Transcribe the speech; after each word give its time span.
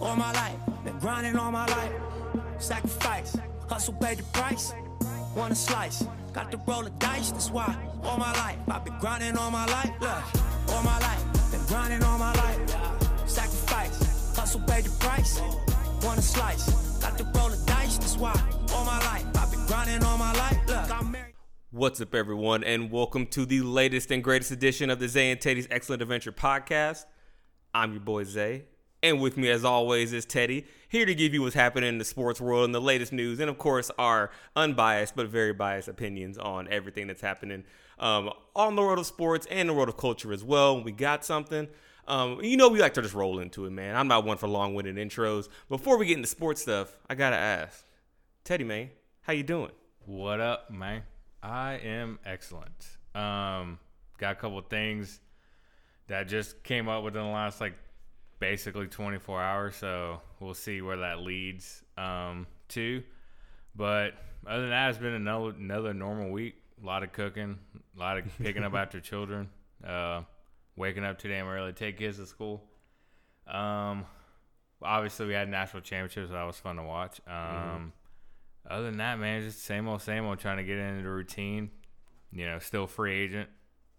all 0.00 0.16
my 0.16 0.32
life. 0.32 0.56
Been 0.84 0.98
grinding 0.98 1.36
all 1.36 1.50
my 1.50 1.66
life. 1.66 1.92
Sacrifice, 2.58 3.36
hustle, 3.68 3.94
pay 3.94 4.14
the 4.14 4.22
price. 4.24 4.72
Want 5.34 5.52
a 5.52 5.56
slice, 5.56 6.04
got 6.32 6.50
to 6.50 6.60
roll 6.66 6.82
the 6.82 6.90
dice. 6.90 7.30
That's 7.30 7.50
why 7.50 7.76
all 8.02 8.18
my 8.18 8.32
life 8.32 8.58
I've 8.68 8.84
been 8.84 8.98
grinding 8.98 9.36
all 9.36 9.50
my 9.50 9.66
life. 9.66 9.92
Look, 10.00 10.70
all 10.74 10.82
my 10.82 10.98
life, 11.00 11.50
been 11.50 11.64
grinding 11.66 12.02
all 12.02 12.18
my 12.18 12.32
life. 12.34 13.28
Sacrifice, 13.28 14.34
hustle, 14.36 14.60
pay 14.62 14.80
the 14.80 14.90
price. 15.00 15.40
Want 16.02 16.18
a 16.18 16.22
slice, 16.22 16.98
got 17.00 17.18
to 17.18 17.24
roll 17.34 17.48
the 17.48 17.62
dice. 17.66 17.98
That's 17.98 18.16
why 18.16 18.32
all 18.72 18.84
my 18.84 18.98
life 18.98 19.24
I've 19.36 19.50
been 19.50 19.66
grinding 19.66 20.02
all 20.04 20.18
my 20.18 20.32
life. 20.32 20.58
Look, 20.66 20.90
I'm 20.90 21.10
married. 21.10 21.34
What's 21.70 22.00
up, 22.00 22.14
everyone, 22.14 22.64
and 22.64 22.90
welcome 22.90 23.26
to 23.28 23.44
the 23.44 23.60
latest 23.60 24.10
and 24.10 24.24
greatest 24.24 24.50
edition 24.50 24.88
of 24.88 24.98
the 24.98 25.08
Zay 25.08 25.30
and 25.30 25.40
Teddy's 25.40 25.68
Excellent 25.70 26.00
Adventure 26.00 26.32
podcast. 26.32 27.04
I'm 27.74 27.92
your 27.92 28.00
boy 28.00 28.24
Zay, 28.24 28.64
and 29.06 29.20
with 29.20 29.36
me, 29.36 29.48
as 29.48 29.64
always, 29.64 30.12
is 30.12 30.24
Teddy, 30.24 30.66
here 30.88 31.06
to 31.06 31.14
give 31.14 31.32
you 31.32 31.42
what's 31.42 31.54
happening 31.54 31.88
in 31.88 31.98
the 31.98 32.04
sports 32.04 32.40
world 32.40 32.64
and 32.64 32.74
the 32.74 32.80
latest 32.80 33.12
news, 33.12 33.38
and 33.38 33.48
of 33.48 33.56
course, 33.56 33.88
our 33.98 34.30
unbiased 34.56 35.14
but 35.14 35.28
very 35.28 35.52
biased 35.52 35.86
opinions 35.86 36.36
on 36.36 36.66
everything 36.70 37.06
that's 37.06 37.20
happening 37.20 37.62
um, 38.00 38.30
on 38.56 38.74
the 38.74 38.82
world 38.82 38.98
of 38.98 39.06
sports 39.06 39.46
and 39.48 39.68
the 39.68 39.74
world 39.74 39.88
of 39.88 39.96
culture 39.96 40.32
as 40.32 40.42
well. 40.42 40.82
We 40.82 40.90
got 40.90 41.24
something. 41.24 41.68
Um, 42.08 42.40
you 42.42 42.56
know, 42.56 42.68
we 42.68 42.80
like 42.80 42.94
to 42.94 43.02
just 43.02 43.14
roll 43.14 43.38
into 43.38 43.64
it, 43.64 43.70
man. 43.70 43.94
I'm 43.94 44.08
not 44.08 44.24
one 44.24 44.38
for 44.38 44.48
long-winded 44.48 44.96
intros. 44.96 45.48
Before 45.68 45.98
we 45.98 46.06
get 46.06 46.16
into 46.16 46.28
sports 46.28 46.62
stuff, 46.62 46.96
I 47.08 47.14
gotta 47.14 47.36
ask, 47.36 47.84
Teddy, 48.42 48.64
man, 48.64 48.90
how 49.22 49.32
you 49.32 49.44
doing? 49.44 49.70
What 50.04 50.40
up, 50.40 50.70
man? 50.70 51.02
I 51.42 51.74
am 51.74 52.18
excellent. 52.24 52.88
Um, 53.14 53.78
got 54.18 54.32
a 54.32 54.34
couple 54.34 54.60
things 54.62 55.20
that 56.08 56.28
just 56.28 56.62
came 56.64 56.88
up 56.88 57.04
within 57.04 57.22
the 57.22 57.28
last 57.28 57.60
like 57.60 57.74
basically 58.38 58.86
24 58.86 59.42
hours, 59.42 59.76
so 59.76 60.20
we'll 60.40 60.54
see 60.54 60.80
where 60.80 60.98
that 60.98 61.20
leads 61.20 61.82
um, 61.96 62.46
to. 62.68 63.02
But 63.74 64.14
other 64.46 64.62
than 64.62 64.70
that, 64.70 64.90
it's 64.90 64.98
been 64.98 65.14
another 65.14 65.50
another 65.50 65.94
normal 65.94 66.30
week. 66.30 66.56
A 66.82 66.86
lot 66.86 67.02
of 67.02 67.12
cooking, 67.12 67.58
a 67.96 68.00
lot 68.00 68.18
of 68.18 68.24
picking 68.38 68.64
up 68.64 68.74
after 68.74 69.00
children, 69.00 69.48
uh, 69.86 70.22
waking 70.76 71.04
up 71.04 71.18
too 71.18 71.28
damn 71.28 71.46
early, 71.46 71.72
take 71.72 71.98
kids 71.98 72.18
to 72.18 72.26
school. 72.26 72.62
Um, 73.46 74.04
obviously 74.82 75.26
we 75.26 75.34
had 75.34 75.48
national 75.48 75.82
championships, 75.82 76.28
so 76.28 76.34
that 76.34 76.44
was 76.44 76.56
fun 76.56 76.76
to 76.76 76.82
watch. 76.82 77.20
Um, 77.26 77.92
other 78.68 78.84
than 78.84 78.98
that, 78.98 79.18
man, 79.18 79.42
just 79.42 79.64
same 79.64 79.88
old, 79.88 80.02
same 80.02 80.24
old. 80.24 80.38
Trying 80.38 80.58
to 80.58 80.64
get 80.64 80.78
into 80.78 81.02
the 81.02 81.10
routine. 81.10 81.70
You 82.32 82.46
know, 82.46 82.58
still 82.58 82.86
free 82.86 83.14
agent. 83.14 83.48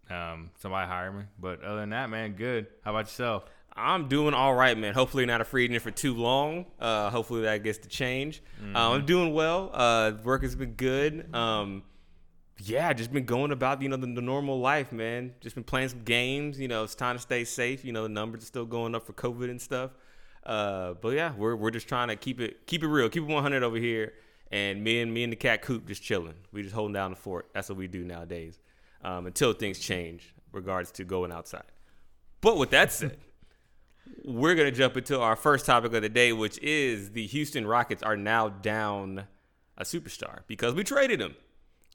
Um, 0.10 0.52
somebody 0.60 0.88
hire 0.88 1.12
me. 1.12 1.24
But 1.40 1.64
other 1.64 1.82
than 1.82 1.90
that, 1.92 2.10
man, 2.10 2.34
good. 2.34 2.68
How 2.84 2.92
about 2.92 3.06
yourself? 3.06 3.46
I'm 3.78 4.08
doing 4.08 4.34
all 4.34 4.56
right, 4.56 4.78
man. 4.78 4.94
Hopefully, 4.94 5.26
not 5.26 5.42
a 5.42 5.46
free 5.46 5.66
agent 5.66 5.82
for 5.82 5.92
too 5.92 6.16
long. 6.16 6.66
Uh, 6.80 7.10
hopefully, 7.10 7.44
that 7.44 7.64
gets 7.64 7.78
to 7.80 7.88
change. 7.88 8.42
Uh, 8.76 8.92
I'm 8.92 9.06
doing 9.06 9.34
well. 9.34 9.70
Uh, 9.74 10.14
work 10.24 10.42
has 10.42 10.56
been 10.56 10.74
good. 10.74 11.34
Um, 11.36 11.84
yeah, 12.60 12.92
just 12.94 13.14
been 13.14 13.26
going 13.26 13.52
about 13.52 13.82
you 13.82 13.90
know 13.90 13.98
the, 13.98 14.08
the 14.08 14.22
normal 14.22 14.60
life, 14.60 14.92
man. 14.92 15.34
Just 15.42 15.56
been 15.56 15.64
playing 15.64 15.90
some 15.90 16.04
games. 16.04 16.60
You 16.60 16.68
know, 16.68 16.84
it's 16.84 16.96
time 16.96 17.16
to 17.16 17.22
stay 17.22 17.44
safe. 17.44 17.86
You 17.86 17.94
know, 17.94 18.04
the 18.04 18.10
numbers 18.10 18.44
are 18.44 18.48
still 18.48 18.66
going 18.66 18.96
up 18.96 19.06
for 19.06 19.14
COVID 19.14 19.50
and 19.50 19.62
stuff. 19.62 19.92
Uh, 20.44 20.94
but 20.94 21.10
yeah, 21.10 21.34
we're 21.38 21.56
we're 21.56 21.72
just 21.72 21.88
trying 21.88 22.08
to 22.08 22.16
keep 22.16 22.40
it 22.42 22.66
keep 22.66 22.84
it 22.84 22.88
real, 22.88 23.10
keep 23.10 23.24
it 23.24 23.32
100 23.32 23.64
over 23.64 23.78
here. 23.78 24.14
And 24.50 24.82
me 24.82 25.02
and 25.02 25.14
me 25.14 25.24
and 25.24 25.32
the 25.32 25.38
cat 25.38 25.62
coop 25.62 25.88
just 25.88 26.02
chilling. 26.02 26.36
We 26.54 26.64
just 26.64 26.74
holding 26.74 26.94
down 26.94 27.12
the 27.12 27.18
fort. 27.18 27.50
That's 27.54 27.68
what 27.68 27.78
we 27.78 27.88
do 27.88 28.06
nowadays. 28.06 28.60
Um, 29.04 29.28
until 29.28 29.54
things 29.54 29.78
change, 29.78 30.34
regards 30.54 30.92
to 30.94 31.04
going 31.04 31.32
outside. 31.32 31.66
But 32.40 32.58
with 32.58 32.72
that 32.72 32.92
said 32.94 33.18
we're 34.26 34.56
going 34.56 34.72
to 34.72 34.78
jump 34.78 34.98
into 34.98 35.20
our 35.20 35.36
first 35.36 35.66
topic 35.66 35.94
of 35.94 36.02
the 36.02 36.10
day, 36.10 36.34
which 36.34 36.58
is 36.60 37.12
the 37.12 37.26
Houston 37.28 37.66
Rockets 37.66 38.04
are 38.04 38.18
now 38.18 38.50
down 38.50 39.26
a 39.78 39.84
superstar 39.84 40.40
because 40.48 40.74
we 40.74 40.84
traded 40.84 41.22
him. 41.22 41.36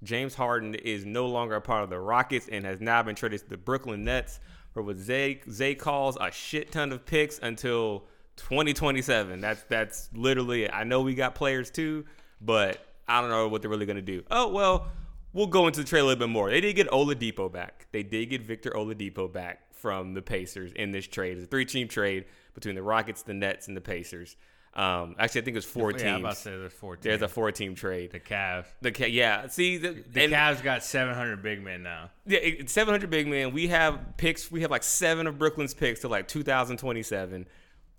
James 0.02 0.34
Harden 0.34 0.74
is 0.74 1.04
no 1.04 1.26
longer 1.26 1.54
a 1.54 1.60
part 1.60 1.84
of 1.84 1.90
the 1.90 1.98
Rockets 1.98 2.48
and 2.50 2.64
has 2.64 2.80
now 2.80 3.02
been 3.02 3.14
traded 3.14 3.40
to 3.40 3.48
the 3.48 3.56
Brooklyn 3.56 4.04
Nets 4.04 4.40
for 4.72 4.82
what 4.82 4.96
Zay, 4.96 5.40
Zay 5.50 5.74
calls 5.74 6.16
a 6.20 6.30
shit 6.30 6.72
ton 6.72 6.92
of 6.92 7.04
picks 7.04 7.38
until 7.38 8.04
2027. 8.36 9.40
That's 9.40 9.62
that's 9.68 10.08
literally 10.14 10.64
it. 10.64 10.70
I 10.72 10.84
know 10.84 11.02
we 11.02 11.14
got 11.14 11.34
players 11.34 11.70
too, 11.70 12.04
but 12.40 12.84
I 13.06 13.20
don't 13.20 13.30
know 13.30 13.48
what 13.48 13.62
they're 13.62 13.70
really 13.70 13.86
going 13.86 13.96
to 13.96 14.02
do. 14.02 14.24
Oh, 14.30 14.48
well, 14.48 14.88
we'll 15.32 15.46
go 15.46 15.66
into 15.66 15.80
the 15.80 15.86
trade 15.86 16.00
a 16.00 16.04
little 16.04 16.18
bit 16.18 16.30
more. 16.30 16.50
They 16.50 16.60
did 16.60 16.74
get 16.74 16.88
Oladipo 16.90 17.52
back. 17.52 17.86
They 17.92 18.02
did 18.02 18.30
get 18.30 18.42
Victor 18.42 18.70
Oladipo 18.70 19.32
back 19.32 19.71
from 19.82 20.14
the 20.14 20.22
Pacers 20.22 20.72
in 20.72 20.92
this 20.92 21.06
trade. 21.06 21.36
It's 21.36 21.44
a 21.44 21.48
three-team 21.48 21.88
trade 21.88 22.24
between 22.54 22.74
the 22.76 22.82
Rockets, 22.82 23.22
the 23.22 23.34
Nets, 23.34 23.66
and 23.68 23.76
the 23.76 23.80
Pacers. 23.82 24.36
Um, 24.74 25.16
actually, 25.18 25.42
I 25.42 25.44
think 25.44 25.54
it 25.54 25.58
was 25.58 25.64
four 25.66 25.90
Yeah, 25.90 25.96
I'm 25.96 26.02
teams. 26.04 26.20
about 26.20 26.34
to 26.36 26.40
say 26.40 26.50
there's 26.56 26.72
four 26.72 26.94
teams. 26.96 27.04
There's 27.04 27.20
a 27.22 27.28
four-team 27.28 27.74
trade. 27.74 28.12
the 28.12 28.20
Cavs. 28.20 28.64
The 28.80 28.90
Ca- 28.92 29.06
yeah, 29.10 29.46
see 29.48 29.76
the, 29.76 29.90
The 30.10 30.22
and- 30.22 30.32
Cavs 30.32 30.62
got 30.62 30.82
700 30.82 31.42
big 31.42 31.62
men 31.62 31.82
now. 31.82 32.08
yeah, 32.24 32.38
700 32.64 33.10
big 33.10 33.26
men. 33.26 33.52
We 33.52 33.66
have 33.68 34.16
picks. 34.16 34.50
We 34.50 34.62
have 34.62 34.70
like 34.70 34.82
seven 34.82 35.26
of 35.26 35.38
Brooklyn's 35.38 35.74
picks 35.74 36.00
to 36.00 36.08
like 36.08 36.26
2027. 36.28 37.46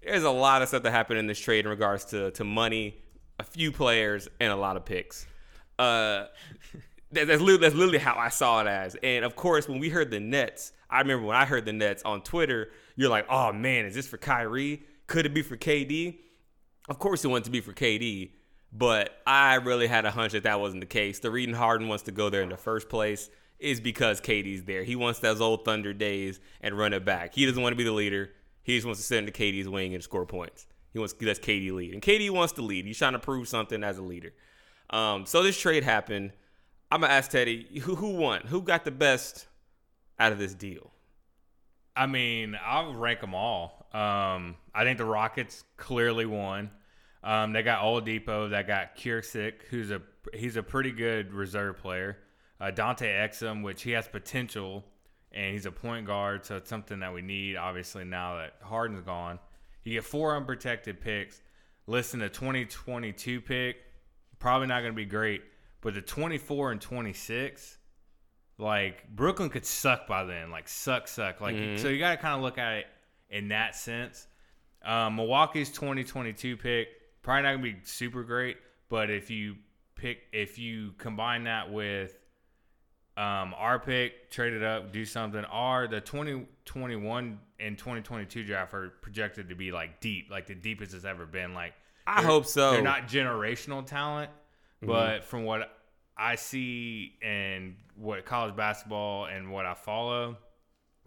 There's 0.01 0.23
a 0.23 0.31
lot 0.31 0.63
of 0.63 0.69
stuff 0.69 0.81
that 0.83 0.91
happened 0.91 1.19
in 1.19 1.27
this 1.27 1.39
trade 1.39 1.65
in 1.65 1.69
regards 1.69 2.05
to 2.05 2.31
to 2.31 2.43
money, 2.43 2.97
a 3.39 3.43
few 3.43 3.71
players, 3.71 4.27
and 4.39 4.51
a 4.51 4.55
lot 4.55 4.75
of 4.75 4.83
picks. 4.85 5.27
Uh, 5.77 6.25
that- 7.13 7.27
that's 7.27 7.41
literally, 7.41 7.61
that's 7.61 7.75
literally 7.75 7.99
how 7.99 8.15
I 8.15 8.29
saw 8.29 8.61
it 8.61 8.67
as. 8.67 8.95
And 9.03 9.23
of 9.25 9.35
course, 9.35 9.67
when 9.67 9.79
we 9.79 9.89
heard 9.89 10.11
the 10.11 10.19
Nets, 10.19 10.73
I 10.89 10.99
remember 10.99 11.25
when 11.25 11.35
I 11.37 11.45
heard 11.45 11.65
the 11.65 11.73
Nets 11.73 12.03
on 12.03 12.21
Twitter, 12.21 12.71
you're 12.95 13.09
like, 13.09 13.25
"Oh 13.29 13.51
man, 13.51 13.85
is 13.85 13.95
this 13.95 14.07
for 14.07 14.17
Kyrie? 14.17 14.83
Could 15.07 15.25
it 15.25 15.33
be 15.33 15.41
for 15.41 15.57
KD?" 15.57 16.19
Of 16.89 16.99
course, 16.99 17.23
it 17.23 17.29
wanted 17.29 17.45
to 17.45 17.51
be 17.51 17.61
for 17.61 17.73
KD, 17.73 18.31
but 18.71 19.21
I 19.25 19.55
really 19.55 19.87
had 19.87 20.05
a 20.05 20.11
hunch 20.11 20.33
that 20.33 20.43
that 20.43 20.59
wasn't 20.59 20.81
the 20.81 20.87
case. 20.87 21.19
The 21.19 21.31
reason 21.31 21.53
Harden 21.53 21.87
wants 21.87 22.03
to 22.03 22.11
go 22.11 22.29
there 22.29 22.41
in 22.41 22.49
the 22.49 22.57
first 22.57 22.89
place 22.89 23.29
is 23.59 23.79
because 23.79 24.19
KD's 24.19 24.63
there. 24.65 24.83
He 24.83 24.95
wants 24.95 25.19
those 25.19 25.39
old 25.39 25.63
Thunder 25.63 25.93
days 25.93 26.39
and 26.59 26.77
run 26.77 26.91
it 26.93 27.05
back. 27.05 27.33
He 27.33 27.45
doesn't 27.45 27.61
want 27.61 27.71
to 27.71 27.77
be 27.77 27.85
the 27.85 27.93
leader. 27.93 28.31
He 28.63 28.75
just 28.75 28.85
wants 28.85 28.99
to 28.99 29.05
sit 29.05 29.19
into 29.19 29.31
KD's 29.31 29.69
wing 29.69 29.93
and 29.93 30.03
score 30.03 30.25
points. 30.25 30.67
He 30.91 30.99
wants 30.99 31.15
let 31.21 31.41
KD 31.41 31.71
lead, 31.71 31.93
and 31.93 32.01
KD 32.01 32.29
wants 32.29 32.53
to 32.53 32.61
lead. 32.61 32.85
He's 32.85 32.97
trying 32.97 33.13
to 33.13 33.19
prove 33.19 33.47
something 33.47 33.83
as 33.83 33.97
a 33.97 34.03
leader. 34.03 34.33
Um, 34.89 35.25
so 35.25 35.41
this 35.41 35.59
trade 35.59 35.83
happened. 35.83 36.33
I'm 36.93 37.01
gonna 37.01 37.11
ask 37.11 37.31
Teddy, 37.31 37.65
who 37.81 37.95
who 37.95 38.09
won? 38.09 38.41
Who 38.41 38.61
got 38.61 38.85
the 38.85 38.91
best 38.91 39.47
out 40.19 40.31
of 40.31 40.37
this 40.37 40.53
deal? 40.53 40.91
I 41.95 42.05
mean, 42.05 42.55
I'll 42.63 42.93
rank 42.93 43.19
them 43.19 43.33
all. 43.33 43.87
Um, 43.91 44.57
I 44.75 44.83
think 44.83 44.99
the 44.99 45.05
Rockets 45.05 45.63
clearly 45.75 46.27
won. 46.27 46.69
Um, 47.23 47.51
they 47.51 47.63
got 47.63 47.81
Oladipo, 47.81 48.47
they 48.47 48.61
got 48.61 48.95
Kiersik, 48.95 49.63
who's 49.71 49.89
a 49.89 50.03
he's 50.35 50.55
a 50.55 50.61
pretty 50.61 50.91
good 50.91 51.33
reserve 51.33 51.79
player. 51.79 52.19
Uh, 52.61 52.69
Dante 52.69 53.07
Exum, 53.07 53.63
which 53.63 53.81
he 53.81 53.89
has 53.91 54.07
potential, 54.07 54.83
and 55.31 55.51
he's 55.51 55.65
a 55.65 55.71
point 55.71 56.05
guard, 56.05 56.45
so 56.45 56.57
it's 56.57 56.69
something 56.69 56.99
that 56.99 57.11
we 57.11 57.23
need. 57.23 57.55
Obviously, 57.55 58.03
now 58.03 58.37
that 58.37 58.57
Harden's 58.61 59.01
gone, 59.01 59.39
you 59.83 59.93
get 59.93 60.03
four 60.03 60.35
unprotected 60.35 61.01
picks. 61.01 61.41
Listen 61.87 62.19
to 62.19 62.29
2022 62.29 63.41
pick, 63.41 63.77
probably 64.37 64.67
not 64.67 64.81
going 64.81 64.93
to 64.93 64.95
be 64.95 65.05
great, 65.05 65.41
but 65.83 65.93
the 65.93 66.01
24 66.01 66.71
and 66.71 66.81
26 66.81 67.77
like 68.57 69.07
Brooklyn 69.15 69.49
could 69.49 69.65
suck 69.65 70.07
by 70.07 70.23
then, 70.23 70.49
like 70.49 70.67
suck, 70.67 71.07
suck. 71.07 71.41
Like 71.41 71.55
so, 71.77 71.89
you 71.89 71.99
got 71.99 72.11
to 72.11 72.17
kind 72.17 72.35
of 72.35 72.41
look 72.41 72.57
at 72.57 72.73
it 72.73 72.85
in 73.29 73.49
that 73.49 73.75
sense. 73.75 74.27
Um, 74.83 75.15
Milwaukee's 75.15 75.69
2022 75.69 76.57
pick 76.57 76.87
probably 77.23 77.43
not 77.43 77.51
gonna 77.53 77.63
be 77.63 77.77
super 77.83 78.23
great, 78.23 78.57
but 78.89 79.09
if 79.09 79.31
you 79.31 79.55
pick, 79.95 80.19
if 80.31 80.59
you 80.59 80.91
combine 80.97 81.45
that 81.45 81.71
with 81.71 82.15
um, 83.17 83.55
our 83.57 83.79
pick, 83.79 84.29
trade 84.29 84.53
it 84.53 84.61
up, 84.61 84.91
do 84.91 85.05
something, 85.05 85.43
or 85.45 85.87
the 85.87 86.01
2021 86.01 87.39
and 87.59 87.77
2022 87.77 88.43
draft 88.43 88.73
are 88.73 88.89
projected 89.01 89.49
to 89.49 89.55
be 89.55 89.71
like 89.71 89.99
deep, 90.01 90.29
like 90.29 90.45
the 90.45 90.55
deepest 90.55 90.93
it's 90.93 91.05
ever 91.05 91.25
been. 91.25 91.53
Like 91.53 91.73
I 92.05 92.21
hope 92.21 92.45
so. 92.45 92.71
They're 92.71 92.81
not 92.81 93.07
generational 93.07 93.85
talent, 93.85 94.29
Mm-hmm. 94.83 94.91
but 94.91 95.23
from 95.23 95.43
what 95.45 95.69
I 96.17 96.35
see 96.35 97.13
and 97.21 97.75
what 97.95 98.25
college 98.25 98.55
basketball 98.55 99.25
and 99.25 99.51
what 99.51 99.65
I 99.65 99.73
follow, 99.73 100.37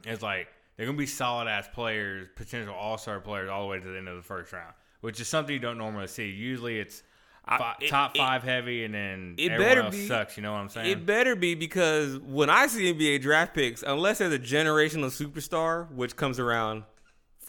it's 0.04 0.22
like 0.22 0.48
they're 0.76 0.86
gonna 0.86 0.98
be 0.98 1.06
solid 1.06 1.48
ass 1.48 1.68
players, 1.72 2.28
potential 2.36 2.74
all 2.74 2.98
star 2.98 3.20
players, 3.20 3.48
all 3.48 3.62
the 3.62 3.68
way 3.68 3.80
to 3.80 3.86
the 3.88 3.98
end 3.98 4.08
of 4.08 4.16
the 4.16 4.22
first 4.22 4.52
round, 4.52 4.74
which 5.00 5.20
is 5.20 5.28
something 5.28 5.52
you 5.52 5.58
don't 5.60 5.78
normally 5.78 6.06
see. 6.06 6.28
Usually 6.28 6.78
it's 6.78 7.02
fi- 7.48 7.76
it- 7.80 7.88
top 7.88 8.14
it- 8.14 8.18
five 8.18 8.42
heavy, 8.42 8.84
and 8.84 8.92
then 8.94 9.34
it 9.38 9.56
better 9.56 9.88
be- 9.90 10.06
sucks. 10.06 10.36
You 10.36 10.42
know 10.42 10.52
what 10.52 10.58
I'm 10.58 10.68
saying? 10.68 10.90
It 10.90 11.06
better 11.06 11.34
be 11.36 11.54
because 11.54 12.18
when 12.18 12.50
I 12.50 12.66
see 12.66 12.92
NBA 12.92 13.18
draft 13.22 13.54
picks, 13.54 13.82
unless 13.82 14.18
there's 14.18 14.32
a 14.34 14.38
generational 14.38 15.06
superstar, 15.10 15.90
which 15.92 16.16
comes 16.16 16.38
around, 16.40 16.82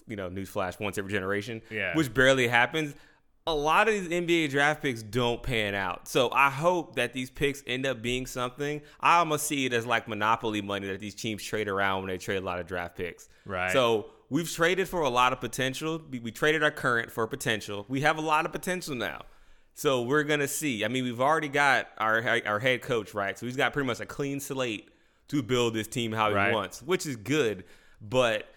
you 0.07 0.15
know, 0.15 0.29
newsflash 0.29 0.79
once 0.79 0.97
every 0.97 1.11
generation, 1.11 1.61
Yeah. 1.69 1.95
which 1.95 2.13
barely 2.13 2.47
happens. 2.47 2.95
A 3.47 3.55
lot 3.55 3.87
of 3.87 3.93
these 3.93 4.09
NBA 4.09 4.49
draft 4.49 4.81
picks 4.81 5.01
don't 5.01 5.41
pan 5.41 5.73
out. 5.73 6.07
So 6.07 6.29
I 6.31 6.49
hope 6.49 6.95
that 6.95 7.13
these 7.13 7.29
picks 7.29 7.63
end 7.65 7.85
up 7.85 8.01
being 8.01 8.25
something. 8.25 8.81
I 8.99 9.19
almost 9.19 9.47
see 9.47 9.65
it 9.65 9.71
as 9.71 9.85
like 9.85 10.07
monopoly 10.07 10.61
money 10.61 10.87
that 10.87 10.99
these 10.99 11.15
teams 11.15 11.41
trade 11.41 11.69
around 11.69 12.01
when 12.01 12.09
they 12.09 12.17
trade 12.17 12.37
a 12.37 12.45
lot 12.45 12.59
of 12.59 12.67
draft 12.67 12.97
picks. 12.97 13.29
Right. 13.45 13.71
So 13.71 14.07
we've 14.29 14.51
traded 14.51 14.89
for 14.89 14.99
a 15.01 15.09
lot 15.09 15.31
of 15.31 15.39
potential. 15.39 16.01
We, 16.11 16.19
we 16.19 16.31
traded 16.31 16.61
our 16.61 16.71
current 16.71 17.09
for 17.09 17.25
potential. 17.25 17.85
We 17.87 18.01
have 18.01 18.17
a 18.17 18.21
lot 18.21 18.45
of 18.45 18.51
potential 18.51 18.95
now. 18.95 19.21
So 19.75 20.01
we're 20.01 20.23
gonna 20.23 20.47
see. 20.49 20.83
I 20.83 20.89
mean, 20.89 21.05
we've 21.05 21.21
already 21.21 21.47
got 21.49 21.87
our 21.99 22.21
our 22.45 22.59
head 22.59 22.81
coach 22.81 23.13
right, 23.13 23.37
so 23.39 23.45
he's 23.45 23.55
got 23.55 23.71
pretty 23.73 23.87
much 23.87 23.99
a 24.01 24.05
clean 24.05 24.39
slate 24.41 24.89
to 25.29 25.41
build 25.41 25.73
this 25.73 25.87
team 25.87 26.11
how 26.11 26.29
he 26.29 26.35
Right. 26.35 26.51
wants, 26.53 26.81
which 26.81 27.05
is 27.05 27.15
good. 27.15 27.63
But 28.01 28.47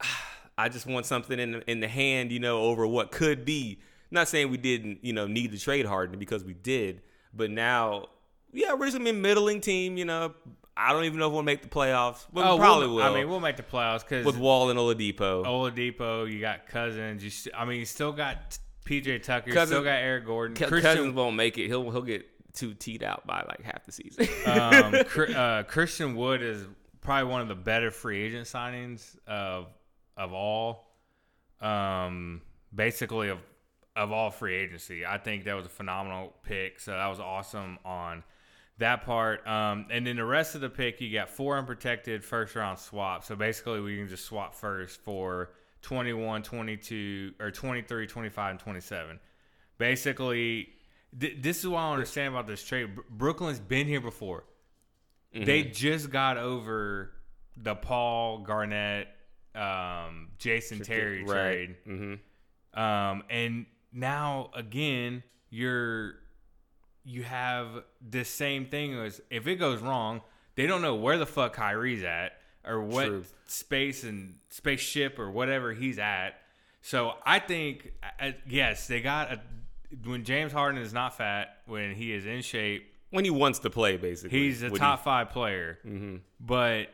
I 0.58 0.68
just 0.70 0.86
want 0.86 1.06
something 1.06 1.38
in 1.38 1.62
in 1.68 1.80
the 1.80 1.88
hand, 1.88 2.32
you 2.32 2.40
know, 2.40 2.62
over 2.62 2.84
what 2.86 3.12
could 3.12 3.44
be. 3.44 3.78
Not 4.10 4.28
saying 4.28 4.50
we 4.50 4.56
didn't, 4.56 5.04
you 5.04 5.12
know, 5.12 5.26
need 5.26 5.52
to 5.52 5.58
trade 5.58 5.86
Harden 5.86 6.18
because 6.18 6.42
we 6.44 6.54
did, 6.54 7.02
but 7.32 7.50
now, 7.50 8.06
yeah, 8.52 8.72
we're 8.74 8.86
just 8.86 8.96
gonna 8.98 9.04
be 9.12 9.16
a 9.16 9.20
middling 9.20 9.60
team. 9.60 9.96
You 9.96 10.04
know, 10.04 10.34
I 10.76 10.92
don't 10.92 11.04
even 11.04 11.18
know 11.18 11.28
if 11.28 11.32
we'll 11.32 11.42
make 11.42 11.62
the 11.62 11.68
playoffs, 11.68 12.26
but 12.32 12.44
Oh, 12.44 12.56
we 12.56 12.60
probably 12.60 12.86
we'll, 12.88 12.96
will. 12.96 13.02
I 13.04 13.14
mean, 13.14 13.28
we'll 13.28 13.40
make 13.40 13.56
the 13.56 13.62
playoffs 13.62 14.00
because 14.00 14.24
with 14.26 14.36
Wall 14.36 14.70
and 14.70 14.78
Oladipo. 14.78 15.44
Oladipo, 15.44 16.30
you 16.30 16.40
got 16.40 16.66
Cousins. 16.66 17.22
You, 17.22 17.30
st- 17.30 17.54
I 17.54 17.64
mean, 17.64 17.78
you 17.78 17.84
still 17.84 18.12
got 18.12 18.58
PJ 18.84 19.22
Tucker. 19.22 19.50
Cousins- 19.52 19.68
still 19.68 19.84
got 19.84 19.96
Eric 19.98 20.26
Gordon. 20.26 20.56
Cou- 20.56 20.66
Christian, 20.66 20.96
Cousins 20.96 21.14
won't 21.14 21.36
make 21.36 21.58
it. 21.58 21.66
He'll 21.68 21.88
he'll 21.90 22.02
get 22.02 22.26
too 22.54 22.74
teed 22.74 23.02
out 23.04 23.24
by 23.26 23.44
like 23.48 23.62
half 23.62 23.84
the 23.86 23.92
season. 23.92 24.26
um, 24.46 24.94
uh, 25.36 25.62
Christian 25.64 26.16
Wood 26.16 26.42
is 26.42 26.64
probably 27.00 27.30
one 27.30 27.42
of 27.42 27.48
the 27.48 27.54
better 27.54 27.90
free 27.92 28.22
agent 28.22 28.46
signings 28.46 29.16
of 29.26 29.66
of 30.16 30.32
all. 30.32 30.88
Um, 31.60 32.40
basically 32.74 33.28
of 33.28 33.38
of 33.96 34.12
all 34.12 34.30
free 34.30 34.54
agency, 34.54 35.04
I 35.04 35.18
think 35.18 35.44
that 35.44 35.54
was 35.54 35.66
a 35.66 35.70
phenomenal 35.70 36.34
pick. 36.42 36.80
So 36.80 36.92
that 36.92 37.06
was 37.06 37.20
awesome 37.20 37.78
on 37.84 38.22
that 38.78 39.04
part. 39.04 39.46
Um, 39.46 39.86
and 39.90 40.06
then 40.06 40.16
the 40.16 40.24
rest 40.24 40.54
of 40.54 40.60
the 40.60 40.70
pick, 40.70 41.00
you 41.00 41.12
got 41.12 41.28
four 41.28 41.56
unprotected 41.56 42.24
first 42.24 42.54
round 42.56 42.78
swaps. 42.78 43.28
So 43.28 43.36
basically, 43.36 43.80
we 43.80 43.96
can 43.96 44.08
just 44.08 44.24
swap 44.24 44.54
first 44.54 45.00
for 45.02 45.50
21, 45.82 46.42
22, 46.42 47.34
or 47.40 47.50
23, 47.50 48.06
25, 48.06 48.50
and 48.50 48.60
27. 48.60 49.20
Basically, 49.78 50.68
th- 51.18 51.36
this 51.40 51.58
is 51.60 51.68
what 51.68 51.78
I 51.78 51.82
don't 51.84 51.92
understand 51.94 52.34
about 52.34 52.46
this 52.46 52.62
trade. 52.62 52.94
Br- 52.94 53.00
Brooklyn's 53.10 53.60
been 53.60 53.86
here 53.86 54.00
before. 54.00 54.44
They 55.32 55.62
just 55.62 56.10
got 56.10 56.38
over 56.38 57.12
the 57.56 57.76
Paul 57.76 58.38
Garnett, 58.38 59.06
um, 59.54 60.28
Jason 60.38 60.80
Terry 60.80 61.24
trade. 61.24 61.76
Mm-hmm. 61.86 62.80
Um, 62.80 63.22
and 63.30 63.66
now 63.92 64.50
again, 64.54 65.22
you're 65.50 66.14
you 67.04 67.22
have 67.22 67.84
this 68.00 68.28
same 68.28 68.66
thing 68.66 68.94
as 68.98 69.20
if 69.30 69.46
it 69.46 69.56
goes 69.56 69.80
wrong, 69.80 70.20
they 70.54 70.66
don't 70.66 70.82
know 70.82 70.94
where 70.94 71.16
the 71.18 71.26
fuck 71.26 71.54
Kyrie's 71.54 72.04
at 72.04 72.32
or 72.64 72.82
what 72.82 73.06
True. 73.06 73.24
space 73.46 74.04
and 74.04 74.34
spaceship 74.50 75.18
or 75.18 75.30
whatever 75.30 75.72
he's 75.72 75.98
at. 75.98 76.32
So 76.82 77.14
I 77.24 77.38
think 77.38 77.92
uh, 78.20 78.32
yes, 78.48 78.86
they 78.86 79.00
got 79.00 79.32
a 79.32 79.40
when 80.04 80.24
James 80.24 80.52
Harden 80.52 80.80
is 80.80 80.92
not 80.92 81.16
fat, 81.16 81.58
when 81.66 81.94
he 81.94 82.12
is 82.12 82.24
in 82.26 82.42
shape, 82.42 82.92
When 83.10 83.24
he 83.24 83.30
wants 83.30 83.58
to 83.60 83.70
play, 83.70 83.96
basically, 83.96 84.38
he's 84.38 84.62
a 84.62 84.66
When 84.66 84.74
he- 84.74 84.78
top 84.78 85.02
five 85.02 85.30
player. 85.30 85.78
But 86.38 86.88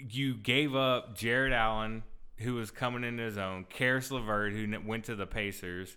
you 0.00 0.34
gave 0.34 0.74
up 0.74 1.16
Jarrett 1.16 1.52
Allen, 1.52 2.02
who 2.38 2.54
was 2.54 2.70
coming 2.72 3.04
into 3.04 3.22
his 3.22 3.38
own, 3.38 3.66
Caris 3.70 4.10
LeVert, 4.10 4.52
who 4.52 4.66
went 4.84 5.04
to 5.04 5.14
the 5.14 5.26
Pacers, 5.26 5.96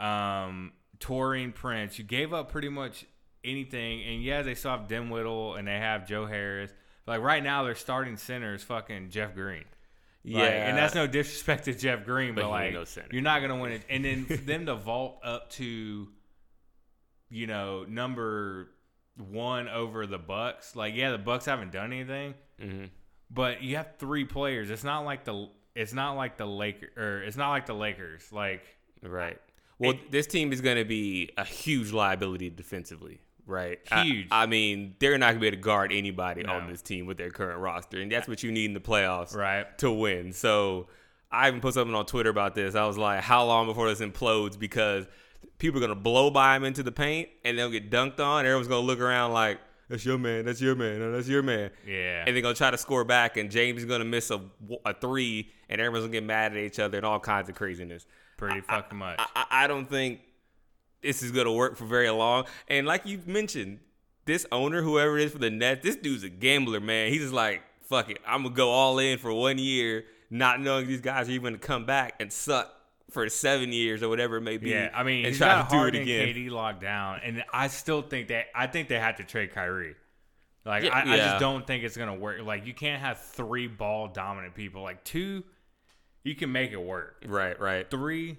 um, 0.00 0.72
Taurean 0.98 1.54
Prince. 1.54 1.98
You 1.98 2.04
gave 2.04 2.32
up 2.32 2.50
pretty 2.50 2.68
much 2.68 3.04
anything. 3.44 4.02
And 4.04 4.22
yeah, 4.22 4.42
they 4.42 4.54
still 4.54 4.72
have 4.72 4.88
Dinwiddie 4.88 5.58
and 5.58 5.66
they 5.68 5.76
have 5.78 6.06
Joe 6.06 6.26
Harris. 6.26 6.72
But 7.06 7.12
like 7.18 7.22
right 7.26 7.42
now, 7.42 7.64
their 7.64 7.74
starting 7.74 8.16
center 8.16 8.54
is 8.54 8.62
fucking 8.62 9.10
Jeff 9.10 9.34
Green. 9.34 9.64
yeah, 10.22 10.40
Like, 10.42 10.52
and 10.52 10.76
that's 10.78 10.94
no 10.94 11.06
disrespect 11.06 11.64
to 11.64 11.74
Jeff 11.74 12.04
Green, 12.04 12.34
but, 12.34 12.42
But 12.42 12.50
like 12.50 12.72
no 12.74 12.84
you're 13.10 13.22
not 13.22 13.40
gonna 13.40 13.56
win 13.58 13.72
it. 13.72 13.82
And 13.88 14.04
then 14.04 14.24
for 14.26 14.36
them 14.36 14.66
to 14.66 14.74
vault 14.74 15.20
up 15.24 15.50
to, 15.52 16.08
you 17.30 17.46
know, 17.46 17.84
number 17.88 18.68
one 19.16 19.68
over 19.68 20.06
the 20.06 20.18
Bucks. 20.18 20.76
Like, 20.76 20.94
yeah, 20.94 21.10
the 21.12 21.18
Bucks 21.18 21.44
haven't 21.46 21.72
done 21.72 21.92
anything, 21.92 22.34
Mm-hmm. 22.60 22.84
but 23.30 23.62
you 23.62 23.76
have 23.76 23.96
three 23.98 24.24
players. 24.24 24.70
It's 24.70 24.84
not 24.84 25.04
like 25.06 25.24
the 25.24 25.48
it's 25.74 25.92
not 25.94 26.12
like 26.16 26.36
the 26.36 26.46
Laker 26.46 26.88
or 26.96 27.22
it's 27.22 27.36
not 27.36 27.50
like 27.50 27.64
the 27.66 27.74
Lakers. 27.74 28.30
Like, 28.32 28.62
Right. 29.02 29.38
Well, 29.80 29.94
this 30.10 30.26
team 30.26 30.52
is 30.52 30.60
going 30.60 30.76
to 30.76 30.84
be 30.84 31.30
a 31.36 31.44
huge 31.44 31.92
liability 31.92 32.50
defensively, 32.50 33.20
right? 33.46 33.78
I- 33.90 34.04
Huge. 34.04 34.26
I, 34.30 34.46
mean, 34.46 34.94
they're 35.00 35.18
not 35.18 35.26
going 35.28 35.36
to 35.36 35.40
be 35.40 35.46
able 35.48 35.56
to 35.56 35.62
guard 35.62 35.92
anybody 35.92 36.42
No. 36.42 36.52
on 36.52 36.68
this 36.70 36.82
team 36.82 37.06
with 37.06 37.16
their 37.16 37.30
current 37.30 37.58
roster, 37.60 38.00
and 38.00 38.12
that's 38.12 38.28
what 38.28 38.42
you 38.42 38.52
need 38.52 38.66
in 38.66 38.74
the 38.74 38.80
playoffs, 38.80 39.34
Right. 39.34 39.66
to 39.78 39.90
win. 39.90 40.32
So 40.32 40.88
I 41.32 41.48
even 41.48 41.60
put 41.60 41.74
something 41.74 41.94
on 41.94 42.06
Twitter 42.06 42.30
about 42.30 42.54
this. 42.54 42.74
I 42.74 42.86
was 42.86 42.98
like, 42.98 43.22
how 43.22 43.44
long 43.46 43.66
before 43.66 43.88
this 43.88 44.00
implodes? 44.00 44.58
Because 44.58 45.06
people 45.58 45.78
are 45.78 45.86
going 45.86 45.96
to 45.96 46.00
blow 46.00 46.30
by 46.30 46.56
him 46.56 46.64
into 46.64 46.82
the 46.82 46.92
paint, 46.92 47.28
and 47.44 47.58
they'll 47.58 47.70
get 47.70 47.90
dunked 47.90 48.20
on. 48.20 48.44
Everyone's 48.44 48.68
going 48.68 48.82
to 48.82 48.86
look 48.86 49.00
around 49.00 49.32
like, 49.32 49.58
that's 49.88 50.04
your 50.04 50.18
man, 50.18 50.44
that's 50.44 50.60
your 50.60 50.76
man, 50.76 51.00
no, 51.00 51.10
that's 51.10 51.26
your 51.26 51.42
man. 51.42 51.68
yeah, 51.84 52.22
And 52.24 52.36
they're 52.36 52.42
gonna 52.42 52.54
try 52.54 52.70
to 52.70 52.78
score 52.78 53.02
back, 53.02 53.36
and 53.36 53.50
James 53.50 53.80
is 53.80 53.86
gonna 53.86 54.04
miss 54.04 54.30
a, 54.30 54.40
a 54.84 54.94
three, 54.94 55.50
and 55.68 55.80
everyone's 55.80 56.04
gonna 56.04 56.12
get 56.12 56.22
mad 56.22 56.52
at 56.52 56.58
each 56.58 56.78
other 56.78 56.96
and 56.98 57.04
all 57.04 57.18
kinds 57.18 57.48
of 57.48 57.56
craziness. 57.56 58.06
Pretty 58.40 58.60
fucking 58.62 58.98
much. 58.98 59.18
I, 59.18 59.26
I, 59.36 59.64
I 59.64 59.66
don't 59.66 59.88
think 59.88 60.20
this 61.02 61.22
is 61.22 61.30
gonna 61.30 61.52
work 61.52 61.76
for 61.76 61.84
very 61.84 62.10
long. 62.10 62.46
And 62.68 62.86
like 62.86 63.06
you 63.06 63.20
mentioned, 63.26 63.78
this 64.24 64.46
owner, 64.50 64.82
whoever 64.82 65.18
it 65.18 65.24
is 65.24 65.32
for 65.32 65.38
the 65.38 65.50
Nets, 65.50 65.82
this 65.82 65.96
dude's 65.96 66.24
a 66.24 66.28
gambler, 66.28 66.80
man. 66.80 67.10
He's 67.12 67.22
just 67.22 67.32
like, 67.34 67.62
fuck 67.88 68.10
it, 68.10 68.18
I'm 68.26 68.42
gonna 68.42 68.54
go 68.54 68.70
all 68.70 68.98
in 68.98 69.18
for 69.18 69.32
one 69.32 69.58
year, 69.58 70.04
not 70.30 70.60
knowing 70.60 70.86
these 70.88 71.00
guys 71.00 71.28
are 71.28 71.32
even 71.32 71.52
gonna 71.52 71.58
come 71.58 71.84
back 71.86 72.14
and 72.20 72.32
suck 72.32 72.72
for 73.10 73.28
seven 73.28 73.72
years 73.72 74.02
or 74.02 74.08
whatever 74.08 74.36
it 74.36 74.42
may 74.42 74.56
be. 74.56 74.70
Yeah, 74.70 74.90
I 74.94 75.02
mean, 75.02 75.18
and 75.18 75.26
he's 75.28 75.38
try 75.38 75.48
got 75.48 75.70
to 75.70 75.76
do 75.76 75.84
it 75.86 75.94
again. 76.02 76.28
KD 76.28 76.50
locked 76.50 76.80
down, 76.80 77.20
and 77.24 77.42
I 77.52 77.68
still 77.68 78.02
think 78.02 78.28
that 78.28 78.46
I 78.54 78.66
think 78.66 78.88
they 78.88 78.98
had 78.98 79.16
to 79.18 79.24
trade 79.24 79.52
Kyrie. 79.52 79.96
Like, 80.64 80.84
Yeah, 80.84 80.94
I, 80.94 81.14
I 81.14 81.16
just 81.16 81.40
don't 81.40 81.66
think 81.66 81.84
it's 81.84 81.96
gonna 81.96 82.14
work. 82.14 82.40
Like, 82.42 82.66
you 82.66 82.74
can't 82.74 83.00
have 83.00 83.18
three 83.20 83.66
ball 83.66 84.08
dominant 84.08 84.54
people. 84.54 84.82
Like 84.82 85.02
two, 85.04 85.42
you 86.22 86.34
can 86.34 86.52
make 86.52 86.72
it 86.72 86.82
work. 86.82 87.24
Right, 87.26 87.58
right. 87.60 87.90
Three, 87.90 88.38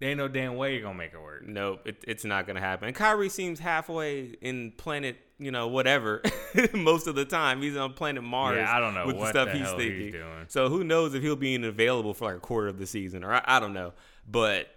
there 0.00 0.10
ain't 0.10 0.18
no 0.18 0.28
damn 0.28 0.56
way 0.56 0.74
you're 0.74 0.82
gonna 0.82 0.98
make 0.98 1.14
it 1.14 1.20
work. 1.20 1.46
Nope, 1.46 1.80
it, 1.86 2.04
it's 2.06 2.24
not 2.24 2.46
gonna 2.46 2.60
happen. 2.60 2.88
And 2.88 2.96
Kyrie 2.96 3.28
seems 3.28 3.60
halfway 3.60 4.34
in 4.40 4.72
planet, 4.72 5.16
you 5.38 5.50
know, 5.50 5.68
whatever. 5.68 6.22
most 6.74 7.06
of 7.06 7.14
the 7.14 7.24
time, 7.24 7.62
he's 7.62 7.76
on 7.76 7.94
planet 7.94 8.22
Mars. 8.22 8.56
Yeah, 8.56 8.74
I 8.74 8.80
don't 8.80 8.94
know 8.94 9.06
with 9.06 9.16
what 9.16 9.32
the 9.32 9.42
stuff 9.42 9.52
the 9.52 9.58
he's 9.58 9.68
hell 9.68 9.78
he's 9.78 10.12
doing. 10.12 10.44
So 10.48 10.68
who 10.68 10.84
knows 10.84 11.14
if 11.14 11.22
he'll 11.22 11.36
be 11.36 11.54
available 11.54 12.12
for 12.12 12.26
like 12.26 12.36
a 12.36 12.40
quarter 12.40 12.68
of 12.68 12.78
the 12.78 12.86
season, 12.86 13.24
or 13.24 13.32
I, 13.32 13.42
I 13.44 13.60
don't 13.60 13.72
know. 13.72 13.92
But 14.28 14.68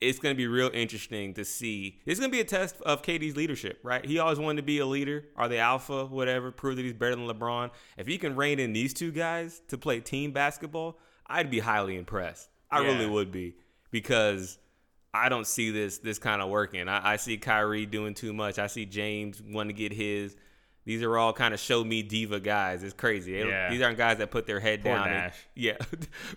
it's 0.00 0.18
gonna 0.18 0.34
be 0.34 0.48
real 0.48 0.70
interesting 0.74 1.34
to 1.34 1.44
see. 1.44 2.00
It's 2.04 2.18
gonna 2.18 2.32
be 2.32 2.40
a 2.40 2.44
test 2.44 2.76
of 2.82 3.02
KD's 3.02 3.36
leadership, 3.36 3.78
right? 3.82 4.04
He 4.04 4.18
always 4.18 4.38
wanted 4.38 4.56
to 4.56 4.66
be 4.66 4.80
a 4.80 4.86
leader, 4.86 5.24
or 5.36 5.48
the 5.48 5.58
alpha, 5.58 6.06
whatever. 6.06 6.50
Prove 6.50 6.76
that 6.76 6.82
he's 6.82 6.92
better 6.92 7.16
than 7.16 7.28
LeBron. 7.28 7.70
If 7.96 8.06
he 8.06 8.18
can 8.18 8.34
rein 8.34 8.58
in 8.58 8.72
these 8.72 8.92
two 8.92 9.12
guys 9.12 9.62
to 9.68 9.78
play 9.78 10.00
team 10.00 10.32
basketball, 10.32 10.98
I'd 11.26 11.50
be 11.50 11.58
highly 11.60 11.96
impressed. 11.96 12.48
I 12.70 12.80
Yeah. 12.80 12.88
really 12.88 13.06
would 13.06 13.30
be 13.32 13.54
because 13.90 14.58
I 15.12 15.28
don't 15.28 15.46
see 15.46 15.70
this 15.70 15.98
this 15.98 16.18
kind 16.18 16.42
of 16.42 16.48
working. 16.50 16.88
I, 16.88 17.12
I 17.12 17.16
see 17.16 17.36
Kyrie 17.36 17.86
doing 17.86 18.14
too 18.14 18.32
much. 18.32 18.58
I 18.58 18.66
see 18.66 18.84
James 18.86 19.40
wanting 19.42 19.74
to 19.76 19.78
get 19.80 19.92
his. 19.92 20.36
These 20.86 21.02
are 21.02 21.16
all 21.16 21.32
kind 21.32 21.54
of 21.54 21.60
show 21.60 21.82
me 21.82 22.02
diva 22.02 22.40
guys. 22.40 22.82
It's 22.82 22.92
crazy. 22.92 23.32
Yeah. 23.32 23.70
These 23.70 23.80
aren't 23.80 23.96
guys 23.96 24.18
that 24.18 24.30
put 24.30 24.46
their 24.46 24.60
head 24.60 24.82
Poor 24.82 24.92
down. 24.94 25.06
and- 25.08 25.16
Nash. 25.16 25.36
yeah, 25.54 25.76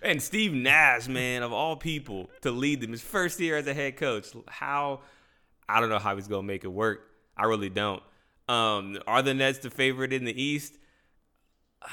and 0.00 0.22
Steve 0.22 0.54
Nash, 0.54 1.06
man, 1.06 1.42
of 1.42 1.52
all 1.52 1.76
people, 1.76 2.30
to 2.42 2.50
lead 2.50 2.80
them 2.80 2.92
his 2.92 3.02
first 3.02 3.38
year 3.40 3.56
as 3.58 3.66
a 3.66 3.74
head 3.74 3.96
coach. 3.98 4.28
How 4.46 5.00
I 5.68 5.80
don't 5.80 5.90
know 5.90 5.98
how 5.98 6.14
he's 6.16 6.28
gonna 6.28 6.44
make 6.44 6.64
it 6.64 6.68
work. 6.72 7.00
I 7.36 7.44
really 7.44 7.68
don't. 7.68 8.02
Um, 8.48 8.98
are 9.06 9.20
the 9.20 9.34
Nets 9.34 9.58
the 9.58 9.68
favorite 9.70 10.12
in 10.14 10.24
the 10.24 10.40
East? 10.40 10.78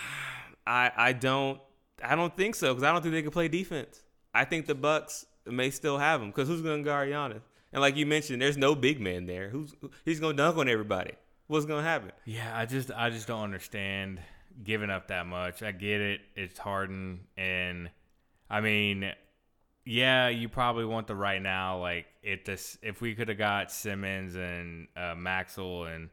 I 0.68 0.92
I 0.96 1.14
don't 1.14 1.60
I 2.04 2.16
don't 2.16 2.36
think 2.36 2.56
so 2.56 2.74
because 2.74 2.84
I 2.84 2.92
don't 2.92 3.02
think 3.02 3.14
they 3.14 3.22
can 3.22 3.32
play 3.32 3.48
defense. 3.48 4.04
I 4.34 4.46
think 4.46 4.66
the 4.66 4.76
Bucks 4.76 5.26
may 5.46 5.70
still 5.70 5.98
have 5.98 6.20
them 6.20 6.30
because 6.30 6.48
who's 6.48 6.62
gonna 6.62 6.84
guard 6.84 7.10
Giannis? 7.10 7.42
And 7.72 7.82
like 7.82 7.96
you 7.96 8.06
mentioned, 8.06 8.42
there's 8.42 8.58
no 8.58 8.76
big 8.76 9.00
man 9.00 9.26
there. 9.26 9.50
Who's 9.50 9.74
he's 10.04 10.20
gonna 10.20 10.38
dunk 10.38 10.58
on 10.58 10.70
everybody? 10.70 11.14
What's 11.48 11.66
gonna 11.66 11.84
happen? 11.84 12.12
Yeah, 12.26 12.58
I 12.58 12.66
just 12.66 12.92
I 12.92 13.10
just 13.10 13.28
don't 13.28 13.44
understand 13.44 14.20
giving 14.64 14.90
up 14.90 15.08
that 15.10 15.28
much. 15.28 15.62
I 15.62 15.72
get 15.72 16.02
it. 16.02 16.22
It's 16.36 16.58
Harden 16.58 17.22
and 17.38 17.90
I 18.50 18.62
mean, 18.62 19.12
yeah, 19.86 20.30
you 20.30 20.50
probably 20.50 20.86
want 20.86 21.08
the 21.08 21.16
right 21.16 21.42
now 21.42 21.80
like 21.80 22.06
if 22.24 22.46
this 22.46 22.78
if 22.82 23.02
we 23.02 23.16
could 23.16 23.30
have 23.30 23.38
got 23.38 23.72
Simmons 23.72 24.36
and 24.36 24.88
uh, 24.96 25.16
Maxwell 25.16 25.86
and 25.86 26.10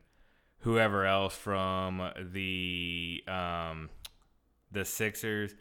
whoever 0.60 1.06
else 1.06 1.34
from 1.34 2.10
the 2.32 3.22
um 3.26 3.88
the 4.70 4.84
Sixers 4.84 5.54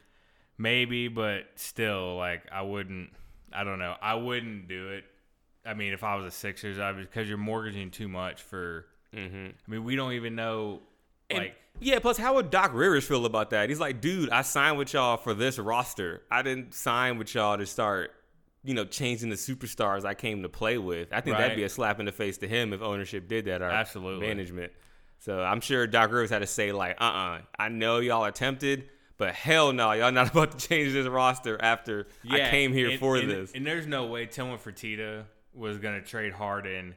maybe, 0.58 1.08
but 1.08 1.46
still 1.56 2.16
like 2.18 2.44
I 2.52 2.62
wouldn't 2.62 3.12
I 3.54 3.64
don't 3.64 3.80
know. 3.80 3.96
I 4.02 4.16
wouldn't 4.16 4.68
do 4.68 4.90
it. 4.90 5.04
I 5.66 5.74
mean, 5.74 5.94
if 5.94 6.04
I 6.04 6.16
was 6.16 6.26
a 6.26 6.32
Sixers, 6.32 6.80
I 6.80 6.92
because 6.94 7.28
you're 7.28 7.38
mortgaging 7.38 7.92
too 7.92 8.08
much 8.08 8.42
for 8.42 8.86
Mm-hmm. 9.16 9.48
I 9.68 9.72
mean, 9.72 9.84
we 9.84 9.98
don't 9.98 10.14
even 10.14 10.36
know 10.36 10.80
And- 11.30 11.40
Like, 11.40 11.56
yeah, 11.82 12.00
plus 12.00 12.18
how 12.18 12.36
would 12.36 12.50
Doc 12.50 12.72
Rivers 12.74 13.06
feel 13.06 13.26
about 13.26 13.50
that? 13.50 13.68
He's 13.70 13.80
like, 13.80 14.00
dude, 14.02 14.30
I 14.30 14.42
signed 14.42 14.78
with 14.78 14.94
y'all 14.94 15.18
for 15.18 15.34
this 15.34 15.58
roster. 15.60 16.22
I 16.32 16.42
didn't 16.44 16.74
sign 16.74 17.18
with 17.18 17.34
y'all 17.34 17.58
to 17.58 17.66
start, 17.66 18.12
you 18.64 18.74
know, 18.74 18.86
changing 18.86 19.30
the 19.30 19.36
superstars 19.36 20.06
I 20.06 20.14
came 20.14 20.44
to 20.44 20.50
play 20.50 20.78
with. 20.78 21.12
I 21.12 21.20
think 21.22 21.38
that'd 21.38 21.58
be 21.58 21.64
a 21.64 21.70
slap 21.70 22.00
in 22.00 22.06
the 22.06 22.12
face 22.12 22.38
to 22.40 22.48
him 22.48 22.72
if 22.74 22.82
ownership 22.82 23.28
did 23.28 23.46
that 23.46 23.62
or 23.62 23.66
Absolutely. 23.70 24.28
management. 24.28 24.72
So 25.20 25.42
I'm 25.42 25.60
sure 25.62 25.88
Doc 25.88 26.10
Rivers 26.12 26.30
had 26.30 26.40
to 26.40 26.48
say, 26.48 26.72
like, 26.72 26.98
uh 27.02 27.06
uh 27.06 27.40
I 27.60 27.70
know 27.70 28.00
y'all 28.00 28.24
are 28.26 28.32
tempted, 28.32 28.90
but 29.22 29.36
hell 29.36 29.72
no, 29.72 29.92
y'all 29.92 30.12
not 30.12 30.32
about 30.32 30.58
to 30.58 30.68
change 30.68 30.94
this 30.94 31.06
roster 31.08 31.62
after 31.62 32.08
I 32.28 32.50
came 32.50 32.74
here 32.74 32.90
and- 32.90 33.00
for 33.00 33.18
and- 33.18 33.30
this. 33.30 33.52
And 33.54 33.64
there's 33.66 33.86
no 33.86 34.08
way 34.08 34.26
Tillman 34.26 34.58
Fertitta 34.58 35.26
was 35.54 35.78
going 35.78 36.02
to 36.02 36.08
trade 36.08 36.34
Harden 36.34 36.96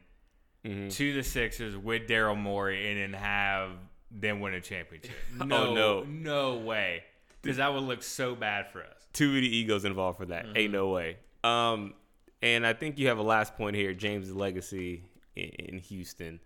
Mm-hmm. 0.65 0.89
to 0.89 1.13
the 1.13 1.23
Sixers 1.23 1.77
with 1.77 2.09
Daryl 2.09 2.35
Morey 2.39 2.91
and 2.91 2.99
then 3.15 3.21
have 3.21 3.69
them 4.11 4.41
win 4.41 4.55
a 4.55 4.61
championship. 4.63 5.11
Oh, 5.39 5.45
No, 5.45 5.75
no. 5.75 6.05
no 6.05 6.57
way. 6.57 7.05
Because 7.43 7.59
that 7.59 7.75
would 7.75 7.83
look 7.83 8.03
so 8.03 8.35
bad 8.35 8.71
for 8.73 8.81
us. 8.81 9.07
too 9.13 9.31
many 9.31 9.47
egos 9.47 9.85
involved 9.85 10.17
for 10.17 10.25
that. 10.25 10.47
Ain't 10.57 10.73
no 10.73 10.89
way. 10.89 11.19
Um, 11.45 11.93
and 12.41 12.67
I 12.67 12.73
think 12.73 12.99
you 12.99 13.09
have 13.09 13.19
a 13.19 13.23
last 13.23 13.55
point 13.59 13.77
here, 13.77 13.93
James' 13.93 14.33
legacy 14.35 15.03
in, 15.37 15.49
in 15.75 15.79
Houston. 15.81 16.41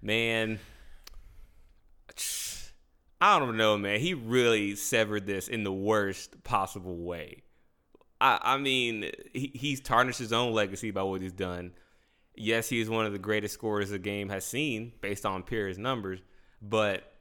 Man, 0.00 0.58
I 3.20 3.38
don't 3.38 3.56
know, 3.56 3.76
man. 3.76 4.00
He 4.00 4.14
really 4.14 4.76
severed 4.76 5.26
this 5.26 5.48
in 5.48 5.64
the 5.64 5.72
worst 5.72 6.44
possible 6.44 6.96
way. 6.96 7.42
I, 8.20 8.38
I 8.40 8.58
mean, 8.58 9.10
he, 9.32 9.50
he's 9.54 9.80
tarnished 9.80 10.18
his 10.18 10.32
own 10.32 10.52
legacy 10.52 10.90
by 10.90 11.02
what 11.02 11.20
he's 11.20 11.32
done. 11.32 11.72
Yes, 12.36 12.68
he 12.68 12.80
is 12.80 12.88
one 12.88 13.06
of 13.06 13.12
the 13.12 13.18
greatest 13.18 13.54
scorers 13.54 13.90
the 13.90 13.98
game 13.98 14.28
has 14.28 14.44
seen 14.44 14.92
based 15.00 15.26
on 15.26 15.42
Pierre's 15.42 15.78
numbers, 15.78 16.20
but 16.62 17.12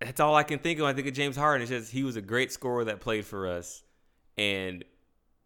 that's 0.00 0.20
all 0.20 0.36
I 0.36 0.44
can 0.44 0.60
think 0.60 0.78
of. 0.78 0.86
I 0.86 0.92
think 0.92 1.08
of 1.08 1.14
James 1.14 1.36
Harden. 1.36 1.62
It's 1.62 1.70
just 1.70 1.92
he 1.92 2.04
was 2.04 2.16
a 2.16 2.22
great 2.22 2.52
scorer 2.52 2.84
that 2.84 3.00
played 3.00 3.24
for 3.24 3.48
us 3.48 3.82
and 4.38 4.84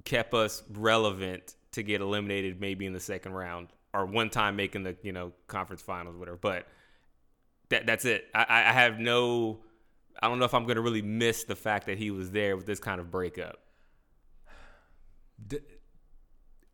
kept 0.05 0.35
us 0.35 0.63
relevant 0.71 1.57
to 1.73 1.83
get 1.83 2.01
eliminated 2.01 2.61
maybe 2.61 2.87
in 2.87 2.93
the 2.93 3.01
second 3.01 3.33
round 3.33 3.69
or 3.93 4.07
one 4.07 4.31
time 4.31 4.57
making 4.57 4.83
the 4.83 4.97
you 5.03 5.13
know 5.13 5.33
conference 5.47 5.83
finals, 5.83 6.17
whatever. 6.17 6.37
But 6.37 6.67
that 7.71 7.87
that's 7.87 8.05
it. 8.05 8.27
I, 8.35 8.45
I 8.49 8.73
have 8.73 8.99
no. 8.99 9.61
I 10.21 10.29
don't 10.29 10.39
know 10.39 10.45
if 10.47 10.55
I'm 10.55 10.65
gonna 10.67 10.81
really 10.81 11.03
miss 11.03 11.45
the 11.45 11.57
fact 11.57 11.87
that 11.87 11.99
he 11.99 12.11
was 12.11 12.31
there 12.31 12.57
with 12.57 12.67
this 12.67 12.81
kind 12.81 13.01
of 13.01 13.11
breakup. 13.11 13.59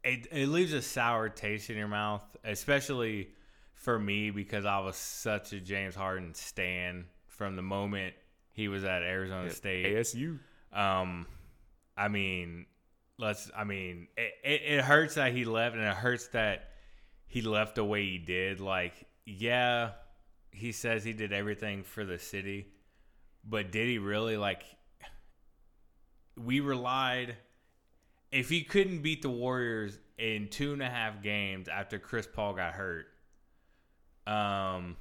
It, 0.05 0.27
it 0.33 0.49
leaves 0.49 0.73
a 0.73 0.83
sour 0.83 1.29
taste 1.29 1.71
in 1.71 1.77
your 1.77 1.89
mouth, 1.89 2.23
especially 2.45 3.29
for 3.75 3.99
me 3.99 4.31
because 4.31 4.65
I 4.65 4.79
was 4.81 4.97
such 4.97 5.53
a 5.53 5.61
James 5.61 5.95
Harden 5.95 6.35
stan 6.35 7.07
from 7.27 7.57
the 7.57 7.63
moment 7.63 8.15
he 8.53 8.69
was 8.69 8.85
at 8.85 9.03
Arizona 9.03 9.51
State. 9.51 9.87
ASU. 9.87 10.39
Um, 10.73 11.27
I 11.97 12.09
mean, 12.09 12.67
let's. 13.19 13.51
I 13.57 13.65
mean, 13.65 14.09
it, 14.17 14.33
it, 14.45 14.63
it 14.79 14.85
hurts 14.85 15.15
that 15.15 15.33
he 15.33 15.45
left, 15.45 15.75
and 15.75 15.85
it 15.85 15.95
hurts 15.95 16.29
that 16.29 16.71
he 17.27 17.43
left 17.43 17.77
the 17.77 17.85
way 17.85 18.05
he 18.05 18.19
did. 18.19 18.61
Like, 18.61 19.07
yeah, 19.25 19.91
he 20.53 20.71
says 20.73 21.03
he 21.05 21.13
did 21.13 21.33
everything 21.33 21.83
for 21.83 22.05
the 22.05 22.19
city, 22.19 22.69
but 23.45 23.73
did 23.73 23.89
he 23.89 23.99
really? 23.99 24.37
Like, 24.37 24.63
we 26.37 26.61
relied. 26.61 27.37
If 28.31 28.49
he 28.49 28.63
couldn't 28.63 29.03
beat 29.03 29.23
the 29.23 29.29
Warriors 29.31 29.99
in 30.17 30.49
two 30.49 30.73
and 30.73 30.83
a 30.83 30.89
half 30.89 31.23
games 31.23 31.69
after 31.69 31.99
Chris 31.99 32.27
Paul 32.27 32.55
got 32.55 32.73
hurt, 32.73 33.07
um, 34.27 34.97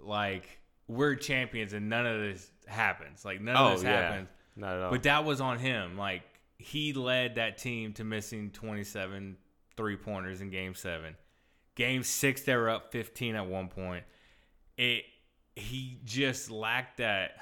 like 0.00 0.58
we're 0.88 1.14
champions 1.14 1.72
and 1.72 1.88
none 1.88 2.06
of 2.06 2.20
this 2.20 2.50
happens. 2.66 3.24
Like 3.24 3.40
none 3.40 3.56
of 3.56 3.66
Oh 3.66 3.74
this 3.74 3.84
yeah, 3.84 4.10
happens. 4.10 4.28
not 4.56 4.76
at 4.76 4.82
all. 4.82 4.90
But 4.90 5.02
that 5.04 5.24
was 5.24 5.40
on 5.40 5.58
him. 5.58 5.96
Like 5.96 6.22
he 6.58 6.92
led 6.92 7.36
that 7.36 7.58
team 7.58 7.92
to 7.94 8.04
missing 8.04 8.50
27 8.50 9.36
three 9.76 9.96
pointers 9.96 10.40
in 10.40 10.50
game 10.50 10.74
7. 10.74 11.14
Game 11.74 12.02
6 12.02 12.42
they 12.42 12.56
were 12.56 12.70
up 12.70 12.90
15 12.90 13.36
at 13.36 13.46
one 13.46 13.68
point. 13.68 14.04
It 14.76 15.04
he 15.54 15.98
just 16.04 16.50
lacked 16.50 16.98
that 16.98 17.32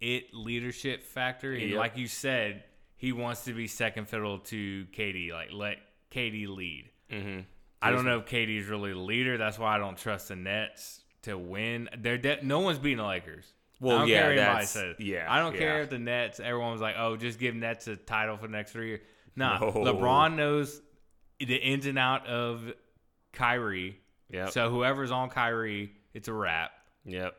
it 0.00 0.34
leadership 0.34 1.02
factor. 1.02 1.52
And 1.52 1.70
Yep. 1.70 1.78
like 1.78 1.96
you 1.96 2.06
said, 2.06 2.64
he 2.96 3.12
wants 3.12 3.44
to 3.44 3.52
be 3.54 3.66
second 3.66 4.08
fiddle 4.08 4.38
to 4.40 4.86
KD. 4.92 5.32
like 5.32 5.52
let 5.52 5.78
KD 6.10 6.46
lead. 6.48 6.90
mm-hmm. 7.10 7.40
I 7.82 7.90
don't 7.90 8.04
know 8.04 8.18
if 8.18 8.26
KD 8.26 8.58
is 8.58 8.66
really 8.66 8.92
the 8.92 8.98
leader. 8.98 9.36
That's 9.38 9.58
why 9.58 9.74
I 9.76 9.78
don't 9.78 9.96
trust 9.96 10.28
the 10.28 10.36
Nets 10.36 11.00
to 11.22 11.36
win. 11.38 11.88
They're 11.98 12.18
de- 12.18 12.42
no 12.42 12.60
one's 12.60 12.78
beating 12.78 12.98
the 12.98 13.04
Lakers. 13.04 13.52
Well, 13.80 13.96
I 13.96 13.98
don't 14.00 14.08
yeah, 14.08 14.20
care 14.22 14.36
that's- 14.36 14.70
says. 14.70 14.96
yeah, 14.98 15.26
I 15.28 15.38
don't 15.38 15.52
yeah. 15.54 15.58
care 15.60 15.82
if 15.82 15.90
the 15.90 15.98
Nets. 15.98 16.40
Everyone 16.40 16.72
was 16.72 16.80
like, 16.80 16.96
"Oh, 16.98 17.16
just 17.16 17.38
give 17.38 17.54
Nets 17.54 17.86
a 17.88 17.96
title 17.96 18.36
for 18.38 18.46
the 18.46 18.52
next 18.52 18.72
three 18.72 18.88
years." 18.88 19.00
Nah, 19.36 19.58
No. 19.58 19.70
LeBron 19.72 20.34
knows 20.34 20.80
the 21.38 21.56
ins 21.56 21.84
and 21.86 21.98
out 21.98 22.26
of 22.26 22.72
Kyrie. 23.32 23.98
Yep. 24.30 24.50
So 24.50 24.70
whoever's 24.70 25.10
on 25.10 25.28
Kyrie, 25.30 25.92
it's 26.16 26.28
a 26.28 26.32
wrap. 26.32 26.72
Yep. 27.04 27.34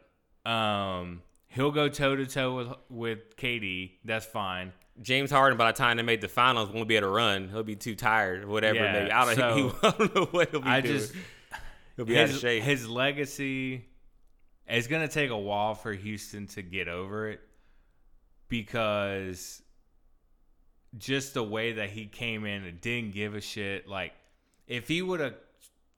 Um, 0.45 1.21
he'll 1.47 1.71
go 1.71 1.89
toe 1.89 2.15
to 2.15 2.25
toe 2.25 2.55
with 2.55 2.67
with 2.89 3.35
KD. 3.37 3.91
That's 4.05 4.25
fine. 4.25 4.71
James 5.01 5.29
Harden, 5.29 5.57
by 5.57 5.71
the 5.71 5.77
time 5.77 5.97
they 5.97 6.03
made 6.03 6.21
the 6.21 6.27
finals, 6.27 6.69
won't 6.71 6.87
be 6.87 6.95
able 6.95 7.07
to 7.07 7.13
run. 7.13 7.49
He'll 7.49 7.63
be 7.63 7.75
too 7.75 7.95
tired, 7.95 8.43
or 8.43 8.47
whatever. 8.47 8.79
Yeah, 8.79 8.93
maybe 8.93 9.11
I 9.11 9.25
don't, 9.25 9.35
so- 9.37 9.55
he, 9.55 9.87
I 9.87 9.91
don't 9.91 10.15
know 10.15 10.25
what 10.31 10.49
he'll 10.51 10.61
be 10.61 10.69
I 10.69 10.81
doing. 10.81 10.97
just 10.97 11.13
he'll 11.95 12.05
be 12.05 12.17
out 12.17 12.23
of 12.25 12.29
his, 12.31 12.39
shape. 12.39 12.63
his 12.63 12.87
legacy 12.87 13.85
it's 14.69 14.87
going 14.87 15.01
to 15.07 15.13
take 15.13 15.29
a 15.29 15.37
while 15.37 15.75
for 15.75 15.93
Houston 15.93 16.47
to 16.47 16.61
get 16.61 16.87
over 16.87 17.29
it 17.29 17.39
because 18.49 19.61
just 20.97 21.33
the 21.33 21.43
way 21.43 21.73
that 21.73 21.89
he 21.89 22.05
came 22.05 22.45
in 22.45 22.63
and 22.63 22.81
didn't 22.81 23.13
give 23.13 23.35
a 23.35 23.41
shit 23.41 23.87
like 23.87 24.13
if 24.67 24.87
he 24.87 25.01
would 25.01 25.19
have 25.19 25.35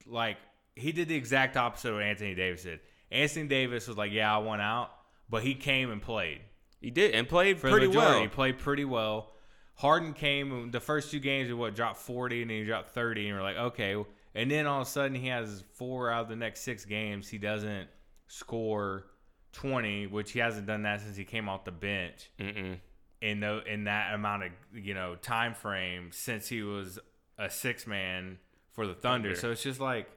like 0.06 0.38
he 0.76 0.92
did 0.92 1.08
the 1.08 1.16
exact 1.16 1.58
opposite 1.58 1.90
of 1.90 1.96
what 1.96 2.04
Anthony 2.04 2.36
Davis 2.36 2.64
did. 2.64 2.80
Anthony 3.12 3.48
Davis 3.48 3.88
was 3.88 3.98
like, 3.98 4.12
"Yeah, 4.12 4.34
I 4.34 4.40
want 4.40 4.62
out," 4.62 4.92
but 5.30 5.44
he 5.44 5.56
came 5.56 5.92
and 5.92 6.02
played 6.02 6.42
he 6.80 6.92
did 6.92 7.14
and 7.14 7.28
played 7.28 7.60
for 7.60 7.70
pretty 7.70 7.88
well. 7.88 8.22
He 8.22 8.28
played 8.28 8.58
pretty 8.58 8.86
well. 8.86 9.32
Harden 9.76 10.14
came 10.14 10.72
the 10.72 10.80
first 10.80 11.12
two 11.12 11.20
games. 11.20 11.48
He 11.48 11.54
what 11.54 11.76
dropped 11.76 11.98
forty 11.98 12.42
and 12.42 12.50
then 12.50 12.58
he 12.60 12.66
dropped 12.66 12.90
thirty, 12.92 13.28
and 13.28 13.38
we're 13.38 13.44
like, 13.44 13.58
okay. 13.58 13.96
And 14.36 14.50
then 14.50 14.68
all 14.68 14.82
of 14.82 14.88
a 14.88 14.90
sudden 14.90 15.16
he 15.16 15.28
has 15.28 15.64
four 15.74 16.12
out 16.12 16.24
of 16.24 16.30
the 16.30 16.36
next 16.36 16.62
six 16.62 16.86
games. 16.86 17.28
He 17.28 17.38
doesn't 17.38 17.88
score 18.28 19.06
twenty, 19.52 20.08
which 20.08 20.32
he 20.32 20.40
hasn't 20.40 20.68
done 20.68 20.84
that 20.84 21.02
since 21.02 21.18
he 21.18 21.26
came 21.26 21.50
off 21.50 21.66
the 21.66 21.72
bench 21.72 22.30
Mm-mm. 22.40 22.78
in 23.22 23.40
the, 23.40 23.64
in 23.66 23.86
that 23.86 24.14
amount 24.14 24.44
of 24.44 24.52
you 24.74 24.94
know 24.94 25.16
time 25.16 25.54
frame 25.54 26.10
since 26.12 26.48
he 26.48 26.62
was 26.62 27.00
a 27.38 27.50
six 27.50 27.88
man 27.88 28.38
for 28.72 28.88
the 28.88 28.94
Thunder. 28.94 29.30
Thunder. 29.30 29.40
So 29.40 29.52
it's 29.52 29.64
just 29.64 29.82
like 29.82 30.08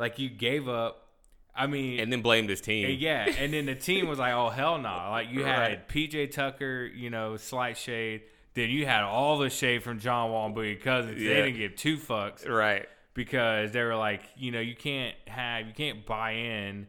like 0.00 0.18
you 0.18 0.28
gave 0.28 0.68
up. 0.68 1.06
I 1.54 1.66
mean, 1.66 2.00
And 2.00 2.12
then 2.12 2.22
blamed 2.22 2.48
his 2.48 2.60
team. 2.60 2.96
yeah, 3.00 3.26
and 3.38 3.52
then 3.52 3.66
the 3.66 3.74
team 3.74 4.08
was 4.08 4.18
like, 4.18 4.32
"Oh 4.32 4.48
hell 4.50 4.78
no!" 4.78 4.88
Like 5.10 5.30
you 5.30 5.44
had 5.44 5.58
Right. 5.58 5.88
PJ 5.88 6.30
Tucker, 6.32 6.86
you 6.86 7.10
know, 7.10 7.36
slight 7.36 7.76
shade. 7.76 8.22
Then 8.54 8.70
you 8.70 8.86
had 8.86 9.02
all 9.02 9.38
the 9.38 9.50
shade 9.50 9.82
from 9.82 9.98
John 10.00 10.30
Wall 10.30 10.46
and 10.46 10.56
Boogie 10.56 10.80
Cousins. 10.80 11.18
They 11.18 11.24
didn't 11.24 11.56
give 11.56 11.76
two 11.76 11.96
fucks 11.98 12.48
Right. 12.48 12.86
because 13.14 13.70
they 13.72 13.82
were 13.82 13.94
like, 13.96 14.22
you 14.36 14.50
know, 14.52 14.60
you 14.60 14.74
can't 14.74 15.14
have, 15.26 15.66
you 15.66 15.72
can't 15.72 16.04
buy 16.06 16.32
in 16.32 16.86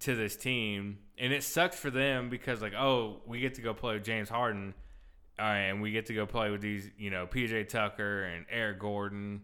to 0.00 0.14
this 0.14 0.36
team, 0.36 0.98
and 1.18 1.32
it 1.32 1.42
sucks 1.42 1.76
for 1.78 1.90
them 1.90 2.28
because 2.30 2.62
like, 2.62 2.74
oh, 2.74 3.20
we 3.26 3.40
get 3.40 3.54
to 3.54 3.62
go 3.62 3.74
play 3.74 3.94
with 3.94 4.04
James 4.04 4.28
Harden, 4.28 4.74
uh, 5.38 5.42
and 5.42 5.82
we 5.82 5.90
get 5.90 6.06
to 6.06 6.14
go 6.14 6.26
play 6.26 6.50
with 6.50 6.60
these, 6.60 6.88
you 6.96 7.10
know, 7.10 7.26
PJ 7.26 7.68
Tucker 7.68 8.22
and 8.24 8.46
Eric 8.50 8.78
Gordon 8.78 9.42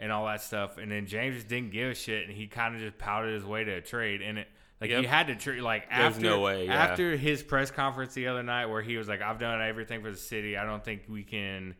and 0.00 0.10
all 0.10 0.26
that 0.26 0.40
stuff, 0.42 0.78
and 0.78 0.90
then 0.90 1.06
James 1.06 1.36
just 1.36 1.46
didn't 1.48 1.70
give 1.70 1.90
a 1.90 1.94
shit, 1.94 2.26
and 2.26 2.36
he 2.36 2.46
kind 2.48 2.74
of 2.74 2.80
just 2.80 2.98
pouted 2.98 3.34
his 3.34 3.44
way 3.44 3.62
to 3.62 3.72
a 3.74 3.80
trade, 3.80 4.22
and 4.22 4.38
it. 4.38 4.48
Like 4.80 4.88
Yep. 4.88 5.02
you 5.02 5.08
had 5.08 5.26
to 5.26 5.34
treat 5.34 5.60
like 5.60 5.90
There's 5.90 6.14
after 6.14 6.22
no 6.22 6.40
way, 6.40 6.64
yeah. 6.64 6.72
after 6.84 7.14
his 7.14 7.42
press 7.42 7.70
conference 7.70 8.14
the 8.14 8.28
other 8.28 8.42
night 8.42 8.64
where 8.64 8.80
he 8.80 8.96
was 8.96 9.08
like, 9.08 9.20
"I've 9.20 9.38
done 9.38 9.60
everything 9.60 10.00
for 10.02 10.10
the 10.10 10.16
city. 10.16 10.56
I 10.56 10.64
don't 10.64 10.82
think 10.82 11.02
we 11.06 11.22
can, 11.22 11.74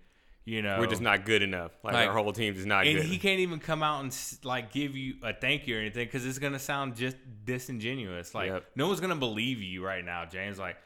you 0.45 0.61
know, 0.61 0.79
We're 0.79 0.87
just 0.87 1.00
not 1.00 1.25
good 1.25 1.41
enough. 1.41 1.73
Like, 1.83 1.95
Like- 1.95 2.09
our 2.09 2.15
whole 2.15 2.35
team 2.35 2.55
is 2.55 2.67
not 2.67 2.85
good. 2.85 2.91
and 2.91 2.99
good. 3.00 3.09
he 3.11 3.17
can't 3.17 3.41
even 3.41 3.59
come 3.59 3.83
out 3.83 4.03
and 4.03 4.15
like 4.45 4.71
give 4.71 4.99
you 4.99 5.15
a 5.23 5.33
thank 5.33 5.67
you 5.67 5.79
or 5.79 5.81
anything 5.81 6.05
because 6.09 6.27
it's 6.27 6.39
gonna 6.39 6.59
sound 6.59 6.95
just 6.95 7.17
disingenuous. 7.47 8.35
Like 8.35 8.50
Yep. 8.50 8.65
no 8.77 8.87
one's 8.89 9.00
gonna 9.00 9.17
believe 9.17 9.62
you 9.62 9.83
right 9.83 10.05
now, 10.05 10.27
James. 10.27 10.59
Like, 10.59 10.77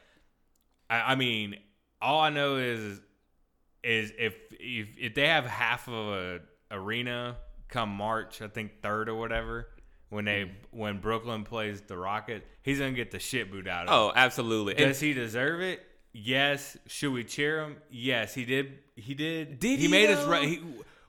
I, 0.89 1.11
I 1.11 1.15
mean, 1.15 1.57
all 2.01 2.21
I 2.21 2.29
know 2.29 2.55
is 2.55 3.01
is 3.83 4.13
if 4.17 4.37
if 4.57 4.87
if 4.97 5.15
they 5.15 5.27
have 5.27 5.45
half 5.45 5.89
of 5.89 5.93
a 5.93 6.39
arena 6.71 7.37
come 7.67 7.89
March, 7.89 8.41
I 8.41 8.47
think 8.47 8.81
third 8.81 9.09
or 9.09 9.15
whatever. 9.15 9.67
When 10.09 10.25
they 10.25 10.43
hmm. 10.43 10.77
when 10.79 10.99
Brooklyn 10.99 11.43
plays 11.43 11.81
the 11.81 11.97
Rocket, 11.97 12.45
he's 12.61 12.79
gonna 12.79 12.91
get 12.91 13.11
the 13.11 13.19
shit 13.19 13.51
booed 13.51 13.67
out 13.67 13.87
of 13.87 13.93
oh, 13.93 14.05
him. 14.07 14.13
oh, 14.15 14.19
absolutely. 14.19 14.73
And 14.77 14.87
Does 14.87 14.99
he 14.99 15.13
deserve 15.13 15.61
it? 15.61 15.85
Yes. 16.13 16.77
Should 16.87 17.11
we 17.11 17.23
cheer 17.23 17.61
him? 17.61 17.77
Yes, 17.89 18.33
he 18.33 18.45
did. 18.45 18.79
He 18.95 19.13
did. 19.13 19.59
Did 19.59 19.79
he 19.79 19.85
he, 19.85 19.91
made 19.91 20.09
us? 20.09 20.25
Re- 20.25 20.47
he, 20.47 20.61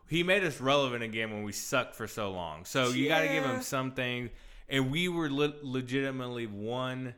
he 0.08 0.22
made 0.22 0.42
us 0.44 0.60
relevant 0.60 1.02
again 1.02 1.30
when 1.30 1.42
we 1.44 1.52
sucked 1.52 1.94
for 1.94 2.06
so 2.08 2.32
long. 2.32 2.64
So 2.64 2.88
you 2.88 3.08
got 3.08 3.20
to 3.20 3.28
give 3.28 3.44
Yeah. 3.44 3.56
him 3.56 3.62
some 3.62 3.92
things. 3.92 4.30
and 4.68 4.90
we 4.90 5.08
were 5.08 5.30
le- 5.30 5.54
legitimately 5.62 6.46
one. 6.46 7.14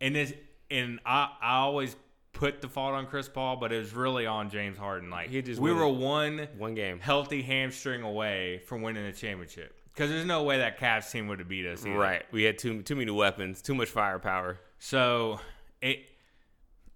And 0.00 0.14
this, 0.14 0.32
and 0.70 1.00
I, 1.04 1.30
I 1.40 1.56
always 1.56 1.96
put 2.32 2.60
the 2.60 2.68
fault 2.68 2.94
on 2.94 3.06
Chris 3.06 3.28
Paul, 3.28 3.56
but 3.56 3.72
it 3.72 3.78
was 3.78 3.92
really 3.94 4.26
on 4.26 4.50
James 4.50 4.78
Harden. 4.78 5.10
Like 5.10 5.28
He 5.30 5.42
just 5.42 5.60
we 5.60 5.72
were 5.72 5.88
one 5.88 6.48
One 6.56 6.74
game. 6.74 7.00
healthy 7.00 7.42
hamstring 7.42 8.02
away 8.02 8.58
from 8.66 8.82
winning 8.82 9.04
the 9.04 9.12
championship. 9.12 9.74
Because 9.92 10.10
there's 10.10 10.26
no 10.26 10.44
way 10.44 10.58
that 10.58 10.78
Cavs 10.78 11.10
team 11.10 11.26
would 11.26 11.40
have 11.40 11.48
beat 11.48 11.66
us. 11.66 11.84
either. 11.84 11.98
Right. 11.98 12.22
We 12.30 12.44
had 12.44 12.58
too 12.58 12.82
too 12.82 12.94
many 12.96 13.10
weapons, 13.10 13.60
too 13.62 13.74
much 13.74 13.88
firepower. 13.88 14.60
So 14.78 15.40
it 15.82 16.00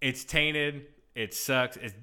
it's 0.01 0.25
tainted. 0.25 0.87
It 1.15 1.35
sucks. 1.35 1.77
It's 1.77 1.95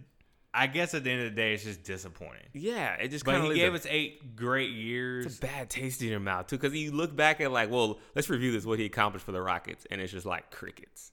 I 0.54 0.66
guess 0.68 0.96
at 0.96 1.04
the 1.04 1.12
end 1.12 1.22
of 1.22 1.30
the 1.30 1.36
day, 1.36 1.54
it's 1.54 1.64
just 1.64 1.84
disappointing. 1.84 2.42
Yeah, 2.54 2.96
it 2.96 3.10
just 3.10 3.24
But 3.24 3.34
kind 3.34 3.46
of 3.46 3.52
he 3.54 3.60
gave 3.60 3.76
us 3.76 3.86
eight 3.88 4.36
great 4.36 4.70
It's 4.72 4.78
years. 4.80 5.38
a 5.38 5.42
bad 5.42 5.70
taste 5.70 6.02
in 6.02 6.10
your 6.10 6.20
mouth 6.20 6.48
too, 6.48 6.58
because 6.58 6.74
you 6.76 6.92
look 6.92 7.16
back 7.16 7.40
at 7.40 7.52
like, 7.52 7.70
well, 7.70 8.00
let's 8.16 8.30
review 8.32 8.52
this 8.52 8.66
what 8.66 8.80
he 8.80 8.86
accomplished 8.86 9.26
for 9.26 9.32
the 9.32 9.42
Rockets, 9.42 9.86
and 9.92 10.02
it's 10.02 10.12
just 10.12 10.26
like 10.26 10.50
crickets. 10.50 11.12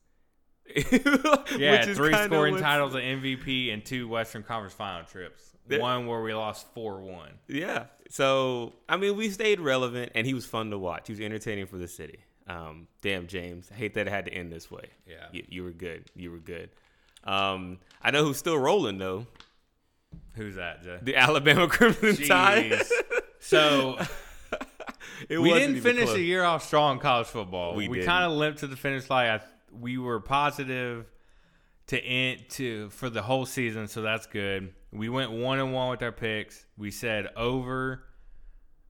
Yeah, 1.59 1.85
three 1.85 2.13
scoring 2.15 2.55
what's- 2.55 2.63
titles, 2.63 2.95
an 2.95 3.01
MVP, 3.03 3.73
and 3.73 3.85
two 3.85 4.09
Western 4.09 4.43
Conference 4.43 4.75
Final 4.75 5.05
trips. 5.05 5.43
Yeah. 5.69 5.79
One 5.79 6.07
where 6.07 6.23
we 6.23 6.33
lost 6.35 6.67
four 6.75 7.01
one. 7.01 7.33
Yeah. 7.49 7.87
So 8.11 8.73
I 8.89 8.97
mean, 8.97 9.17
we 9.17 9.31
stayed 9.31 9.59
relevant, 9.61 10.13
and 10.15 10.27
he 10.27 10.33
was 10.35 10.47
fun 10.47 10.71
to 10.71 10.79
watch. 10.79 11.09
He 11.09 11.13
was 11.13 11.21
entertaining 11.21 11.67
for 11.67 11.77
the 11.79 11.89
city. 11.89 12.21
Um, 12.47 12.87
damn, 13.03 13.27
James, 13.27 13.69
I 13.73 13.75
hate 13.77 13.95
that 13.95 14.07
it 14.07 14.11
had 14.11 14.27
to 14.27 14.33
end 14.33 14.53
this 14.53 14.71
way. 14.71 14.85
Yeah. 15.09 15.27
you, 15.33 15.45
you 15.49 15.65
were 15.65 15.73
good. 15.73 16.05
You 16.15 16.31
were 16.31 16.39
good. 16.39 16.71
Um, 17.25 17.79
I 18.01 18.13
know 18.13 18.23
who's 18.25 18.37
still 18.37 18.57
rolling 18.59 18.99
though. 18.99 19.27
Who's 20.35 20.55
that, 20.55 20.85
Jay? 20.85 20.99
The 21.03 21.17
Alabama 21.17 21.67
Crimson 21.69 22.17
Tide. 22.29 22.83
So 23.41 23.99
It 25.29 25.39
we 25.41 25.53
didn't 25.53 25.81
finish 25.81 26.05
close. 26.05 26.15
the 26.17 26.23
year 26.23 26.45
off 26.45 26.65
strong 26.65 26.97
in 26.97 27.01
college 27.01 27.27
football. 27.27 27.75
We 27.75 27.89
We, 27.89 28.05
kind 28.05 28.25
of 28.25 28.33
limped 28.39 28.61
to 28.61 28.67
the 28.69 28.77
finish 28.77 29.09
line. 29.11 29.41
I, 29.41 29.41
we 29.81 29.99
were 29.99 30.21
positive 30.21 31.07
to 31.89 32.01
end 32.01 32.45
to 32.51 32.91
for 32.91 33.09
the 33.11 33.23
whole 33.23 33.47
season, 33.47 33.87
so 33.89 34.03
that's 34.03 34.27
good. 34.27 34.73
We 34.93 35.09
went 35.09 35.31
one 35.31 35.59
and 35.59 35.73
one 35.73 35.91
with 35.91 36.03
our 36.03 36.13
picks. 36.13 36.65
We 36.77 36.91
said 36.91 37.29
over, 37.37 38.03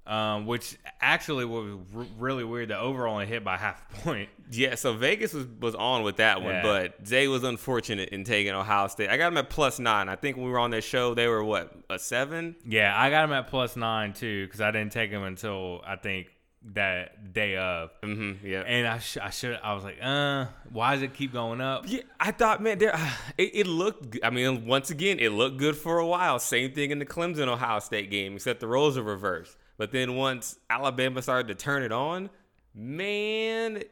um, 0.07 0.47
which 0.47 0.79
actually 1.01 1.45
was 1.45 1.79
r- 1.95 2.07
really 2.17 2.45
weird. 2.45 2.69
The 2.69 2.79
over 2.79 3.07
only 3.09 3.27
hit 3.27 3.43
by 3.45 3.57
half 3.57 3.85
a 3.93 4.01
point. 4.03 4.29
Yeah, 4.53 4.77
so 4.77 4.93
Vegas 4.95 5.33
was, 5.35 5.47
was 5.61 5.75
on 5.75 6.05
with 6.05 6.17
that 6.19 6.41
one, 6.43 6.55
Yeah. 6.55 6.63
but 6.63 7.05
Zay 7.07 7.27
was 7.27 7.43
unfortunate 7.43 8.11
in 8.11 8.23
taking 8.23 8.53
Ohio 8.53 8.87
State. 8.87 9.11
I 9.11 9.17
got 9.17 9.33
him 9.33 9.39
at 9.39 9.51
plus 9.51 9.81
nine. 9.81 10.09
I 10.09 10.15
think 10.15 10.37
when 10.37 10.47
we 10.47 10.53
were 10.53 10.61
on 10.61 10.71
their 10.71 10.81
show, 10.81 11.15
they 11.15 11.27
were 11.27 11.43
what 11.43 11.75
a 11.91 11.99
seven. 11.99 12.55
Yeah, 12.65 12.95
I 12.97 13.11
got 13.11 13.25
him 13.25 13.33
at 13.33 13.49
plus 13.49 13.75
nine 13.77 14.13
too 14.13 14.47
because 14.47 14.61
I 14.61 14.71
didn't 14.71 14.93
take 14.93 15.11
him 15.11 15.25
until 15.25 15.83
I 15.85 15.97
think 15.97 16.29
that 16.75 17.33
day 17.33 17.57
of. 17.57 17.91
Mm-hmm, 18.03 18.45
yeah, 18.47 18.61
And 18.63 18.87
I, 18.89 18.99
sh- 18.99 19.19
I 19.23 19.31
should 19.31 19.59
I 19.63 19.73
was 19.75 19.85
like, 19.85 19.99
uh, 20.03 20.47
why 20.73 20.95
does 20.95 21.03
it 21.03 21.15
keep 21.15 21.33
going 21.33 21.61
up? 21.61 21.85
yeah. 21.87 22.01
I 22.19 22.33
thought, 22.33 22.63
man, 22.63 22.79
there. 22.79 22.95
It, 23.39 23.51
it 23.55 23.67
looked. 23.67 24.19
I 24.23 24.31
mean, 24.31 24.67
once 24.67 24.91
again, 24.91 25.19
it 25.21 25.31
looked 25.31 25.59
good 25.59 25.77
for 25.77 25.99
a 25.99 26.07
while. 26.07 26.39
Same 26.39 26.73
thing 26.73 26.91
in 26.91 26.99
the 26.99 27.07
Clemson 27.07 27.49
Ohio 27.49 27.79
State 27.81 28.11
game, 28.11 28.35
except 28.35 28.61
the 28.61 28.67
roles 28.67 28.97
are 28.99 29.03
reversed. 29.03 29.57
But 29.79 29.93
then 29.93 30.17
once 30.17 30.59
Alabama 30.71 31.21
started 31.23 31.49
to 31.49 31.55
turn 31.55 31.83
it 31.83 31.93
on, 31.93 32.31
man, 32.75 33.83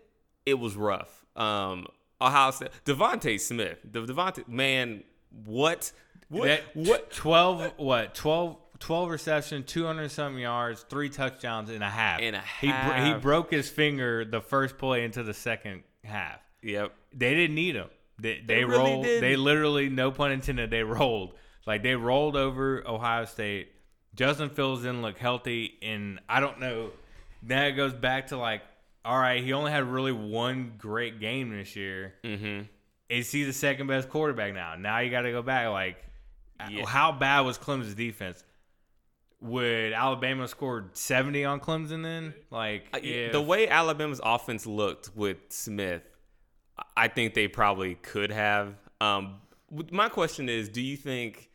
it 0.46 0.54
was 0.58 0.76
rough. 0.76 1.24
Um, 1.36 1.86
Ohio 2.20 2.50
State, 2.52 2.70
DeVonta 2.84 3.38
Smith, 3.40 3.78
the 3.84 4.00
DeVonta 4.02 4.46
man, 4.48 5.02
what, 5.44 5.92
what, 6.28 6.46
That- 6.46 6.62
what? 6.74 7.10
12 7.12 7.72
what 7.76 8.14
12 8.14 8.56
12 8.84 9.10
reception 9.10 9.64
200 9.64 10.10
something 10.10 10.42
yards 10.42 10.84
three 10.88 11.08
touchdowns 11.08 11.70
in 11.70 11.80
a 11.82 11.88
half 11.90 12.20
In 12.20 12.34
a 12.34 12.42
he, 12.60 12.68
bro- 12.68 13.04
he 13.04 13.14
broke 13.14 13.50
his 13.50 13.68
finger 13.70 14.24
the 14.24 14.40
first 14.40 14.76
play 14.78 15.04
into 15.04 15.22
the 15.22 15.34
second 15.34 15.82
half 16.04 16.38
Yep. 16.62 16.92
they 17.12 17.34
didn't 17.34 17.54
need 17.54 17.74
him 17.76 17.88
they, 18.18 18.40
they, 18.46 18.64
really 18.64 18.78
rolled 18.92 19.04
didn't. 19.04 19.20
they 19.22 19.36
literally 19.36 19.88
no 19.88 20.10
pun 20.10 20.32
intended 20.32 20.70
they 20.70 20.82
rolled 20.82 21.34
like 21.66 21.82
they 21.82 21.94
rolled 21.94 22.36
over 22.36 22.82
ohio 22.86 23.24
state 23.24 23.72
justin 24.14 24.50
fields 24.50 24.82
didn't 24.82 25.02
look 25.02 25.18
healthy 25.18 25.74
and 25.82 26.20
i 26.28 26.38
don't 26.40 26.60
know 26.60 26.90
now 27.42 27.64
it 27.66 27.72
goes 27.72 27.92
back 27.92 28.28
to 28.28 28.36
like 28.36 28.62
all 29.04 29.18
right 29.18 29.42
he 29.42 29.52
only 29.52 29.70
had 29.72 29.84
really 29.84 30.12
one 30.12 30.74
great 30.78 31.20
game 31.20 31.50
this 31.56 31.74
year 31.74 32.14
Mm-hmm. 32.22 32.62
is 33.08 33.30
he 33.32 33.44
the 33.44 33.52
second 33.52 33.86
best 33.86 34.08
quarterback 34.08 34.54
now? 34.54 34.76
Now 34.76 34.98
you 35.00 35.10
got 35.10 35.22
to 35.22 35.30
go 35.32 35.42
back. 35.42 35.68
Like, 35.68 35.98
Yeah. 36.70 36.86
how 36.86 37.12
bad 37.12 37.40
was 37.40 37.58
Clemson's 37.58 37.94
defense? 37.94 38.42
Would 39.44 39.92
Alabama 39.92 40.48
scored 40.48 40.96
seventy 40.96 41.44
on 41.44 41.60
Clemson 41.60 42.02
then? 42.02 42.32
Like, 42.50 42.86
if, 42.94 43.30
the 43.30 43.42
way 43.42 43.68
Alabama's 43.68 44.20
offense 44.24 44.66
looked 44.66 45.14
with 45.14 45.36
Smith, 45.50 46.02
I 46.96 47.08
think 47.08 47.34
they 47.34 47.46
probably 47.46 47.96
could 47.96 48.32
have. 48.32 48.74
Um, 49.02 49.36
my 49.90 50.08
question 50.08 50.48
is, 50.48 50.70
do 50.70 50.80
you 50.80 50.96
think? 50.96 51.50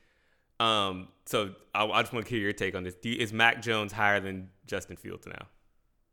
Um, 0.60 1.08
so 1.26 1.56
I, 1.74 1.84
I 1.86 2.02
just 2.02 2.14
want 2.14 2.28
to 2.28 2.30
hear 2.30 2.40
your 2.40 2.54
take 2.54 2.76
on 2.76 2.84
this. 2.84 2.94
Do 2.94 3.10
you, 3.10 3.18
is 3.18 3.34
Mac 3.34 3.60
Jones 3.60 3.92
higher 3.92 4.20
than 4.20 4.50
Justin 4.68 4.96
Fields 4.96 5.26
now? 5.26 5.48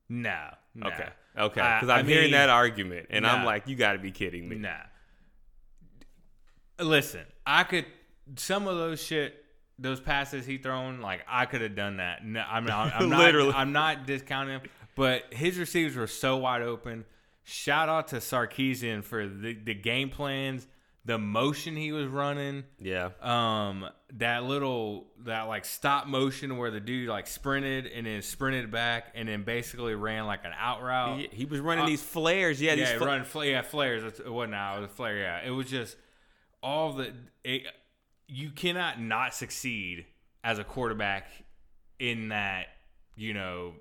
no, 0.08 0.48
no. 0.74 0.86
Okay, 0.86 1.08
okay, 1.36 1.76
because 1.78 1.90
I 1.90 1.98
I'm 1.98 2.06
hearing 2.06 2.30
that 2.30 2.48
argument, 2.48 3.08
and 3.10 3.26
I'm 3.26 3.44
like, 3.44 3.68
you 3.68 3.76
got 3.76 3.92
to 3.92 3.98
be 3.98 4.12
kidding 4.12 4.48
me. 4.48 4.56
Nah. 4.56 4.76
Listen, 6.78 7.24
I 7.46 7.64
could 7.64 7.84
some 8.36 8.66
of 8.66 8.76
those 8.76 9.02
shit, 9.02 9.44
those 9.78 10.00
passes 10.00 10.46
he 10.46 10.58
thrown, 10.58 11.00
like 11.00 11.22
I 11.28 11.46
could 11.46 11.60
have 11.60 11.74
done 11.76 11.98
that. 11.98 12.24
No, 12.24 12.42
I'm 12.48 12.64
not. 12.64 12.92
I'm 12.94 13.08
not 13.10 13.18
Literally. 13.20 13.52
I'm 13.54 13.72
not 13.72 14.06
discounting 14.06 14.60
him, 14.60 14.70
but 14.94 15.32
his 15.32 15.58
receivers 15.58 15.96
were 15.96 16.06
so 16.06 16.36
wide 16.38 16.62
open. 16.62 17.04
Shout 17.44 17.88
out 17.88 18.08
to 18.08 18.16
Sarkisian 18.16 19.04
for 19.04 19.28
the, 19.28 19.54
the 19.54 19.74
game 19.74 20.08
plans, 20.10 20.66
the 21.04 21.16
motion 21.18 21.76
he 21.76 21.92
was 21.92 22.06
running. 22.08 22.64
Yeah, 22.80 23.10
um 23.20 23.86
that 24.14 24.44
little 24.44 25.06
that 25.24 25.42
like 25.42 25.64
stop 25.64 26.06
motion 26.06 26.56
where 26.56 26.70
the 26.70 26.80
dude 26.80 27.08
like 27.08 27.26
sprinted 27.26 27.86
and 27.86 28.06
then 28.06 28.22
sprinted 28.22 28.70
back 28.70 29.12
and 29.14 29.28
then 29.28 29.42
basically 29.44 29.94
ran 29.94 30.26
like 30.26 30.44
an 30.44 30.52
out 30.58 30.82
route. 30.82 31.18
he, 31.20 31.28
he 31.32 31.44
was 31.44 31.60
running 31.60 31.84
uh, 31.84 31.88
these 31.88 32.02
flares. 32.02 32.60
Yeah, 32.60 32.74
Yeah, 32.74 32.92
these 32.92 32.98
fla- 32.98 33.06
run 33.06 33.24
fl- 33.24 33.44
yeah 33.44 33.62
flares. 33.62 34.02
It 34.18 34.32
wasn't 34.32 34.54
out. 34.54 34.78
It 34.78 34.80
was 34.82 34.90
a 34.90 34.94
flare. 34.94 35.18
Yeah, 35.18 35.40
it 35.46 35.50
was 35.50 35.66
just 35.68 35.96
all 36.62 36.94
the. 36.94 37.12
It, 37.44 37.62
you 38.28 38.50
cannot 38.50 39.00
not 39.00 39.34
succeed 39.34 40.06
as 40.42 40.58
a 40.58 40.64
quarterback 40.64 41.28
in 41.98 42.28
that 42.28 42.66
you 43.16 43.32
know 43.34 43.74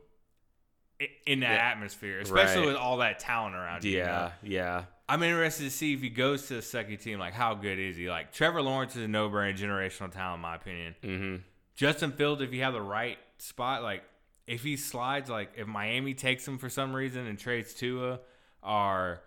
in 1.26 1.42
that 1.42 1.52
Yeah. 1.56 1.72
atmosphere, 1.72 2.20
especially 2.22 2.60
Right. 2.62 2.68
with 2.68 2.76
all 2.78 2.98
that 2.98 3.20
talent 3.20 3.54
around 3.56 3.84
you. 3.84 3.92
you 3.92 3.98
know? 4.00 4.32
yeah, 4.42 4.50
yeah. 4.50 4.84
I'm 5.10 5.22
interested 5.24 5.64
to 5.66 5.70
see 5.70 5.94
if 5.94 6.02
he 6.02 6.10
goes 6.10 6.48
to 6.48 6.56
the 6.56 6.62
second 6.62 6.98
team. 6.98 7.20
Like, 7.20 7.34
how 7.34 7.54
good 7.54 7.78
is 7.78 7.98
he? 7.98 8.10
Like, 8.10 8.32
Trevor 8.32 8.62
Lawrence 8.62 8.96
is 8.96 9.04
a 9.04 9.08
no-brainer 9.08 9.56
generational 9.56 10.10
talent, 10.12 10.36
in 10.38 10.42
my 10.42 10.56
opinion. 10.56 10.96
Mm-hmm. 11.04 11.36
Justin 11.76 12.12
Fields, 12.14 12.42
if 12.42 12.54
you 12.54 12.64
have 12.64 12.74
the 12.74 12.82
right 12.82 13.18
spot, 13.38 13.84
like 13.84 14.04
if 14.48 14.64
he 14.64 14.78
slides, 14.78 15.30
like 15.30 15.52
if 15.58 15.68
Miami 15.68 16.14
takes 16.14 16.48
him 16.48 16.58
for 16.58 16.70
some 16.70 16.96
reason 16.96 17.28
and 17.28 17.38
trades 17.38 17.74
Tua, 17.74 18.20
or 18.64 19.22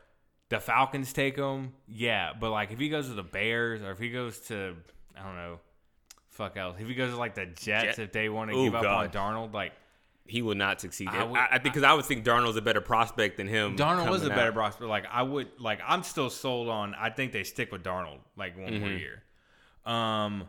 the 0.48 0.58
Falcons 0.58 1.12
take 1.12 1.36
him, 1.36 1.74
yeah. 1.86 2.32
But 2.32 2.50
like 2.50 2.72
if 2.72 2.78
he 2.78 2.88
goes 2.88 3.08
to 3.08 3.14
the 3.14 3.22
Bears 3.22 3.82
or 3.82 3.90
if 3.90 3.98
he 3.98 4.10
goes 4.10 4.38
to 4.48 4.74
I 5.20 5.24
don't 5.26 5.36
know, 5.36 5.58
fuck 6.30 6.56
else. 6.56 6.76
If 6.78 6.86
he 6.88 6.94
goes 6.94 7.10
to 7.12 7.16
like 7.18 7.34
the 7.34 7.46
Jets, 7.46 7.96
Jet- 7.96 7.98
if 7.98 8.12
they 8.12 8.28
want 8.28 8.50
to 8.50 8.64
give 8.64 8.74
up 8.74 8.82
God. 8.82 9.16
on 9.16 9.34
Darnold, 9.34 9.52
like 9.54 9.72
He 10.26 10.42
would 10.42 10.58
not 10.58 10.80
succeed. 10.80 11.08
I 11.08 11.20
I, 11.20 11.24
would- 11.24 11.38
I, 11.38 11.48
think 11.58 11.62
because 11.64 11.82
I 11.82 11.92
would 11.94 12.04
think 12.04 12.24
Darnold's 12.24 12.56
a 12.56 12.62
better 12.62 12.80
prospect 12.80 13.36
than 13.38 13.48
him. 13.48 13.76
Darnold 13.76 14.08
was 14.10 14.20
a 14.22 14.24
coming 14.26 14.36
better 14.38 14.52
prospect. 14.52 14.88
Like 14.88 15.06
I 15.10 15.22
would 15.22 15.48
like 15.58 15.80
I'm 15.86 16.02
still 16.02 16.30
sold 16.30 16.68
on 16.68 16.94
I 16.94 17.10
think 17.10 17.32
they 17.32 17.44
stick 17.44 17.72
with 17.72 17.82
Darnold 17.82 18.18
like 18.36 18.56
one 18.58 18.78
more 18.80 18.88
Mhm. 18.90 18.98
year. 19.00 19.22
Um 19.86 20.48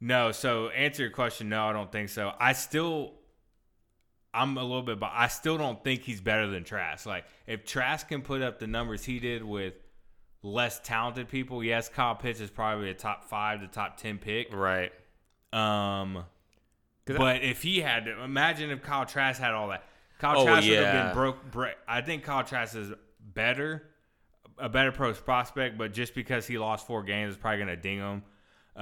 no, 0.00 0.30
so 0.30 0.68
answer 0.68 1.02
your 1.02 1.10
question, 1.10 1.48
no, 1.48 1.66
I 1.66 1.72
don't 1.72 1.90
think 1.90 2.08
so. 2.10 2.32
I 2.38 2.52
still 2.52 3.14
I'm 4.34 4.56
a 4.58 4.62
little 4.62 4.82
bit 4.82 5.00
but 5.00 5.10
I 5.12 5.28
still 5.28 5.56
don't 5.58 5.82
think 5.82 6.02
he's 6.02 6.20
better 6.20 6.46
than 6.46 6.64
Trask. 6.64 7.06
Like 7.06 7.24
if 7.46 7.64
Trask 7.64 8.06
can 8.08 8.22
put 8.22 8.42
up 8.42 8.58
the 8.58 8.66
numbers 8.66 9.04
he 9.04 9.18
did 9.18 9.42
with 9.42 9.74
less 10.46 10.80
talented 10.80 11.28
people, 11.28 11.62
yes, 11.64 11.88
Kyle 11.88 12.14
Pitts 12.14 12.40
is 12.40 12.50
probably 12.50 12.90
a 12.90 12.94
top 12.94 13.24
five 13.24 13.60
to 13.60 13.66
top 13.66 13.96
ten 13.96 14.18
pick. 14.18 14.54
Right. 14.54 14.92
Um, 15.52 16.24
'Cause 17.04 17.16
I- 17.16 17.18
but 17.18 17.42
if 17.42 17.62
he 17.62 17.80
had 17.80 18.04
to 18.06 18.22
imagine 18.22 18.70
if 18.70 18.82
Kyle 18.82 19.06
Trask 19.06 19.40
had 19.40 19.52
all 19.54 19.68
that, 19.68 19.84
Kyle 20.18 20.38
Oh, 20.40 20.44
Trask 20.44 20.68
would 20.68 20.78
have 20.78 21.04
been 21.06 21.14
broke. 21.14 21.50
Bre- 21.50 21.68
I 21.86 22.00
think 22.00 22.24
Kyle 22.24 22.44
Trask 22.44 22.74
is 22.76 22.92
better, 23.20 23.90
a 24.58 24.68
better 24.68 24.92
pro 24.92 25.12
prospect, 25.12 25.76
but 25.78 25.92
just 25.92 26.14
because 26.14 26.46
he 26.46 26.58
lost 26.58 26.86
four 26.86 27.02
games, 27.02 27.32
is 27.32 27.36
probably 27.38 27.58
gonna 27.58 27.76
ding 27.76 27.98
him. 27.98 28.22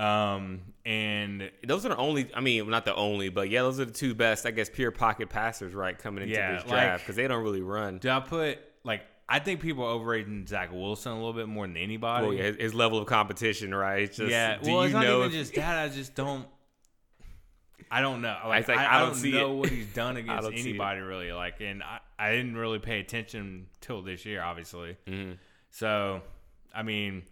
Um, 0.01 0.75
and 0.85 1.51
Those 1.65 1.87
are 1.87 1.91
the 1.91 1.97
only. 1.97 2.29
I 2.35 2.41
mean, 2.41 2.69
not 2.69 2.85
the 2.85 2.95
only, 2.95 3.29
but 3.29 3.49
yeah, 3.49 3.63
those 3.63 3.79
are 3.81 3.85
the 3.85 3.93
two 3.93 4.15
best, 4.15 4.45
I 4.47 4.51
guess, 4.51 4.69
pure 4.69 4.91
pocket 4.91 5.29
passers, 5.31 5.73
right, 5.75 5.97
coming 5.97 6.23
into 6.25 6.35
Yeah, 6.35 6.55
this 6.57 6.65
draft 6.65 7.05
because 7.05 7.17
they 7.17 7.29
don't 7.29 7.43
really 7.45 7.63
run. 7.63 7.99
do 7.99 8.11
I 8.11 8.21
put 8.21 8.59
like 8.83 9.03
I 9.29 9.39
think 9.39 9.61
people 9.61 9.85
are 9.85 9.91
overrating 9.93 10.47
Zach 10.47 10.71
Wilson 10.73 11.13
a 11.13 11.17
little 11.17 11.33
bit 11.33 11.49
more 11.49 11.67
than 11.67 11.77
anybody. 11.77 12.27
Well, 12.27 12.35
yeah, 12.37 12.43
his, 12.45 12.57
his 12.57 12.75
level 12.75 12.99
of 12.99 13.07
competition, 13.07 13.75
right? 13.75 14.03
It's 14.03 14.19
just, 14.19 14.31
yeah. 14.31 14.59
do 14.59 14.71
well, 14.71 14.83
it's 14.83 14.93
not 14.93 15.05
even 15.05 15.23
if- 15.23 15.33
just 15.33 15.55
that. 15.57 15.79
I 15.79 15.89
just 15.89 16.15
don't. 16.15 16.47
I 17.91 18.01
don't 18.01 18.23
know. 18.23 18.37
Like, 18.47 18.67
like, 18.67 18.79
I, 18.79 18.85
I 18.85 18.97
I 18.97 18.99
don't 19.01 19.11
don't 19.11 19.19
see 19.19 19.33
know 19.33 19.53
it. 19.53 19.57
what 19.57 19.69
he's 19.69 19.87
done 19.93 20.17
against 20.19 20.43
don't 20.43 20.53
see 20.53 20.61
it. 20.61 20.69
anybody 20.71 21.01
really. 21.01 21.33
Like, 21.33 21.61
and 21.61 21.83
I, 21.83 22.01
I 22.19 22.33
didn't 22.33 22.57
really 22.57 22.79
pay 22.79 22.99
attention 23.01 23.67
till 23.81 24.03
this 24.03 24.25
year, 24.27 24.43
obviously. 24.43 24.97
Mm-hmm. 25.07 25.33
So, 25.71 26.23
I 26.75 26.83
mean, 26.83 27.23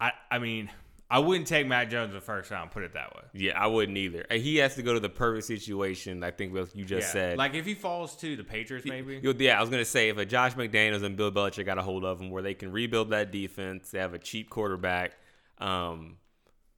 I, 0.00 0.12
I 0.30 0.38
mean, 0.38 0.70
I 1.08 1.20
wouldn't 1.20 1.46
take 1.46 1.68
Mac 1.68 1.88
Jones 1.88 2.12
the 2.12 2.20
first 2.20 2.50
round. 2.50 2.72
Put 2.72 2.82
it 2.82 2.94
that 2.94 3.14
way. 3.14 3.22
Yeah, 3.32 3.52
I 3.60 3.68
wouldn't 3.68 3.96
either. 3.96 4.26
And 4.28 4.42
He 4.42 4.56
has 4.56 4.74
to 4.74 4.82
go 4.82 4.92
to 4.94 4.98
the 5.00 5.08
perfect 5.08 5.46
situation. 5.46 6.24
I 6.24 6.32
think 6.32 6.52
what 6.52 6.74
you 6.74 6.84
just 6.84 7.08
Yeah. 7.08 7.12
said. 7.12 7.38
Like 7.38 7.54
if 7.54 7.64
he 7.64 7.74
falls 7.74 8.16
to 8.16 8.34
the 8.36 8.42
Patriots, 8.42 8.84
maybe. 8.86 9.20
Yeah, 9.22 9.56
I 9.56 9.60
was 9.60 9.70
gonna 9.70 9.84
say 9.84 10.08
if 10.08 10.18
a 10.18 10.24
Josh 10.24 10.54
McDaniels 10.54 11.04
and 11.04 11.16
Bill 11.16 11.30
Belichick 11.30 11.64
got 11.64 11.78
a 11.78 11.82
hold 11.82 12.04
of 12.04 12.20
him, 12.20 12.30
where 12.30 12.42
they 12.42 12.54
can 12.54 12.72
rebuild 12.72 13.10
that 13.10 13.30
defense, 13.30 13.90
they 13.92 14.00
have 14.00 14.14
a 14.14 14.18
cheap 14.18 14.50
quarterback, 14.50 15.12
um, 15.58 16.16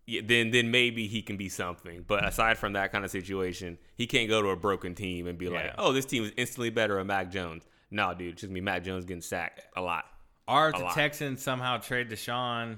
yeah, 0.06 0.20
then 0.24 0.50
then 0.50 0.70
maybe 0.70 1.06
he 1.06 1.22
can 1.22 1.36
be 1.38 1.48
something. 1.48 2.04
But 2.06 2.26
aside 2.26 2.58
from 2.58 2.74
that 2.74 2.92
kind 2.92 3.04
of 3.06 3.10
situation, 3.10 3.78
he 3.96 4.06
can't 4.06 4.28
go 4.28 4.42
to 4.42 4.48
a 4.48 4.56
broken 4.56 4.94
team 4.94 5.26
and 5.26 5.38
be 5.38 5.48
like, 5.48 5.72
oh, 5.78 5.92
this 5.92 6.04
team 6.04 6.24
is 6.24 6.32
instantly 6.36 6.68
better 6.70 6.96
than 6.96 7.06
Mac 7.06 7.30
Jones. 7.30 7.66
No, 7.90 8.12
dude, 8.12 8.32
it's 8.34 8.42
just 8.42 8.52
me, 8.52 8.60
Mac 8.60 8.84
Jones 8.84 9.06
getting 9.06 9.22
sacked 9.22 9.62
a 9.74 9.80
lot. 9.80 10.04
Are 10.46 10.72
the 10.72 10.78
lot. 10.78 10.94
Texans 10.94 11.42
somehow 11.42 11.78
trade 11.78 12.08
Deshaun 12.10 12.76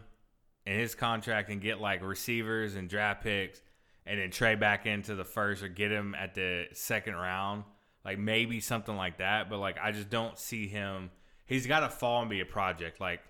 and 0.71 0.79
his 0.81 0.95
contract 0.95 1.51
and 1.51 1.61
get 1.61 1.81
like 1.81 2.01
receivers 2.01 2.77
and 2.77 2.89
draft 2.89 3.25
picks 3.25 3.61
and 4.07 4.21
then 4.21 4.31
trade 4.31 4.61
back 4.61 4.87
into 4.87 5.17
the 5.17 5.25
first 5.25 5.65
or 5.65 5.69
get 5.69 5.91
him 5.91 6.15
at 6.15 6.33
the 6.37 6.67
second 6.75 7.15
round, 7.17 7.65
like 8.05 8.21
maybe 8.21 8.61
something 8.61 8.97
like 8.97 9.19
that. 9.19 9.51
But 9.51 9.59
like 9.59 9.79
I 9.83 9.91
just 9.91 10.11
don't 10.11 10.39
see 10.39 10.69
him. 10.69 11.11
He's 11.47 11.67
got 11.67 11.81
to 11.81 11.89
fall 11.89 12.21
and 12.21 12.31
be 12.31 12.39
a 12.39 12.45
project. 12.45 13.01
Like, 13.01 13.21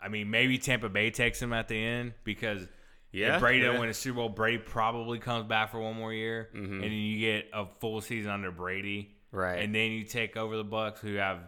I 0.00 0.06
mean, 0.06 0.30
maybe 0.30 0.56
Tampa 0.56 0.88
Bay 0.88 1.10
takes 1.10 1.42
him 1.42 1.52
at 1.52 1.66
the 1.66 1.76
end 1.84 2.12
because 2.22 2.68
Yeah, 3.10 3.34
if 3.34 3.40
Brady 3.40 3.64
yeah. 3.66 3.76
win 3.76 3.88
a 3.88 3.94
Super 3.94 4.16
Bowl, 4.18 4.28
Brady 4.28 4.58
probably 4.58 5.18
comes 5.18 5.48
back 5.48 5.72
for 5.72 5.80
one 5.80 5.96
more 5.96 6.12
year, 6.14 6.48
and 6.54 6.80
then 6.80 6.92
you 6.92 7.18
get 7.18 7.46
a 7.52 7.66
full 7.80 8.00
season 8.00 8.30
under 8.30 8.52
Brady, 8.52 9.02
Mm-hmm. 9.32 9.36
Right. 9.36 9.62
And 9.64 9.74
then 9.74 9.90
you 9.90 10.04
take 10.04 10.36
over 10.36 10.56
the 10.56 10.62
Bucks, 10.64 11.00
who 11.00 11.14
have 11.14 11.38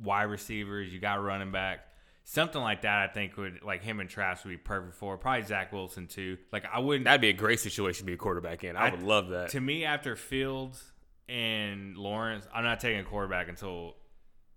wide 0.00 0.24
receivers, 0.24 0.92
you 0.92 1.00
got 1.00 1.22
running 1.22 1.50
back, 1.52 1.80
something 2.24 2.60
like 2.60 2.82
that. 2.82 2.98
I 3.10 3.12
think 3.12 3.36
would 3.36 3.62
like 3.62 3.82
him 3.82 4.00
and 4.00 4.08
Trask 4.08 4.44
would 4.44 4.50
be 4.50 4.56
perfect 4.56 4.94
for. 4.94 5.16
Probably 5.16 5.42
Zach 5.46 5.72
Wilson 5.72 6.06
too. 6.06 6.38
Like 6.52 6.64
I 6.72 6.80
wouldn't. 6.80 7.04
That'd 7.04 7.20
be 7.20 7.28
a 7.30 7.32
great 7.34 7.60
situation 7.60 8.00
to 8.00 8.06
be 8.06 8.14
a 8.14 8.18
quarterback 8.18 8.64
in. 8.64 8.76
I, 8.76 8.88
I- 8.88 8.90
would 8.90 9.02
love 9.02 9.28
that. 9.30 9.50
to 9.50 9.60
me, 9.60 9.84
after 9.84 10.16
Fields 10.16 10.92
and 11.28 11.96
Lawrence, 11.96 12.46
I'm 12.54 12.64
not 12.64 12.80
taking 12.80 13.00
a 13.00 13.04
quarterback 13.04 13.48
until 13.48 13.96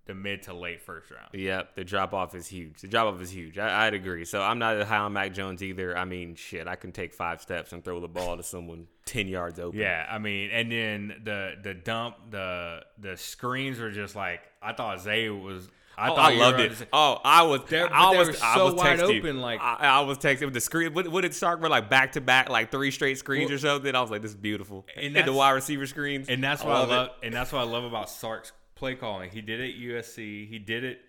the 0.05 0.15
mid 0.15 0.43
to 0.43 0.53
late 0.53 0.81
first 0.81 1.11
round. 1.11 1.27
Yep, 1.33 1.75
the 1.75 1.83
drop 1.83 2.13
off 2.13 2.33
is 2.33 2.47
huge. 2.47 2.79
The 2.79 2.87
drop 2.87 3.13
off 3.13 3.21
is 3.21 3.29
huge. 3.29 3.57
I, 3.57 3.87
I'd 3.87 3.93
agree. 3.93 4.23
So 4.23 4.41
I'm 4.41 4.57
not 4.57 4.81
high 4.83 4.97
on 4.99 5.11
Mac 5.13 5.33
Jones 5.33 5.61
either. 5.61 5.97
I 5.97 6.05
mean, 6.05 6.35
shit, 6.35 6.65
I 6.65 6.75
can 6.77 6.93
take 6.93 7.13
five 7.13 7.41
steps 7.41 7.73
and 7.73 7.83
throw 7.83 7.99
the 7.99 8.07
ball 8.07 8.37
to 8.37 8.43
someone 8.43 8.87
ten 9.05 9.27
yards 9.27 9.59
open. 9.59 9.77
Yeah, 9.79 10.05
I 10.09 10.17
mean, 10.17 10.49
and 10.51 10.71
then 10.71 11.21
the 11.23 11.55
the 11.61 11.73
dump, 11.73 12.15
the 12.31 12.83
the 12.97 13.17
screens 13.17 13.79
were 13.79 13.91
just 13.91 14.15
like 14.15 14.41
I 14.61 14.71
thought 14.73 15.01
Zay 15.01 15.29
was. 15.29 15.69
I 15.99 16.09
oh, 16.09 16.15
thought 16.15 16.31
I 16.31 16.35
loved 16.35 16.59
it. 16.59 16.87
Oh, 16.93 17.19
I 17.25 17.41
was. 17.41 17.61
They're- 17.67 17.89
I 17.91 18.15
was. 18.15 18.27
were 18.27 18.35
I 18.43 18.55
so 18.55 18.65
was 18.65 18.75
wide 18.75 18.99
texting. 18.99 19.19
open, 19.19 19.41
like- 19.41 19.59
I, 19.59 19.75
I 19.81 19.99
was 20.01 20.19
texting 20.19 20.45
with 20.45 20.53
the 20.53 20.61
screen. 20.61 20.93
What, 20.93 21.07
what 21.07 21.21
did 21.21 21.33
Sark 21.33 21.59
were 21.59 21.69
like 21.69 21.89
back 21.89 22.11
to 22.11 22.21
back, 22.21 22.49
like 22.49 22.69
three 22.69 22.91
straight 22.91 23.17
screens 23.17 23.49
Well- 23.49 23.55
or 23.55 23.59
something? 23.59 23.95
I 23.95 24.01
was 24.01 24.11
like, 24.11 24.21
this 24.21 24.31
is 24.31 24.37
beautiful. 24.37 24.85
And 24.95 25.17
And, 25.17 25.27
the 25.27 25.33
wide 25.33 25.51
receiver 25.51 25.87
screens. 25.87 26.29
And 26.29 26.43
that's 26.43 26.63
what 26.63 26.75
I 26.75 26.79
love 26.79 26.89
love. 26.89 27.09
And 27.23 27.33
that's 27.33 27.51
what 27.51 27.61
I 27.61 27.63
love 27.63 27.83
about 27.83 28.09
Sark's 28.11 28.51
play 28.75 28.93
calling. 28.93 29.31
He 29.31 29.41
did 29.41 29.59
it 29.59 29.73
at 29.73 29.79
USC. 29.79 30.47
He 30.47 30.59
did 30.59 30.83
it 30.83 31.01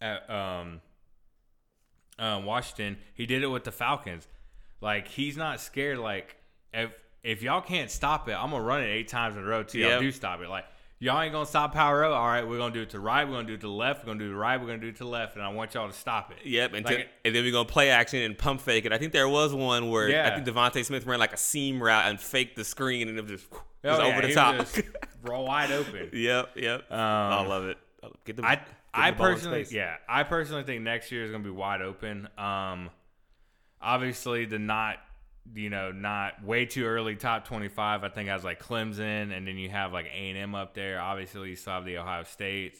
at 0.00 0.28
um, 0.30 0.80
um, 2.18 2.44
Washington. 2.46 2.96
He 3.12 3.26
did 3.26 3.42
it 3.42 3.48
with 3.48 3.64
the 3.64 3.72
Falcons. 3.72 4.26
Like 4.80 5.08
he's 5.08 5.36
not 5.36 5.60
scared. 5.60 5.98
Like 5.98 6.36
if 6.72 6.90
if 7.22 7.42
y'all 7.42 7.60
can't 7.60 7.90
stop 7.90 8.28
it, 8.28 8.32
I'm 8.32 8.50
gonna 8.50 8.64
run 8.64 8.82
it 8.82 8.86
eight 8.88 9.08
times 9.08 9.36
in 9.36 9.42
a 9.42 9.46
row 9.46 9.62
till 9.62 9.82
y'all 9.82 10.00
do 10.00 10.10
stop 10.10 10.40
it. 10.40 10.48
Like 10.48 10.64
y'all 11.02 11.20
ain't 11.20 11.32
gonna 11.32 11.44
stop 11.44 11.74
power 11.74 12.00
row. 12.00 12.12
All 12.12 12.26
right, 12.26 12.46
we're 12.46 12.58
gonna 12.58 12.72
do 12.72 12.82
it 12.82 12.90
to 12.90 12.96
the 12.96 13.00
right. 13.00 13.26
We're 13.26 13.34
gonna 13.34 13.48
do 13.48 13.54
it 13.54 13.60
to 13.62 13.66
the 13.66 13.72
left. 13.72 14.02
We're 14.04 14.06
gonna 14.12 14.20
do 14.20 14.24
it 14.26 14.28
to 14.28 14.34
the 14.34 14.38
right. 14.38 14.60
We're 14.60 14.66
gonna 14.68 14.78
do 14.78 14.88
it 14.88 14.96
to 14.96 15.04
the 15.04 15.10
left. 15.10 15.34
And 15.34 15.44
I 15.44 15.48
want 15.48 15.74
y'all 15.74 15.88
to 15.88 15.92
stop 15.92 16.30
it. 16.30 16.46
Yep, 16.46 16.74
and, 16.74 16.86
Like 16.86 17.08
and 17.24 17.34
then 17.34 17.42
we're 17.42 17.52
gonna 17.52 17.68
play 17.68 17.90
action 17.90 18.22
and 18.22 18.38
pump 18.38 18.60
fake 18.60 18.84
it. 18.84 18.92
I 18.92 18.98
think 18.98 19.12
there 19.12 19.28
was 19.28 19.52
one 19.52 19.90
where 19.90 20.24
I 20.24 20.34
think 20.34 20.46
DeVonta 20.46 20.84
Smith 20.84 21.04
ran 21.04 21.18
like 21.18 21.32
a 21.32 21.36
seam 21.36 21.82
route 21.82 22.06
and 22.08 22.20
faked 22.20 22.56
the 22.56 22.64
screen, 22.64 23.08
and 23.08 23.18
it 23.18 23.22
was 23.22 23.32
just, 23.40 23.50
just 23.50 23.62
Oh, 23.84 23.98
yeah, 23.98 24.12
over 24.12 24.20
the 24.22 24.28
he 24.28 24.34
top. 24.34 24.56
just 24.58 24.80
raw 25.24 25.40
wide 25.42 25.72
open. 25.72 26.10
yep, 26.12 26.50
yep. 26.54 26.84
I 26.90 27.44
love 27.44 27.64
it. 27.64 27.78
Get 28.24 28.36
the, 28.36 28.46
I 28.46 28.54
get 28.56 28.66
I 28.94 29.10
the 29.10 29.16
personally 29.16 29.66
yeah 29.70 29.96
I 30.08 30.22
personally 30.22 30.62
think 30.64 30.82
next 30.82 31.10
year 31.10 31.24
is 31.24 31.30
going 31.30 31.42
to 31.42 31.48
be 31.48 31.54
wide 31.54 31.82
open. 31.82 32.28
Um, 32.38 32.90
obviously 33.80 34.44
the 34.44 34.58
not 34.58 34.98
you 35.54 35.70
know 35.70 35.92
not 35.92 36.44
way 36.44 36.66
too 36.66 36.84
early 36.84 37.16
top 37.16 37.46
twenty 37.46 37.68
five. 37.68 38.04
I 38.04 38.08
think 38.08 38.28
I 38.28 38.34
was 38.34 38.44
like 38.44 38.62
Clemson, 38.62 39.36
and 39.36 39.46
then 39.46 39.56
you 39.58 39.68
have 39.68 39.92
like 39.92 40.06
A 40.06 40.30
and 40.30 40.38
M 40.38 40.54
up 40.54 40.74
there. 40.74 41.00
Obviously 41.00 41.50
you 41.50 41.56
still 41.56 41.74
have 41.74 41.84
the 41.84 41.98
Ohio 41.98 42.24
States. 42.24 42.78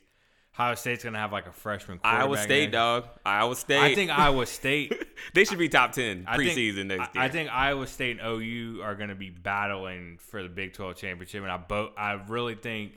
Ohio 0.55 0.75
State's 0.75 1.03
going 1.03 1.15
to 1.15 1.19
have 1.19 1.33
like 1.33 1.47
a 1.47 1.53
freshman. 1.53 1.99
Iowa 2.05 2.37
State, 2.37 2.65
next- 2.65 2.73
dog. 2.73 3.05
Iowa 3.25 3.57
State. 3.57 3.81
I 3.81 3.95
think 3.95 4.11
Iowa 4.11 4.45
State. 4.45 4.93
they 5.35 5.45
should 5.45 5.59
be 5.59 5.69
top 5.71 5.93
ten 5.93 6.27
I 6.29 6.37
think- 6.37 6.51
preseason 6.51 6.87
next 6.89 7.15
year. 7.15 7.25
I 7.25 7.29
think 7.31 7.51
Iowa 7.51 7.87
State 7.87 8.19
and 8.21 8.27
OU 8.27 8.83
are 8.83 8.95
going 8.95 9.09
to 9.09 9.15
be 9.15 9.31
battling 9.31 10.19
for 10.21 10.43
the 10.43 10.51
Big 10.51 10.75
12 10.75 10.97
championship, 10.97 11.43
and 11.43 11.51
I 11.51 11.57
bo- 11.57 11.93
I 11.97 12.21
really 12.29 12.55
think 12.55 12.93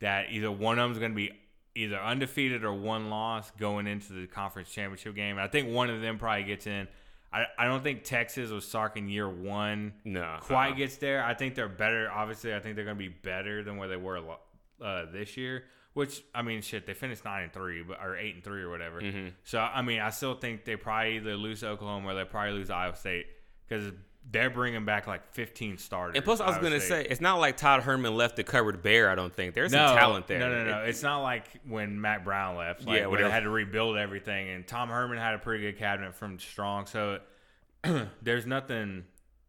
that 0.00 0.26
either 0.30 0.50
one 0.50 0.78
of 0.78 0.84
them 0.84 0.92
is 0.92 0.98
going 0.98 1.12
to 1.12 1.16
be 1.16 1.30
either 1.74 2.00
undefeated 2.00 2.64
or 2.64 2.72
one 2.72 3.10
loss 3.10 3.50
going 3.52 3.86
into 3.86 4.14
the 4.14 4.26
conference 4.26 4.70
championship 4.70 5.14
game. 5.14 5.36
And 5.36 5.40
I 5.40 5.48
think 5.48 5.68
one 5.70 5.90
of 5.90 6.00
them 6.00 6.18
probably 6.18 6.44
gets 6.44 6.66
in. 6.66 6.88
I, 7.32 7.44
I 7.58 7.66
don't 7.66 7.82
think 7.82 8.04
Texas 8.04 8.50
was 8.50 8.66
Sark 8.66 8.96
in 8.96 9.08
year 9.08 9.28
one 9.28 9.92
No, 10.04 10.38
quite 10.40 10.70
uh-uh. 10.70 10.76
gets 10.76 10.96
there. 10.96 11.22
I 11.22 11.34
think 11.34 11.54
they're 11.54 11.68
better. 11.68 12.10
Obviously, 12.10 12.54
I 12.54 12.60
think 12.60 12.76
they're 12.76 12.84
going 12.84 12.96
to 12.96 13.02
be 13.02 13.08
better 13.08 13.62
than 13.62 13.76
where 13.76 13.88
they 13.88 13.96
were 13.96 14.20
uh, 14.82 15.04
this 15.12 15.36
year. 15.36 15.64
Which 15.94 16.22
I 16.34 16.42
mean, 16.42 16.62
shit, 16.62 16.86
they 16.86 16.94
finished 16.94 17.24
nine 17.24 17.44
and 17.44 17.52
three, 17.52 17.82
but 17.82 17.98
or 18.00 18.16
eight 18.16 18.36
and 18.36 18.44
three 18.44 18.62
or 18.62 18.70
whatever. 18.70 19.00
Mm-hmm. 19.00 19.28
So 19.42 19.58
I 19.58 19.82
mean, 19.82 20.00
I 20.00 20.10
still 20.10 20.34
think 20.34 20.64
they 20.64 20.76
probably 20.76 21.16
either 21.16 21.36
lose 21.36 21.64
Oklahoma 21.64 22.08
or 22.08 22.14
they 22.14 22.24
probably 22.24 22.52
lose 22.52 22.70
Iowa 22.70 22.94
State 22.94 23.26
because 23.68 23.92
they're 24.30 24.50
bringing 24.50 24.84
back 24.84 25.06
like 25.06 25.32
15 25.32 25.78
starters. 25.78 26.16
And 26.16 26.24
plus, 26.24 26.40
I 26.40 26.46
was 26.48 26.58
gonna 26.58 26.80
say 26.80 27.06
it's 27.08 27.20
not 27.20 27.38
like 27.40 27.56
Tom 27.56 27.80
Herman 27.80 28.14
left 28.14 28.36
the 28.36 28.44
cupboard 28.44 28.82
bare. 28.82 29.08
I 29.10 29.14
don't 29.14 29.34
think 29.34 29.54
there's 29.54 29.72
no 29.72 29.86
some 29.88 29.96
talent 29.96 30.26
there. 30.26 30.38
No, 30.38 30.50
no, 30.50 30.64
no. 30.64 30.82
It- 30.82 30.90
It's 30.90 31.02
not 31.02 31.22
like 31.22 31.44
when 31.66 31.98
Mack 32.00 32.24
Brown 32.24 32.56
left. 32.56 32.84
Like, 32.86 33.00
Yeah, 33.00 33.06
when 33.06 33.22
they 33.22 33.30
had 33.30 33.44
to 33.44 33.50
rebuild 33.50 33.96
everything, 33.96 34.50
and 34.50 34.66
Tom 34.66 34.90
Herman 34.90 35.16
had 35.18 35.34
a 35.34 35.38
pretty 35.38 35.62
good 35.64 35.78
cabinet 35.78 36.14
from 36.14 36.38
Strong. 36.38 36.86
So 36.86 37.20
there's 38.22 38.46
nothing. 38.46 39.04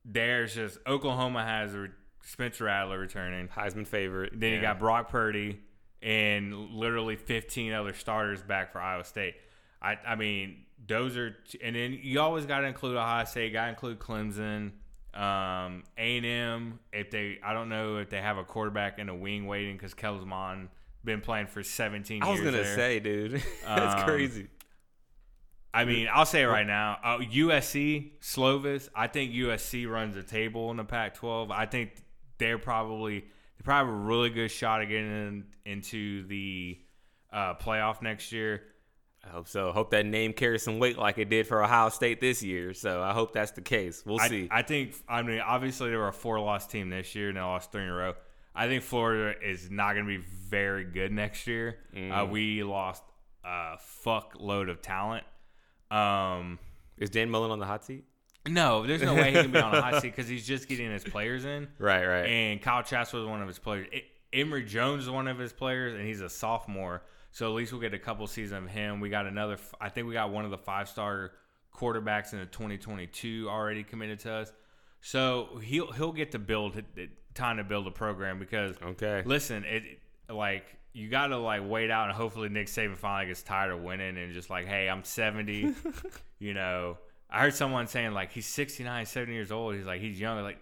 There's 0.05 0.55
just 0.55 0.77
Oklahoma 0.88 1.43
has 1.43 1.75
a 1.75 1.88
Spencer 2.23 2.65
Rattler 2.65 2.99
returning. 2.99 3.47
Heisman 3.49 3.86
favorite. 3.88 4.34
Then 4.39 4.53
you 4.53 4.62
got 4.62 4.79
Brock 4.79 5.10
Purdy 5.10 5.60
and 6.01 6.69
literally 6.71 7.17
15 7.17 7.73
other 7.73 7.93
starters 7.93 8.41
back 8.41 8.71
for 8.71 8.79
Iowa 8.79 9.03
State. 9.03 9.36
I, 9.82 9.97
I 10.08 10.15
mean, 10.15 10.63
those 10.87 11.17
are, 11.17 11.35
and 11.63 11.75
then 11.75 11.97
you 12.01 12.19
always 12.19 12.45
got 12.45 12.61
to 12.61 12.67
include 12.67 12.95
Ohio 12.97 13.25
State, 13.25 13.53
got 13.53 13.65
to 13.65 13.69
include 13.69 13.99
Clemson, 13.99 14.71
um, 15.13 15.83
A&M. 15.97 16.79
If 16.93 17.11
they, 17.11 17.39
I 17.43 17.53
don't 17.53 17.69
know 17.69 17.97
if 17.97 18.09
they 18.09 18.21
have 18.21 18.37
a 18.37 18.43
quarterback 18.43 18.99
in 18.99 19.07
the 19.07 19.13
wing 19.15 19.45
waiting 19.47 19.75
because 19.75 19.93
Kellen 19.93 20.27
Mond 20.27 20.69
been 21.03 21.21
playing 21.21 21.47
for 21.47 21.63
17 21.63 22.21
I 22.23 22.29
was 22.29 22.39
gonna 22.41 22.51
there. 22.51 22.75
say, 22.75 22.99
dude, 22.99 23.41
that's 23.65 24.01
Um, 24.01 24.07
crazy. 24.07 24.47
I 25.73 25.85
mean, 25.85 26.07
I'll 26.11 26.25
say 26.25 26.41
it 26.41 26.47
right 26.47 26.65
now. 26.65 26.97
Uh, 27.03 27.17
USC, 27.19 28.11
Slovis. 28.21 28.89
I 28.95 29.05
think 29.07 29.31
USC 29.33 29.87
runs 29.87 30.15
the 30.15 30.23
table 30.23 30.71
in 30.71 30.77
the 30.77 30.83
Pac-12. 30.83 31.51
I 31.51 31.67
think 31.67 31.91
they're 32.39 32.57
probably 32.57 33.19
they 33.19 33.63
probably 33.63 33.91
have 33.91 34.01
a 34.01 34.05
really 34.05 34.29
good 34.31 34.49
shot 34.49 34.81
of 34.81 34.89
getting 34.89 35.05
in, 35.11 35.43
into 35.65 36.25
the 36.27 36.79
uh, 37.31 37.53
playoff 37.55 38.01
next 38.01 38.31
year. 38.31 38.63
I 39.23 39.29
hope 39.29 39.47
so. 39.47 39.71
Hope 39.71 39.91
that 39.91 40.05
name 40.05 40.34
carries 40.34 40.63
some 40.63 40.79
weight 40.79 40.97
like 40.97 41.17
it 41.17 41.29
did 41.29 41.45
for 41.45 41.63
Ohio 41.63 41.89
State 41.89 42.21
this 42.21 42.41
year. 42.41 42.73
So 42.73 43.01
I 43.01 43.13
hope 43.13 43.34
that's 43.34 43.51
the 43.51 43.62
case. 43.62 44.03
We'll 44.05 44.19
see. 44.19 44.47
I, 44.49 44.60
I 44.60 44.62
think. 44.62 44.95
I 45.08 45.21
mean, 45.21 45.39
obviously 45.39 45.89
they 45.89 45.95
were 45.97 46.08
a 46.08 46.13
four-loss 46.13 46.67
team 46.67 46.89
this 46.89 47.13
year, 47.15 47.27
and 47.29 47.38
they 47.38 47.41
lost 47.41 47.71
three 47.71 47.84
in 47.84 47.89
a 47.89 47.93
row. 47.93 48.13
I 48.55 48.67
think 48.67 48.84
Florida 48.84 49.38
is 49.45 49.69
not 49.69 49.93
going 49.93 50.05
to 50.05 50.10
be 50.17 50.23
very 50.49 50.84
good 50.86 51.12
next 51.12 51.47
year. 51.47 51.77
Uh, 51.95 52.25
we 52.29 52.63
lost 52.63 53.03
a 53.43 53.77
fuckload 54.05 54.69
of 54.69 54.82
talent. 54.82 55.23
Um, 55.91 56.60
Is 56.97 57.10
Dan 57.10 57.29
Mullen 57.29 57.51
on 57.51 57.60
the 57.60 57.65
hot 57.65 57.86
seat? 57.86 58.03
no, 58.47 58.86
there's 58.88 59.01
no 59.01 59.13
way 59.13 59.32
he 59.32 59.41
can 59.41 59.51
be 59.51 59.60
on 59.60 59.75
a 59.75 59.82
hot 59.82 59.95
seat 60.01 60.15
because 60.15 60.27
he's 60.27 60.45
just 60.47 60.67
getting 60.67 60.91
his 60.91 61.03
players 61.03 61.45
in. 61.45 61.67
Right, 61.77 62.05
right. 62.05 62.25
And 62.25 62.62
Kyle 62.62 62.84
Trask 62.84 63.13
was 63.13 63.25
one 63.25 63.41
of 63.41 63.47
his 63.47 63.60
players. 63.60 63.88
I- 63.93 64.03
Emory 64.32 64.63
Jones 64.63 65.03
is 65.03 65.10
one 65.10 65.27
of 65.27 65.38
his 65.39 65.51
players, 65.53 65.93
and 65.93 66.05
he's 66.05 66.21
a 66.21 66.29
sophomore. 66.29 67.01
So 67.31 67.47
at 67.47 67.55
least 67.55 67.71
we'll 67.71 67.81
get 67.81 67.93
a 67.93 67.99
couple 67.99 68.25
seasons 68.27 68.63
of 68.65 68.69
him. 68.71 68.99
We 68.99 69.09
got 69.09 69.25
another. 69.27 69.57
I 69.79 69.89
think 69.89 70.07
we 70.07 70.13
got 70.13 70.31
one 70.31 70.45
of 70.45 70.51
the 70.51 70.57
five 70.57 70.89
star 70.89 71.31
quarterbacks 71.75 72.33
in 72.33 72.39
the 72.39 72.45
2022 72.45 73.47
already 73.49 73.83
committed 73.83 74.19
to 74.21 74.33
us. 74.33 74.51
So 75.01 75.59
he'll 75.63 75.91
he'll 75.91 76.11
get 76.11 76.31
to 76.31 76.39
build 76.39 76.81
time 77.33 77.57
to 77.57 77.63
build 77.63 77.87
a 77.87 77.91
program 77.91 78.39
because 78.39 78.75
Okay. 78.81 79.21
listen, 79.25 79.63
it 79.65 79.83
it- 79.85 79.99
like 80.33 80.65
you 80.93 81.09
got 81.09 81.27
to 81.27 81.37
like 81.37 81.61
wait 81.67 81.89
out 81.89 82.07
and 82.09 82.15
hopefully 82.17 82.49
Nick 82.49 82.67
Saban 82.67 82.95
finally 82.97 83.27
gets 83.27 83.41
tired 83.43 83.71
of 83.71 83.81
winning 83.81 84.17
and 84.17 84.33
just 84.33 84.49
like, 84.49 84.65
hey, 84.67 84.89
I'm 84.89 85.03
70. 85.03 85.73
you 86.39 86.53
know, 86.53 86.97
I 87.29 87.41
heard 87.41 87.53
someone 87.55 87.87
saying 87.87 88.13
like 88.13 88.31
he's 88.31 88.45
69, 88.47 89.05
70 89.05 89.33
years 89.33 89.51
old. 89.51 89.75
He's 89.75 89.85
like 89.85 90.01
he's 90.01 90.19
young. 90.19 90.41
Like 90.43 90.57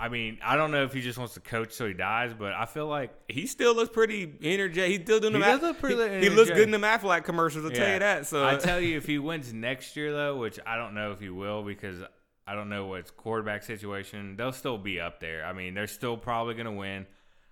I 0.00 0.08
mean, 0.08 0.38
I 0.42 0.56
don't 0.56 0.70
know 0.70 0.82
if 0.84 0.94
he 0.94 1.02
just 1.02 1.18
wants 1.18 1.34
to 1.34 1.40
coach 1.40 1.72
so 1.72 1.86
he 1.86 1.92
dies, 1.92 2.32
but 2.36 2.54
I 2.54 2.64
feel 2.64 2.86
like 2.86 3.12
He 3.28 3.46
still 3.46 3.74
looks 3.74 3.90
pretty 3.92 4.32
energetic. 4.42 4.90
He's 4.90 5.00
still 5.02 5.20
doing 5.20 5.34
He 5.34 5.40
the 5.40 5.44
does 5.44 5.56
Af- 5.58 5.62
look 5.62 5.78
pretty 5.80 6.14
he, 6.20 6.20
he 6.24 6.30
looks 6.30 6.48
good 6.50 6.62
in 6.62 6.70
the 6.70 6.78
Aflac 6.78 7.24
commercials. 7.24 7.66
I'll 7.66 7.70
tell 7.70 7.92
you 7.92 7.98
that. 7.98 8.26
So 8.26 8.46
I 8.46 8.56
tell 8.56 8.80
you, 8.80 8.96
if 8.96 9.04
he 9.06 9.18
wins 9.18 9.52
next 9.52 9.96
year 9.96 10.10
though, 10.12 10.38
which 10.38 10.58
I 10.66 10.76
don't 10.76 10.94
know 10.94 11.12
if 11.12 11.20
he 11.20 11.28
will 11.28 11.62
because 11.62 11.98
I 12.46 12.54
don't 12.54 12.70
know 12.70 12.86
what's 12.86 13.10
quarterback 13.10 13.62
situation, 13.62 14.36
they'll 14.36 14.52
still 14.52 14.78
be 14.78 14.98
up 14.98 15.20
there. 15.20 15.44
I 15.44 15.52
mean, 15.52 15.74
they're 15.74 15.86
still 15.86 16.16
probably 16.16 16.54
gonna 16.54 16.72
win. 16.72 17.04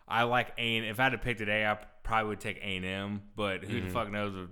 I 0.09 0.23
like 0.23 0.49
A 0.57 0.77
and 0.79 0.87
if 0.87 0.99
I 0.99 1.03
had 1.05 1.11
to 1.13 1.19
pick 1.19 1.37
today, 1.37 1.67
I 1.67 1.77
probably 2.03 2.31
would 2.31 2.41
take 2.41 2.57
A 2.59 2.77
and 2.79 2.85
M, 2.87 3.23
but 3.37 3.63
who 3.63 3.77
Mm-hmm. 3.77 3.89
the 3.89 3.93
fuck 3.93 4.11
knows? 4.11 4.35
With, 4.35 4.49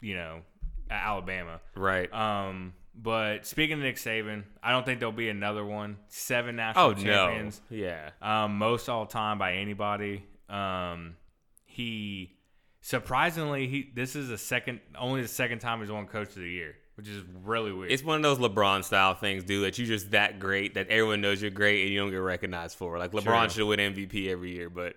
you 0.00 0.14
know, 0.14 0.42
Alabama. 0.88 1.60
right. 1.74 2.12
Um, 2.12 2.74
but 2.96 3.46
speaking 3.46 3.74
of 3.74 3.80
Nick 3.80 3.96
Saban, 3.96 4.44
I 4.62 4.70
don't 4.70 4.84
think 4.86 5.00
there'll 5.00 5.12
be 5.12 5.28
another 5.28 5.64
one. 5.64 5.96
Seven 6.08 6.56
national 6.56 6.84
oh 6.86 6.90
no. 6.92 6.96
champions 7.02 7.60
Yeah. 7.70 8.10
um, 8.22 8.56
most 8.58 8.88
all 8.88 9.06
time 9.06 9.38
by 9.38 9.54
anybody. 9.54 10.24
Um, 10.48 11.16
he 11.64 12.36
surprisingly 12.80 13.66
he 13.66 13.90
this 13.94 14.14
is 14.14 14.28
the 14.28 14.38
second 14.38 14.80
only 14.98 15.22
the 15.22 15.28
second 15.28 15.58
time 15.60 15.80
he's 15.80 15.90
won 15.90 16.06
Coach 16.06 16.28
of 16.28 16.34
the 16.36 16.48
Year, 16.50 16.76
which 16.96 17.08
is 17.08 17.24
really 17.42 17.72
weird. 17.72 17.90
It's 17.90 18.04
one 18.04 18.16
of 18.16 18.22
those 18.22 18.38
LeBron 18.38 18.84
style 18.84 19.14
things, 19.14 19.42
dude, 19.44 19.64
that 19.64 19.78
you're 19.78 19.86
just 19.88 20.12
that 20.12 20.38
great 20.38 20.74
that 20.74 20.88
everyone 20.88 21.20
knows 21.20 21.40
you're 21.42 21.50
great 21.50 21.82
and 21.82 21.92
you 21.92 21.98
don't 21.98 22.10
get 22.10 22.16
recognized 22.18 22.76
for. 22.78 22.98
Like 22.98 23.12
LeBron 23.12 23.50
should 23.50 23.66
win 23.66 23.80
MVP 23.80 24.28
every 24.28 24.52
year, 24.52 24.70
but 24.70 24.94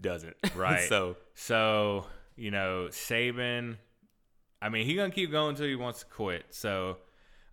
doesn't. 0.00 0.36
Right. 0.56 0.88
so 0.88 1.16
so 1.34 2.06
you 2.36 2.50
know 2.50 2.88
Saban. 2.90 3.76
I 4.62 4.70
mean, 4.70 4.86
he 4.86 4.94
gonna 4.94 5.10
keep 5.10 5.30
going 5.30 5.50
until 5.50 5.66
he 5.66 5.76
wants 5.76 6.00
to 6.00 6.06
quit. 6.06 6.46
So 6.50 6.96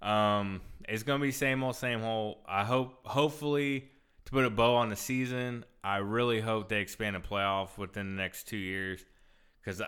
um, 0.04 0.62
it's 0.88 1.04
gonna 1.04 1.22
be 1.24 1.32
same 1.32 1.64
old, 1.64 1.76
same 1.76 2.04
old. 2.04 2.38
I 2.48 2.64
hope, 2.64 3.00
hopefully, 3.06 3.90
to 4.26 4.32
put 4.32 4.46
a 4.46 4.50
bow 4.50 4.76
on 4.76 4.90
the 4.90 4.96
season. 4.96 5.66
I 5.84 5.98
really 5.98 6.40
hope 6.42 6.70
they 6.70 6.80
expand 6.82 7.16
the 7.16 7.20
playoff 7.20 7.78
within 7.78 8.16
the 8.16 8.22
next 8.22 8.48
two 8.48 8.58
years 8.58 9.04
because 9.62 9.82
I, 9.82 9.88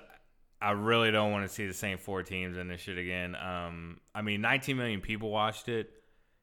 I 0.61 0.71
really 0.71 1.11
don't 1.11 1.31
want 1.31 1.47
to 1.47 1.53
see 1.53 1.67
the 1.67 1.73
same 1.73 1.97
four 1.97 2.23
teams 2.23 2.57
in 2.57 2.67
this 2.67 2.81
shit 2.81 2.97
again. 2.97 3.35
Um, 3.35 3.99
I 4.13 4.21
mean, 4.21 4.41
19 4.41 4.75
million 4.77 4.99
people 5.01 5.29
watched 5.29 5.69
it. 5.69 5.89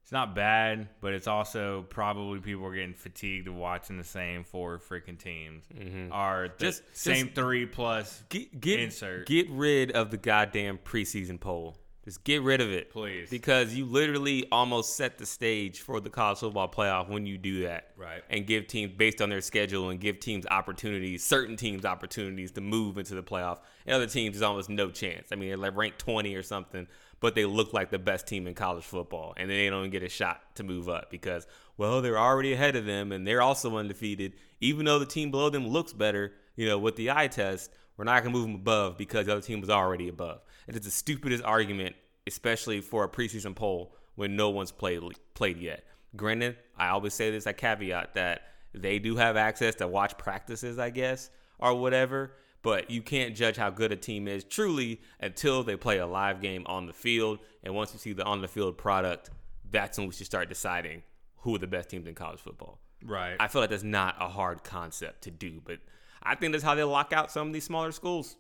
It's 0.03 0.11
not 0.13 0.35
bad, 0.35 0.89
but 1.01 1.13
it's 1.13 1.27
also 1.29 1.83
probably 1.89 2.41
people 2.41 2.65
are 2.67 2.75
getting 2.75 2.95
fatigued 2.95 3.47
of 3.47 3.55
watching 3.55 3.99
the 3.99 4.05
same 4.05 4.43
four 4.43 4.79
freaking 4.79 5.19
teams. 5.19 5.65
Are 6.11 6.49
the 6.49 6.55
Just- 6.67 6.83
same 6.93 7.27
just- 7.27 7.37
three 7.37 7.67
plus. 7.67 8.23
get 8.29 8.59
get 8.61 8.81
Insert. 8.81 9.27
get 9.27 9.49
rid 9.51 9.93
of 9.93 10.11
the 10.11 10.17
goddamn 10.17 10.79
preseason 10.79 11.39
poll. 11.39 11.77
Just 12.05 12.25
get 12.25 12.43
rid 12.43 12.61
of 12.61 12.71
it, 12.73 12.91
Please. 12.91 13.31
because 13.31 13.75
you 13.75 13.85
literally 13.85 14.47
almost 14.51 14.97
set 14.97 15.19
the 15.19 15.27
stage 15.27 15.81
for 15.81 16.01
the 16.01 16.11
college 16.11 16.39
football 16.39 16.69
playoff 16.69 17.09
when 17.09 17.27
you 17.27 17.39
do 17.39 17.63
that, 17.63 17.91
Right. 17.97 18.25
And 18.29 18.45
give 18.45 18.67
teams 18.67 18.93
based 18.97 19.23
on 19.23 19.31
their 19.31 19.41
schedule 19.41 19.91
and 19.91 20.01
give 20.01 20.19
teams 20.19 20.45
opportunities, 20.51 21.25
certain 21.25 21.57
teams 21.57 21.85
opportunities 21.85 22.51
to 22.53 22.61
move 22.61 22.99
into 22.99 23.15
the 23.15 23.23
playoff, 23.23 23.59
and 23.87 23.95
other 23.95 24.09
teams 24.09 24.35
is 24.37 24.43
almost 24.43 24.69
no 24.69 24.91
chance. 24.91 25.29
I 25.31 25.37
mean, 25.37 25.49
they're 25.51 25.57
like 25.57 25.77
ranked 25.77 26.01
20 26.01 26.35
or 26.35 26.43
something, 26.43 26.89
but 27.21 27.37
they 27.37 27.45
look 27.45 27.73
like 27.73 27.91
the 27.91 28.01
best 28.01 28.27
team 28.27 28.49
in 28.49 28.55
college 28.55 28.83
football, 28.85 29.33
and 29.37 29.49
they 29.49 29.71
don't 29.71 29.79
even 29.81 29.91
get 29.91 30.03
a 30.03 30.09
shot 30.09 30.41
to 30.57 30.65
move 30.65 30.89
up 30.89 31.09
because, 31.09 31.47
well, 31.77 32.03
they're 32.03 32.19
already 32.19 32.53
ahead 32.53 32.75
of 32.75 32.85
them 32.85 33.13
and 33.13 33.25
they're 33.25 33.43
also 33.43 33.77
undefeated. 33.77 34.33
Even 34.61 34.87
though 34.87 34.99
the 34.99 35.07
team 35.07 35.31
below 35.31 35.51
them 35.51 35.69
looks 35.69 35.93
better, 35.93 36.33
you 36.57 36.67
know, 36.67 36.79
with 36.79 36.97
the 36.97 37.13
eye 37.13 37.29
test, 37.29 37.71
we're 38.03 38.13
not 38.13 38.25
gonna 38.25 38.33
move 38.33 38.47
them 38.47 38.57
above 38.57 38.99
because 38.99 39.27
the 39.27 39.33
other 39.33 39.41
team 39.41 39.61
was 39.61 39.71
already 39.71 40.09
above. 40.09 40.41
It 40.67 40.75
is 40.75 40.81
the 40.81 40.91
stupidest 40.91 41.45
argument, 41.45 41.95
especially 42.27 42.81
for 42.81 43.05
a 43.05 43.09
preseason 43.09 43.55
poll 43.55 43.95
when 44.17 44.35
no 44.35 44.51
one's 44.51 44.73
played 44.73 45.05
played 45.35 45.57
yet. 45.59 45.85
Granted, 46.17 46.57
I 46.77 46.89
always 46.89 47.15
say 47.15 47.31
this, 47.31 47.47
I 47.47 47.53
caveat 47.53 48.15
that 48.15 48.41
they 48.75 48.99
do 48.99 49.15
have 49.15 49.37
access 49.37 49.77
to 49.77 49.87
watch 49.87 50.19
practices, 50.19 50.81
I 50.81 50.91
guess, 50.91 51.31
or 51.61 51.77
whatever. 51.77 52.33
But 52.63 52.91
you 52.91 53.03
can't 53.03 53.37
judge 53.37 53.57
how 53.57 53.71
good 53.71 53.93
a 53.93 53.97
team 53.97 54.27
is 54.27 54.43
truly 54.43 55.01
until 55.21 55.63
they 55.63 55.77
play 55.77 55.99
a 55.99 56.07
live 56.07 56.41
game 56.41 56.65
on 56.67 56.87
the 56.87 56.93
field. 56.93 57.39
And 57.63 57.73
once 57.73 57.93
you 57.93 58.01
see 58.01 58.15
the 58.15 58.25
on 58.25 58.43
the 58.43 58.49
field 58.49 58.79
product, 58.79 59.31
that's 59.71 59.97
when 59.97 60.09
we 60.09 60.13
should 60.13 60.27
start 60.27 60.49
deciding 60.49 61.05
who 61.37 61.55
are 61.55 61.59
the 61.61 61.69
best 61.69 61.91
teams 61.91 62.09
in 62.09 62.17
college 62.17 62.41
football. 62.41 62.81
Right. 63.05 63.37
I 63.39 63.47
feel 63.47 63.61
like 63.61 63.71
that's 63.71 63.85
not 63.85 64.17
a 64.19 64.27
hard 64.27 64.65
concept 64.65 65.23
to 65.23 65.31
do, 65.31 65.61
but 65.65 65.79
I 66.25 66.35
think 66.35 66.53
that's 66.53 66.65
how 66.65 66.75
they 66.75 66.85
lock 66.85 67.13
out 67.13 67.31
some 67.31 67.49
of 67.49 67.53
these 67.53 67.65
smaller 67.65 67.93
schools. 67.93 68.37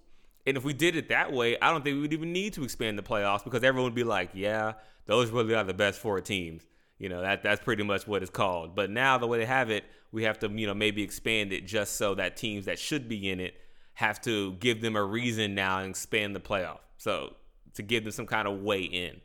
And 0.47 0.57
if 0.57 0.64
we 0.64 0.73
did 0.73 0.97
it 0.97 1.09
that 1.09 1.33
way, 1.33 1.57
I 1.61 1.71
don't 1.71 1.85
think 1.85 1.95
we 1.97 2.01
would 2.03 2.12
even 2.12 2.33
need 2.33 2.55
to 2.55 2.64
expand 2.64 2.99
the 2.99 3.03
playoffs 3.03 3.45
because 3.45 3.62
everyone 3.62 3.85
would 3.85 3.95
be 3.95 4.05
like, 4.05 4.31
yeah, 4.35 4.73
those 5.07 5.31
really 5.31 5.55
are 5.55 5.64
the 5.64 5.75
best 5.75 6.01
four 6.01 6.21
teams. 6.21 6.66
You 6.99 7.09
know, 7.09 7.21
that 7.21 7.42
that's 7.42 7.62
pretty 7.62 7.83
much 7.83 8.07
what 8.07 8.23
it's 8.23 8.31
called. 8.31 8.75
But 8.75 8.90
now 8.90 9.18
the 9.18 9.27
way 9.27 9.38
they 9.38 9.47
have 9.47 9.71
it, 9.71 9.85
we 10.11 10.25
have 10.25 10.38
to, 10.40 10.49
you 10.49 10.66
know, 10.66 10.75
maybe 10.75 11.03
expand 11.03 11.53
it 11.53 11.66
just 11.66 11.97
so 11.97 12.14
that 12.16 12.37
teams 12.37 12.66
that 12.66 12.79
should 12.79 13.09
be 13.09 13.31
in 13.31 13.40
it 13.40 13.55
have 13.95 14.21
to 14.23 14.53
give 14.55 14.81
them 14.81 14.97
a 14.97 15.03
reason 15.03 15.55
now 15.55 15.79
and 15.79 15.90
expand 15.90 16.35
the 16.35 16.40
playoff. 16.40 16.79
So 16.99 17.35
to 17.75 17.83
give 17.83 18.05
them 18.05 18.12
some 18.12 18.27
kind 18.27 18.47
of 18.47 18.61
way 18.61 18.83
in. 18.83 19.21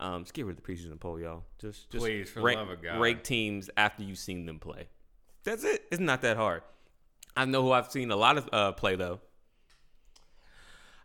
Um, 0.00 0.22
just 0.22 0.34
get 0.34 0.46
rid 0.46 0.56
of 0.56 0.62
the 0.62 0.72
preseason 0.72 0.98
poll, 1.00 1.18
y'all. 1.18 1.42
Just, 1.58 1.90
just 1.90 2.04
Please, 2.04 2.30
for 2.30 2.40
the 2.40 2.44
rank, 2.44 2.58
love 2.58 2.70
of 2.70 2.82
God. 2.82 3.00
rank 3.00 3.24
teams 3.24 3.68
after 3.76 4.04
you've 4.04 4.18
seen 4.18 4.46
them 4.46 4.60
play. 4.60 4.88
That's 5.42 5.64
it. 5.64 5.84
It's 5.90 6.00
not 6.00 6.22
that 6.22 6.36
hard. 6.36 6.62
I 7.38 7.44
know 7.44 7.62
who 7.62 7.70
I've 7.70 7.88
seen 7.88 8.10
a 8.10 8.16
lot 8.16 8.36
of 8.36 8.48
uh, 8.52 8.72
play 8.72 8.96
though. 8.96 9.20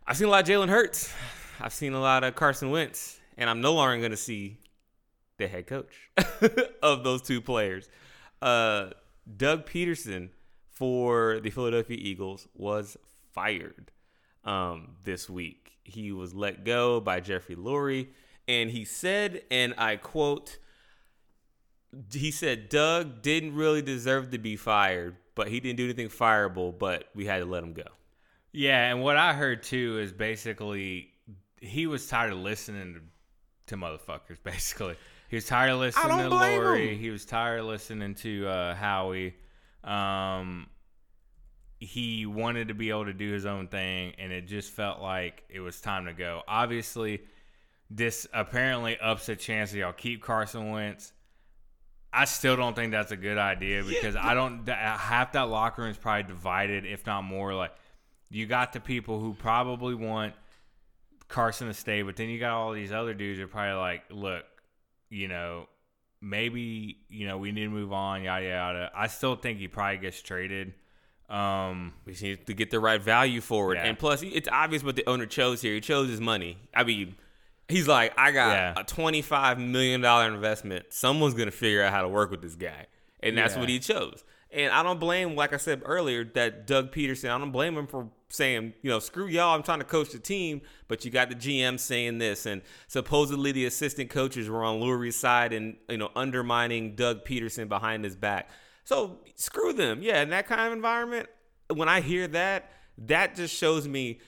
I've 0.04 0.16
seen 0.16 0.26
a 0.26 0.30
lot 0.32 0.48
of 0.48 0.52
Jalen 0.52 0.68
Hurts. 0.68 1.14
I've 1.60 1.72
seen 1.72 1.92
a 1.92 2.00
lot 2.00 2.24
of 2.24 2.34
Carson 2.34 2.72
Wentz, 2.72 3.20
and 3.38 3.48
I'm 3.48 3.60
no 3.60 3.72
longer 3.72 3.98
going 3.98 4.10
to 4.10 4.16
see 4.16 4.58
the 5.38 5.46
head 5.46 5.68
coach 5.68 6.10
of 6.82 7.04
those 7.04 7.22
two 7.22 7.40
players. 7.40 7.88
Uh, 8.42 8.90
Doug 9.36 9.64
Pederson 9.64 10.30
for 10.72 11.38
the 11.38 11.50
Philadelphia 11.50 11.98
Eagles 12.00 12.48
was 12.52 12.96
fired 13.32 13.92
um, 14.42 14.96
this 15.04 15.30
week. 15.30 15.78
He 15.84 16.10
was 16.10 16.34
let 16.34 16.64
go 16.64 16.98
by 16.98 17.20
Jeffrey 17.20 17.54
Lurie, 17.54 18.08
and 18.48 18.70
he 18.70 18.84
said, 18.84 19.42
and 19.52 19.72
I 19.78 19.94
quote, 19.94 20.58
he 22.12 22.32
said 22.32 22.68
Doug 22.68 23.22
didn't 23.22 23.54
really 23.54 23.82
deserve 23.82 24.32
to 24.32 24.38
be 24.38 24.56
fired, 24.56 25.16
but 25.34 25.48
he 25.48 25.60
didn't 25.60 25.76
do 25.76 25.84
anything 25.84 26.08
fireable, 26.08 26.76
but 26.76 27.08
we 27.14 27.26
had 27.26 27.38
to 27.38 27.44
let 27.44 27.62
him 27.62 27.72
go. 27.72 27.84
Yeah, 28.52 28.90
and 28.90 29.02
what 29.02 29.16
I 29.16 29.32
heard 29.32 29.62
too 29.62 29.98
is 29.98 30.12
basically 30.12 31.10
he 31.60 31.86
was 31.86 32.06
tired 32.06 32.32
of 32.32 32.38
listening 32.38 32.94
to, 32.94 33.74
to 33.74 33.76
motherfuckers. 33.76 34.38
Basically, 34.44 34.96
he 35.28 35.36
was 35.36 35.46
tired 35.46 35.70
of 35.70 35.80
listening 35.80 36.18
to 36.18 36.30
Lurie. 36.30 36.92
him. 36.92 36.98
He 36.98 37.10
was 37.10 37.24
tired 37.24 37.60
of 37.60 37.66
listening 37.66 38.14
to 38.16 38.46
uh, 38.46 38.74
Howie. 38.74 39.34
Um, 39.82 40.68
he 41.80 42.26
wanted 42.26 42.68
to 42.68 42.74
be 42.74 42.90
able 42.90 43.06
to 43.06 43.12
do 43.12 43.32
his 43.32 43.46
own 43.46 43.68
thing, 43.68 44.14
and 44.18 44.32
it 44.32 44.42
just 44.42 44.70
felt 44.70 45.00
like 45.00 45.42
it 45.48 45.60
was 45.60 45.80
time 45.80 46.06
to 46.06 46.12
go. 46.12 46.42
Obviously, 46.46 47.22
this 47.90 48.26
apparently 48.32 48.98
ups 48.98 49.26
the 49.26 49.36
chance 49.36 49.72
that 49.72 49.78
y'all 49.78 49.92
keep 49.92 50.22
Carson 50.22 50.70
Wentz. 50.70 51.12
I 52.14 52.26
still 52.26 52.56
don't 52.56 52.76
think 52.76 52.92
that's 52.92 53.10
a 53.10 53.16
good 53.16 53.38
idea 53.38 53.82
because 53.82 54.14
I 54.14 54.34
don't. 54.34 54.68
Half 54.68 55.32
that 55.32 55.48
locker 55.48 55.82
room 55.82 55.90
is 55.90 55.96
probably 55.96 56.22
divided, 56.22 56.86
if 56.86 57.04
not 57.06 57.22
more. 57.22 57.54
Like 57.54 57.72
you 58.30 58.46
got 58.46 58.72
the 58.72 58.80
people 58.80 59.20
who 59.20 59.34
probably 59.34 59.94
want 59.94 60.34
Carson 61.28 61.66
to 61.66 61.74
stay, 61.74 62.02
but 62.02 62.16
then 62.16 62.28
you 62.28 62.38
got 62.38 62.52
all 62.52 62.72
these 62.72 62.92
other 62.92 63.14
dudes 63.14 63.38
who 63.38 63.44
are 63.44 63.48
probably 63.48 63.74
like, 63.74 64.02
look, 64.10 64.44
you 65.10 65.28
know, 65.28 65.68
maybe 66.20 66.98
you 67.08 67.26
know 67.26 67.38
we 67.38 67.52
need 67.52 67.64
to 67.64 67.70
move 67.70 67.92
on, 67.92 68.22
yada 68.22 68.46
yada. 68.46 68.90
I 68.94 69.08
still 69.08 69.34
think 69.34 69.58
he 69.58 69.68
probably 69.68 69.98
gets 69.98 70.22
traded. 70.22 70.74
Um, 71.28 71.94
We 72.04 72.12
just 72.12 72.22
need 72.22 72.46
to 72.46 72.54
get 72.54 72.70
the 72.70 72.78
right 72.78 73.00
value 73.00 73.40
for 73.40 73.72
it. 73.72 73.76
Yeah. 73.76 73.86
And 73.86 73.98
plus, 73.98 74.22
it's 74.22 74.48
obvious 74.50 74.84
what 74.84 74.94
the 74.94 75.08
owner 75.08 75.26
chose 75.26 75.62
here. 75.62 75.74
He 75.74 75.80
chose 75.80 76.08
his 76.08 76.20
money. 76.20 76.58
I 76.74 76.84
mean, 76.84 77.16
he's 77.68 77.88
like, 77.88 78.12
I 78.18 78.30
got 78.32 78.52
Yeah. 78.52 78.74
a 78.76 78.84
$25 78.84 79.58
million 79.58 80.04
investment. 80.34 80.86
Someone's 80.90 81.34
going 81.34 81.46
to 81.50 81.56
figure 81.56 81.82
out 81.82 81.92
how 81.92 82.02
to 82.02 82.08
work 82.08 82.30
with 82.30 82.42
this 82.42 82.54
guy. 82.54 82.86
And 83.20 83.36
that's 83.38 83.54
Yeah. 83.54 83.60
what 83.60 83.68
he 83.68 83.78
chose. 83.78 84.24
And 84.50 84.72
I 84.72 84.82
don't 84.84 85.00
blame, 85.00 85.34
like 85.34 85.52
I 85.52 85.56
said 85.56 85.82
earlier, 85.84 86.22
that 86.34 86.66
Doug 86.66 86.92
Pederson, 86.92 87.30
I 87.30 87.38
don't 87.38 87.50
blame 87.50 87.76
him 87.76 87.88
for 87.88 88.08
saying, 88.28 88.74
you 88.82 88.90
know, 88.90 89.00
screw 89.00 89.26
y'all, 89.26 89.54
I'm 89.54 89.64
trying 89.64 89.80
to 89.80 89.84
coach 89.84 90.10
the 90.10 90.18
team, 90.20 90.60
but 90.86 91.04
you 91.04 91.10
got 91.10 91.28
the 91.28 91.34
GM 91.34 91.78
saying 91.80 92.18
this. 92.18 92.46
And 92.46 92.62
supposedly 92.86 93.50
the 93.50 93.64
assistant 93.66 94.10
coaches 94.10 94.48
were 94.48 94.62
on 94.62 94.80
Lurie's 94.80 95.16
side 95.16 95.52
and, 95.52 95.76
you 95.88 95.96
know, 95.98 96.10
undermining 96.14 96.94
Doug 96.94 97.24
Pederson 97.24 97.68
behind 97.68 98.04
his 98.04 98.14
back. 98.14 98.48
So 98.84 99.18
screw 99.34 99.72
them. 99.72 100.02
Yeah, 100.02 100.22
in 100.22 100.30
that 100.30 100.46
kind 100.46 100.60
of 100.60 100.72
environment, 100.72 101.28
when 101.72 101.88
I 101.88 102.00
hear 102.00 102.28
that, 102.28 102.70
that 102.98 103.34
just 103.34 103.56
shows 103.56 103.88
me 103.88 104.20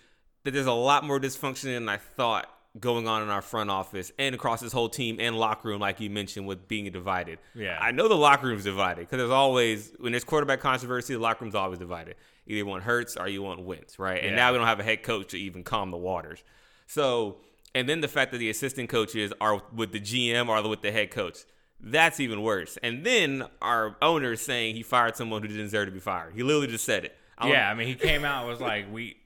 that 0.44 0.52
there's 0.52 0.66
a 0.66 0.72
lot 0.72 1.04
more 1.04 1.20
dysfunction 1.20 1.74
than 1.74 1.88
I 1.88 1.98
thought 1.98 2.48
going 2.80 3.06
on 3.08 3.22
in 3.22 3.28
our 3.28 3.42
front 3.42 3.70
office 3.70 4.12
and 4.18 4.34
across 4.34 4.60
this 4.60 4.72
whole 4.72 4.88
team 4.88 5.18
and 5.20 5.36
locker 5.38 5.68
room, 5.68 5.80
like 5.80 6.00
you 6.00 6.10
mentioned, 6.10 6.46
with 6.46 6.68
being 6.68 6.90
divided. 6.92 7.38
Yeah. 7.54 7.78
I 7.80 7.92
know 7.92 8.08
the 8.08 8.14
locker 8.16 8.46
room's 8.46 8.64
divided 8.64 9.02
because 9.02 9.18
there's 9.18 9.30
always, 9.30 9.92
when 9.98 10.12
there's 10.12 10.24
quarterback 10.24 10.60
controversy, 10.60 11.14
the 11.14 11.20
locker 11.20 11.44
room's 11.44 11.54
always 11.54 11.78
divided. 11.78 12.16
Either 12.46 12.56
you 12.58 12.66
want 12.66 12.82
Hurts 12.84 13.16
or 13.16 13.28
you 13.28 13.42
want 13.42 13.62
Wentz, 13.64 13.98
right? 13.98 14.20
And 14.20 14.30
Yeah. 14.30 14.36
now 14.36 14.52
we 14.52 14.58
don't 14.58 14.66
have 14.66 14.80
a 14.80 14.84
head 14.84 15.02
coach 15.02 15.28
to 15.28 15.38
even 15.38 15.64
calm 15.64 15.90
the 15.90 15.96
waters. 15.96 16.42
So, 16.86 17.38
and 17.74 17.88
then 17.88 18.00
the 18.00 18.08
fact 18.08 18.32
that 18.32 18.38
the 18.38 18.50
assistant 18.50 18.88
coaches 18.88 19.32
are 19.40 19.62
with 19.74 19.92
the 19.92 20.00
GM 20.00 20.48
or 20.48 20.66
with 20.68 20.82
the 20.82 20.92
head 20.92 21.10
coach. 21.10 21.38
That's 21.80 22.20
even 22.20 22.42
worse. 22.42 22.78
And 22.82 23.04
then 23.04 23.44
our 23.60 23.96
owner 24.00 24.32
is 24.32 24.40
saying 24.40 24.76
he 24.76 24.82
fired 24.82 25.14
someone 25.16 25.42
who 25.42 25.48
didn't 25.48 25.64
deserve 25.64 25.86
to 25.86 25.92
be 25.92 26.00
fired. 26.00 26.32
He 26.34 26.42
literally 26.42 26.68
just 26.68 26.84
said 26.84 27.04
it. 27.04 27.14
I 27.36 27.50
Yeah, 27.50 27.70
I 27.70 27.74
mean, 27.74 27.86
he 27.86 27.94
came 27.94 28.24
out 28.24 28.40
and 28.42 28.50
was 28.50 28.60
like, 28.60 28.90
we. 28.90 29.16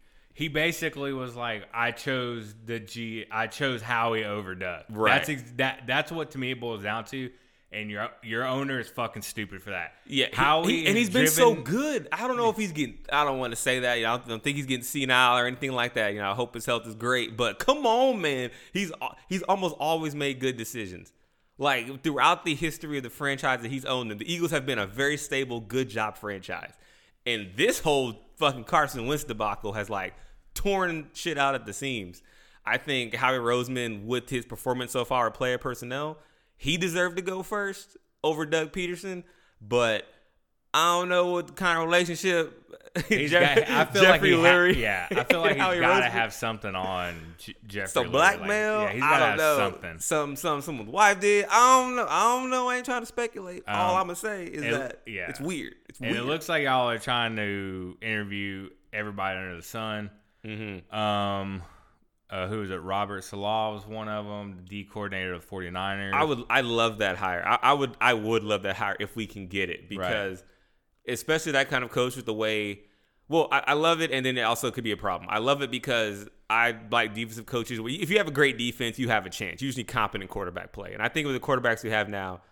He 0.40 0.48
basically 0.48 1.12
was 1.12 1.36
like, 1.36 1.64
I 1.74 1.90
chose 1.90 2.54
the 2.64 2.80
G. 2.80 3.26
I 3.30 3.46
chose 3.46 3.82
Howie 3.82 4.24
over 4.24 4.54
Doug. 4.54 4.84
Right. 4.88 5.12
That's 5.18 5.28
ex- 5.28 5.52
that. 5.56 5.82
That's 5.86 6.10
what 6.10 6.30
to 6.30 6.38
me 6.38 6.52
it 6.52 6.60
boils 6.60 6.82
down 6.82 7.04
to. 7.06 7.30
And 7.70 7.90
your 7.90 8.08
your 8.22 8.46
owner 8.46 8.80
is 8.80 8.88
fucking 8.88 9.20
stupid 9.20 9.62
for 9.62 9.68
that. 9.68 9.92
Yeah, 10.06 10.28
Howie 10.32 10.72
he- 10.72 10.86
and 10.86 10.96
is 10.96 11.08
he's 11.08 11.10
been 11.10 11.26
so 11.26 11.54
good. 11.54 12.08
I 12.10 12.26
don't 12.26 12.38
know 12.38 12.48
if 12.48 12.56
he's 12.56 12.72
getting. 12.72 12.96
I 13.12 13.24
don't 13.24 13.38
want 13.38 13.52
to 13.52 13.56
say 13.56 13.80
that. 13.80 13.96
You 13.98 14.04
know, 14.04 14.14
I 14.14 14.18
don't 14.26 14.42
think 14.42 14.56
he's 14.56 14.64
getting 14.64 14.82
senile 14.82 15.36
or 15.36 15.46
anything 15.46 15.72
like 15.72 15.92
that. 15.94 16.14
You 16.14 16.20
know, 16.20 16.30
I 16.30 16.34
hope 16.34 16.54
his 16.54 16.64
health 16.64 16.86
is 16.86 16.94
great. 16.94 17.36
But 17.36 17.58
come 17.58 17.84
on, 17.84 18.22
man, 18.22 18.50
he's 18.72 18.90
he's 19.28 19.42
almost 19.42 19.76
always 19.78 20.14
made 20.14 20.40
good 20.40 20.56
decisions. 20.56 21.12
Like 21.58 22.02
throughout 22.02 22.46
the 22.46 22.54
history 22.54 22.96
of 22.96 23.02
the 23.02 23.10
franchise 23.10 23.60
that 23.60 23.70
he's 23.70 23.84
owned, 23.84 24.10
the 24.10 24.32
Eagles 24.32 24.52
have 24.52 24.64
been 24.64 24.78
a 24.78 24.86
very 24.86 25.18
stable, 25.18 25.60
good 25.60 25.90
job 25.90 26.16
franchise. 26.16 26.72
And 27.26 27.50
this 27.56 27.78
whole 27.80 28.14
fucking 28.38 28.64
Carson 28.64 29.06
Wentz 29.06 29.24
debacle 29.24 29.74
has 29.74 29.90
like 29.90 30.14
torn 30.54 31.08
shit 31.12 31.38
out 31.38 31.54
at 31.54 31.66
the 31.66 31.72
seams. 31.72 32.22
I 32.64 32.76
think 32.76 33.14
Howie 33.14 33.38
Roseman, 33.38 34.04
with 34.04 34.28
his 34.28 34.44
performance 34.44 34.92
so 34.92 35.04
far, 35.04 35.30
player 35.30 35.58
personnel, 35.58 36.18
he 36.56 36.76
deserved 36.76 37.16
to 37.16 37.22
go 37.22 37.42
first 37.42 37.96
over 38.22 38.44
Doug 38.46 38.72
Pederson. 38.72 39.24
But 39.60 40.06
I 40.74 40.98
don't 40.98 41.08
know 41.08 41.28
what 41.32 41.56
kind 41.56 41.78
of 41.78 41.84
relationship. 41.86 42.56
He's 43.08 43.30
Jeff- 43.30 43.56
got, 43.56 43.70
I 43.70 43.84
feel 43.84 44.02
like 44.02 44.14
Jeffrey 44.20 44.74
he 44.74 44.80
ha- 44.80 44.80
yeah, 44.80 45.06
I 45.12 45.24
feel 45.24 45.40
like 45.40 45.52
he's 45.56 45.80
got 45.80 46.00
to 46.00 46.08
have 46.10 46.32
something 46.32 46.74
on 46.74 47.14
J- 47.38 47.54
Jeffrey. 47.66 47.88
some 47.88 48.10
blackmail. 48.10 48.78
Like, 48.78 48.88
yeah, 48.88 48.92
he's 48.94 49.02
I 49.02 49.08
got 49.10 49.14
to 49.14 49.20
don't 49.20 49.28
have 49.28 49.38
know. 49.38 49.56
something. 49.70 49.98
Some 50.00 50.36
some 50.36 50.60
someone's 50.60 50.90
wife 50.90 51.20
did. 51.20 51.46
I 51.50 51.80
don't 51.82 51.94
know. 51.94 52.06
I 52.08 52.22
don't 52.36 52.50
know. 52.50 52.68
I 52.68 52.76
ain't 52.76 52.84
trying 52.84 53.02
to 53.02 53.06
speculate. 53.06 53.62
All 53.68 53.92
Um, 53.94 53.96
I'm 54.00 54.02
gonna 54.08 54.16
say 54.16 54.44
is 54.44 54.62
it- 54.64 54.70
that 54.72 55.00
yeah. 55.06 55.28
it's 55.30 55.38
weird. 55.40 55.74
It's 55.88 56.00
And 56.00 56.10
weird. 56.10 56.24
it 56.24 56.26
looks 56.26 56.48
like 56.48 56.64
y'all 56.64 56.90
are 56.90 56.98
trying 56.98 57.36
to 57.36 57.96
interview 58.02 58.70
everybody 58.92 59.38
under 59.38 59.56
the 59.56 59.62
sun. 59.62 60.10
Mm-hmm. 60.44 60.94
Um, 60.94 61.62
uh, 62.30 62.46
who 62.46 62.62
is 62.62 62.70
it? 62.70 62.76
Robert 62.76 63.24
Saleh 63.24 63.74
was 63.74 63.86
one 63.86 64.08
of 64.08 64.24
them, 64.24 64.56
the 64.56 64.62
D 64.62 64.84
coordinator 64.84 65.34
of 65.34 65.48
the 65.48 65.54
49ers. 65.54 66.12
I 66.12 66.24
would. 66.24 66.44
I 66.48 66.60
love 66.60 66.98
that 66.98 67.16
hire. 67.16 67.42
I, 67.44 67.58
I 67.62 67.72
would. 67.72 67.96
I 68.00 68.14
would 68.14 68.44
love 68.44 68.62
that 68.62 68.76
hire 68.76 68.96
if 69.00 69.16
we 69.16 69.26
can 69.26 69.48
get 69.48 69.68
it 69.68 69.88
because, 69.88 70.44
especially 71.08 71.52
that 71.52 71.68
kind 71.68 71.82
of 71.82 71.90
coach 71.90 72.16
with 72.16 72.26
the 72.26 72.34
way. 72.34 72.82
Well, 73.28 73.48
I, 73.52 73.62
I 73.68 73.72
love 73.74 74.00
it, 74.00 74.10
and 74.10 74.24
then 74.24 74.38
it 74.38 74.42
also 74.42 74.70
could 74.70 74.84
be 74.84 74.92
a 74.92 74.96
problem. 74.96 75.28
I 75.30 75.38
love 75.38 75.62
it 75.62 75.70
because 75.70 76.28
I 76.48 76.76
like 76.90 77.14
defensive 77.14 77.46
coaches. 77.46 77.80
If 77.82 78.10
you 78.10 78.18
have 78.18 78.28
a 78.28 78.32
great 78.32 78.58
defense, 78.58 78.98
you 78.98 79.08
have 79.08 79.26
a 79.26 79.30
chance. 79.30 79.60
You 79.62 79.68
just 79.68 79.78
need 79.78 79.88
competent 79.88 80.30
quarterback 80.30 80.72
play, 80.72 80.92
and 80.94 81.02
I 81.02 81.08
think 81.08 81.26
with 81.26 81.34
the 81.34 81.40
quarterbacks 81.40 81.82
we 81.84 81.90
have 81.90 82.08
now, 82.08 82.42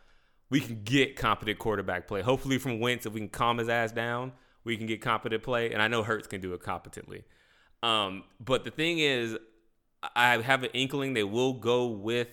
we 0.51 0.61
can 0.61 0.83
get 0.85 1.17
competent 1.17 1.59
quarterback 1.59 2.09
play. 2.09 2.23
Hopefully, 2.23 2.59
from 2.59 2.81
Wentz, 2.81 3.07
if 3.07 3.13
we 3.13 3.21
can 3.21 3.29
calm 3.29 3.59
his 3.59 3.69
ass 3.69 3.93
down, 3.93 4.33
we 4.65 4.77
can 4.77 4.87
get 4.87 5.01
competent 5.01 5.43
play, 5.43 5.73
and 5.73 5.81
I 5.81 5.89
know 5.89 6.03
Hurts 6.03 6.27
can 6.27 6.41
do 6.41 6.53
it 6.55 6.63
competently. 6.63 7.25
Um, 7.83 8.25
but 8.41 8.65
the 8.65 8.71
thing 8.71 8.99
is, 8.99 9.37
I 10.15 10.39
have 10.39 10.63
an 10.63 10.71
inkling 10.75 11.15
they 11.15 11.25
will 11.25 11.53
go 11.55 11.87
with 11.87 12.29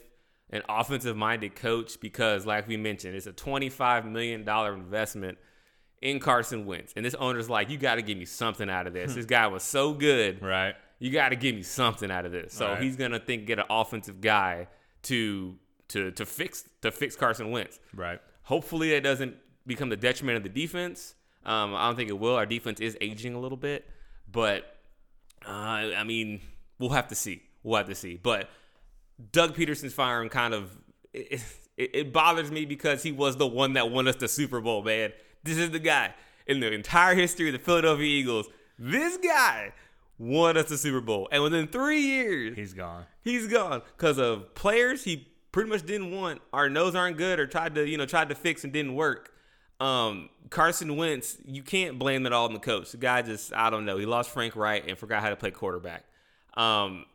an 0.50 0.62
offensive 0.70 1.16
minded 1.18 1.56
coach 1.56 2.00
because, 2.00 2.46
like 2.46 2.68
we 2.68 2.78
mentioned, 2.78 3.16
it's 3.16 3.28
a 3.28 3.34
$25 3.34 4.06
million 4.10 4.48
investment 4.48 5.38
in 6.02 6.20
Carson 6.20 6.66
Wentz. 6.66 6.94
And 6.96 7.04
this 7.06 7.16
owner's 7.16 7.50
like, 7.50 7.70
you 7.70 7.78
got 7.78 7.96
to 7.96 8.02
give 8.02 8.18
me 8.18 8.26
something 8.26 8.70
out 8.70 8.86
of 8.88 8.94
this. 8.94 9.16
this 9.16 9.26
guy 9.26 9.48
was 9.48 9.64
so 9.64 9.94
good. 9.94 10.42
right. 10.42 10.76
You 10.98 11.12
got 11.12 11.30
to 11.30 11.36
give 11.36 11.54
me 11.56 11.62
something 11.64 12.10
out 12.10 12.26
of 12.26 12.32
this. 12.32 12.54
So 12.54 12.70
Right. 12.70 12.82
he's 12.82 12.96
going 12.96 13.12
to 13.12 13.20
think 13.20 13.46
get 13.46 13.60
an 13.60 13.66
offensive 13.70 14.22
guy 14.22 14.68
to 15.04 15.56
to 15.90 16.12
to 16.12 16.26
fix 16.26 16.64
to 16.82 16.92
fix 16.92 17.16
Carson 17.18 17.52
Wentz. 17.52 17.80
Right. 17.94 18.20
Hopefully, 18.44 18.92
that 18.92 19.04
doesn't 19.04 19.36
become 19.68 19.90
the 19.90 19.98
detriment 19.98 20.38
of 20.38 20.44
the 20.44 20.50
defense. 20.50 21.16
Um, 21.46 21.76
I 21.76 21.88
don't 21.88 21.96
think 21.98 22.10
it 22.10 22.18
will. 22.18 22.36
Our 22.36 22.46
defense 22.46 22.80
is 22.80 22.98
aging 23.02 23.34
a 23.36 23.40
little 23.40 23.58
bit, 23.58 23.86
but 24.32 24.75
uh, 25.48 25.52
I 25.98 26.04
mean, 26.04 26.42
we'll 26.80 26.90
have 26.92 27.08
to 27.10 27.16
see. 27.16 27.42
We'll 27.64 27.78
have 27.78 27.88
to 27.88 27.96
see. 27.96 28.20
But 28.22 28.50
Doug 29.32 29.56
Pederson's 29.56 29.94
firing 29.94 30.30
kind 30.30 30.54
of 30.54 30.76
it, 31.14 31.42
it, 31.78 31.92
it 31.94 32.14
bothers 32.14 32.52
me 32.52 32.66
because 32.66 33.04
he 33.04 33.12
was 33.12 33.38
the 33.38 33.48
one 33.48 33.74
that 33.74 33.92
won 33.92 34.08
us 34.08 34.16
the 34.18 34.28
Super 34.28 34.62
Bowl. 34.62 34.84
Man, 34.84 35.12
this 35.44 35.58
is 35.58 35.72
the 35.72 35.80
guy 35.80 36.14
in 36.48 36.60
the 36.60 36.72
entire 36.72 37.16
history 37.16 37.48
of 37.48 37.54
the 37.54 37.60
Philadelphia 37.60 38.06
Eagles. 38.06 38.48
This 38.78 39.18
guy 39.18 39.72
won 40.18 40.58
us 40.58 40.70
the 40.70 40.78
Super 40.78 41.02
Bowl, 41.02 41.28
and 41.32 41.42
within 41.44 41.68
three 41.68 42.02
years, 42.02 42.56
He's 42.56 42.74
gone. 42.74 43.06
he's 43.22 43.48
gone 43.48 43.82
because 43.98 44.18
of 44.18 44.54
players 44.56 45.04
he 45.04 45.28
pretty 45.52 45.70
much 45.70 45.86
didn't 45.86 46.12
want. 46.12 46.42
Our 46.54 46.70
nose 46.70 46.96
aren't 46.96 47.18
good, 47.18 47.40
or 47.40 47.48
tried 47.48 47.76
to 47.76 47.88
you 47.88 47.98
know 47.98 48.06
tried 48.06 48.30
to 48.30 48.36
fix 48.36 48.64
and 48.64 48.72
didn't 48.74 48.96
work. 48.96 49.32
Um, 49.80 50.30
Carson 50.50 50.96
Wentz, 50.96 51.38
you 51.46 51.64
can't 51.64 52.00
blame 52.00 52.26
it 52.26 52.34
all 52.34 52.46
on 52.46 52.54
the 52.54 52.60
coach. 52.60 52.92
The 52.92 52.98
guy 52.98 53.22
just 53.22 53.54
I 53.54 53.70
don't 53.70 53.86
know. 53.86 53.98
He 53.98 54.06
lost 54.06 54.30
Frank 54.30 54.56
Reich 54.56 54.88
and 54.88 54.98
forgot 54.98 55.22
how 55.22 55.30
to 55.30 55.36
play 55.36 55.52
quarterback. 55.52 56.06
Um, 56.56 57.06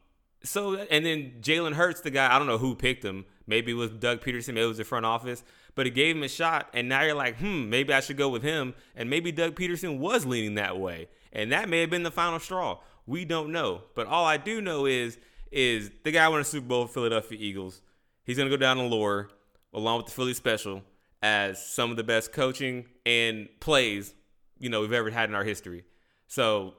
so 0.42 0.76
and 0.76 1.04
then 1.04 1.34
Jalen 1.40 1.74
Hurts, 1.74 2.00
the 2.00 2.10
guy 2.10 2.34
I 2.34 2.38
don't 2.38 2.46
know 2.46 2.58
who 2.58 2.74
picked 2.74 3.04
him. 3.04 3.24
Maybe 3.46 3.72
it 3.72 3.74
was 3.74 3.90
Doug 3.90 4.20
Pederson. 4.20 4.48
Maybe 4.48 4.62
it 4.62 4.66
was 4.66 4.78
the 4.78 4.84
front 4.84 5.06
office. 5.06 5.42
But 5.74 5.86
it 5.86 5.90
gave 5.90 6.16
him 6.16 6.22
a 6.24 6.28
shot, 6.28 6.68
and 6.74 6.88
now 6.88 7.02
you're 7.02 7.14
like, 7.14 7.38
hmm, 7.38 7.70
maybe 7.70 7.94
I 7.94 8.00
should 8.00 8.16
go 8.16 8.28
with 8.28 8.42
him. 8.42 8.74
And 8.96 9.08
maybe 9.08 9.30
Doug 9.30 9.54
Pederson 9.54 9.98
was 9.98 10.26
leaning 10.26 10.56
that 10.56 10.78
way, 10.78 11.08
and 11.32 11.52
that 11.52 11.68
may 11.68 11.80
have 11.80 11.90
been 11.90 12.02
the 12.02 12.10
final 12.10 12.40
straw. 12.40 12.80
We 13.06 13.24
don't 13.24 13.52
know. 13.52 13.82
But 13.94 14.06
all 14.06 14.24
I 14.24 14.36
do 14.36 14.60
know 14.60 14.86
is 14.86 15.18
is 15.50 15.90
the 16.04 16.12
guy 16.12 16.28
won 16.28 16.40
a 16.40 16.44
Super 16.44 16.66
Bowl 16.66 16.86
Philadelphia 16.86 17.38
Eagles. 17.40 17.82
He's 18.24 18.36
gonna 18.36 18.50
go 18.50 18.56
down 18.56 18.78
in 18.78 18.90
lore 18.90 19.30
along 19.72 19.98
with 19.98 20.06
the 20.06 20.12
Philly 20.12 20.34
special 20.34 20.82
as 21.22 21.64
some 21.64 21.90
of 21.90 21.96
the 21.96 22.04
best 22.04 22.32
coaching 22.32 22.86
and 23.04 23.48
plays 23.60 24.14
you 24.58 24.68
know 24.68 24.80
we've 24.80 24.92
ever 24.92 25.10
had 25.10 25.28
in 25.28 25.34
our 25.34 25.44
history. 25.44 25.84
So 26.28 26.74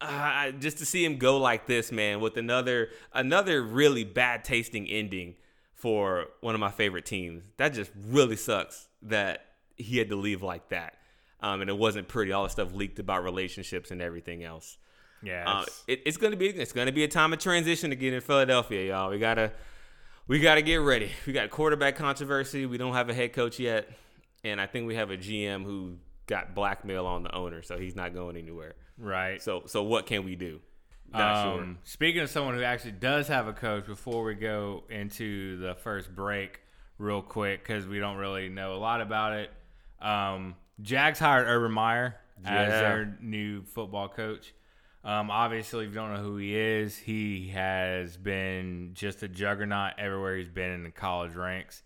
uh, 0.00 0.50
just 0.52 0.78
to 0.78 0.86
see 0.86 1.04
him 1.04 1.18
go 1.18 1.36
like 1.38 1.66
this, 1.66 1.92
man, 1.92 2.20
with 2.20 2.36
another 2.36 2.88
another 3.12 3.62
really 3.62 4.04
bad 4.04 4.44
tasting 4.44 4.86
ending 4.88 5.34
for 5.74 6.26
one 6.40 6.54
of 6.54 6.60
my 6.60 6.70
favorite 6.70 7.04
teams. 7.06 7.42
That 7.58 7.74
just 7.74 7.90
really 8.08 8.36
sucks 8.36 8.88
that 9.02 9.44
he 9.76 9.98
had 9.98 10.08
to 10.10 10.16
leave 10.16 10.42
like 10.42 10.68
that. 10.70 10.94
Um, 11.42 11.60
and 11.62 11.70
it 11.70 11.76
wasn't 11.76 12.06
pretty. 12.08 12.32
All 12.32 12.44
the 12.44 12.50
stuff 12.50 12.74
leaked 12.74 12.98
about 12.98 13.24
relationships 13.24 13.90
and 13.90 14.02
everything 14.02 14.44
else. 14.44 14.76
Yeah. 15.22 15.44
Uh, 15.46 15.62
it's- 15.62 15.84
it, 15.86 16.02
it's 16.06 16.16
gonna 16.16 16.36
be 16.36 16.48
it's 16.48 16.72
gonna 16.72 16.92
be 16.92 17.04
a 17.04 17.08
time 17.08 17.32
of 17.32 17.38
transition 17.38 17.92
again 17.92 18.14
in 18.14 18.20
Philadelphia, 18.20 18.88
y'all. 18.88 19.10
We 19.10 19.18
gotta 19.18 19.52
we 20.26 20.38
gotta 20.40 20.62
get 20.62 20.76
ready. 20.76 21.10
We 21.26 21.32
got 21.32 21.50
quarterback 21.50 21.96
controversy. 21.96 22.66
We 22.66 22.78
don't 22.78 22.94
have 22.94 23.08
a 23.08 23.14
head 23.14 23.32
coach 23.32 23.58
yet, 23.58 23.88
and 24.44 24.60
I 24.60 24.66
think 24.66 24.86
we 24.86 24.94
have 24.96 25.10
a 25.10 25.16
GM 25.16 25.64
who 25.64 25.96
got 26.26 26.54
blackmail 26.54 27.06
on 27.06 27.22
the 27.24 27.34
owner, 27.34 27.62
so 27.62 27.78
he's 27.78 27.96
not 27.96 28.14
going 28.14 28.36
anywhere. 28.36 28.74
right. 28.98 29.42
So 29.42 29.62
so 29.66 29.82
what 29.82 30.06
can 30.06 30.24
we 30.24 30.36
do? 30.36 30.60
Not 31.12 31.42
sure. 31.42 31.62
Um, 31.62 31.78
Speaking 31.82 32.20
of 32.22 32.30
someone 32.30 32.54
who 32.54 32.62
actually 32.62 32.92
does 32.92 33.26
have 33.28 33.48
a 33.48 33.52
coach, 33.52 33.86
before 33.86 34.22
we 34.22 34.34
go 34.36 34.84
into 34.88 35.58
the 35.58 35.74
first 35.74 36.14
break, 36.14 36.60
real 36.98 37.20
quick, 37.20 37.62
because 37.66 37.86
we 37.88 37.98
don't 37.98 38.16
really 38.16 38.48
know 38.48 38.74
a 38.74 38.78
lot 38.78 39.00
about 39.00 39.32
it. 39.32 39.50
Um, 40.00 40.54
Jags 40.80 41.18
hired 41.18 41.48
Urban 41.48 41.72
Meyer 41.72 42.14
as 42.44 42.68
Yeah. 42.68 42.80
their 42.80 43.18
new 43.20 43.62
football 43.64 44.08
coach. 44.08 44.54
Um, 45.02 45.30
obviously, 45.30 45.84
if 45.84 45.90
you 45.90 45.94
don't 45.94 46.12
know 46.12 46.20
who 46.20 46.36
he 46.36 46.56
is, 46.56 46.98
he 46.98 47.48
has 47.48 48.16
been 48.16 48.90
just 48.92 49.22
a 49.22 49.28
juggernaut 49.28 49.94
everywhere 49.98 50.36
he's 50.36 50.48
been 50.48 50.70
in 50.72 50.82
the 50.84 50.90
college 50.90 51.34
ranks. 51.34 51.82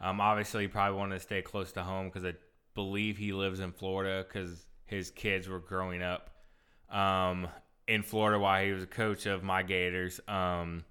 Um, 0.00 0.20
obviously, 0.20 0.62
he 0.62 0.68
probably 0.68 0.98
wanted 0.98 1.14
to 1.16 1.20
stay 1.20 1.42
close 1.42 1.72
to 1.72 1.82
home 1.82 2.08
because 2.08 2.24
I 2.24 2.34
believe 2.74 3.16
he 3.16 3.32
lives 3.32 3.60
in 3.60 3.72
Florida 3.72 4.24
because 4.26 4.66
his 4.86 5.10
kids 5.10 5.48
were 5.48 5.58
growing 5.58 6.02
up 6.02 6.30
um, 6.90 7.48
in 7.88 8.02
Florida 8.02 8.38
while 8.38 8.64
he 8.64 8.72
was 8.72 8.82
a 8.82 8.86
coach 8.86 9.26
of 9.26 9.42
my 9.42 9.62
Gators. 9.62 10.20
Um, 10.28 10.84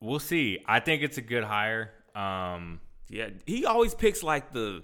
we'll 0.00 0.18
see. 0.18 0.58
I 0.66 0.80
think 0.80 1.02
it's 1.02 1.18
a 1.18 1.22
good 1.22 1.44
hire. 1.44 1.92
Um, 2.14 2.80
Yeah, 3.08 3.28
he 3.46 3.66
always 3.66 3.94
picks 3.94 4.22
like 4.22 4.52
the. 4.52 4.82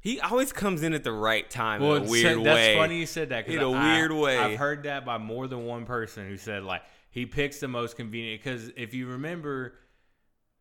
He 0.00 0.20
always 0.20 0.52
comes 0.52 0.82
in 0.82 0.92
at 0.94 1.02
the 1.04 1.12
right 1.12 1.48
time 1.50 1.80
well, 1.82 1.94
in 1.96 2.06
a 2.06 2.08
weird 2.08 2.44
that's 2.44 2.54
way. 2.54 2.76
funny 2.76 2.98
you 2.98 3.06
said 3.06 3.30
that. 3.30 3.48
In 3.48 3.58
a 3.60 3.70
I- 3.70 3.94
weird 3.96 4.12
way. 4.12 4.38
I've 4.38 4.58
heard 4.58 4.84
that 4.84 5.04
by 5.04 5.18
more 5.18 5.46
than 5.48 5.64
one 5.66 5.84
person 5.86 6.26
who 6.28 6.36
said 6.36 6.62
like 6.62 6.82
he 7.10 7.26
picks 7.26 7.58
the 7.60 7.68
most 7.68 7.96
convenient. 7.96 8.42
Because 8.42 8.70
if 8.76 8.94
you 8.94 9.08
remember, 9.08 9.74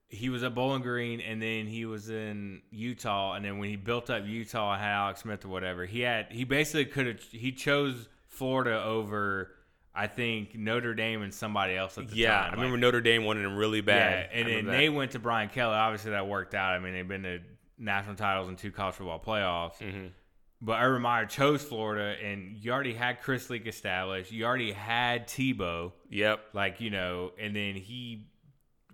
he 0.07 0.29
was 0.29 0.41
at 0.43 0.55
Bowling 0.55 0.81
Green 0.81 1.21
and 1.21 1.41
then 1.41 1.67
he 1.67 1.85
was 1.85 2.09
in 2.09 2.61
Utah, 2.71 3.33
and 3.33 3.45
then 3.45 3.59
when 3.59 3.69
he 3.69 3.75
built 3.75 4.09
up 4.09 4.23
Utah 4.25 4.73
and 4.73 4.81
had 4.81 4.91
Alex 4.93 5.21
Smith 5.21 5.45
or 5.45 5.49
whatever, 5.49 5.85
he 5.85 6.01
had 6.01 6.31
he 6.31 6.43
basically 6.43 6.85
could 6.85 7.05
have 7.07 7.21
he 7.31 7.51
chose 7.51 8.07
Florida 8.27 8.81
over. 8.83 9.51
I 9.99 10.05
think 10.05 10.53
Notre 10.53 10.93
Dame 10.93 11.23
and 11.23 11.33
somebody 11.33 11.75
else 11.75 11.97
at 11.97 12.07
the 12.09 12.15
Yeah, 12.15 12.29
time. 12.41 12.49
I 12.51 12.51
remember 12.53 12.75
Like, 12.77 12.81
Notre 12.81 13.01
Dame 13.01 13.23
wanted 13.25 13.43
him 13.43 13.55
really 13.55 13.81
bad. 13.81 14.29
Yeah, 14.31 14.39
and 14.39 14.47
then 14.47 14.55
remember 14.57 14.77
they 14.77 14.89
went 14.89 15.11
to 15.13 15.19
Brian 15.19 15.49
Kelly. 15.49 15.73
Obviously, 15.73 16.11
that 16.11 16.27
worked 16.27 16.53
out. 16.53 16.73
I 16.75 16.79
mean, 16.79 16.93
they've 16.93 17.07
been 17.07 17.23
to 17.23 17.39
national 17.77 18.15
titles 18.15 18.47
and 18.47 18.57
two 18.57 18.71
college 18.71 18.95
football 18.95 19.19
playoffs. 19.19 19.77
Mhm. 19.79 20.11
But 20.59 20.81
Urban 20.81 21.03
Meyer 21.03 21.27
chose 21.27 21.63
Florida, 21.63 22.15
and 22.23 22.57
you 22.57 22.71
already 22.71 22.95
had 22.95 23.21
Chris 23.21 23.49
Leak 23.51 23.67
established. 23.67 24.31
You 24.31 24.45
already 24.45 24.71
had 24.71 25.27
Tebow, 25.27 25.91
Yep. 26.09 26.39
like 26.53 26.81
you 26.81 26.89
know, 26.89 27.31
and 27.39 27.55
then 27.55 27.75
he 27.75 28.25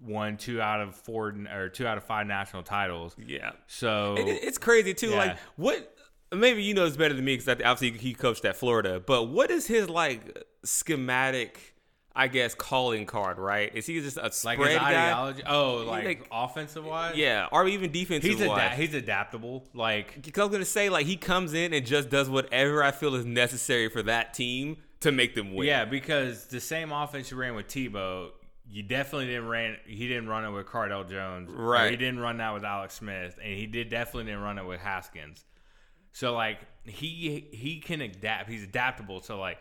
won 0.02 0.36
two 0.36 0.60
out 0.62 0.82
of 0.82 0.94
four 0.96 1.34
or 1.54 1.70
two 1.70 1.88
out 1.88 1.98
of 1.98 2.04
five 2.04 2.28
national 2.28 2.64
titles. 2.64 3.16
Yeah. 3.18 3.52
So 3.68 4.16
It- 4.18 4.44
it's 4.44 4.58
crazy 4.58 4.94
too. 4.94 5.12
Yeah. 5.12 5.16
Like 5.18 5.38
what? 5.56 5.90
Maybe 6.34 6.64
you 6.64 6.74
know 6.74 6.86
this 6.86 6.98
better 6.98 7.14
than 7.14 7.24
me 7.24 7.38
because 7.38 7.48
obviously 7.48 7.92
he 7.98 8.14
coached 8.14 8.44
at 8.44 8.58
Florida. 8.58 9.00
But 9.00 9.26
what 9.30 9.50
is 9.52 9.68
his 9.68 9.88
like 9.88 10.38
schematic? 10.66 11.73
I 12.16 12.28
guess 12.28 12.54
calling 12.54 13.08
card, 13.08 13.40
right? 13.40 13.72
Is 13.74 13.88
he 13.88 14.00
just 14.00 14.18
a 14.18 14.22
like 14.24 14.34
spread 14.34 14.60
his 14.70 14.78
guy? 14.78 15.34
Oh, 15.48 15.78
like, 15.88 16.06
like- 16.06 16.28
offensive 16.32 16.86
wise. 16.86 17.16
Yeah, 17.16 17.48
or 17.52 17.68
even 17.68 17.92
defensive 17.92 18.38
He's 18.40 18.48
wise. 18.48 18.78
he's 18.78 18.94
adaptable. 18.94 19.68
Like 19.74 20.22
Because 20.22 20.46
I'm 20.46 20.52
gonna 20.52 20.66
say 20.66 20.90
like 20.90 21.08
he 21.08 21.18
comes 21.18 21.54
in 21.54 21.74
and 21.74 21.86
just 21.86 22.10
does 22.10 22.30
whatever 22.30 22.84
I 22.84 22.92
feel 22.92 23.16
is 23.16 23.26
necessary 23.26 23.90
for 23.90 24.04
that 24.04 24.34
team 24.36 24.78
to 25.00 25.12
make 25.12 25.34
them 25.34 25.54
win. 25.56 25.68
yeah, 25.68 25.86
because 25.86 26.46
the 26.46 26.60
same 26.62 26.92
offense 26.92 27.32
you 27.32 27.38
ran 27.38 27.56
with 27.56 27.68
Tebow, 27.68 28.30
you 28.70 28.84
definitely 28.84 29.26
didn't 29.26 29.48
ran. 29.48 29.78
He 29.86 30.08
didn't 30.08 30.28
run 30.30 30.46
it 30.46 30.52
with 30.52 30.68
Cardale 30.68 31.10
Jones. 31.10 31.50
Right. 31.52 31.90
he 31.92 31.98
didn't 31.98 32.20
run 32.20 32.38
that 32.38 32.54
with 32.54 32.64
Alex 32.64 32.94
Smith, 32.94 33.38
and 33.44 33.54
he 33.58 33.66
did 33.66 33.90
definitely 33.90 34.26
didn't 34.26 34.42
run 34.42 34.60
it 34.60 34.66
with 34.66 34.80
Haskins. 34.80 35.46
So 36.12 36.34
like 36.34 36.60
he 36.86 37.48
he 37.52 37.80
can 37.80 38.02
adapt. 38.02 38.50
He's 38.50 38.64
adaptable. 38.64 39.22
So 39.22 39.40
like, 39.40 39.58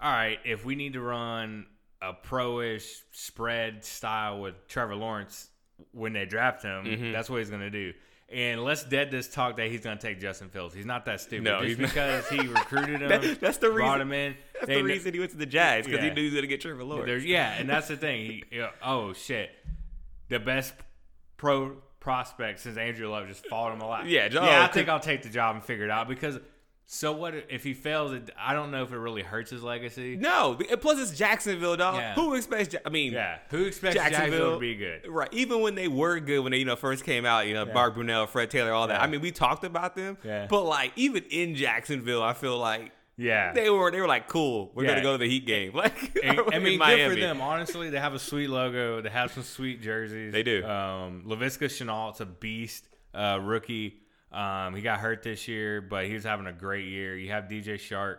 all 0.00 0.12
right, 0.12 0.38
if 0.44 0.64
we 0.64 0.76
need 0.76 0.92
to 0.92 1.00
run 1.00 1.66
a 2.02 2.12
pro-ish 2.12 3.02
spread 3.12 3.84
style 3.84 4.40
with 4.40 4.54
Trevor 4.68 4.94
Lawrence 4.96 5.48
when 5.92 6.12
they 6.12 6.24
draft 6.26 6.62
him, 6.62 6.84
Mm-hmm. 6.84 7.12
that's 7.12 7.28
what 7.30 7.38
he's 7.38 7.50
gonna 7.50 7.70
do. 7.70 7.92
And 8.28 8.64
let's 8.64 8.82
dead 8.82 9.10
this 9.12 9.28
talk 9.28 9.56
that 9.58 9.70
he's 9.70 9.82
gonna 9.82 10.00
take 10.00 10.20
Justin 10.20 10.48
Fields. 10.48 10.74
He's 10.74 10.86
not 10.86 11.04
that 11.04 11.20
stupid. 11.20 11.44
No, 11.44 11.64
Just 11.64 11.78
because 11.78 12.28
he 12.28 12.38
recruited 12.48 13.00
him. 13.02 13.08
That- 13.08 13.40
that's 13.40 13.58
the 13.58 13.70
Brought 13.70 13.94
reason- 13.94 14.00
him 14.08 14.12
in. 14.12 14.36
That's 14.54 14.66
They 14.66 14.74
the 14.76 14.82
reason 14.84 15.12
he 15.14 15.20
went 15.20 15.30
to 15.32 15.36
the 15.36 15.46
Jags 15.46 15.86
because 15.86 16.02
he 16.02 16.10
knew 16.10 16.22
he 16.22 16.24
was 16.26 16.34
gonna 16.34 16.46
get 16.46 16.60
Trevor 16.60 16.82
Lawrence. 16.84 17.24
yeah, 17.24 17.52
and 17.52 17.68
that's 17.68 17.88
the 17.88 17.96
thing. 17.96 18.26
He, 18.26 18.44
yeah, 18.52 18.70
oh 18.82 19.12
shit, 19.12 19.50
the 20.28 20.38
best 20.40 20.74
pro 21.36 21.76
prospect 22.00 22.60
since 22.60 22.76
Andrew 22.78 23.08
Love 23.08 23.28
just 23.28 23.46
fought 23.46 23.72
him 23.72 23.80
a 23.80 23.86
lot. 23.86 24.06
Yeah, 24.06 24.28
oh, 24.32 24.44
yeah. 24.44 24.64
I 24.64 24.68
think 24.68 24.88
I'll 24.88 25.00
take 25.00 25.22
the 25.22 25.28
job 25.28 25.54
and 25.56 25.64
figure 25.64 25.84
it 25.84 25.90
out 25.90 26.08
because. 26.08 26.38
So 26.88 27.10
what 27.12 27.34
if 27.50 27.64
he 27.64 27.74
fails? 27.74 28.12
It, 28.12 28.30
I 28.38 28.54
don't 28.54 28.70
know 28.70 28.84
if 28.84 28.92
it 28.92 28.96
really 28.98 29.22
hurts 29.22 29.50
his 29.50 29.60
legacy. 29.62 30.16
No, 30.16 30.56
plus 30.80 31.00
it's 31.00 31.18
Jacksonville, 31.18 31.76
dog. 31.76 31.96
Yeah. 31.96 32.14
Who 32.14 32.34
expects? 32.34 32.72
Ja- 32.72 32.78
I 32.86 32.90
mean, 32.90 33.12
Yeah, 33.12 33.38
who 33.50 33.64
expects 33.64 33.96
Jacksonville, 33.96 34.54
to 34.54 34.60
be 34.60 34.76
good? 34.76 35.08
Right. 35.08 35.28
Even 35.32 35.62
when 35.62 35.74
they 35.74 35.88
were 35.88 36.20
good, 36.20 36.40
when 36.40 36.52
they 36.52 36.58
you 36.58 36.64
know 36.64 36.76
first 36.76 37.04
came 37.04 37.26
out, 37.26 37.48
you 37.48 37.54
know, 37.54 37.66
Mark 37.66 37.96
Brunell, 37.96 38.28
Fred 38.28 38.50
Taylor, 38.52 38.72
all 38.72 38.86
that. 38.86 38.98
Yeah. 39.00 39.02
I 39.02 39.08
mean, 39.08 39.20
we 39.20 39.32
talked 39.32 39.64
about 39.64 39.96
them. 39.96 40.16
Yeah. 40.22 40.46
But 40.48 40.62
like, 40.62 40.92
even 40.94 41.24
in 41.30 41.56
Jacksonville, 41.56 42.22
I 42.22 42.34
feel 42.34 42.56
like 42.56 42.92
Yeah, 43.16 43.52
they 43.52 43.68
were 43.68 43.90
they 43.90 44.00
were 44.00 44.06
like, 44.06 44.28
cool, 44.28 44.70
we're 44.72 44.84
Yeah. 44.84 44.90
gonna 44.90 45.02
go 45.02 45.12
to 45.12 45.18
the 45.18 45.28
Heat 45.28 45.44
game. 45.44 45.72
Like, 45.74 46.16
And- 46.22 46.38
I 46.54 46.58
mean, 46.60 46.78
good 46.78 47.10
for 47.14 47.16
them. 47.20 47.40
Honestly, 47.40 47.90
they 47.90 47.98
have 47.98 48.14
a 48.14 48.18
sweet 48.20 48.48
logo. 48.48 49.00
They 49.00 49.10
have 49.10 49.32
some 49.32 49.42
sweet 49.42 49.82
jerseys. 49.82 50.32
They 50.32 50.44
do. 50.44 50.64
Um, 50.64 51.24
Laviska 51.26 51.66
Shenault's 51.66 52.20
a 52.20 52.26
beast, 52.26 52.86
uh, 53.12 53.40
rookie. 53.42 54.02
Um, 54.36 54.74
he 54.74 54.82
got 54.82 55.00
hurt 55.00 55.22
this 55.22 55.48
year, 55.48 55.80
but 55.80 56.04
he 56.06 56.14
was 56.14 56.24
having 56.24 56.46
a 56.46 56.52
great 56.52 56.86
year. 56.86 57.16
You 57.16 57.30
have 57.30 57.44
DJ 57.44 57.74
Chark. 57.74 58.16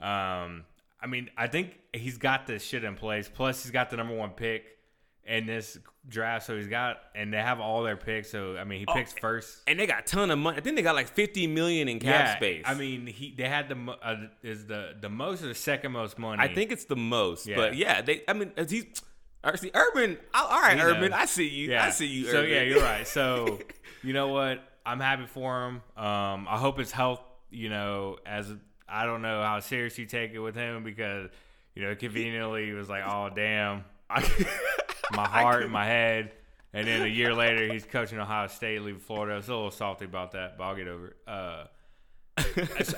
Um, 0.00 0.64
I 1.00 1.06
mean, 1.06 1.30
I 1.36 1.46
think 1.46 1.78
he's 1.92 2.16
got 2.18 2.46
this 2.46 2.62
shit 2.64 2.84
in 2.84 2.94
place. 2.94 3.30
Plus, 3.32 3.62
he's 3.62 3.70
got 3.70 3.90
the 3.90 3.96
number 3.96 4.14
one 4.14 4.30
pick 4.30 4.64
in 5.26 5.44
this 5.46 5.78
draft, 6.08 6.46
so 6.46 6.56
he's 6.56 6.68
got, 6.68 6.98
and 7.14 7.32
they 7.32 7.36
have 7.36 7.60
all 7.60 7.82
their 7.82 7.96
picks. 7.98 8.30
So 8.30 8.56
I 8.56 8.64
mean, 8.64 8.80
he 8.80 8.86
picks 8.86 9.12
first. 9.12 9.58
And 9.66 9.78
they 9.78 9.86
got 9.86 10.00
a 10.00 10.02
ton 10.02 10.30
of 10.30 10.38
money. 10.38 10.56
I 10.56 10.60
think 10.60 10.76
they 10.76 10.82
got 10.82 10.94
like 10.94 11.08
fifty 11.08 11.46
million 11.46 11.86
in 11.88 11.98
cap 12.00 12.38
space. 12.38 12.64
I 12.66 12.74
mean, 12.74 13.06
he 13.06 13.34
they 13.36 13.48
had 13.48 13.68
the 13.68 13.96
uh, 14.02 14.16
is 14.42 14.66
the 14.66 14.94
the 14.98 15.10
most 15.10 15.42
or 15.42 15.48
the 15.48 15.54
second 15.54 15.92
most 15.92 16.18
money. 16.18 16.42
I 16.42 16.52
think 16.52 16.72
it's 16.72 16.86
the 16.86 16.96
most. 16.96 17.46
Yeah. 17.46 17.56
But 17.56 17.76
yeah, 17.76 18.00
they. 18.00 18.22
I 18.26 18.32
mean, 18.32 18.52
he's. 18.68 18.86
See, 19.56 19.70
Urban. 19.72 20.18
All 20.34 20.60
right, 20.60 20.76
He 20.76 20.82
Urban. 20.82 21.10
knows. 21.10 21.20
I 21.20 21.24
see 21.26 21.48
you. 21.48 21.76
I 21.76 21.90
see 21.90 22.06
you. 22.06 22.24
So 22.26 22.42
yeah, 22.42 22.62
you're 22.62 22.82
right. 22.82 23.06
So 23.06 23.60
you 24.02 24.12
know 24.12 24.28
what? 24.28 24.62
I'm 24.88 25.00
happy 25.00 25.26
for 25.26 25.66
him. 25.66 25.74
Um, 25.96 26.46
I 26.48 26.56
hope 26.58 26.78
his 26.78 26.90
health. 26.90 27.20
You 27.50 27.68
know, 27.70 28.18
as 28.26 28.52
I 28.88 29.04
don't 29.06 29.22
know 29.22 29.42
how 29.42 29.60
serious 29.60 29.98
you 29.98 30.06
take 30.06 30.32
it 30.32 30.38
with 30.38 30.54
him 30.54 30.84
because 30.84 31.30
you 31.74 31.82
know 31.82 31.94
conveniently 31.94 32.66
he 32.66 32.72
was 32.72 32.88
like, 32.88 33.04
oh 33.06 33.30
damn, 33.34 33.84
my 35.12 35.26
heart, 35.28 35.62
and 35.64 35.72
my 35.72 35.84
head. 35.86 36.32
And 36.74 36.86
then 36.86 37.02
a 37.02 37.06
year 37.06 37.32
later, 37.34 37.72
he's 37.72 37.84
coaching 37.86 38.18
Ohio 38.18 38.46
State, 38.48 38.82
leaving 38.82 39.00
Florida. 39.00 39.32
I 39.32 39.36
was 39.36 39.48
a 39.48 39.54
little 39.54 39.70
salty 39.70 40.04
about 40.04 40.32
that, 40.32 40.58
but 40.58 40.64
I'll 40.64 40.76
get 40.76 40.86
over 40.88 41.06
it. 41.08 41.16
Uh, 41.26 41.64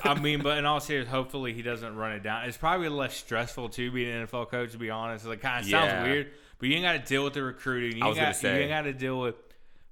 I 0.04 0.18
mean, 0.20 0.42
but 0.42 0.58
in 0.58 0.66
all 0.66 0.80
seriousness, 0.80 1.12
hopefully 1.14 1.52
he 1.52 1.62
doesn't 1.62 1.94
run 1.96 2.12
it 2.12 2.22
down. 2.22 2.46
It's 2.46 2.56
probably 2.56 2.88
less 2.88 3.14
stressful 3.16 3.68
too 3.70 3.90
being 3.92 4.10
an 4.10 4.26
NFL 4.26 4.50
coach, 4.50 4.72
to 4.72 4.78
be 4.78 4.90
honest. 4.90 5.24
Like, 5.24 5.40
kind 5.40 5.62
of 5.64 5.70
Yeah. 5.70 5.88
sounds 5.88 6.08
weird, 6.08 6.30
but 6.58 6.68
you 6.68 6.74
ain't 6.74 6.84
got 6.84 6.92
to 6.92 6.98
deal 6.98 7.24
with 7.24 7.34
the 7.34 7.42
recruiting. 7.42 8.02
I 8.02 8.08
was 8.08 8.18
gonna 8.18 8.34
say. 8.34 8.56
you 8.56 8.60
ain't 8.62 8.70
got 8.70 8.82
to 8.82 8.92
deal 8.92 9.20
with 9.20 9.36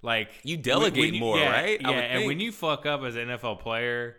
like 0.02 0.30
You 0.44 0.56
delegate 0.56 1.00
when 1.00 1.14
you- 1.14 1.20
more, 1.20 1.38
yeah, 1.38 1.50
right? 1.50 1.80
Yeah, 1.80 1.90
and 1.90 2.26
when 2.26 2.40
you 2.40 2.52
fuck 2.52 2.86
up 2.86 3.02
as 3.02 3.16
an 3.16 3.28
NFL 3.28 3.60
player, 3.60 4.16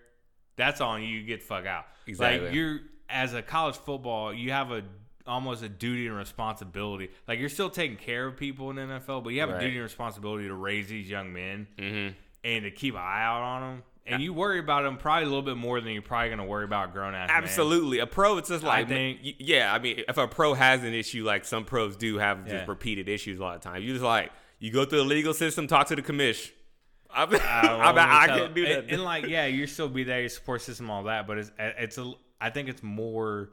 that's 0.56 0.82
on 0.82 1.02
you. 1.04 1.10
You 1.10 1.24
get 1.26 1.42
fuck 1.44 1.66
out. 1.66 1.86
Exactly. 2.08 2.48
Like 2.48 2.56
you're 2.56 2.80
as 3.10 3.34
a 3.34 3.42
college 3.42 3.76
football, 3.78 4.34
you 4.34 4.52
have 4.52 4.72
a 4.72 4.84
almost 5.26 5.64
a 5.64 5.70
duty 5.70 6.08
and 6.08 6.16
responsibility. 6.18 7.10
Like 7.28 7.40
you're 7.40 7.50
still 7.50 7.70
taking 7.70 7.98
care 7.98 8.26
of 8.26 8.36
people 8.36 8.70
in 8.72 8.78
the 8.78 8.82
NFL, 8.84 9.24
but 9.24 9.30
you 9.34 9.42
have 9.42 9.50
Right. 9.50 9.58
a 9.58 9.62
duty 9.62 9.76
and 9.76 9.84
responsibility 9.84 10.48
to 10.48 10.54
raise 10.56 10.88
these 10.90 11.08
young 11.10 11.32
men 11.32 11.68
Mhm. 11.78 12.14
and 12.44 12.64
to 12.64 12.72
keep 12.72 12.96
an 12.96 13.02
eye 13.02 13.24
out 13.24 13.42
on 13.42 13.62
them. 13.62 13.84
And 14.08 14.24
you 14.24 14.34
worry 14.34 14.58
about 14.58 14.84
them 14.84 14.98
probably 14.98 15.26
a 15.26 15.28
little 15.28 15.44
bit 15.44 15.56
more 15.56 15.80
than 15.82 15.94
you're 15.94 16.02
probably 16.02 16.30
going 16.30 16.40
to 16.40 16.46
worry 16.46 16.64
about 16.64 16.94
grown 16.94 17.14
ass. 17.14 17.30
Absolutely. 17.32 18.00
A 18.00 18.08
pro, 18.08 18.38
it's 18.40 18.50
just 18.50 18.64
like, 18.64 18.88
think- 18.88 19.20
yeah, 19.22 19.72
I 19.72 19.78
mean, 19.78 20.02
if 20.08 20.18
a 20.18 20.28
pro 20.28 20.56
has 20.56 20.84
an 20.84 20.96
issue, 20.96 21.24
like 21.24 21.46
some 21.46 21.64
pros 21.64 21.96
do 21.96 22.18
have 22.18 22.48
Yeah. 22.48 22.54
just 22.58 22.68
repeated 22.68 23.08
issues 23.08 23.38
a 23.38 23.42
lot 23.44 23.56
of 23.56 23.62
times, 23.62 23.86
you 23.86 23.92
just 23.94 24.04
like, 24.04 24.32
you 24.60 24.72
go 24.72 24.86
through 24.86 24.99
the 24.99 25.05
legal 25.05 25.34
system, 25.34 25.68
talk 25.68 25.88
to 25.88 25.95
the 25.95 26.01
commish. 26.01 26.51
I, 27.10 27.24
I'm, 27.24 27.34
I 27.97 28.28
tell- 28.28 28.38
can't 28.39 28.55
do 28.55 28.66
that. 28.68 28.80
And, 28.84 28.91
and, 28.91 29.03
like, 29.03 29.26
yeah, 29.28 29.45
you 29.45 29.66
still 29.68 29.89
be 29.89 30.03
there, 30.03 30.20
your 30.20 30.30
support 30.30 30.62
system, 30.62 30.89
all 30.89 31.03
that. 31.03 31.28
But 31.28 31.38
it's 31.39 31.51
it's 31.57 31.97
a. 31.97 32.14
I 32.41 32.49
think 32.49 32.70
it's 32.70 32.84
more. 32.84 33.49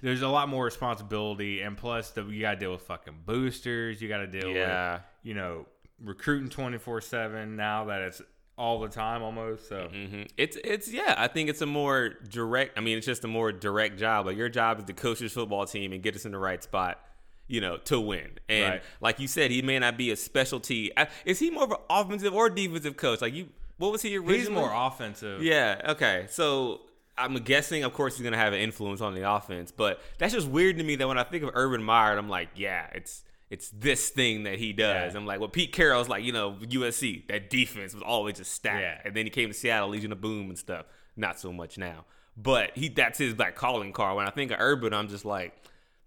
There's 0.00 0.22
a 0.22 0.28
lot 0.28 0.48
more 0.48 0.64
responsibility, 0.64 1.60
and 1.62 1.76
plus, 1.76 2.10
the, 2.10 2.24
you 2.24 2.40
got 2.40 2.52
to 2.52 2.56
deal 2.60 2.70
with 2.72 2.82
fucking 2.82 3.20
boosters. 3.26 4.00
You 4.00 4.08
got 4.08 4.18
to 4.18 4.26
deal 4.28 4.48
Yeah. 4.50 4.94
with 4.94 5.02
you 5.22 5.34
know 5.34 5.66
recruiting 6.02 6.48
twenty 6.48 6.78
four 6.78 7.00
seven 7.00 7.56
now 7.56 7.86
that 7.86 8.02
it's 8.02 8.22
all 8.56 8.80
the 8.80 8.88
time 8.88 9.22
almost. 9.22 9.68
So 9.68 9.88
hmm 9.88 10.22
It's 10.36 10.56
it's 10.64 10.92
yeah. 10.92 11.14
I 11.16 11.26
think 11.28 11.48
it's 11.48 11.62
a 11.62 11.66
more 11.66 12.10
direct. 12.28 12.76
I 12.78 12.80
mean, 12.80 12.96
it's 12.98 13.06
just 13.06 13.24
a 13.24 13.28
more 13.28 13.50
direct 13.52 13.98
job. 13.98 14.26
Like 14.26 14.36
your 14.36 14.48
job 14.48 14.78
is 14.78 14.84
to 14.86 14.92
coach 14.92 15.18
this 15.20 15.32
football 15.32 15.66
team 15.66 15.92
and 15.92 16.02
get 16.02 16.14
us 16.16 16.24
in 16.24 16.32
the 16.32 16.38
right 16.38 16.62
spot, 16.62 17.00
you 17.48 17.60
know, 17.60 17.76
to 17.78 17.98
win. 17.98 18.38
And 18.48 18.74
Right. 18.74 18.82
like 19.00 19.18
you 19.20 19.26
said, 19.26 19.50
he 19.50 19.62
may 19.62 19.78
not 19.78 19.96
be 19.96 20.10
a 20.10 20.16
specialty. 20.16 20.92
Is 21.24 21.38
he 21.38 21.50
more 21.50 21.64
of 21.64 21.70
an 21.72 21.78
offensive 21.90 22.32
or 22.34 22.48
defensive 22.50 22.96
coach? 22.96 23.20
Like 23.20 23.34
you, 23.34 23.48
what 23.78 23.90
was 23.92 24.02
he 24.02 24.16
originally? 24.16 24.38
he's 24.38 24.50
more 24.50 24.70
offensive. 24.72 25.42
Yeah. 25.42 25.80
Okay. 25.90 26.26
So 26.28 26.82
I'm 27.16 27.34
guessing, 27.38 27.82
of 27.84 27.92
course, 27.94 28.16
he's 28.16 28.22
gonna 28.24 28.36
have 28.36 28.52
an 28.52 28.60
influence 28.60 29.00
on 29.00 29.14
the 29.14 29.28
offense, 29.28 29.72
but 29.72 30.00
that's 30.18 30.32
just 30.34 30.46
weird 30.48 30.78
to 30.78 30.84
me 30.84 30.94
that 30.96 31.08
when 31.08 31.18
I 31.18 31.24
think 31.24 31.42
of 31.42 31.50
Urban 31.54 31.82
Meyer, 31.82 32.16
I'm 32.16 32.28
like, 32.28 32.48
yeah, 32.54 32.86
it's 32.94 33.24
it's 33.50 33.70
this 33.70 34.10
thing 34.10 34.42
that 34.42 34.58
he 34.58 34.74
does. 34.74 35.14
Yeah. 35.14 35.18
I'm 35.18 35.24
like, 35.24 35.40
well, 35.40 35.48
Pete 35.48 35.72
Carroll's 35.72 36.06
like, 36.08 36.22
you 36.22 36.32
know, 36.32 36.52
USC, 36.60 37.26
that 37.28 37.48
defense 37.48 37.94
was 37.94 38.02
always 38.02 38.36
just 38.36 38.52
stacked, 38.52 38.82
Yeah. 38.82 39.00
and 39.06 39.16
then 39.16 39.24
he 39.24 39.30
came 39.30 39.48
to 39.48 39.54
Seattle, 39.54 39.88
Legion 39.88 40.12
of 40.12 40.20
Boom 40.20 40.50
and 40.50 40.58
stuff. 40.58 40.84
Not 41.16 41.40
so 41.40 41.50
much 41.52 41.78
now, 41.78 42.04
but 42.36 42.72
he 42.76 42.88
that's 42.90 43.18
his 43.18 43.38
like 43.38 43.54
calling 43.56 43.92
card. 43.92 44.16
When 44.16 44.26
I 44.26 44.30
think 44.30 44.50
of 44.52 44.58
Urban, 44.60 44.92
I'm 44.92 45.08
just 45.08 45.24
like, 45.24 45.56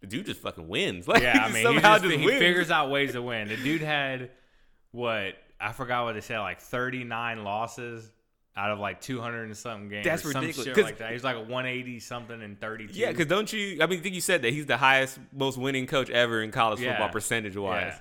the 0.01 0.07
dude 0.07 0.25
just 0.25 0.41
fucking 0.41 0.67
wins. 0.67 1.07
Like, 1.07 1.23
Yeah, 1.23 1.43
I 1.43 1.47
mean, 1.47 1.57
he, 1.57 1.63
somehow 1.63 1.97
just, 1.97 2.13
he 2.13 2.27
figures 2.27 2.69
out 2.71 2.89
ways 2.91 3.13
to 3.13 3.21
win. 3.21 3.47
The 3.47 3.57
dude 3.57 3.81
had 3.81 4.29
what 4.91 5.35
I 5.59 5.71
forgot 5.71 6.05
what 6.05 6.13
they 6.13 6.21
said, 6.21 6.39
like 6.39 6.59
39 6.59 7.43
losses 7.43 8.11
out 8.57 8.71
of 8.71 8.79
like 8.79 8.99
200 8.99 9.45
and 9.45 9.55
something 9.55 9.87
games. 9.89 10.03
That's 10.05 10.23
some 10.23 10.41
ridiculous, 10.41 10.65
shit 10.65 10.75
'cause- 10.75 10.83
like 10.83 10.97
that. 10.97 11.11
He's 11.13 11.23
like 11.23 11.37
a 11.37 11.41
180 11.41 11.99
something 12.01 12.41
and 12.41 12.59
32. 12.59 12.93
Yeah, 12.99 13.11
because 13.11 13.27
don't 13.27 13.51
you? 13.53 13.77
I 13.81 13.85
mean, 13.85 13.99
I 13.99 14.01
think 14.01 14.13
you 14.15 14.19
said 14.21 14.41
that 14.41 14.51
he's 14.51 14.65
the 14.65 14.75
highest, 14.77 15.19
most 15.31 15.57
winning 15.57 15.87
coach 15.87 16.09
ever 16.09 16.41
in 16.41 16.51
college 16.51 16.81
Yeah. 16.81 16.91
football 16.91 17.09
percentage 17.09 17.55
wise. 17.55 17.93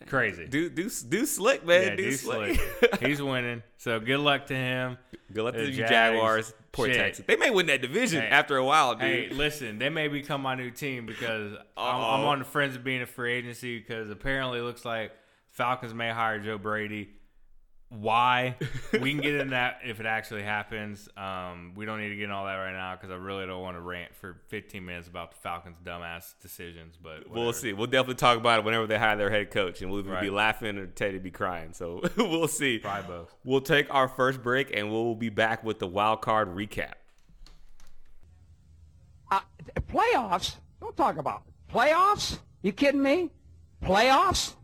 Yeah. 0.00 0.06
crazy. 0.06 0.46
Do 0.46 0.70
do 0.70 0.88
do 0.88 1.26
slick, 1.26 1.66
man. 1.66 1.82
yeah, 1.82 1.90
do 1.96 2.04
dude 2.10 2.18
slick. 2.20 2.58
slick. 2.78 3.00
He's 3.00 3.20
winning. 3.20 3.62
So 3.76 4.00
good 4.00 4.20
luck 4.20 4.46
to 4.46 4.54
him. 4.54 4.96
Good 5.32 5.42
luck 5.42 5.54
to 5.54 5.60
The 5.60 5.66
the 5.66 5.76
Jags. 5.76 5.90
Jaguars. 5.90 6.54
Poor 6.72 6.86
Shit. 6.86 6.96
Texans. 6.96 7.26
They 7.26 7.36
may 7.36 7.50
win 7.50 7.66
that 7.66 7.82
division 7.82 8.20
Hey. 8.22 8.28
after 8.28 8.56
a 8.56 8.64
while, 8.64 8.94
dude. 8.94 9.02
Hey, 9.02 9.28
listen, 9.30 9.78
they 9.78 9.88
may 9.88 10.06
become 10.08 10.40
my 10.42 10.54
new 10.54 10.70
team 10.70 11.04
because 11.04 11.54
I'm, 11.76 11.96
I'm 11.96 12.24
on 12.26 12.38
the 12.38 12.44
fringe 12.44 12.76
of 12.76 12.84
being 12.84 13.02
a 13.02 13.06
free 13.06 13.32
agency 13.32 13.78
because 13.78 14.08
apparently 14.10 14.60
it 14.60 14.62
looks 14.62 14.84
like 14.84 15.10
Falcons 15.48 15.92
may 15.94 16.10
hire 16.10 16.38
Joe 16.38 16.58
Brady. 16.58 17.10
Why? 17.90 18.56
we 18.92 19.10
can 19.12 19.20
get 19.20 19.34
into 19.34 19.50
that 19.50 19.80
if 19.84 19.98
it 19.98 20.06
actually 20.06 20.44
happens. 20.44 21.08
Um, 21.16 21.72
we 21.74 21.84
don't 21.86 21.98
need 21.98 22.10
to 22.10 22.14
get 22.16 22.24
into 22.24 22.36
all 22.36 22.46
that 22.46 22.54
right 22.54 22.72
now 22.72 22.94
because 22.94 23.10
I 23.10 23.16
really 23.16 23.46
don't 23.46 23.60
want 23.62 23.76
to 23.76 23.80
rant 23.80 24.14
for 24.14 24.36
15 24.46 24.84
minutes 24.84 25.08
about 25.08 25.32
the 25.32 25.38
Falcons' 25.38 25.78
dumbass 25.84 26.34
decisions. 26.40 26.96
But 27.02 27.28
We'll 27.28 27.52
see. 27.52 27.72
We'll 27.72 27.88
definitely 27.88 28.14
talk 28.14 28.38
about 28.38 28.60
it 28.60 28.64
whenever 28.64 28.86
they 28.86 28.96
hire 28.96 29.16
their 29.16 29.28
head 29.30 29.50
coach, 29.50 29.82
and 29.82 29.90
we'll 29.90 30.00
either 30.00 30.20
be 30.20 30.30
laughing 30.30 30.78
or 30.78 30.86
Teddy 30.86 31.18
be 31.18 31.32
crying. 31.32 31.72
So 31.72 32.00
we'll 32.16 32.48
see. 32.48 32.78
Probably 32.78 33.08
both. 33.08 33.34
We'll 33.44 33.60
take 33.60 33.92
our 33.92 34.08
first 34.08 34.40
break, 34.42 34.70
and 34.74 34.90
we'll 34.90 35.16
be 35.16 35.28
back 35.28 35.64
with 35.64 35.80
the 35.80 35.88
wild 35.88 36.22
card 36.22 36.54
recap. 36.54 36.92
Uh, 39.32 39.40
playoffs? 39.88 40.56
Don't 40.80 40.96
talk 40.96 41.16
about 41.18 41.42
it. 41.46 41.72
playoffs. 41.74 42.38
You 42.62 42.72
kidding 42.72 43.02
me? 43.02 43.30
Playoffs? 43.82 44.54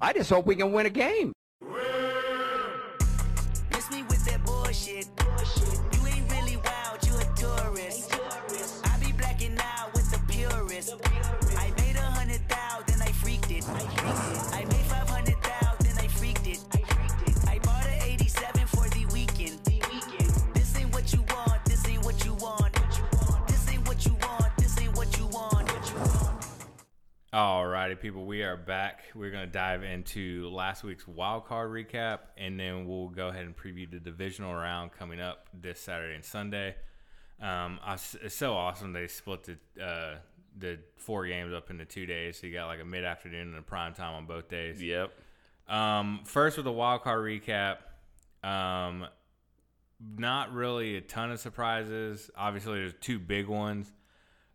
I 0.00 0.12
just 0.12 0.28
hope 0.30 0.46
we 0.46 0.56
can 0.56 0.72
win 0.72 0.86
a 0.86 0.90
game. 0.90 1.33
Alrighty, 27.34 27.98
people, 27.98 28.26
we 28.26 28.44
are 28.44 28.56
back. 28.56 29.06
We're 29.12 29.32
gonna 29.32 29.48
dive 29.48 29.82
into 29.82 30.48
last 30.50 30.84
week's 30.84 31.08
wild 31.08 31.46
card 31.46 31.68
recap, 31.68 32.20
and 32.36 32.60
then 32.60 32.86
we'll 32.86 33.08
go 33.08 33.26
ahead 33.26 33.44
and 33.44 33.56
preview 33.56 33.90
the 33.90 33.98
divisional 33.98 34.54
round 34.54 34.92
coming 34.92 35.20
up 35.20 35.48
this 35.52 35.80
Saturday 35.80 36.14
and 36.14 36.24
Sunday. 36.24 36.76
Um, 37.40 37.80
I 37.84 37.94
it's 38.22 38.36
so 38.36 38.54
awesome 38.54 38.92
they 38.92 39.08
split 39.08 39.42
the 39.42 39.84
uh, 39.84 40.18
the 40.56 40.78
four 40.96 41.26
games 41.26 41.52
up 41.52 41.70
into 41.70 41.84
two 41.84 42.06
days, 42.06 42.38
so 42.38 42.46
you 42.46 42.52
got 42.52 42.68
like 42.68 42.80
a 42.80 42.84
mid 42.84 43.02
afternoon 43.02 43.48
and 43.48 43.56
a 43.56 43.62
prime 43.62 43.94
time 43.94 44.14
on 44.14 44.26
both 44.26 44.48
days. 44.48 44.80
Yep. 44.80 45.10
Um, 45.68 46.20
first 46.22 46.56
with 46.56 46.66
the 46.66 46.72
wild 46.72 47.02
card 47.02 47.20
recap. 47.20 47.78
Um, 48.44 49.08
not 50.16 50.52
really 50.52 50.98
a 50.98 51.00
ton 51.00 51.32
of 51.32 51.40
surprises. 51.40 52.30
Obviously, 52.36 52.78
there's 52.78 52.94
two 53.00 53.18
big 53.18 53.48
ones. 53.48 53.92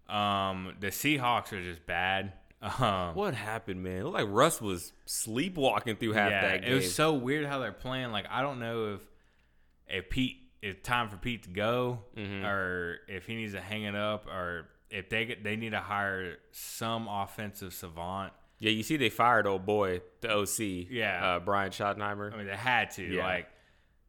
Um, 0.07 0.77
the 0.79 0.87
Seahawks 0.87 1.51
are 1.51 1.61
just 1.61 1.85
bad. 1.85 2.31
Um, 2.61 3.15
What 3.15 3.33
happened, 3.35 3.81
man? 3.83 3.97
It 3.99 4.03
looked 4.03 4.15
like 4.17 4.27
Russ 4.29 4.59
was 4.61 4.91
sleepwalking 5.05 5.95
through 5.95 6.13
half 6.13 6.29
yeah, 6.31 6.41
that 6.51 6.61
game. 6.61 6.71
it 6.71 6.75
was 6.75 6.93
so 6.93 7.13
weird 7.13 7.45
how 7.45 7.59
they're 7.59 7.71
playing. 7.71 8.11
Like 8.11 8.25
I 8.29 8.41
don't 8.41 8.59
know 8.59 8.95
if 8.95 9.01
if 9.87 10.09
Pete 10.09 10.37
it's 10.61 10.85
time 10.85 11.09
for 11.09 11.15
Pete 11.17 11.43
to 11.43 11.49
go 11.49 11.99
Mm-hmm. 12.17 12.45
or 12.45 12.97
if 13.07 13.25
he 13.25 13.35
needs 13.35 13.53
to 13.53 13.61
hang 13.61 13.83
it 13.83 13.95
up 13.95 14.27
or 14.27 14.67
if 14.89 15.07
they 15.09 15.25
get 15.25 15.43
they 15.43 15.55
need 15.55 15.69
to 15.71 15.79
hire 15.79 16.35
some 16.51 17.07
offensive 17.07 17.73
savant. 17.73 18.33
yeah, 18.59 18.71
you 18.71 18.83
see, 18.83 18.97
they 18.97 19.09
fired 19.09 19.47
old 19.47 19.65
boy, 19.65 20.01
the 20.19 20.29
OC. 20.29 20.87
Yeah. 20.89 21.35
uh, 21.35 21.39
Brian 21.39 21.71
Schottenheimer. 21.71 22.33
I 22.33 22.37
mean, 22.37 22.47
they 22.47 22.57
had 22.57 22.91
to. 22.91 23.03
Yeah. 23.03 23.23
Like 23.23 23.47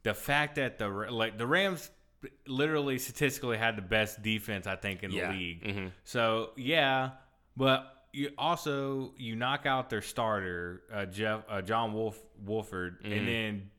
the 0.02 0.12
fact 0.14 0.56
that 0.56 0.78
the 0.78 0.88
like 0.88 1.38
the 1.38 1.46
Rams 1.46 1.88
literally 2.48 2.98
statistically 2.98 3.56
had 3.58 3.76
the 3.76 3.82
best 3.82 4.22
defense 4.22 4.66
I 4.66 4.74
think 4.76 5.02
in 5.04 5.10
Yeah. 5.12 5.30
the 5.30 5.38
league. 5.38 5.62
Mhm. 5.64 5.92
So 6.04 6.50
yeah, 6.56 7.10
but 7.56 7.86
you 8.12 8.30
also 8.38 9.12
you 9.16 9.36
knock 9.36 9.66
out 9.66 9.90
their 9.90 10.02
starter 10.02 10.82
uh, 10.92 11.06
Jeff 11.06 11.42
uh, 11.48 11.62
John 11.62 11.92
Wolf 11.92 12.18
Wolford, 12.44 13.02
Mm-hmm. 13.02 13.12
and 13.12 13.28
then 13.28 13.70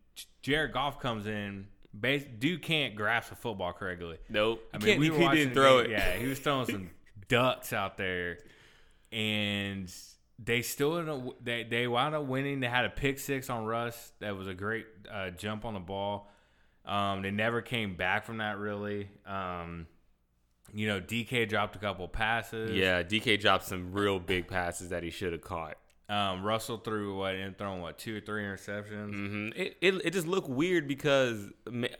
Jared 0.42 0.72
Goff 0.74 1.00
comes 1.00 1.28
in. 1.28 1.68
Base, 2.00 2.24
dude 2.40 2.62
can't 2.62 2.96
grasp 2.96 3.34
a 3.34 3.36
football 3.36 3.74
correctly. 3.74 4.18
Nope. 4.30 4.64
I 4.74 4.78
mean, 4.78 5.00
we 5.00 5.10
he 5.10 5.28
didn't 5.30 5.54
throw 5.54 5.80
it. 5.80 5.90
Yeah, 5.90 6.14
he 6.14 6.26
was 6.28 6.40
throwing 6.40 6.66
some 6.66 6.90
ducks 7.28 7.74
out 7.74 7.98
there, 7.98 8.38
and 9.12 9.92
they 10.40 10.62
still 10.62 11.36
they 11.44 11.64
they 11.64 11.88
wound 11.88 12.16
up 12.16 12.24
winning. 12.26 12.60
They 12.62 12.68
had 12.68 12.86
a 12.86 12.90
pick 12.90 13.20
six 13.20 13.50
on 13.50 13.66
Russ. 13.66 14.12
That 14.20 14.38
was 14.38 14.48
a 14.48 14.54
great 14.54 14.86
uh, 15.12 15.32
jump 15.32 15.66
on 15.66 15.74
the 15.74 15.80
ball. 15.80 16.30
Um, 16.86 17.22
they 17.22 17.32
never 17.32 17.62
came 17.62 17.96
back 17.96 18.26
from 18.26 18.38
that 18.38 18.58
really. 18.58 19.10
Um, 19.26 19.88
you 20.74 20.88
know, 20.88 21.00
DK 21.02 21.48
dropped 21.48 21.76
a 21.76 21.80
couple 21.80 22.08
passes. 22.08 22.72
Yeah, 22.72 23.04
DK 23.04 23.40
dropped 23.40 23.66
some 23.66 23.92
real 23.94 24.20
big 24.20 24.48
passes 24.48 24.90
that 24.90 25.04
he 25.04 25.10
should 25.10 25.34
have 25.34 25.42
caught. 25.42 25.78
Um, 26.10 26.44
Russell 26.44 26.78
threw 26.78 27.18
what 27.20 27.36
and 27.36 27.58
throwing 27.58 27.82
what 27.82 27.98
two 27.98 28.18
or 28.18 28.20
three 28.20 28.44
interceptions. 28.44 29.12
hmm 29.14 29.50
It, 29.56 29.78
it 29.80 29.94
it 30.06 30.10
just 30.12 30.28
looked 30.28 30.50
weird 30.50 30.86
because 30.88 31.52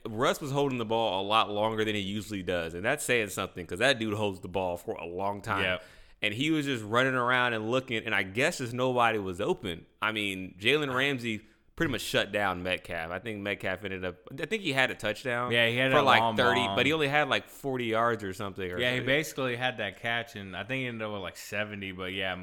Russ 0.06 0.42
was 0.42 0.52
holding 0.52 0.78
the 0.80 0.86
ball 0.86 1.22
a 1.22 1.24
lot 1.26 1.50
longer 1.50 1.86
than 1.86 1.96
he 1.96 2.02
usually 2.02 2.44
does, 2.44 2.74
and 2.74 2.84
that's 2.84 3.06
saying 3.06 3.30
something 3.30 3.64
because 3.64 3.80
that 3.80 4.00
dude 4.00 4.14
holds 4.14 4.42
the 4.42 4.50
ball 4.50 4.76
for 4.76 4.96
a 4.96 5.06
long 5.06 5.42
time. 5.42 5.64
Yep. 5.64 5.84
And 6.24 6.34
he 6.34 6.52
was 6.52 6.66
just 6.66 6.84
running 6.84 7.16
around 7.16 7.54
and 7.54 7.72
looking, 7.72 8.04
and 8.06 8.14
I 8.14 8.24
guess 8.24 8.58
just 8.60 8.74
nobody 8.74 9.18
was 9.18 9.40
open. 9.42 9.86
I 10.02 10.12
mean, 10.12 10.56
Jalen 10.60 10.94
Ramsey 10.94 11.42
pretty 11.82 11.92
much 11.94 12.02
shut 12.02 12.32
down 12.32 12.62
Metcalf. 12.62 13.10
I 13.10 13.18
think 13.18 13.40
Metcalf 13.40 13.84
ended 13.84 14.06
up. 14.06 14.18
I 14.40 14.46
think 14.46 14.62
he 14.62 14.72
had 14.72 14.92
a 14.92 14.94
touchdown. 14.94 15.52
Yeah, 15.52 15.68
he 15.68 15.78
had 15.78 15.92
for 15.92 15.98
a 15.98 16.04
like 16.04 16.38
thirty, 16.38 16.60
bomb. 16.60 16.76
but 16.76 16.86
he 16.86 16.94
only 16.94 17.08
had 17.08 17.28
like 17.28 17.50
forty 17.50 17.86
yards 17.86 18.24
or 18.24 18.34
something. 18.34 18.72
Or 18.72 18.78
Yeah, 18.78 18.94
he 18.94 19.00
basically 19.00 19.56
had 19.56 19.78
that 19.78 20.00
catch, 20.00 20.36
and 20.36 20.56
I 20.56 20.64
think 20.64 20.82
he 20.82 20.88
ended 20.88 21.02
up 21.02 21.12
with 21.12 21.24
like 21.24 21.38
seventy. 21.38 21.92
But 21.92 22.14
yeah, 22.14 22.38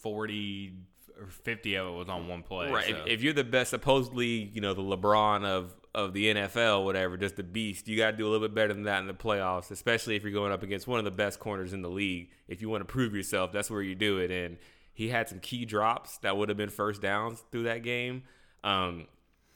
forty 0.00 0.72
or 1.16 1.28
fifty 1.28 1.76
of 1.76 1.86
it 1.86 1.92
was 1.92 2.08
on 2.08 2.26
one 2.26 2.42
play. 2.42 2.72
Right. 2.72 2.86
so. 2.86 2.96
If, 2.96 3.06
if 3.06 3.22
you're 3.22 3.34
the 3.34 3.44
best, 3.44 3.70
supposedly, 3.70 4.50
you 4.52 4.60
know, 4.60 4.74
the 4.74 4.82
LeBron 4.82 5.44
of 5.44 5.76
of 5.94 6.12
the 6.12 6.34
NFL, 6.34 6.84
whatever, 6.84 7.16
just 7.16 7.36
the 7.36 7.44
beast, 7.44 7.86
you 7.86 7.96
got 7.96 8.10
to 8.10 8.16
do 8.16 8.26
a 8.26 8.30
little 8.30 8.48
bit 8.48 8.52
better 8.52 8.74
than 8.74 8.82
that 8.84 8.98
in 8.98 9.06
the 9.06 9.14
playoffs, 9.14 9.70
especially 9.70 10.16
if 10.16 10.24
you're 10.24 10.32
going 10.32 10.50
up 10.50 10.64
against 10.64 10.88
one 10.88 10.98
of 10.98 11.04
the 11.04 11.12
best 11.12 11.38
corners 11.38 11.72
in 11.72 11.82
the 11.82 11.90
league. 11.90 12.30
If 12.48 12.60
you 12.60 12.68
want 12.68 12.80
to 12.80 12.92
prove 12.92 13.14
yourself, 13.14 13.52
that's 13.52 13.70
where 13.70 13.82
you 13.82 13.94
do 13.94 14.18
it. 14.18 14.32
And 14.32 14.56
he 14.92 15.08
had 15.08 15.28
some 15.28 15.38
key 15.38 15.66
drops 15.66 16.18
that 16.18 16.36
would 16.36 16.48
have 16.48 16.58
been 16.58 16.68
first 16.68 17.00
downs 17.00 17.44
through 17.52 17.64
that 17.64 17.84
game. 17.84 18.24
Um, 18.64 19.06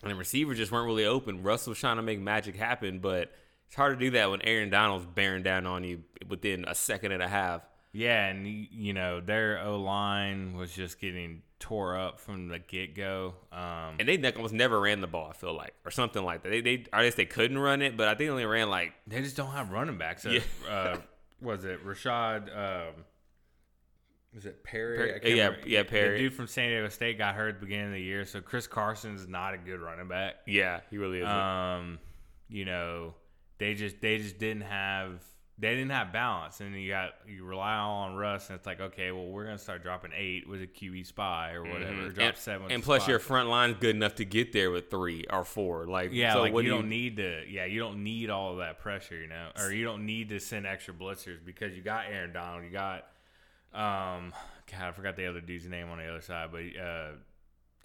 and 0.03 0.11
the 0.11 0.15
receivers 0.17 0.59
just 0.59 0.71
weren't 0.73 0.87
really 0.87 1.05
open. 1.07 1.43
Russell 1.43 1.71
was 1.73 1.79
trying 1.79 1.97
to 1.97 2.03
make 2.03 2.21
magic 2.21 2.55
happen, 2.57 2.99
but 3.01 3.33
it's 3.67 3.75
hard 3.77 3.99
to 3.99 4.05
do 4.05 4.11
that 4.13 4.31
when 4.31 4.43
Aaron 4.43 4.71
Donald's 4.71 5.07
bearing 5.07 5.43
down 5.43 5.67
on 5.67 5.85
you 5.85 6.03
within 6.29 6.65
a 6.69 6.75
second 6.75 7.13
and 7.13 7.23
a 7.23 7.29
half. 7.29 7.63
Yeah, 7.93 8.27
and 8.27 8.47
you 8.47 8.93
know 8.93 9.21
their 9.21 9.59
O 9.65 9.81
line 9.81 10.55
was 10.57 10.71
just 10.71 11.01
getting 11.01 11.43
tore 11.59 11.97
up 11.99 12.21
from 12.21 12.49
the 12.49 12.59
get 12.59 12.95
go. 12.95 13.35
Um, 13.51 13.97
And 13.99 14.07
they 14.07 14.33
almost 14.33 14.53
never 14.53 14.79
ran 14.79 15.01
the 15.01 15.07
ball, 15.07 15.31
I 15.31 15.33
feel 15.33 15.57
like, 15.57 15.73
or 15.85 15.91
something 15.91 16.23
like 16.23 16.43
that. 16.43 16.51
They, 16.51 16.61
they 16.61 16.85
I 16.93 17.05
guess 17.05 17.15
they 17.15 17.25
couldn't 17.25 17.59
run 17.59 17.81
it, 17.81 17.97
but 17.97 18.07
I 18.09 18.11
think 18.11 18.19
they 18.19 18.29
only 18.29 18.45
ran 18.45 18.69
like 18.69 18.93
they 19.07 19.23
just 19.23 19.37
don't 19.37 19.53
have 19.53 19.71
running 19.71 19.97
backs. 19.97 20.27
Uh, 20.27 20.31
Yeah. 20.31 20.41
uh, 20.71 20.97
was 21.41 21.65
it 21.65 21.85
Rashad? 21.87 22.55
Um, 22.55 23.05
was 24.37 24.47
it 24.47 24.63
Perry? 24.63 24.99
Perry- 24.99 25.37
yeah, 25.37 25.47
remember. 25.47 25.69
yeah, 25.69 25.83
Perry. 25.83 26.19
The 26.19 26.25
dude 26.25 26.35
from 26.35 26.47
San 26.47 26.69
Diego 26.69 26.89
State 26.91 27.19
got 27.19 27.35
hurt 27.35 27.49
at 27.49 27.61
the 27.61 27.67
beginning 27.67 27.87
of 27.87 27.93
the 27.95 28.03
year, 28.03 28.25
so 28.27 28.41
Chris 28.41 28.67
Carson's 28.67 29.27
not 29.27 29.55
a 29.55 29.59
good 29.59 29.81
running 29.81 30.07
back. 30.07 30.37
Yeah, 30.47 30.81
he 30.91 30.99
really 30.99 31.21
is. 31.21 31.27
Um, 31.27 31.99
you 32.49 32.67
know, 32.67 33.15
they 33.59 33.75
just 33.75 34.01
they 34.01 34.19
just 34.19 34.39
didn't 34.39 34.63
have 34.63 35.23
they 35.59 35.71
didn't 35.71 35.91
have 35.91 36.13
balance, 36.13 36.61
and 36.61 36.75
you 36.75 36.91
got 36.91 37.15
you 37.27 37.43
rely 37.43 37.77
all 37.77 38.03
on 38.03 38.15
Russ, 38.15 38.51
and 38.51 38.59
it's 38.59 38.67
like 38.67 38.79
okay, 38.79 39.11
well 39.11 39.27
we're 39.27 39.45
gonna 39.45 39.57
start 39.57 39.83
dropping 39.83 40.11
eight 40.15 40.47
with 40.47 40.61
a 40.61 40.67
QB 40.67 41.07
spy 41.07 41.53
or 41.53 41.63
whatever, 41.63 42.07
or 42.07 42.11
drop 42.11 42.29
and, 42.29 42.37
seven, 42.37 42.71
and 42.71 42.83
plus 42.83 43.05
spy. 43.05 43.13
your 43.13 43.19
front 43.19 43.49
line's 43.49 43.79
good 43.81 43.97
enough 43.97 44.17
to 44.17 44.27
get 44.27 44.53
there 44.53 44.71
with 44.71 44.91
three 44.91 45.25
or 45.31 45.45
four. 45.45 45.87
Like 45.87 46.11
Yeah, 46.13 46.35
so 46.35 46.43
like 46.43 46.53
what 46.53 46.65
you 46.65 46.71
do 46.71 46.77
don't 46.77 46.91
need 46.91 47.17
to. 47.17 47.43
Yeah, 47.49 47.65
you 47.65 47.81
don't 47.81 48.05
need 48.05 48.29
all 48.29 48.53
of 48.53 48.59
that 48.59 48.81
pressure, 48.81 49.17
you 49.17 49.29
know, 49.29 49.49
or 49.59 49.73
you 49.73 49.85
don't 49.85 50.05
need 50.05 50.29
to 50.29 50.41
send 50.41 50.67
extra 50.67 50.93
blitzers 50.93 51.43
because 51.43 51.75
you 51.75 51.83
got 51.83 52.05
Aaron 52.11 52.35
Donald, 52.35 52.65
you 52.65 52.71
got, 52.71 53.07
um, 53.75 54.33
God, 54.71 54.89
I 54.89 54.93
forgot 54.93 55.17
the 55.17 55.27
other 55.27 55.41
dude's 55.41 55.67
name 55.67 55.89
on 55.91 55.99
the 55.99 56.07
other 56.09 56.21
side, 56.21 56.51
but 56.53 56.61
uh, 56.81 57.09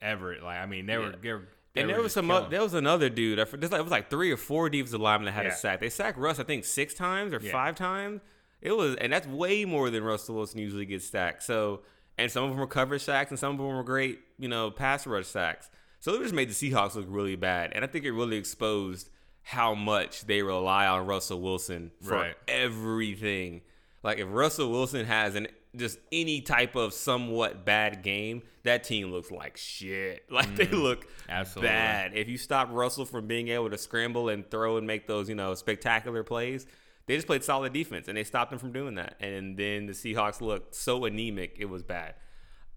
Everett. 0.01 0.43
Like, 0.43 0.57
I 0.57 0.65
mean, 0.65 0.85
they 0.85 0.97
were, 0.97 1.11
Yeah. 1.11 1.15
they 1.21 1.31
were 1.33 1.47
they 1.73 1.81
And 1.81 1.89
there 1.89 2.01
was 2.01 2.11
some. 2.13 2.27
there 2.49 2.61
was 2.61 2.73
another 2.73 3.09
dude. 3.09 3.39
I, 3.39 3.43
like, 3.43 3.53
it 3.53 3.81
was 3.81 3.91
like 3.91 4.09
three 4.09 4.29
or 4.31 4.37
four 4.37 4.69
defensive 4.69 4.99
linemen 4.99 5.25
that 5.27 5.31
had 5.31 5.45
Yeah. 5.45 5.51
a 5.53 5.55
sack. 5.55 5.79
They 5.79 5.89
sacked 5.89 6.17
Russ, 6.17 6.37
I 6.39 6.43
think, 6.43 6.65
six 6.65 6.93
times 6.93 7.33
or 7.33 7.39
Yeah. 7.41 7.51
five 7.51 7.75
times. 7.75 8.21
It 8.61 8.73
was, 8.73 8.95
and 8.97 9.11
that's 9.13 9.25
way 9.25 9.63
more 9.65 9.89
than 9.89 10.03
Russell 10.03 10.35
Wilson 10.35 10.59
usually 10.59 10.85
gets 10.85 11.07
sacked. 11.07 11.43
So, 11.43 11.81
and 12.17 12.29
some 12.31 12.43
of 12.43 12.49
them 12.49 12.59
were 12.59 12.67
coverage 12.67 13.01
sacks, 13.03 13.31
and 13.31 13.39
some 13.39 13.51
of 13.53 13.57
them 13.57 13.67
were 13.67 13.83
great, 13.83 14.19
you 14.37 14.47
know, 14.49 14.69
pass 14.69 15.07
rush 15.07 15.27
sacks. 15.27 15.69
So 15.99 16.13
it 16.15 16.21
just 16.23 16.33
made 16.33 16.49
the 16.49 16.53
Seahawks 16.53 16.95
look 16.95 17.05
really 17.07 17.35
bad, 17.37 17.71
and 17.73 17.85
I 17.85 17.87
think 17.87 18.03
it 18.05 18.11
really 18.11 18.35
exposed 18.37 19.09
how 19.43 19.73
much 19.73 20.25
they 20.25 20.41
rely 20.43 20.85
on 20.87 21.05
Russell 21.07 21.41
Wilson 21.41 21.91
for 22.03 22.15
Right. 22.15 22.35
everything. 22.47 23.61
Like 24.03 24.17
if 24.19 24.27
Russell 24.29 24.69
Wilson 24.71 25.05
has 25.05 25.35
an 25.35 25.47
just 25.75 25.99
any 26.11 26.41
type 26.41 26.75
of 26.75 26.93
somewhat 26.93 27.65
bad 27.65 28.03
game, 28.03 28.41
that 28.63 28.83
team 28.83 29.11
looks 29.11 29.31
like 29.31 29.55
shit. 29.57 30.25
Like 30.31 30.55
they 30.55 30.67
look 30.67 31.07
Absolutely. 31.29 31.69
bad. 31.69 32.11
If 32.15 32.27
you 32.27 32.37
stop 32.37 32.69
Russell 32.71 33.05
from 33.05 33.27
being 33.27 33.47
able 33.49 33.69
to 33.69 33.77
scramble 33.77 34.29
and 34.29 34.49
throw 34.51 34.77
and 34.77 34.85
make 34.85 35.07
those, 35.07 35.29
you 35.29 35.35
know, 35.35 35.53
spectacular 35.55 36.23
plays, 36.23 36.65
they 37.07 37.15
just 37.15 37.27
played 37.27 37.43
solid 37.43 37.73
defense 37.73 38.07
and 38.07 38.17
they 38.17 38.23
stopped 38.23 38.51
him 38.53 38.59
from 38.59 38.71
doing 38.73 38.95
that. 38.95 39.15
And 39.19 39.57
then 39.57 39.85
the 39.87 39.93
Seahawks 39.93 40.41
looked 40.41 40.75
so 40.75 41.05
anemic, 41.05 41.55
it 41.59 41.65
was 41.69 41.83
bad. 41.83 42.15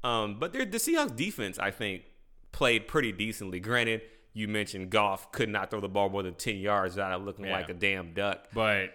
Um, 0.03 0.39
but 0.39 0.53
the 0.53 0.61
Seahawks 0.67 1.17
defense, 1.17 1.59
I 1.59 1.71
think, 1.71 2.03
played 2.53 2.87
pretty 2.89 3.11
decently. 3.13 3.59
Granted, 3.61 4.03
you 4.33 4.49
mentioned 4.49 4.91
Goff 4.91 5.33
could 5.33 5.49
not 5.49 5.71
throw 5.71 5.81
the 5.81 5.89
ball 5.89 6.09
more 6.11 6.23
than 6.23 6.35
10 6.35 6.57
yards 6.57 6.95
without 6.97 7.25
looking 7.25 7.47
Yeah. 7.47 7.53
like 7.57 7.69
a 7.69 7.75
damn 7.75 8.15
duck. 8.15 8.49
But 8.53 8.91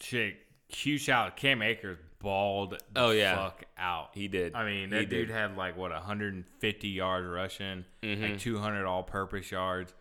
shit, 0.00 0.36
Q 0.68 0.98
shout 0.98 1.26
out 1.28 1.36
Cam 1.36 1.62
Akers 1.62 1.98
balled 2.20 2.72
the 2.72 2.78
Oh, 2.96 3.10
yeah. 3.10 3.34
fuck 3.36 3.64
out. 3.78 4.10
He 4.14 4.28
did. 4.28 4.54
I 4.54 4.64
mean, 4.64 4.90
He 4.90 4.96
that 4.98 5.08
dude 5.08 5.28
did. 5.28 5.30
had 5.34 5.56
like 5.56 5.76
what 5.76 5.92
150 5.92 6.88
yards 6.88 7.26
rushing, 7.26 7.84
like 8.02 8.38
200 8.38 8.86
all-purpose 8.86 9.50
yards. 9.50 9.94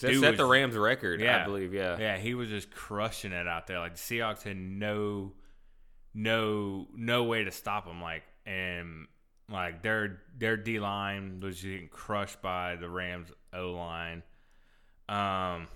That 0.00 0.08
Dude 0.10 0.20
set 0.20 0.30
was- 0.32 0.38
the 0.38 0.44
Rams 0.46 0.76
record, 0.76 1.20
yeah, 1.20 1.42
I 1.42 1.44
believe. 1.44 1.72
Yeah. 1.72 1.96
yeah, 1.98 2.16
he 2.18 2.34
was 2.34 2.48
just 2.48 2.70
crushing 2.72 3.32
it 3.32 3.46
out 3.46 3.66
there. 3.68 3.78
Like 3.78 3.94
the 3.94 4.00
Seahawks 4.00 4.42
had 4.42 4.56
no, 4.56 5.32
no, 6.12 6.88
no 6.96 7.24
way 7.24 7.44
to 7.44 7.50
stop 7.50 7.86
him. 7.86 8.02
Like, 8.02 8.24
and 8.46 9.06
Like 9.48 9.82
their 9.82 10.20
their 10.36 10.56
D 10.56 10.80
line 10.80 11.40
was 11.40 11.62
getting 11.62 11.88
crushed 11.88 12.42
by 12.42 12.76
the 12.76 12.88
Rams 12.88 13.30
O 13.52 13.72
line. 13.72 14.22
Um, 15.08 15.68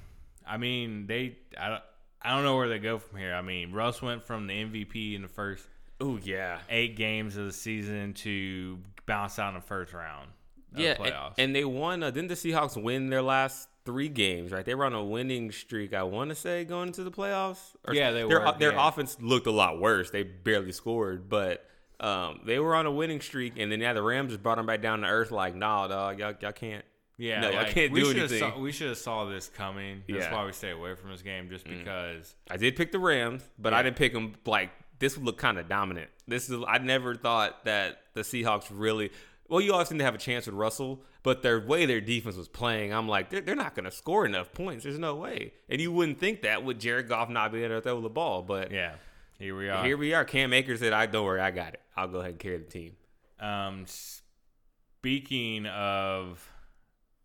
I 0.47 0.57
mean 0.59 1.07
they 1.07 1.36
I, 1.59 1.68
don't- 1.68 1.82
I 2.22 2.30
don't 2.34 2.45
know 2.45 2.57
where 2.57 2.68
they 2.68 2.78
go 2.78 2.99
from 2.99 3.18
here. 3.18 3.34
I 3.34 3.43
mean 3.43 3.72
Russ 3.72 4.01
went 4.03 4.24
from 4.24 4.47
the 4.47 4.55
MVP 4.55 5.14
in 5.14 5.22
the 5.22 5.28
first 5.28 5.66
Oh 6.01 6.18
yeah, 6.22 6.59
eight 6.70 6.96
games 6.96 7.36
of 7.36 7.46
the 7.46 7.53
season 7.53 8.14
to 8.14 8.78
bounce 9.07 9.38
out 9.38 9.49
in 9.49 9.55
the 9.55 9.61
first 9.66 9.92
round. 9.92 10.28
Yeah, 10.76 10.94
the 10.94 11.03
and, 11.03 11.12
playoffs. 11.14 11.34
and 11.38 11.57
they 11.57 11.64
won. 11.64 12.03
Uh, 12.03 12.11
didn't 12.11 12.28
the 12.28 12.34
Seahawks 12.34 12.80
win 12.80 13.11
their 13.11 13.22
last 13.22 13.68
three 13.84 14.09
games? 14.09 14.53
Right, 14.53 14.64
they 14.64 14.74
were 14.74 14.84
on 14.84 14.92
a 14.94 15.03
winning 15.03 15.51
streak. 15.51 15.94
I 15.94 16.03
want 16.03 16.28
to 16.30 16.34
say 16.36 16.64
going 16.64 16.88
into 16.88 17.05
the 17.05 17.11
playoffs. 17.11 17.74
Or- 17.86 17.94
Yeah, 17.94 18.11
they 18.12 18.26
their, 18.28 18.40
were, 18.40 18.55
Their 18.59 18.72
yeah. 18.74 18.88
offense 18.88 19.16
looked 19.20 19.46
a 19.46 19.51
lot 19.51 19.80
worse. 19.80 20.11
They 20.11 20.22
barely 20.22 20.72
scored, 20.72 21.28
but. 21.28 21.64
Um, 22.01 22.42
they 22.46 22.61
were 22.61 22.76
on 22.76 22.86
a 22.86 22.92
winning 22.92 23.20
streak, 23.20 23.55
and 23.57 23.72
then 23.72 23.80
yeah, 23.80 23.92
the 23.92 24.03
Rams 24.03 24.30
just 24.30 24.40
brought 24.40 24.55
them 24.55 24.66
back 24.66 24.80
down 24.80 25.01
to 25.01 25.09
earth. 25.09 25.32
Like, 25.32 25.57
nah, 25.57 25.88
dog, 25.88 26.20
y'all, 26.20 26.32
y'all 26.40 26.53
can't. 26.53 26.84
Yeah, 27.16 27.40
no, 27.40 27.51
like, 27.51 27.59
I 27.66 27.72
can't 27.72 27.90
we 27.90 28.03
do 28.05 28.11
anything. 28.11 28.38
Saw, 28.38 28.57
we 28.57 28.70
should 28.70 28.86
have 28.90 28.99
saw 28.99 29.24
this 29.24 29.49
coming. 29.49 30.05
That's 30.09 30.26
Yeah. 30.26 30.30
Mm. 30.30 30.32
why 30.32 30.44
we 30.46 30.53
stay 30.53 30.70
away 30.70 30.94
from 30.94 31.11
this 31.11 31.22
game, 31.22 31.49
just 31.51 31.64
because. 31.64 32.36
I 32.49 32.57
did 32.57 32.76
pick 32.76 32.92
the 32.92 33.01
Rams, 33.01 33.42
but 33.59 33.74
I 33.74 33.82
didn't 33.82 33.96
pick 33.96 34.12
them 34.12 34.36
like 34.46 34.70
this 34.99 35.16
would 35.16 35.24
look 35.26 35.38
kind 35.38 35.59
of 35.59 35.68
dominant. 35.68 36.11
This 36.26 36.49
is 36.51 36.62
I 36.66 36.78
never 36.78 37.14
thought 37.14 37.64
that 37.64 38.01
the 38.14 38.20
Seahawks 38.22 38.66
really. 38.70 39.11
Well, 39.49 39.61
you 39.62 39.72
always 39.72 39.88
seem 39.88 39.96
to 39.99 40.05
have 40.05 40.14
a 40.14 40.18
chance 40.18 40.44
with 40.46 40.55
Russell, 40.55 41.03
but 41.22 41.42
their 41.42 41.59
way 41.59 41.86
their 41.86 42.03
defense 42.03 42.36
was 42.36 42.49
playing, 42.49 42.92
I'm 42.92 43.09
like 43.09 43.30
they're, 43.30 43.40
they're 43.40 43.55
not 43.57 43.74
going 43.74 43.86
to 43.86 43.90
score 43.90 44.26
enough 44.26 44.53
points. 44.53 44.84
There's 44.84 44.99
no 44.99 45.14
way, 45.16 45.55
and 45.70 45.80
you 45.80 45.90
wouldn't 45.90 46.18
think 46.20 46.42
that 46.42 46.64
with 46.64 46.78
Jared 46.78 47.09
Goff 47.09 47.30
not 47.30 47.51
being 47.53 47.64
able 47.64 47.76
to 47.76 47.80
throw 47.80 48.01
the 48.03 48.11
ball. 48.11 48.42
But 48.42 48.70
Yeah, 48.70 48.92
here 49.38 49.57
we 49.57 49.70
are. 49.70 49.82
here 49.84 49.96
we 49.96 50.12
are. 50.12 50.24
Cam 50.26 50.53
Akers 50.53 50.80
said, 50.80 50.92
"I 50.92 51.07
don't 51.07 51.24
worry, 51.24 51.40
I 51.40 51.51
got 51.51 51.72
it. 51.74 51.80
I'll 51.96 52.09
go 52.09 52.18
ahead 52.18 52.32
and 52.32 52.38
carry 52.40 52.59
the 52.59 52.64
team." 52.64 52.96
Um, 53.40 53.84
speaking 54.99 55.66
of 55.66 56.46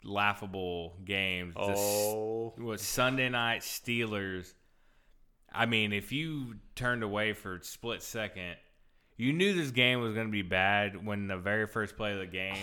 laughable 0.03 0.93
games, 1.03 1.55
the 1.55 1.61
Oh, 1.75 2.53
was 2.57 2.81
Sunday 2.81 3.29
night 3.29 3.61
Steelers. 3.61 4.53
I 5.53 5.65
mean, 5.65 5.93
if 5.93 6.11
you 6.11 6.55
turned 6.75 7.03
away 7.03 7.33
for 7.33 7.55
a 7.55 7.63
split 7.63 8.01
second, 8.01 8.55
you 9.17 9.31
knew 9.33 9.53
this 9.53 9.71
game 9.71 10.01
was 10.01 10.13
going 10.13 10.27
to 10.27 10.31
be 10.31 10.41
bad 10.41 11.05
when 11.05 11.27
the 11.27 11.37
very 11.37 11.67
first 11.67 11.95
play 11.95 12.13
of 12.13 12.19
the 12.19 12.25
game 12.25 12.57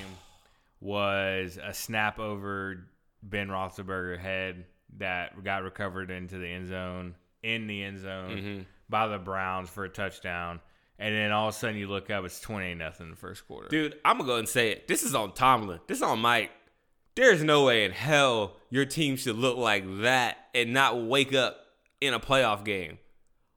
was 0.81 1.59
a 1.63 1.73
snap 1.75 2.19
over 2.19 2.87
Ben 3.23 3.49
Roethlisberger 3.49 4.19
head 4.19 4.65
that 4.99 5.43
got 5.45 5.63
recovered 5.63 6.11
into 6.11 6.39
the 6.39 6.49
end 6.49 6.69
zone 6.69 7.15
in 7.43 7.67
the 7.67 7.83
end 7.83 8.01
zone 8.01 8.31
Mm-hmm. 8.31 8.61
by 8.89 9.07
the 9.09 9.19
Browns 9.19 9.69
for 9.71 9.85
a 9.85 9.89
touchdown. 9.89 10.61
And 10.99 11.15
then 11.15 11.33
all 11.33 11.49
of 11.49 11.55
a 11.55 11.59
sudden 11.59 11.77
you 11.77 11.87
look 11.87 12.11
up, 12.11 12.25
it's 12.25 12.41
28 12.41 12.75
nothing 12.75 13.07
in 13.07 13.11
the 13.11 13.17
first 13.17 13.47
quarter. 13.47 13.69
Dude, 13.69 13.97
I'm 14.05 14.17
gonna 14.19 14.27
go 14.27 14.33
ahead 14.33 14.39
and 14.41 14.49
say 14.49 14.71
it. 14.73 14.89
This 14.89 15.03
is 15.03 15.15
on 15.15 15.33
Tomlin. 15.33 15.81
This 15.87 15.99
is 15.99 16.03
on 16.03 16.19
Mike. 16.19 16.51
There's 17.15 17.43
no 17.43 17.65
way 17.65 17.85
in 17.85 17.93
hell 17.93 18.57
your 18.71 18.85
team 18.85 19.17
should 19.17 19.37
look 19.37 19.57
like 19.57 19.85
that 20.03 20.37
and 20.55 20.73
not 20.73 21.03
wake 21.03 21.35
up 21.35 21.60
in 22.01 22.15
a 22.15 22.21
playoff 22.21 22.65
game. 22.65 22.99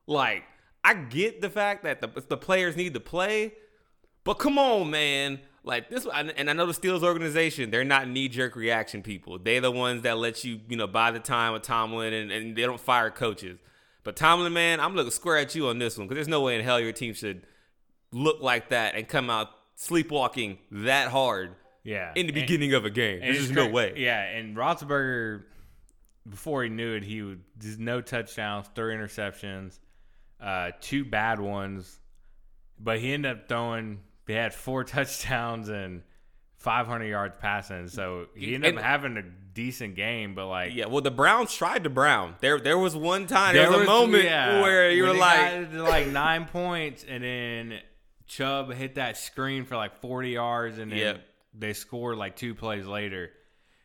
Like, 0.08 0.44
I 0.84 0.94
get 0.94 1.42
the 1.42 1.50
fact 1.50 1.84
that 1.84 2.02
the, 2.02 2.24
the 2.28 2.38
players 2.38 2.76
need 2.76 2.94
to 2.94 3.00
play, 3.00 3.54
but 4.24 4.36
come 4.36 4.58
on, 4.58 4.90
man. 4.92 5.40
Like 5.66 5.90
this, 5.90 6.06
and 6.14 6.50
I 6.50 6.54
know 6.54 6.66
the 6.66 6.74
Steelers 6.74 7.04
organization, 7.04 7.72
they're 7.72 7.86
not 7.86 8.10
knee 8.10 8.28
jerk 8.28 8.58
reaction 8.58 9.02
people. 9.02 9.40
They're 9.40 9.62
the 9.62 9.72
ones 9.72 10.02
that 10.02 10.18
let 10.18 10.44
you, 10.44 10.60
you 10.68 10.76
know, 10.76 10.88
buy 10.88 11.12
the 11.12 11.20
time 11.22 11.54
with 11.54 11.62
Tomlin, 11.62 12.12
and, 12.14 12.32
and 12.34 12.54
they 12.54 12.64
don't 12.64 12.82
fire 12.82 13.10
coaches. 13.10 13.60
But 14.04 14.18
Tomlin, 14.18 14.52
man, 14.52 14.82
I'm 14.82 14.94
looking 14.94 15.12
square 15.12 15.38
at 15.38 15.56
you 15.56 15.70
on 15.70 15.80
this 15.80 15.98
one 15.98 16.08
because 16.08 16.18
there's 16.18 16.28
no 16.28 16.42
way 16.42 16.60
in 16.60 16.66
hell 16.66 16.82
your 16.82 16.92
team 16.92 17.14
should 17.14 17.48
look 18.12 18.42
like 18.42 18.70
that 18.70 18.96
and 18.96 19.08
come 19.08 19.30
out 19.30 19.52
sleepwalking 19.76 20.58
that 20.70 21.08
hard 21.08 21.56
yeah. 21.86 22.12
in 22.14 22.28
the 22.28 22.34
And- 22.34 22.42
beginning 22.42 22.74
of 22.74 22.84
a 22.84 22.90
game. 22.90 23.22
There's 23.22 23.38
just 23.40 23.54
no 23.54 23.70
way. 23.70 23.94
Yeah, 23.96 24.22
and 24.22 24.58
Roethlisberger, 24.58 25.44
before 26.28 26.64
he 26.64 26.70
knew 26.70 26.94
it, 26.94 27.04
he 27.04 27.22
would 27.22 27.42
just 27.60 27.80
no 27.80 28.02
touchdowns, 28.02 28.68
three 28.76 28.96
interceptions, 28.96 29.80
uh, 30.42 30.72
two 30.82 31.04
bad 31.06 31.40
ones, 31.40 32.00
but 32.80 33.00
he 33.00 33.14
ended 33.14 33.32
up 33.32 33.48
throwing. 33.50 34.00
He 34.28 34.34
had 34.34 34.54
four 34.54 34.84
touchdowns 34.86 35.70
and 35.70 36.02
500 36.58 37.06
yards 37.06 37.36
passing, 37.40 37.88
so 37.90 38.28
he 38.36 38.56
ended 38.56 38.70
And- 38.72 38.80
up 38.80 38.86
having 38.86 39.18
a 39.18 39.24
decent 39.54 39.96
game. 39.96 40.34
But 40.34 40.48
like, 40.48 40.74
Yeah, 40.74 40.86
well, 40.86 41.02
the 41.02 41.12
Browns 41.12 41.54
tried 41.54 41.84
to 41.84 41.90
Brown. 41.90 42.36
There, 42.40 42.58
there 42.60 42.78
was 42.78 42.96
one 42.96 43.28
time, 43.28 43.54
there, 43.54 43.70
there 43.70 43.80
was 43.80 43.82
a 43.88 43.92
moment 43.92 44.24
yeah, 44.24 44.62
where 44.62 44.90
you 44.92 45.04
were 45.04 45.14
like, 45.14 45.74
like 45.74 46.08
nine 46.08 46.46
points, 46.52 47.04
and 47.08 47.24
then 47.24 47.80
Chubb 48.28 48.74
hit 48.74 48.96
that 48.96 49.18
screen 49.18 49.66
for 49.66 49.76
like 49.76 50.00
40 50.00 50.30
yards, 50.30 50.78
and 50.78 50.90
then 50.92 50.98
Yep. 51.00 51.22
they 51.54 51.74
scored 51.74 52.18
like 52.18 52.38
two 52.38 52.56
plays 52.56 52.86
later. 52.86 53.32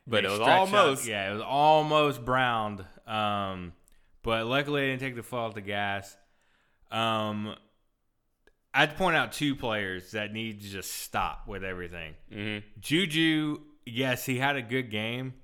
But 0.09 0.25
it 0.25 0.29
was 0.29 0.39
stretched 0.41 0.51
out- 0.51 0.59
almost. 0.75 1.07
yeah, 1.07 1.31
it 1.31 1.33
was 1.35 1.43
almost 1.43 2.25
browned. 2.25 2.85
Um, 3.07 3.73
but 4.23 4.47
luckily, 4.47 4.83
I 4.83 4.87
didn't 4.87 5.01
take 5.01 5.17
the 5.17 5.23
foot 5.23 5.39
off 5.39 5.55
the 5.55 5.61
gas. 5.61 6.17
Um, 6.91 7.55
I'd 8.75 8.97
point 8.97 9.17
out 9.17 9.33
two 9.33 9.55
players 9.57 10.13
that 10.13 10.33
need 10.33 10.61
to 10.63 10.69
just 10.69 10.93
stop 10.93 11.47
with 11.47 11.65
everything. 11.65 12.15
Mhm. 12.33 12.63
Juju, 12.81 13.61
yes, 13.87 14.27
he 14.27 14.39
had 14.39 14.57
a 14.57 14.63
good 14.63 14.91
game, 14.91 15.35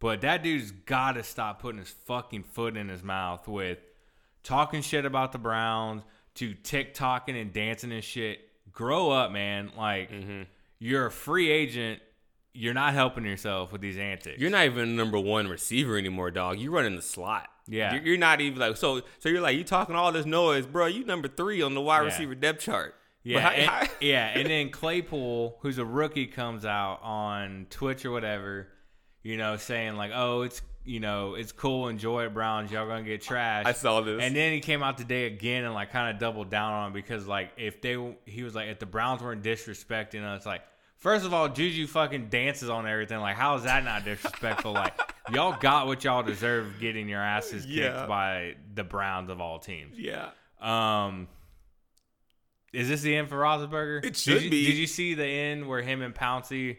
but 0.00 0.20
that 0.22 0.42
dude's 0.42 0.70
got 0.70 1.12
to 1.12 1.22
stop 1.22 1.60
putting 1.60 1.78
his 1.80 1.90
fucking 1.90 2.42
foot 2.44 2.76
in 2.76 2.88
his 2.88 3.02
mouth 3.02 3.46
with 3.48 3.78
talking 4.42 4.82
shit 4.82 5.04
about 5.04 5.32
the 5.32 5.38
Browns 5.38 6.02
to 6.34 6.54
TikToking 6.54 7.40
and 7.40 7.52
dancing 7.52 7.92
and 7.92 8.04
shit. 8.04 8.50
Grow 8.72 9.10
up, 9.10 9.30
man. 9.30 9.70
Like, 9.76 10.10
Mm-hmm. 10.10 10.42
you're 10.80 11.06
a 11.06 11.10
free 11.12 11.48
agent. 11.50 12.02
You're 12.56 12.74
not 12.74 12.94
helping 12.94 13.24
yourself 13.24 13.72
with 13.72 13.80
these 13.80 13.98
antics. 13.98 14.40
You're 14.40 14.50
not 14.50 14.64
even 14.66 14.94
number 14.96 15.18
one 15.18 15.48
receiver 15.48 15.98
anymore, 15.98 16.30
dog. 16.30 16.58
You're 16.60 16.70
running 16.72 16.94
the 16.96 17.02
slot. 17.02 17.48
Yeah. 17.66 17.94
You're, 17.94 18.02
you're 18.04 18.18
not 18.18 18.40
even 18.40 18.60
like 18.60 18.76
so. 18.76 19.02
So 19.18 19.28
you're 19.28 19.40
like 19.40 19.56
you 19.56 19.64
talking 19.64 19.96
all 19.96 20.12
this 20.12 20.24
noise, 20.26 20.64
bro. 20.64 20.86
You 20.86 21.04
number 21.04 21.26
three 21.28 21.62
on 21.62 21.74
the 21.74 21.80
wide 21.80 22.00
Yeah. 22.00 22.04
receiver 22.06 22.34
depth 22.36 22.60
chart. 22.60 22.94
Yeah, 23.24 23.42
But 23.42 23.58
and, 23.58 23.68
how- 23.70 23.86
yeah, 24.00 24.38
and 24.38 24.48
then 24.48 24.70
Claypool, 24.70 25.58
who's 25.62 25.78
a 25.78 25.84
rookie, 25.84 26.26
comes 26.26 26.64
out 26.64 27.00
on 27.02 27.66
Twitch 27.70 28.04
or 28.04 28.10
whatever, 28.12 28.68
you 29.22 29.36
know, 29.36 29.56
saying 29.56 29.96
like, 29.96 30.12
"Oh, 30.14 30.42
it's 30.42 30.60
you 30.84 31.00
know, 31.00 31.34
it's 31.34 31.50
cool, 31.50 31.88
enjoy 31.88 32.26
it, 32.26 32.34
Browns. 32.34 32.70
Y'all 32.70 32.86
gonna 32.86 33.02
get 33.02 33.22
trashed." 33.22 33.64
I 33.66 33.72
saw 33.72 34.02
this. 34.02 34.22
And 34.22 34.36
then 34.36 34.52
he 34.52 34.60
came 34.60 34.82
out 34.82 34.98
today 34.98 35.24
again 35.26 35.64
and 35.64 35.72
like 35.74 35.90
kind 35.90 36.14
of 36.14 36.20
doubled 36.20 36.50
down 36.50 36.72
on 36.72 36.92
because 36.92 37.26
like 37.26 37.50
if 37.56 37.80
they, 37.80 37.96
he 38.26 38.42
was 38.42 38.54
like, 38.54 38.68
if 38.68 38.78
the 38.78 38.86
Browns 38.86 39.22
weren't 39.22 39.42
disrespecting 39.42 40.22
us, 40.22 40.46
like. 40.46 40.60
First 41.04 41.26
of 41.26 41.34
all, 41.34 41.50
Juju 41.50 41.86
fucking 41.86 42.30
dances 42.30 42.70
on 42.70 42.88
everything. 42.88 43.18
Like, 43.20 43.36
how 43.36 43.56
is 43.56 43.64
that 43.64 43.84
not 43.84 44.06
disrespectful? 44.06 44.72
like, 44.72 44.98
y'all 45.30 45.54
got 45.60 45.86
what 45.86 46.02
y'all 46.02 46.22
deserve 46.22 46.80
getting 46.80 47.10
your 47.10 47.20
asses 47.20 47.66
kicked 47.66 47.76
Yeah. 47.76 48.06
by 48.06 48.54
the 48.74 48.84
Browns 48.84 49.28
of 49.28 49.38
all 49.38 49.58
teams. 49.58 49.98
yeah. 49.98 50.30
Um, 50.62 51.28
is 52.72 52.88
this 52.88 53.02
the 53.02 53.14
end 53.14 53.28
for 53.28 53.36
Roethlisberger? 53.36 53.98
It 53.98 54.02
Did 54.02 54.16
should 54.16 54.42
you- 54.44 54.50
be. 54.50 54.64
Did 54.64 54.76
you 54.76 54.86
see 54.86 55.12
the 55.12 55.26
end 55.26 55.68
where 55.68 55.82
him 55.82 56.00
and 56.00 56.14
Pouncey 56.14 56.78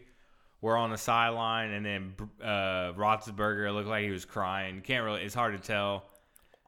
were 0.60 0.76
on 0.76 0.90
the 0.90 0.98
sideline, 0.98 1.70
and 1.70 1.86
then 1.86 2.14
uh, 2.42 2.94
Roethlisberger 2.94 3.72
looked 3.72 3.88
like 3.88 4.02
he 4.04 4.10
was 4.10 4.24
crying? 4.24 4.80
Can't 4.80 5.04
really. 5.04 5.22
It's 5.22 5.36
hard 5.36 5.54
to 5.54 5.64
tell. 5.64 6.02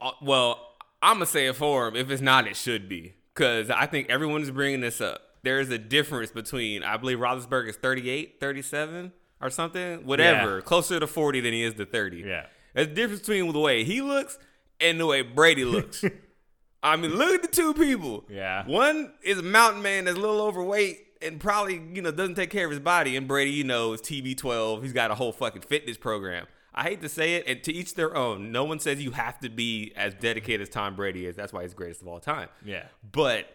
Uh, 0.01 0.11
well, 0.21 0.65
I'm 1.01 1.15
gonna 1.15 1.25
say 1.25 1.47
it 1.47 1.57
for 1.57 1.89
him. 1.89 1.97
If 1.97 2.09
it's 2.09 2.21
not, 2.21 2.47
it 2.47 2.55
should 2.55 2.87
be 2.87 3.15
because 3.35 3.69
I 3.69 3.85
think 3.85 4.09
everyone's 4.09 4.49
bringing 4.49 4.79
this 4.79 5.01
up. 5.01 5.23
There 5.43 5.59
is 5.59 5.69
a 5.69 5.77
difference 5.77 6.31
between 6.31 6.83
I 6.83 6.97
believe 6.97 7.17
Roethlisberger 7.19 7.69
is 7.69 7.75
38, 7.77 8.39
37 8.39 9.11
or 9.41 9.49
something, 9.49 10.05
whatever, 10.05 10.55
Yeah. 10.57 10.61
closer 10.61 10.99
to 10.99 11.07
40 11.07 11.39
than 11.41 11.53
he 11.53 11.63
is 11.63 11.73
to 11.75 11.85
30. 11.85 12.17
Yeah. 12.25 12.45
There's 12.73 12.87
a 12.87 12.91
difference 12.91 13.21
between 13.21 13.51
the 13.53 13.59
way 13.59 13.83
he 13.83 14.01
looks 14.01 14.37
and 14.79 14.99
the 14.99 15.05
way 15.05 15.21
Brady 15.21 15.65
looks. 15.65 16.03
I 16.83 16.95
mean, 16.95 17.15
look 17.15 17.35
at 17.35 17.41
the 17.41 17.47
two 17.47 17.73
people. 17.73 18.25
Yeah. 18.29 18.65
One 18.65 19.13
is 19.23 19.37
a 19.39 19.43
mountain 19.43 19.81
man 19.81 20.05
that's 20.05 20.17
a 20.17 20.19
little 20.19 20.41
overweight 20.41 20.97
and 21.21 21.39
probably, 21.39 21.81
you 21.93 22.01
know, 22.01 22.11
doesn't 22.11 22.35
take 22.35 22.49
care 22.49 22.63
of 22.65 22.71
his 22.71 22.79
body. 22.79 23.17
And 23.17 23.27
Brady, 23.27 23.51
you 23.51 23.65
know, 23.65 23.91
is 23.93 24.01
TB12. 24.01 24.83
He's 24.83 24.93
got 24.93 25.11
a 25.11 25.15
whole 25.15 25.31
fucking 25.33 25.63
fitness 25.63 25.97
program. 25.97 26.47
I 26.73 26.83
hate 26.83 27.01
to 27.01 27.09
say 27.09 27.35
it, 27.35 27.45
and 27.47 27.61
to 27.63 27.73
each 27.73 27.95
their 27.95 28.15
own. 28.15 28.53
No 28.53 28.63
one 28.63 28.79
says 28.79 29.01
you 29.03 29.11
have 29.11 29.39
to 29.39 29.49
be 29.49 29.91
as 29.97 30.13
dedicated 30.13 30.61
as 30.61 30.69
Tom 30.69 30.95
Brady 30.95 31.25
is. 31.25 31.35
That's 31.35 31.51
why 31.51 31.63
he's 31.63 31.73
greatest 31.73 32.01
of 32.01 32.07
all 32.07 32.19
time. 32.21 32.47
Yeah. 32.63 32.83
But 33.11 33.47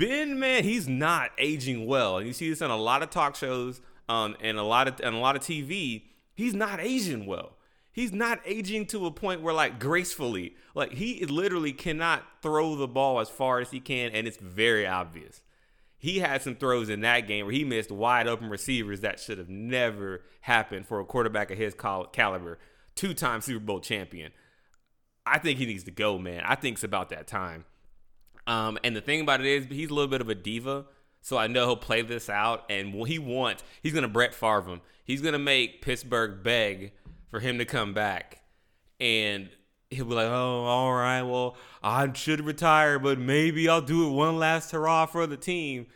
Ben, 0.00 0.38
man, 0.38 0.64
he's 0.64 0.88
not 0.88 1.30
aging 1.36 1.84
well, 1.84 2.16
and 2.16 2.26
you 2.26 2.32
see 2.32 2.48
this 2.48 2.62
on 2.62 2.70
a 2.70 2.76
lot 2.76 3.02
of 3.02 3.10
talk 3.10 3.36
shows, 3.36 3.82
um, 4.08 4.34
and 4.40 4.56
a 4.56 4.62
lot 4.62 4.88
of 4.88 4.98
and 5.00 5.14
a 5.14 5.18
lot 5.18 5.36
of 5.36 5.42
TV. 5.42 6.04
He's 6.34 6.54
not 6.54 6.80
aging 6.80 7.26
well. 7.26 7.58
He's 7.92 8.10
not 8.10 8.40
aging 8.46 8.86
to 8.86 9.04
a 9.04 9.10
point 9.10 9.42
where 9.42 9.52
like 9.52 9.78
gracefully, 9.78 10.56
like 10.74 10.94
he 10.94 11.22
literally 11.26 11.74
cannot 11.74 12.24
throw 12.40 12.76
the 12.76 12.88
ball 12.88 13.20
as 13.20 13.28
far 13.28 13.60
as 13.60 13.72
he 13.72 13.78
can, 13.78 14.12
and 14.12 14.26
it's 14.26 14.38
very 14.38 14.86
obvious. 14.86 15.42
He 15.98 16.20
had 16.20 16.40
some 16.40 16.56
throws 16.56 16.88
in 16.88 17.02
that 17.02 17.28
game 17.28 17.44
where 17.44 17.52
he 17.52 17.62
missed 17.62 17.90
wide 17.90 18.26
open 18.26 18.48
receivers 18.48 19.00
that 19.00 19.20
should 19.20 19.36
have 19.36 19.50
never 19.50 20.22
happened 20.40 20.86
for 20.86 20.98
a 21.00 21.04
quarterback 21.04 21.50
of 21.50 21.58
his 21.58 21.74
cal- 21.74 22.06
caliber, 22.06 22.58
two-time 22.94 23.42
Super 23.42 23.62
Bowl 23.62 23.80
champion. 23.80 24.32
I 25.26 25.38
think 25.38 25.58
he 25.58 25.66
needs 25.66 25.84
to 25.84 25.90
go, 25.90 26.16
man. 26.16 26.42
I 26.46 26.54
think 26.54 26.76
it's 26.76 26.84
about 26.84 27.10
that 27.10 27.26
time. 27.26 27.66
Um, 28.50 28.78
and 28.82 28.96
the 28.96 29.00
thing 29.00 29.20
about 29.20 29.40
it 29.40 29.46
is, 29.46 29.66
he's 29.66 29.90
a 29.90 29.94
little 29.94 30.10
bit 30.10 30.20
of 30.20 30.28
a 30.28 30.34
diva. 30.34 30.84
So 31.22 31.38
I 31.38 31.46
know 31.46 31.66
he'll 31.66 31.76
play 31.76 32.02
this 32.02 32.28
out, 32.28 32.64
and 32.68 32.92
what 32.92 33.08
he 33.08 33.18
wants 33.18 33.62
he's 33.82 33.92
gonna 33.92 34.08
Brett 34.08 34.34
Favre 34.34 34.62
him. 34.62 34.80
He's 35.04 35.20
gonna 35.20 35.38
make 35.38 35.82
Pittsburgh 35.82 36.42
beg 36.42 36.92
for 37.28 37.40
him 37.40 37.58
to 37.58 37.64
come 37.64 37.94
back, 37.94 38.42
and 38.98 39.50
he'll 39.90 40.06
be 40.06 40.14
like, 40.14 40.26
"Oh, 40.26 40.64
all 40.64 40.92
right, 40.94 41.22
well, 41.22 41.56
I 41.82 42.12
should 42.14 42.40
retire, 42.40 42.98
but 42.98 43.18
maybe 43.18 43.68
I'll 43.68 43.82
do 43.82 44.08
it 44.08 44.12
one 44.12 44.38
last 44.38 44.70
hurrah 44.72 45.06
for 45.06 45.26
the 45.26 45.36
team." 45.36 45.86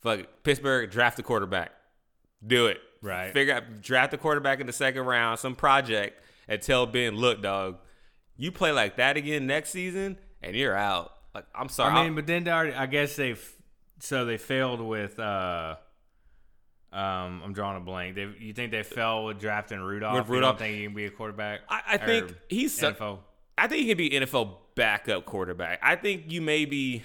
Fuck 0.00 0.20
it. 0.20 0.42
Pittsburgh, 0.42 0.90
draft 0.90 1.16
the 1.16 1.22
quarterback. 1.22 1.70
Do 2.44 2.66
it. 2.66 2.80
Right. 3.00 3.32
Figure 3.32 3.54
out 3.54 3.80
draft 3.80 4.10
the 4.10 4.18
quarterback 4.18 4.60
in 4.60 4.66
the 4.66 4.72
second 4.72 5.06
round, 5.06 5.38
some 5.38 5.54
project, 5.54 6.20
and 6.48 6.60
tell 6.60 6.86
Ben, 6.86 7.16
look, 7.16 7.40
dog, 7.40 7.78
you 8.36 8.50
play 8.50 8.72
like 8.72 8.96
that 8.96 9.16
again 9.16 9.46
next 9.46 9.70
season, 9.70 10.18
and 10.42 10.56
you're 10.56 10.76
out. 10.76 11.12
Like, 11.34 11.44
I'm 11.54 11.68
sorry. 11.68 11.92
I 11.94 12.04
mean, 12.04 12.14
but 12.14 12.26
then 12.26 12.44
they 12.44 12.50
already, 12.50 12.74
I 12.74 12.86
guess 12.86 13.16
they 13.16 13.36
so 14.00 14.24
they 14.24 14.36
failed 14.38 14.80
with. 14.80 15.18
uh 15.18 15.76
um, 16.92 17.40
I'm 17.42 17.52
drawing 17.54 17.78
a 17.78 17.80
blank. 17.80 18.16
They, 18.16 18.28
you 18.38 18.52
think 18.52 18.70
they 18.70 18.82
fell 18.82 19.24
with 19.24 19.40
drafting 19.40 19.80
Rudolph? 19.80 20.14
With 20.14 20.26
You 20.28 20.34
Rudolph? 20.34 20.58
don't 20.58 20.66
think 20.66 20.76
he 20.76 20.84
can 20.84 20.94
be 20.94 21.06
a 21.06 21.10
quarterback? 21.10 21.60
I, 21.66 21.80
I 21.92 21.96
think 21.96 22.34
he's 22.50 22.76
su- 22.76 22.84
NFL. 22.88 23.20
I 23.56 23.66
think 23.66 23.80
he 23.82 23.88
can 23.88 23.96
be 23.96 24.10
NFL 24.10 24.56
backup 24.74 25.24
quarterback. 25.24 25.78
I 25.82 25.96
think 25.96 26.30
you 26.30 26.42
maybe. 26.42 27.02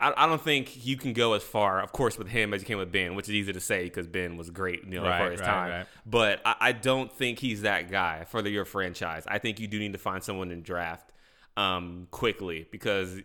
I, 0.00 0.12
I 0.16 0.26
don't 0.28 0.40
think 0.40 0.86
you 0.86 0.96
can 0.96 1.12
go 1.12 1.32
as 1.32 1.42
far, 1.42 1.80
of 1.82 1.90
course, 1.90 2.16
with 2.18 2.28
him 2.28 2.54
as 2.54 2.60
you 2.62 2.66
can 2.68 2.78
with 2.78 2.92
Ben, 2.92 3.16
which 3.16 3.28
is 3.28 3.34
easy 3.34 3.52
to 3.52 3.58
say 3.58 3.82
because 3.82 4.06
Ben 4.06 4.36
was 4.36 4.48
great, 4.48 4.84
you 4.84 5.00
know, 5.00 5.02
Right, 5.02 5.24
for 5.24 5.30
his 5.32 5.40
right, 5.40 5.46
time. 5.46 5.70
right. 5.70 5.86
But 6.06 6.40
I, 6.46 6.54
I 6.60 6.72
don't 6.72 7.12
think 7.12 7.40
he's 7.40 7.62
that 7.62 7.90
guy 7.90 8.22
for 8.28 8.42
the, 8.42 8.50
your 8.50 8.64
franchise. 8.64 9.24
I 9.26 9.38
think 9.38 9.58
you 9.58 9.66
do 9.66 9.80
need 9.80 9.94
to 9.94 9.98
find 9.98 10.22
someone 10.22 10.52
in 10.52 10.62
draft 10.62 11.10
um, 11.58 12.06
quickly 12.12 12.68
because, 12.70 13.18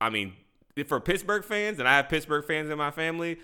I 0.00 0.10
mean, 0.10 0.34
for 0.86 1.00
Pittsburgh 1.00 1.42
fans, 1.42 1.78
and 1.78 1.88
I 1.88 1.96
have 1.96 2.08
Pittsburgh 2.08 2.44
fans 2.44 2.68
in 2.70 2.76
my 2.76 2.90
family, 2.90 3.38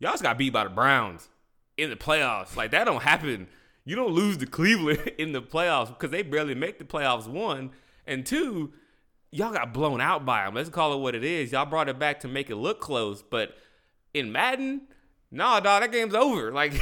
y'all 0.00 0.10
just 0.10 0.22
got 0.22 0.36
beat 0.36 0.52
by 0.52 0.64
the 0.64 0.70
Browns 0.70 1.28
in 1.76 1.88
the 1.88 1.96
playoffs. 1.96 2.56
Like 2.56 2.72
that 2.72 2.84
don't 2.84 3.02
happen. 3.02 3.46
You 3.84 3.94
don't 3.94 4.12
lose 4.12 4.36
to 4.38 4.46
Cleveland 4.46 5.12
in 5.18 5.32
the 5.32 5.40
playoffs 5.40 5.88
because 5.88 6.10
they 6.10 6.22
barely 6.22 6.56
make 6.56 6.78
the 6.78 6.84
playoffs. 6.84 7.28
One 7.28 7.70
and 8.04 8.26
two, 8.26 8.72
y'all 9.30 9.52
got 9.52 9.72
blown 9.72 10.00
out 10.00 10.26
by 10.26 10.44
them. 10.44 10.54
Let's 10.54 10.70
call 10.70 10.92
it 10.92 10.98
what 10.98 11.14
it 11.14 11.22
is. 11.22 11.52
Y'all 11.52 11.64
brought 11.64 11.88
it 11.88 12.00
back 12.00 12.20
to 12.20 12.28
make 12.28 12.50
it 12.50 12.56
look 12.56 12.80
close, 12.80 13.22
but 13.22 13.56
in 14.12 14.32
Madden, 14.32 14.82
nah, 15.30 15.60
dog, 15.60 15.82
that 15.82 15.92
game's 15.92 16.14
over. 16.14 16.52
Like 16.58 16.72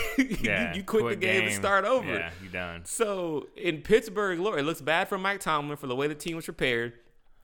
Yeah, 0.42 0.72
you, 0.72 0.78
you 0.78 0.84
quit 0.84 1.02
the 1.02 1.08
quick 1.08 1.20
game, 1.20 1.44
and 1.44 1.52
start 1.54 1.84
over. 1.84 2.06
Yeah, 2.06 2.30
you 2.42 2.48
done. 2.48 2.82
So 2.84 3.48
in 3.56 3.82
Pittsburgh, 3.82 4.38
Lord, 4.38 4.58
it 4.58 4.62
looks 4.64 4.80
bad 4.80 5.08
for 5.08 5.18
Mike 5.18 5.40
Tomlin 5.40 5.76
for 5.76 5.86
the 5.86 5.96
way 5.96 6.06
the 6.06 6.14
team 6.14 6.36
was 6.36 6.44
prepared, 6.44 6.92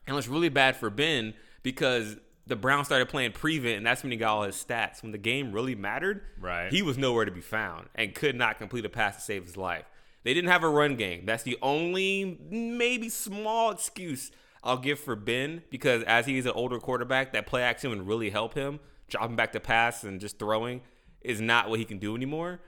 and 0.06 0.14
it 0.14 0.16
looks 0.16 0.28
really 0.28 0.48
bad 0.48 0.76
for 0.76 0.90
Ben 0.90 1.34
because 1.62 2.16
the 2.46 2.56
Browns 2.56 2.86
started 2.86 3.08
playing 3.08 3.32
prevent, 3.32 3.76
and 3.78 3.86
that's 3.86 4.02
when 4.02 4.10
he 4.12 4.18
got 4.18 4.34
all 4.36 4.42
his 4.42 4.56
stats. 4.56 5.02
When 5.02 5.12
the 5.12 5.18
game 5.18 5.52
really 5.52 5.74
mattered, 5.76 6.22
Right. 6.40 6.72
he 6.72 6.82
was 6.82 6.98
nowhere 6.98 7.24
to 7.24 7.30
be 7.30 7.40
found 7.40 7.88
and 7.94 8.14
could 8.14 8.34
not 8.34 8.58
complete 8.58 8.84
a 8.84 8.88
pass 8.88 9.16
to 9.16 9.22
save 9.22 9.44
his 9.44 9.56
life. 9.56 9.84
They 10.24 10.34
didn't 10.34 10.50
have 10.50 10.62
a 10.64 10.68
run 10.68 10.96
game. 10.96 11.24
That's 11.26 11.42
the 11.44 11.56
only 11.62 12.38
maybe 12.50 13.08
small 13.08 13.70
excuse 13.72 14.30
I'll 14.64 14.76
give 14.78 15.00
for 15.00 15.16
Ben 15.16 15.62
because 15.70 16.02
as 16.04 16.26
he's 16.26 16.46
an 16.46 16.52
older 16.54 16.78
quarterback, 16.78 17.32
that 17.32 17.46
play 17.46 17.62
action 17.62 17.90
would 17.90 18.06
really 18.06 18.30
help 18.30 18.54
him. 18.54 18.78
Dropping 19.08 19.36
back 19.36 19.52
to 19.52 19.60
pass 19.60 20.04
and 20.04 20.20
just 20.20 20.38
throwing 20.38 20.80
is 21.24 21.40
not 21.40 21.68
what 21.70 21.78
he 21.78 21.84
can 21.84 21.98
do 21.98 22.14
anymore. 22.16 22.60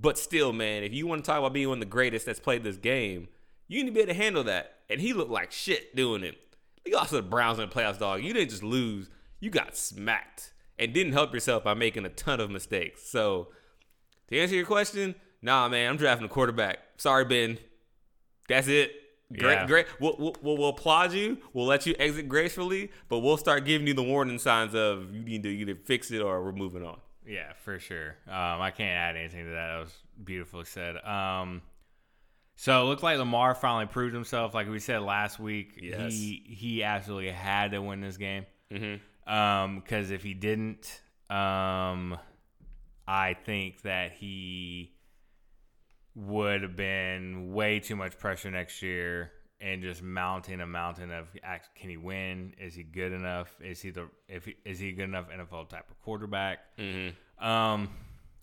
But 0.00 0.18
still, 0.18 0.52
man, 0.52 0.82
if 0.82 0.92
you 0.92 1.06
want 1.06 1.24
to 1.24 1.26
talk 1.28 1.38
about 1.38 1.52
being 1.52 1.68
one 1.68 1.78
of 1.78 1.80
the 1.80 1.86
greatest 1.86 2.26
that's 2.26 2.40
played 2.40 2.64
this 2.64 2.76
game, 2.76 3.28
you 3.68 3.82
need 3.82 3.90
to 3.90 3.94
be 3.94 4.00
able 4.00 4.12
to 4.12 4.18
handle 4.18 4.44
that. 4.44 4.78
And 4.90 5.00
he 5.00 5.12
looked 5.12 5.30
like 5.30 5.52
shit 5.52 5.94
doing 5.94 6.24
it. 6.24 6.36
You 6.84 6.96
also 6.96 7.16
the 7.16 7.22
Browns 7.22 7.58
in 7.58 7.68
the 7.68 7.74
playoffs, 7.74 7.98
dog. 8.00 8.22
You 8.24 8.32
didn't 8.32 8.50
just 8.50 8.64
lose; 8.64 9.08
you 9.38 9.50
got 9.50 9.76
smacked 9.76 10.52
and 10.78 10.92
didn't 10.92 11.12
help 11.12 11.32
yourself 11.32 11.62
by 11.62 11.74
making 11.74 12.04
a 12.04 12.08
ton 12.08 12.40
of 12.40 12.50
mistakes. 12.50 13.08
So, 13.08 13.48
to 14.28 14.38
answer 14.38 14.56
your 14.56 14.66
question, 14.66 15.14
nah, 15.40 15.68
man, 15.68 15.88
I'm 15.90 15.96
drafting 15.96 16.26
a 16.26 16.28
quarterback. 16.28 16.78
Sorry, 16.96 17.24
Ben. 17.24 17.58
That's 18.48 18.66
it. 18.66 18.92
Great, 19.38 19.54
Yeah. 19.54 19.66
great. 19.66 19.86
We'll, 20.00 20.16
we'll, 20.18 20.34
we'll, 20.42 20.56
we'll 20.58 20.68
applaud 20.70 21.12
you. 21.12 21.38
We'll 21.52 21.66
let 21.66 21.86
you 21.86 21.94
exit 21.98 22.28
gracefully, 22.28 22.90
but 23.08 23.20
we'll 23.20 23.36
start 23.38 23.64
giving 23.64 23.86
you 23.86 23.94
the 23.94 24.02
warning 24.02 24.38
signs 24.38 24.74
of 24.74 25.14
you 25.14 25.22
need 25.22 25.44
to 25.44 25.48
either 25.48 25.74
fix 25.76 26.10
it 26.10 26.20
or 26.20 26.42
we're 26.44 26.52
moving 26.52 26.84
on. 26.84 26.98
Yeah, 27.26 27.52
for 27.64 27.78
sure. 27.78 28.16
Um, 28.26 28.60
I 28.60 28.70
can't 28.70 28.90
add 28.96 29.16
anything 29.16 29.44
to 29.44 29.50
that. 29.52 29.68
That 29.74 29.78
was 29.80 29.94
beautifully 30.22 30.64
said. 30.64 30.96
Um, 31.04 31.62
so 32.56 32.82
it 32.82 32.84
looked 32.86 33.02
like 33.02 33.18
Lamar 33.18 33.54
finally 33.54 33.86
proved 33.86 34.14
himself. 34.14 34.54
Like 34.54 34.68
we 34.68 34.78
said 34.78 35.02
last 35.02 35.38
week, 35.38 35.78
Yes. 35.80 36.12
he 36.12 36.42
he 36.48 36.82
absolutely 36.82 37.30
had 37.30 37.72
to 37.72 37.80
win 37.80 38.00
this 38.00 38.16
game. 38.16 38.46
Mm-hmm. 38.72 39.32
Um, 39.32 39.80
because 39.80 40.10
if 40.10 40.22
he 40.22 40.34
didn't, 40.34 41.00
um, 41.30 42.18
I 43.06 43.34
think 43.44 43.82
that 43.82 44.12
he 44.12 44.92
would 46.14 46.62
have 46.62 46.76
been 46.76 47.52
way 47.52 47.80
too 47.80 47.96
much 47.96 48.18
pressure 48.18 48.50
next 48.50 48.82
year 48.82 49.30
and 49.62 49.80
just 49.82 50.02
mounting 50.02 50.60
a 50.60 50.66
mountain 50.66 51.10
of 51.12 51.28
can 51.74 51.88
he 51.90 51.96
win? 51.96 52.54
Is 52.58 52.74
he 52.74 52.82
good 52.82 53.12
enough? 53.12 53.48
Is 53.62 53.80
he 53.80 53.90
the 53.90 54.08
if 54.28 54.44
he, 54.46 54.56
is 54.64 54.78
he 54.78 54.92
good 54.92 55.04
enough 55.04 55.26
NFL 55.30 55.68
type 55.68 55.88
of 55.90 56.00
quarterback? 56.02 56.58
Mm-hmm. 56.78 57.44
Um, 57.46 57.88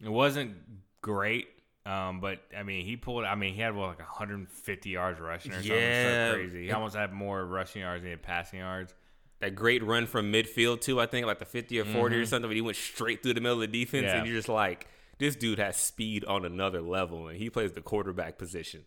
it 0.01 0.09
wasn't 0.09 0.55
great. 1.01 1.47
Um, 1.86 2.20
but 2.20 2.39
I 2.55 2.63
mean, 2.63 2.86
he 2.86 2.95
pulled. 2.97 3.26
I 3.26 3.36
mean, 3.36 3.53
he 3.55 3.61
had 3.61 3.74
what, 3.76 3.88
like 3.89 3.99
150 3.99 4.89
yards 4.89 5.20
rushing 5.20 5.51
or 5.51 5.55
something 5.55 5.72
Yeah. 5.72 6.30
so 6.32 6.36
crazy. 6.36 6.65
He 6.65 6.72
almost 6.72 6.95
had 6.95 7.11
more 7.13 7.45
rushing 7.45 7.82
yards 7.82 8.01
than 8.01 8.07
he 8.07 8.11
had 8.11 8.22
passing 8.22 8.59
yards. 8.59 8.93
That 9.39 9.55
great 9.55 9.82
run 9.84 10.05
from 10.05 10.32
midfield 10.32 10.82
too, 10.82 10.99
I 10.99 11.05
think 11.05 11.26
like 11.26 11.39
the 11.39 11.45
50 11.45 11.80
or 11.80 11.86
40 11.86 12.15
or 12.17 12.26
something, 12.26 12.49
but 12.49 12.55
he 12.55 12.61
went 12.61 12.76
straight 12.78 13.24
through 13.24 13.36
the 13.36 13.41
middle 13.41 13.61
of 13.61 13.72
the 13.72 13.86
defense, 13.86 14.03
Mm-hmm. 14.07 14.13
Yeah. 14.13 14.17
and 14.20 14.28
you're 14.28 14.36
just 14.36 14.49
like, 14.49 14.88
this 15.17 15.36
dude 15.38 15.59
has 15.59 15.78
speed 15.78 16.26
on 16.26 16.43
another 16.45 16.82
level, 16.82 17.30
and 17.30 17.38
he 17.38 17.49
plays 17.49 17.72
the 17.72 17.82
quarterback 17.82 18.38
position. 18.38 18.84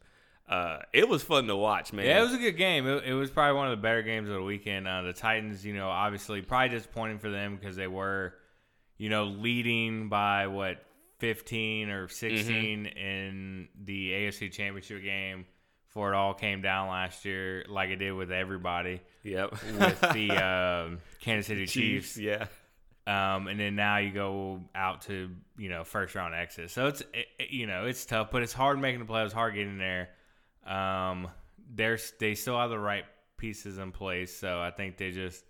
Uh, 0.52 0.78
it 0.92 1.08
was 1.08 1.22
fun 1.22 1.46
to 1.46 1.56
watch, 1.56 1.92
man. 1.92 2.04
Yeah, 2.04 2.20
it 2.20 2.24
was 2.24 2.34
a 2.34 2.38
good 2.38 2.56
game. 2.58 2.86
It, 2.86 3.04
it 3.06 3.14
was 3.14 3.30
probably 3.30 3.56
one 3.56 3.68
of 3.68 3.78
the 3.78 3.82
better 3.82 4.02
games 4.02 4.28
of 4.28 4.34
the 4.34 4.42
weekend. 4.42 4.86
Uh, 4.86 5.02
the 5.02 5.12
Titans, 5.14 5.64
you 5.64 5.72
know, 5.74 5.88
obviously 5.88 6.42
probably 6.42 6.68
disappointing 6.68 7.18
for 7.18 7.30
them 7.30 7.56
because 7.56 7.74
they 7.76 7.86
were, 7.86 8.34
you 8.98 9.08
know, 9.08 9.24
leading 9.24 10.08
by 10.10 10.48
what 10.48 10.84
15 11.20 11.88
or 11.88 12.08
16 12.08 12.86
in 12.86 13.68
the 13.82 14.10
AFC 14.10 14.52
Championship 14.52 15.02
game 15.02 15.46
before 15.88 16.12
it 16.12 16.16
all 16.16 16.34
came 16.34 16.60
down 16.62 16.88
last 16.88 17.24
year, 17.24 17.64
like 17.68 17.90
it 17.90 17.96
did 17.96 18.12
with 18.12 18.30
everybody 18.32 19.00
Yep. 19.24 19.52
with 19.78 20.00
the 20.12 20.30
um 20.86 20.98
Kansas 21.20 21.46
City 21.46 21.66
Chiefs. 21.66 22.16
yeah. 22.18 22.46
Um, 23.06 23.48
and 23.48 23.58
then 23.58 23.74
now 23.74 23.98
you 23.98 24.10
go 24.12 24.60
out 24.74 25.02
to 25.02 25.30
you 25.58 25.68
know 25.68 25.82
first 25.84 26.14
round 26.14 26.34
exit. 26.34 26.70
So 26.70 26.86
it's 26.88 27.00
it, 27.00 27.26
it- 27.38 27.50
you 27.50 27.66
know 27.66 27.86
it's 27.86 28.04
tough, 28.04 28.30
but 28.30 28.42
it's 28.42 28.52
hard 28.52 28.78
making 28.80 29.00
the 29.00 29.06
playoffs, 29.12 29.32
hard 29.32 29.54
getting 29.54 29.78
there. 29.78 30.10
Um, 30.66 31.28
there's 31.74 32.12
they 32.18 32.34
still 32.34 32.58
have 32.58 32.70
the 32.70 32.78
right 32.78 33.04
pieces 33.36 33.78
in 33.78 33.92
place, 33.92 34.36
so 34.36 34.60
I 34.60 34.70
think 34.70 34.96
they 34.96 35.10
just. 35.10 35.44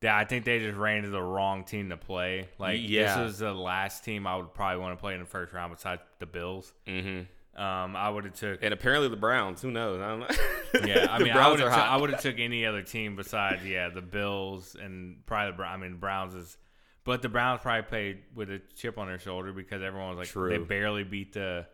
they- 0.00 0.08
I 0.08 0.24
think 0.24 0.44
they 0.44 0.58
just 0.58 0.76
ran 0.76 0.98
into 0.98 1.10
the 1.10 1.22
wrong 1.22 1.64
team 1.64 1.88
to 1.90 1.96
play. 1.96 2.48
Like 2.58 2.80
Yeah. 2.82 3.16
this 3.16 3.24
was 3.24 3.38
the 3.38 3.52
last 3.54 4.04
team 4.04 4.26
I 4.26 4.36
would 4.36 4.52
probably 4.52 4.80
want 4.82 4.96
to 4.98 5.00
play 5.00 5.14
in 5.14 5.20
the 5.20 5.26
first 5.26 5.52
round 5.54 5.72
besides 5.74 6.02
the 6.18 6.26
Bills. 6.26 6.72
Mm-hmm. 6.86 7.60
Um, 7.62 7.94
I 7.94 8.10
would 8.10 8.24
have 8.24 8.34
took 8.34 8.58
And 8.64 8.74
apparently 8.74 9.08
the 9.08 9.16
Browns. 9.16 9.62
Who 9.62 9.70
knows? 9.70 10.00
I 10.00 10.08
don't 10.08 10.20
know. 10.20 10.86
yeah, 10.92 11.06
I 11.08 11.20
mean, 11.20 11.32
I 11.32 11.48
would 11.48 11.60
have 11.60 11.70
hot. 11.72 11.88
I 11.88 11.96
would 11.96 12.10
have 12.10 12.20
took 12.20 12.38
any 12.40 12.66
other 12.66 12.82
team 12.82 13.14
besides 13.16 13.64
yeah 13.64 13.88
the 13.90 14.02
Bills 14.02 14.74
and 14.78 15.24
probably 15.24 15.52
the 15.52 15.56
Brown. 15.56 15.72
I 15.72 15.76
mean, 15.76 15.96
Browns 15.98 16.34
is, 16.34 16.58
but 17.04 17.22
the 17.22 17.28
Browns 17.28 17.60
probably 17.62 17.82
played 17.82 18.18
with 18.34 18.50
a 18.50 18.60
chip 18.74 18.98
on 18.98 19.06
their 19.06 19.20
shoulder 19.20 19.52
because 19.52 19.82
everyone 19.82 20.08
was 20.10 20.18
like 20.18 20.28
True. 20.28 20.50
they 20.50 20.58
barely 20.58 21.04
beat 21.04 21.32
the, 21.34 21.64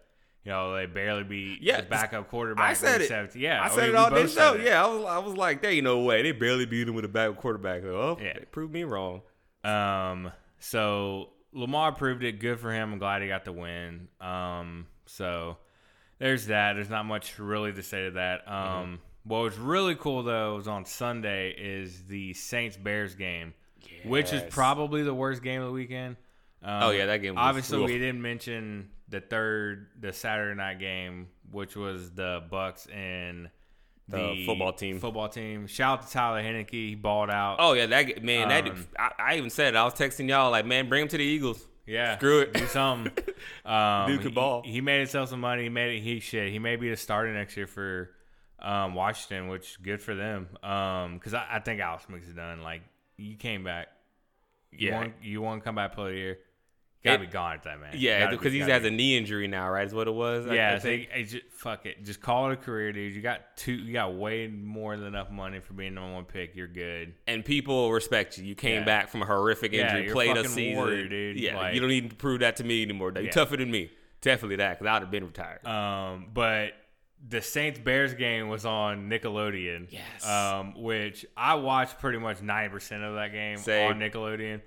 you 0.45 0.53
know, 0.53 0.74
they 0.74 0.86
barely 0.86 1.24
beat 1.24 1.61
Yeah, 1.62 1.80
the 1.82 1.86
backup 1.86 2.28
quarterback. 2.28 2.70
I 2.70 2.72
said 2.74 3.01
it. 3.03 3.09
17. 3.09 3.41
Yeah, 3.41 3.62
I 3.62 3.68
oh, 3.70 3.74
said 3.74 3.88
it 3.88 3.93
we 3.93 3.97
all 3.97 4.11
both 4.11 4.18
day 4.22 4.26
said 4.26 4.41
show. 4.53 4.55
it. 4.57 4.62
Yeah, 4.64 4.84
I 4.84 4.88
was, 4.88 5.05
I 5.05 5.18
was 5.18 5.36
like, 5.36 5.61
there 5.62 5.70
ain't 5.70 5.84
no 5.84 6.01
way. 6.01 6.22
They 6.22 6.32
barely 6.32 6.66
beat 6.66 6.88
him 6.88 6.95
with 6.95 7.05
a 7.05 7.09
backup 7.09 7.36
quarterback. 7.36 7.84
Oh, 7.84 8.18
Yeah. 8.20 8.32
they 8.38 8.45
proved 8.47 8.72
me 8.72 8.84
wrong. 8.84 9.22
Um, 9.64 10.32
so 10.59 11.30
Lamar 11.53 11.93
proved 11.93 12.22
it. 12.24 12.41
Good 12.41 12.59
for 12.61 12.72
him. 12.72 12.93
I'm 12.93 12.99
glad 12.99 13.22
he 13.22 13.28
got 13.28 13.45
the 13.45 13.53
win. 13.53 14.09
Um, 14.20 14.86
so 15.07 15.59
there's 16.18 16.47
that. 16.47 16.74
There's 16.74 16.91
not 16.91 17.05
much 17.05 17.38
really 17.38 17.72
to 17.72 17.82
say 17.82 18.05
to 18.05 18.11
that. 18.12 18.49
Um, 18.51 19.01
what 19.24 19.41
was 19.43 19.59
really 19.59 19.95
cool 19.97 20.22
though 20.22 20.57
was 20.57 20.66
on 20.68 20.86
Sunday 20.86 21.51
is 21.51 22.05
the 22.05 22.32
Saints 22.32 22.76
Bears 22.78 23.14
game, 23.14 23.53
which 24.05 24.32
is 24.32 24.43
probably 24.49 25.03
the 25.03 25.12
worst 25.14 25.43
game 25.43 25.61
of 25.61 25.66
the 25.66 25.72
weekend. 25.72 26.16
Um, 26.62 26.82
Oh, 26.84 26.91
yeah, 26.91 27.07
that 27.07 27.18
game 27.18 27.34
was- 27.34 27.43
obviously, 27.43 27.78
we 27.82 27.99
didn't 27.99 28.22
mention 28.22 28.91
the 29.11 29.20
third, 29.20 29.88
the 30.00 30.12
Saturday 30.12 30.56
night 30.56 30.78
game, 30.78 31.28
which 31.50 31.76
was 31.76 32.11
the 32.12 32.42
Bucks 32.50 32.86
and. 32.86 33.50
The 34.08 34.42
football 34.44 34.72
team. 34.72 34.98
Football 34.98 35.28
team. 35.28 35.68
Shout 35.68 36.00
out 36.00 36.06
to 36.08 36.12
Tyler 36.12 36.42
Heinicke. 36.42 36.70
He 36.72 36.94
balled 36.96 37.30
out. 37.30 37.58
Oh 37.61 37.74
yeah, 37.74 37.86
that 37.86 38.24
man. 38.24 38.48
that 38.48 38.68
Um, 38.68 38.86
I, 38.98 39.11
I 39.20 39.36
even 39.36 39.50
said 39.50 39.74
it. 39.74 39.76
I 39.76 39.84
was 39.84 39.94
texting 39.94 40.28
y'all 40.28 40.50
like, 40.50 40.66
man, 40.66 40.88
bring 40.88 41.02
him 41.02 41.08
to 41.08 41.16
the 41.16 41.22
Eagles. 41.22 41.64
Yeah, 41.86 42.16
Screw 42.16 42.40
it. 42.40 42.52
Do 42.52 42.66
something. 42.66 43.12
Um, 43.64 44.08
Dude 44.08 44.20
could 44.22 44.34
ball. 44.34 44.62
He, 44.64 44.72
he 44.72 44.80
made 44.80 44.98
himself 44.98 45.28
some 45.30 45.40
money. 45.40 45.62
He 45.62 45.68
made 45.68 45.96
it. 45.96 46.00
He 46.00 46.18
shit. 46.20 46.50
He 46.50 46.58
may 46.58 46.74
be 46.76 46.90
the 46.90 46.96
starter 46.96 47.32
next 47.32 47.56
year 47.56 47.66
for 47.68 48.11
um, 48.58 48.94
Washington, 48.94 49.46
which 49.48 49.80
good 49.80 50.02
for 50.02 50.14
them. 50.14 50.48
Because 50.52 51.32
I, 51.32 51.46
I 51.52 51.61
think 51.61 51.80
Alex 51.80 52.04
Smith 52.06 52.26
is 52.26 52.34
done. 52.34 52.62
Like 52.62 52.82
you 53.16 53.36
came 53.36 53.62
back, 53.64 53.88
You 54.72 54.88
Yeah. 54.88 54.96
want 54.98 55.12
you 55.22 55.40
want 55.40 55.62
comeback 55.64 55.92
player 55.94 56.08
of 56.08 56.12
the 56.14 56.18
year. 56.18 56.38
Gotta 57.03 57.22
It- 57.22 57.26
be 57.28 57.32
gone 57.32 57.55
at 57.55 57.62
that 57.62 57.80
man. 57.80 57.92
Yeah, 57.94 58.28
because 58.30 58.53
he 58.53 58.59
has 58.59 58.82
be- 58.82 58.88
a 58.88 58.90
knee 58.90 59.16
injury 59.16 59.48
now, 59.48 59.70
right? 59.70 59.86
Is 59.86 59.94
what 59.94 60.07
it 60.07 60.12
was. 60.12 60.44
Yeah, 60.46 60.74
I 60.74 60.78
so 60.78 60.82
think. 60.82 61.09
he- 61.11 61.18
he 61.20 61.24
just, 61.24 61.46
fuck 61.51 61.86
it. 61.86 62.05
Just 62.05 62.20
call 62.20 62.51
it 62.51 62.53
a 62.53 62.57
career, 62.57 62.92
dude. 62.92 63.14
You 63.14 63.22
got 63.22 63.57
two. 63.57 63.72
You 63.72 63.94
got 63.94 64.14
way 64.14 64.48
more 64.48 64.96
than 64.98 65.07
enough 65.07 65.30
money 65.30 65.61
for 65.61 65.72
being 65.72 65.94
number 65.94 66.12
one 66.12 66.24
pick. 66.26 66.55
You're 66.55 66.66
good. 66.68 67.14
and 67.26 67.42
people 67.42 67.90
respect 67.90 68.36
you. 68.36 68.44
You 68.44 68.55
came 68.55 68.80
Yeah. 68.80 68.84
back 68.84 69.09
from 69.09 69.22
a 69.22 69.26
horrific 69.26 69.72
Yeah, 69.72 69.86
injury, 69.88 70.05
you're 70.07 70.12
played 70.14 70.36
a 70.36 70.46
season. 70.46 70.76
warrior, 70.76 71.09
dude. 71.09 71.40
Yeah, 71.40 71.57
Like- 71.57 71.74
you 71.74 71.80
don't 71.80 71.88
need 71.88 72.11
to 72.11 72.16
prove 72.16 72.40
that 72.40 72.57
to 72.57 72.64
me 72.64 72.82
anymore. 72.82 73.12
You're 73.14 73.24
Yeah. 73.24 73.30
tougher 73.30 73.57
than 73.57 73.70
me. 73.70 73.90
Definitely 74.20 74.57
that, 74.57 74.78
because 74.78 74.86
I'd 74.94 75.01
have 75.01 75.11
been 75.11 75.24
retired. 75.24 75.66
Um, 75.66 76.26
but 76.34 76.74
the 77.26 77.40
Saints 77.40 77.78
Bears 77.78 78.12
game 78.12 78.48
was 78.48 78.66
on 78.66 79.09
Nickelodeon. 79.09 79.86
Yes. 79.88 80.26
Um, 80.26 80.74
which 80.74 81.24
I 81.34 81.55
watched 81.55 81.98
pretty 81.98 82.18
much 82.18 82.42
ninety 82.42 82.70
percent 82.70 83.03
of 83.05 83.14
that 83.14 83.32
game 83.32 83.57
Same. 83.57 83.92
on 83.92 83.98
Nickelodeon. 84.01 84.61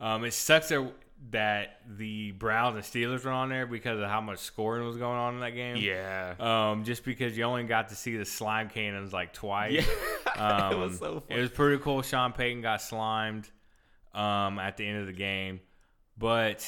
Um, 0.00 0.24
it 0.24 0.32
sucks 0.32 0.68
that, 0.70 0.92
that 1.32 1.80
the 1.86 2.32
Browns 2.32 2.74
and 2.76 2.84
Steelers 2.84 3.24
were 3.24 3.30
on 3.30 3.50
there 3.50 3.66
because 3.66 4.00
of 4.00 4.08
how 4.08 4.20
much 4.22 4.38
scoring 4.38 4.86
was 4.86 4.96
going 4.96 5.18
on 5.18 5.34
in 5.34 5.40
that 5.40 5.50
game. 5.54 5.76
yeah. 5.76 6.34
Um, 6.40 6.84
just 6.84 7.04
because 7.04 7.36
you 7.36 7.44
only 7.44 7.64
got 7.64 7.90
to 7.90 7.94
see 7.94 8.16
the 8.16 8.24
slime 8.24 8.70
cannons 8.70 9.12
like 9.12 9.32
twice. 9.34 9.72
Yeah. 9.72 9.82
it 10.34 10.40
Um, 10.40 10.80
was 10.80 10.98
so 10.98 11.22
It 11.28 11.38
was 11.38 11.50
pretty 11.50 11.82
cool. 11.82 12.00
Sean 12.02 12.32
Payton 12.32 12.62
got 12.62 12.80
slimed 12.80 13.48
um, 14.14 14.58
at 14.58 14.76
the 14.78 14.86
end 14.86 15.00
of 15.02 15.06
the 15.06 15.12
game. 15.12 15.60
But 16.16 16.66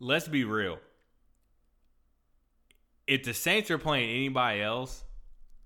let's 0.00 0.28
be 0.28 0.44
real. 0.44 0.78
If 3.06 3.24
the 3.24 3.34
Saints 3.34 3.70
are 3.70 3.78
playing 3.78 4.08
anybody 4.10 4.62
else, 4.62 5.04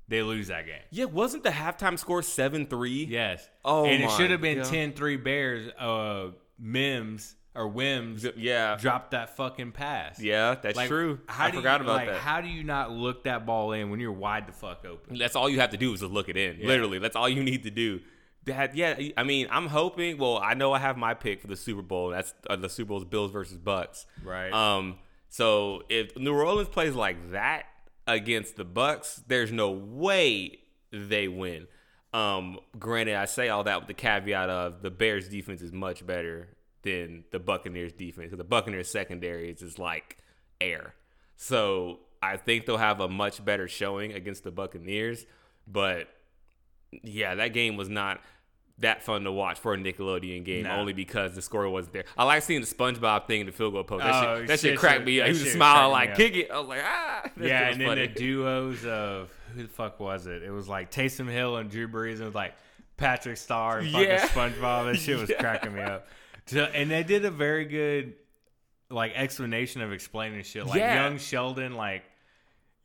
they 0.09 0.23
lose 0.23 0.49
that 0.49 0.67
game. 0.67 0.83
yeah, 0.91 1.05
wasn't 1.07 1.43
the 1.45 1.51
halftime 1.51 1.99
score 1.99 2.23
7 2.23 2.67
3? 2.67 3.05
Yes. 3.05 3.49
Oh 3.65 3.85
and 3.87 4.03
it 4.03 4.11
should 4.13 4.31
have 4.31 4.41
been 4.41 4.59
God. 4.59 4.67
10-3 4.67 5.23
Bears. 5.25 5.71
Uh, 5.79 6.31
Mims 6.59 7.37
or 7.55 7.69
Wims 7.69 8.27
Yeah. 8.37 8.77
dropped 8.77 9.13
that 9.13 9.37
fucking 9.37 9.73
pass. 9.73 10.21
Yeah, 10.21 10.57
that's 10.61 10.77
Like, 10.77 10.89
true. 10.89 11.21
How 11.29 11.47
I 11.47 11.51
forgot 11.53 11.81
you, 11.81 11.87
about 11.87 11.97
like, 11.97 12.09
that. 12.09 12.21
How 12.21 12.41
do 12.41 12.49
you 12.49 12.65
not 12.65 12.91
look 12.91 13.25
that 13.25 13.47
ball 13.47 13.73
in 13.73 13.91
when 13.91 14.01
you're 14.01 14.13
wide 14.13 14.47
the 14.49 14.53
fuck 14.53 14.85
open? 14.85 15.19
That's 15.19 15.37
all 15.37 15.49
you 15.49 15.61
have 15.61 15.71
to 15.71 15.77
do 15.77 15.93
is 15.93 16.01
just 16.01 16.13
look 16.13 16.29
it 16.29 16.37
in. 16.37 16.59
Yeah. 16.59 16.67
Literally, 16.67 16.99
that's 16.99 17.17
all 17.17 17.29
you 17.29 17.43
need 17.45 17.63
to 17.65 17.71
do. 17.71 18.01
That 18.47 18.77
yeah, 18.77 18.99
I 19.17 19.23
mean, 19.23 19.47
I'm 19.51 19.69
hoping. 19.69 20.19
Well, 20.19 20.37
I 20.39 20.53
know 20.55 20.73
I 20.75 20.79
have 20.79 20.99
my 20.99 21.15
pick 21.15 21.41
for 21.41 21.47
the 21.47 21.57
Super 21.57 21.81
Bowl. 21.81 22.11
That's 22.11 22.35
uh, 22.51 22.57
the 22.57 22.69
Super 22.69 22.89
Bowl's 22.91 23.05
Bills 23.07 23.31
versus 23.31 23.57
Bucks. 23.57 24.05
Right. 24.23 24.53
Um. 24.53 24.99
So 25.31 25.83
if 25.89 26.15
New 26.19 26.35
Orleans 26.35 26.69
plays 26.69 26.95
like 26.95 27.31
that 27.33 27.65
against 28.07 28.57
the 28.57 28.65
Bucks, 28.65 29.23
there's 29.27 29.51
no 29.51 29.71
way 29.71 30.59
they 30.93 31.27
win. 31.29 31.69
Um. 32.13 32.59
Granted, 32.79 33.15
I 33.17 33.25
say 33.25 33.49
all 33.49 33.65
that 33.65 33.79
with 33.81 33.87
the 33.89 33.95
caveat 33.95 34.51
of 34.51 34.83
the 34.83 34.91
Bears' 34.91 35.29
defense 35.29 35.63
is 35.63 35.73
much 35.73 36.07
better 36.07 36.49
than 36.85 37.25
the 37.33 37.39
Buccaneers' 37.39 37.93
defense. 37.93 38.27
Because 38.27 38.39
the 38.39 38.45
Buccaneers' 38.45 38.89
secondary 38.91 39.51
is 39.51 39.61
just 39.61 39.79
like 39.79 40.19
air. 40.61 40.95
So 41.37 42.01
I 42.23 42.37
think 42.37 42.67
they'll 42.67 42.77
have 42.77 43.01
a 43.01 43.09
much 43.09 43.45
better 43.45 43.67
showing 43.69 44.13
against 44.13 44.45
the 44.45 44.51
Buccaneers. 44.51 45.27
But 45.67 46.09
yeah, 47.03 47.35
that 47.37 47.49
game 47.53 47.77
was 47.77 47.89
not 47.89 48.21
that 48.79 49.03
fun 49.05 49.23
to 49.25 49.31
watch 49.33 49.59
for 49.61 49.73
a 49.75 49.77
Nickelodeon 49.77 50.45
game, 50.45 50.65
No. 50.65 50.73
only 50.73 50.93
because 50.93 51.35
the 51.35 51.43
score 51.43 51.69
wasn't 51.69 51.93
there. 51.93 52.05
I 52.19 52.25
like 52.25 52.43
seeing 52.43 52.61
the 52.61 52.67
SpongeBob 52.67 53.27
thing 53.29 53.41
in 53.41 53.47
the 53.47 53.53
field 53.53 53.73
goal 53.73 53.85
post. 53.85 54.03
That, 54.05 54.15
Oh, 54.29 54.39
shit, 54.39 54.47
that 54.49 54.61
shit 54.61 54.71
shit, 54.73 54.79
cracked 54.79 54.99
shit, 54.99 55.07
me 55.07 55.21
up. 55.21 55.27
He 55.29 55.33
was 55.33 55.53
smiling 55.53 55.93
like, 55.93 56.17
kick 56.17 56.35
it. 56.37 56.51
I 56.51 56.59
was 56.59 56.69
like, 56.69 56.81
ah. 56.85 57.23
Yeah, 57.41 57.69
and 57.71 57.81
then 57.81 57.97
the 57.99 58.09
duos 58.09 58.85
of 58.85 59.31
who 59.55 59.63
the 59.63 59.69
fuck 59.69 60.01
was 60.01 60.27
it? 60.27 60.43
It 60.43 60.51
was 60.51 60.69
like 60.69 60.91
Taysom 60.91 61.29
Hill 61.31 61.57
and 61.57 61.71
Drew 61.71 61.87
Brees. 61.87 62.15
And 62.15 62.23
it 62.23 62.27
was 62.27 62.35
like 62.35 62.55
Patrick 62.97 63.37
Star 63.37 63.79
and 63.79 63.91
fucking 63.93 64.09
Yeah. 64.09 64.27
SpongeBob. 64.29 64.93
That 64.93 64.99
shit 64.99 65.19
was 65.21 65.31
Yeah. 65.31 65.39
cracking 65.39 65.75
me 65.75 65.81
up. 65.81 66.09
So, 66.47 66.65
and 66.65 66.91
they 66.91 67.03
did 67.03 67.25
a 67.25 67.31
very 67.31 67.65
good 67.65 68.15
like 68.91 69.13
explanation 69.15 69.81
of 69.83 69.93
explaining 69.93 70.43
shit. 70.43 70.67
Like 70.67 70.79
Yeah. 70.79 71.05
young 71.05 71.19
Sheldon, 71.19 71.75
like 71.75 72.03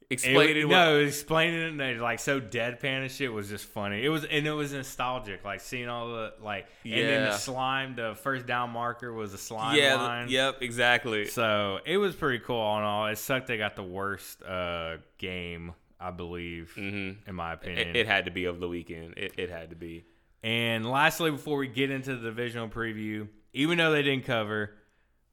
it, 0.10 0.14
Explaining 0.14 0.68
what- 0.70 0.74
no, 0.74 1.00
explaining 1.00 1.62
it 1.62 1.70
and 1.70 1.80
they 1.80 1.94
like 1.96 2.18
so 2.20 2.42
deadpan 2.42 3.02
and 3.04 3.12
shit 3.12 3.32
was 3.32 3.48
just 3.50 3.66
funny. 3.66 4.04
It 4.04 4.10
was 4.10 4.24
and 4.24 4.48
it 4.48 4.52
was 4.54 4.74
nostalgic, 4.74 5.44
like 5.46 5.60
seeing 5.60 5.88
all 5.88 6.08
the 6.08 6.34
like 6.42 6.66
and 6.84 6.94
then 6.94 7.24
the 7.26 7.38
slime, 7.38 7.96
the 7.96 8.16
first 8.16 8.48
down 8.48 8.72
marker 8.72 9.14
was 9.14 9.34
a 9.34 9.38
slime 9.38 9.78
yeah, 9.78 9.96
line. 9.96 10.30
yep, 10.30 10.62
exactly. 10.62 11.26
So 11.26 11.80
it 11.86 11.98
was 11.98 12.16
pretty 12.16 12.40
cool 12.40 12.56
all 12.56 12.80
in 12.80 12.84
all. 12.86 13.06
It 13.08 13.18
sucked 13.20 13.46
they 13.48 13.58
got 13.58 13.76
the 13.76 13.84
worst 13.84 14.42
uh, 14.42 14.98
game, 15.20 15.74
I 16.00 16.10
believe, 16.10 16.74
Mhm. 16.76 17.18
in 17.28 17.36
my 17.36 17.54
opinion. 17.54 17.90
It, 17.90 17.96
it 17.98 18.08
had 18.08 18.26
to 18.26 18.32
be 18.32 18.48
over 18.48 18.58
the 18.58 18.70
weekend. 18.70 19.14
It, 19.18 19.34
it 19.38 19.50
had 19.52 19.70
to 19.70 19.76
be. 19.76 20.06
and 20.42 20.90
lastly, 20.90 21.30
before 21.30 21.58
we 21.58 21.68
get 21.68 21.92
into 21.92 22.16
the 22.16 22.30
divisional 22.30 22.68
preview, 22.70 23.28
even 23.54 23.78
though 23.78 23.92
they 23.92 24.04
didn't 24.04 24.26
cover, 24.26 24.72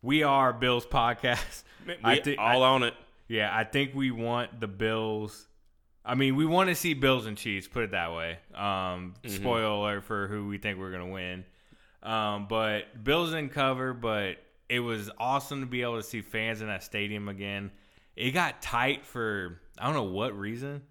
we 0.02 0.22
are 0.22 0.52
Bills 0.52 0.86
podcast. 0.86 1.62
I 2.04 2.18
think 2.18 2.38
all 2.40 2.62
on 2.62 2.82
it. 2.82 2.94
yeah, 3.28 3.50
I 3.54 3.64
think 3.64 3.94
we 3.94 4.10
want 4.10 4.60
the 4.60 4.66
Bills. 4.68 5.46
I 6.04 6.14
mean, 6.14 6.36
we 6.36 6.46
want 6.46 6.68
to 6.68 6.74
see 6.74 6.94
Bills 6.94 7.26
and 7.26 7.36
Chiefs. 7.36 7.66
Put 7.68 7.84
it 7.84 7.90
that 7.92 8.12
way. 8.14 8.38
Um, 8.54 9.14
Mm-hmm. 9.22 9.28
Spoiler 9.28 10.00
for 10.00 10.28
who 10.28 10.46
we 10.48 10.58
think 10.58 10.78
we're 10.78 10.92
gonna 10.92 11.08
win. 11.10 11.44
Um, 12.02 12.46
but 12.48 13.02
Bills 13.02 13.30
didn't 13.30 13.52
cover, 13.52 13.92
but 13.92 14.36
it 14.68 14.80
was 14.80 15.10
awesome 15.18 15.60
to 15.60 15.66
be 15.66 15.82
able 15.82 15.96
to 15.96 16.02
see 16.02 16.22
fans 16.22 16.60
in 16.60 16.68
that 16.68 16.82
stadium 16.84 17.28
again. 17.28 17.70
It 18.14 18.30
got 18.32 18.62
tight 18.62 19.04
for 19.04 19.60
I 19.78 19.86
don't 19.86 19.94
know 19.94 20.04
what 20.04 20.36
reason. 20.38 20.82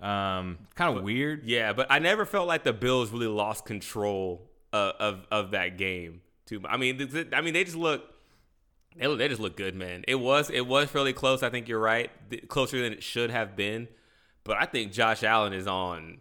Um, 0.00 0.58
kind 0.74 0.96
of 0.98 1.04
weird. 1.04 1.44
Yeah, 1.44 1.72
but 1.72 1.86
I 1.90 1.98
never 1.98 2.26
felt 2.26 2.48
like 2.48 2.64
the 2.64 2.72
Bills 2.72 3.10
really 3.10 3.26
lost 3.26 3.64
control 3.64 4.50
of 4.72 4.94
of, 4.98 5.26
of 5.30 5.50
that 5.52 5.78
game. 5.78 6.20
Too. 6.46 6.60
mu- 6.60 6.68
I 6.68 6.76
mean, 6.76 7.28
I 7.32 7.40
mean, 7.40 7.54
they 7.54 7.64
just 7.64 7.76
look. 7.76 8.04
They, 8.96 9.06
look- 9.06 9.18
they 9.18 9.28
just 9.28 9.40
look 9.40 9.56
good, 9.56 9.74
man. 9.74 10.04
It 10.06 10.16
was 10.16 10.50
it 10.50 10.66
was 10.66 10.88
fairly 10.90 11.12
close. 11.12 11.42
I 11.42 11.50
think 11.50 11.68
you're 11.68 11.80
right, 11.80 12.10
closer 12.48 12.80
than 12.80 12.92
it 12.92 13.02
should 13.02 13.30
have 13.30 13.56
been. 13.56 13.88
But 14.44 14.58
I 14.60 14.66
think 14.66 14.92
Josh 14.92 15.22
Allen 15.22 15.52
is 15.52 15.66
on. 15.66 16.18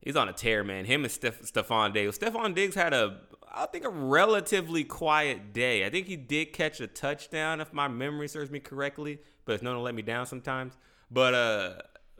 He's 0.00 0.16
on 0.16 0.28
a 0.28 0.32
tear, 0.32 0.64
man. 0.64 0.86
Him 0.86 1.04
and 1.04 1.12
Steph, 1.12 1.40
Stefon 1.42 1.92
Diggs. 1.92 2.18
Stefon 2.18 2.54
Diggs 2.54 2.74
had 2.74 2.94
a, 2.94 3.20
I 3.54 3.66
think, 3.66 3.84
a 3.84 3.90
relatively 3.90 4.82
quiet 4.82 5.52
day. 5.52 5.84
I 5.84 5.90
think 5.90 6.06
he 6.06 6.16
did 6.16 6.52
catch 6.54 6.80
a 6.80 6.86
touchdown, 6.86 7.60
if 7.60 7.72
my 7.74 7.86
memory 7.86 8.26
serves 8.26 8.50
me 8.50 8.60
correctly. 8.60 9.18
But 9.44 9.52
it's 9.54 9.62
known 9.62 9.74
to 9.76 9.80
let 9.80 9.94
me 9.94 10.02
down 10.02 10.26
sometimes. 10.26 10.76
But 11.10 11.34
uh, 11.34 11.72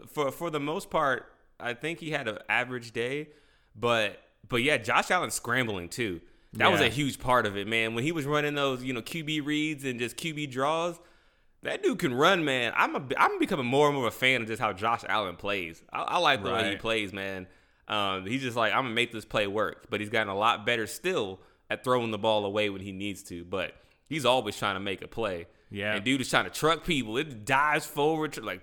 for 0.09 0.31
for 0.31 0.51
the 0.51 0.61
most 0.61 0.89
part, 0.91 1.33
I 1.59 1.75
think 1.75 1.99
he 2.01 2.11
had 2.11 2.29
an 2.29 2.39
average 2.49 2.93
day. 2.93 3.31
But 3.75 4.21
but 4.49 4.63
yeah, 4.63 4.77
Josh 4.77 5.11
Allen 5.11 5.31
scrambling 5.31 5.89
too. 5.89 6.21
That 6.55 6.71
was 6.73 6.81
a 6.81 6.89
huge 6.89 7.19
part 7.21 7.47
of 7.47 7.57
it, 7.57 7.69
man. 7.69 7.95
When 7.95 8.03
he 8.03 8.13
was 8.13 8.27
running 8.27 8.55
those, 8.55 8.83
you 8.83 8.93
know, 8.93 9.03
QB 9.03 9.45
reads 9.47 9.85
and 9.85 10.01
just 10.01 10.17
QB 10.17 10.51
draws, 10.51 10.99
that 11.63 11.83
dude 11.83 11.99
can 11.99 12.13
run, 12.15 12.45
man. 12.45 12.73
I'm 12.75 12.97
a, 12.97 13.03
I'm 13.17 13.39
becoming 13.39 13.67
more 13.67 13.87
and 13.87 13.97
more 13.97 14.07
of 14.07 14.13
a 14.13 14.17
fan 14.17 14.43
of 14.43 14.49
just 14.49 14.61
how 14.61 14.73
Josh 14.73 15.03
Allen 15.09 15.37
plays. 15.37 15.83
I, 15.93 16.03
I 16.03 16.19
like 16.19 16.43
the 16.43 16.51
way 16.51 16.71
he 16.71 16.77
plays, 16.77 17.13
man. 17.13 17.47
Um, 17.87 18.27
he's 18.27 18.41
just 18.43 18.57
like 18.57 18.73
I'm 18.73 18.85
gonna 18.85 18.95
make 18.95 19.13
this 19.13 19.25
play 19.25 19.47
work, 19.47 19.87
but 19.91 20.01
he's 20.01 20.11
gotten 20.11 20.29
a 20.29 20.37
lot 20.37 20.65
better 20.65 20.87
still 20.87 21.41
at 21.69 21.85
throwing 21.85 22.11
the 22.11 22.19
ball 22.19 22.45
away 22.45 22.71
when 22.71 22.81
he 22.81 22.93
needs 22.93 23.23
to. 23.25 23.45
But 23.45 23.75
he's 24.09 24.25
always 24.25 24.57
trying 24.57 24.77
to 24.77 24.81
make 24.81 25.03
a 25.03 25.09
play. 25.09 25.47
Yeah. 25.73 25.95
and 25.95 26.05
dude 26.05 26.21
is 26.21 26.29
trying 26.29 26.45
to 26.45 26.51
truck 26.51 26.85
people. 26.85 27.17
It 27.17 27.45
dives 27.45 27.87
forward, 27.87 28.37
like 28.43 28.63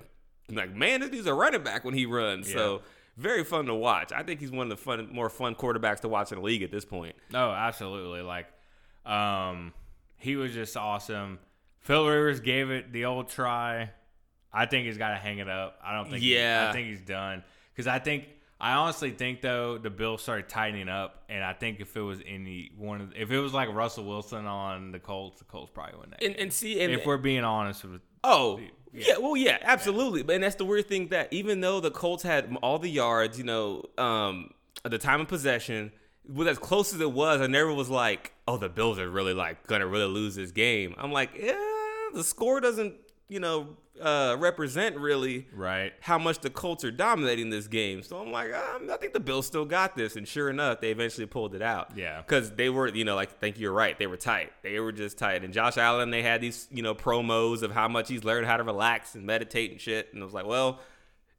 like 0.50 0.74
man, 0.76 1.02
this 1.02 1.10
dude's 1.10 1.28
a 1.28 1.34
running 1.34 1.64
back 1.64 1.84
when 1.84 1.94
he 1.94 2.06
runs. 2.06 2.52
So 2.52 2.82
very 3.18 3.44
fun 3.44 3.66
to 3.66 3.74
watch. 3.76 4.12
I 4.12 4.24
think 4.24 4.40
he's 4.40 4.52
one 4.52 4.72
of 4.72 4.78
the 4.78 4.82
fun, 4.82 5.10
more 5.12 5.30
fun 5.30 5.56
quarterbacks 5.56 6.02
to 6.02 6.08
watch 6.08 6.32
in 6.32 6.38
the 6.38 6.44
league 6.44 6.64
at 6.64 6.72
this 6.72 6.86
point. 6.86 7.16
No, 7.32 7.52
absolutely. 7.52 8.22
Like, 8.22 8.48
um, 9.06 9.74
he 10.18 10.36
was 10.36 10.54
just 10.54 10.78
awesome. 10.78 11.40
Phil 11.80 12.06
Rivers 12.08 12.40
gave 12.40 12.70
it 12.70 12.92
the 12.92 13.06
old 13.06 13.30
try. 13.30 13.92
I 14.54 14.66
think 14.66 14.86
he's 14.88 14.98
got 14.98 15.10
to 15.10 15.16
hang 15.16 15.40
it 15.40 15.50
up. 15.50 15.80
I 15.84 15.94
don't 15.96 16.10
think. 16.10 16.22
he- 16.24 16.36
Yeah. 16.36 16.68
I 16.70 16.74
think 16.74 16.88
he's 16.88 17.02
done. 17.02 17.44
Because 17.74 17.88
I 17.88 18.00
think 18.00 18.28
I 18.60 18.74
honestly 18.74 19.12
think 19.12 19.42
though 19.42 19.78
the 19.78 19.92
Bills 19.92 20.22
started 20.24 20.50
tightening 20.50 20.90
up, 20.90 21.24
and 21.30 21.44
I 21.44 21.54
think 21.54 21.80
if 21.80 21.96
it 21.96 22.02
was 22.02 22.20
any 22.26 22.72
one 22.76 23.02
of 23.02 23.14
if 23.16 23.30
it 23.30 23.40
was 23.40 23.54
like 23.54 23.72
Russell 23.74 24.06
Wilson 24.06 24.46
on 24.48 24.92
the 24.92 24.98
Colts, 25.00 25.40
the 25.40 25.46
Colts 25.46 25.72
probably 25.72 26.00
win 26.00 26.10
that. 26.10 26.24
And, 26.24 26.36
and 26.38 26.52
see, 26.52 26.82
and, 26.82 26.92
if 26.92 27.06
we're 27.06 27.18
being 27.18 27.44
honest 27.44 27.84
with 27.86 28.02
Oh, 28.24 28.60
yeah. 28.94 29.18
Well, 29.18 29.36
yeah, 29.36 29.58
absolutely. 29.62 30.24
But 30.24 30.36
and 30.36 30.44
that's 30.44 30.56
the 30.56 30.66
weird 30.66 30.88
thing 30.88 31.10
that 31.10 31.32
even 31.32 31.62
though 31.62 31.80
the 31.80 31.92
Colts 31.92 32.24
had 32.24 32.56
all 32.62 32.80
the 32.80 32.90
yards, 32.90 33.38
you 33.38 33.44
know, 33.44 33.84
um, 33.98 34.52
at 34.86 34.92
the 34.92 34.98
time 34.98 35.22
of 35.22 35.28
possession, 35.28 35.92
with 36.28 36.48
as 36.48 36.58
close 36.58 36.94
as 36.94 37.02
it 37.02 37.12
was, 37.12 37.42
I 37.42 37.48
never 37.48 37.74
was 37.74 37.90
like, 37.90 38.34
oh, 38.48 38.58
the 38.58 38.70
Bills 38.70 39.00
are 39.00 39.10
really 39.10 39.34
like 39.34 39.66
gonna 39.68 39.88
really 39.88 40.06
lose 40.06 40.36
this 40.36 40.52
game. 40.52 40.96
I'm 40.98 41.12
like, 41.12 41.32
yeah, 41.38 41.56
the 42.14 42.24
score 42.24 42.60
doesn't, 42.60 42.96
you 43.30 43.40
know, 43.40 43.76
uh, 44.02 44.36
represent 44.40 44.96
really 44.98 45.48
right. 45.54 45.92
how 46.02 46.18
much 46.18 46.40
the 46.40 46.50
Colts 46.50 46.84
are 46.84 46.92
dominating 46.92 47.50
this 47.50 47.68
game. 47.68 48.04
So 48.04 48.18
I'm 48.20 48.32
like, 48.32 48.54
um, 48.54 48.90
I 48.92 48.98
think 48.98 49.14
the 49.14 49.20
Bills 49.20 49.48
still 49.48 49.66
got 49.66 49.96
this. 49.96 50.16
And 50.16 50.28
sure 50.28 50.50
enough, 50.50 50.82
they 50.82 50.92
eventually 50.92 51.26
pulled 51.26 51.56
it 51.56 51.62
out. 51.62 51.98
Yeah. 51.98 52.22
Because 52.22 52.52
they 52.52 52.70
were, 52.70 52.88
you 52.88 53.04
know, 53.06 53.16
like, 53.16 53.30
I 53.30 53.34
think 53.34 53.60
you're 53.60 53.74
right. 53.74 53.98
They 53.98 54.08
were 54.08 54.18
tight. 54.18 54.54
They 54.64 54.80
were 54.80 54.92
just 54.92 55.18
tight. 55.18 55.44
And 55.44 55.54
Josh 55.54 55.78
Allen, 55.78 56.12
they 56.12 56.22
had 56.22 56.42
these, 56.42 56.68
you 56.72 56.84
know, 56.84 56.94
promos 56.96 57.64
of 57.64 57.72
how 57.72 57.88
much 57.88 58.08
he's 58.08 58.24
learned 58.24 58.46
how 58.46 58.58
to 58.58 58.64
relax 58.64 59.16
and 59.16 59.26
meditate 59.26 59.72
and 59.72 59.82
shit. 59.82 60.14
And 60.14 60.22
I 60.22 60.26
was 60.26 60.34
like, 60.34 60.46
well, 60.46 60.80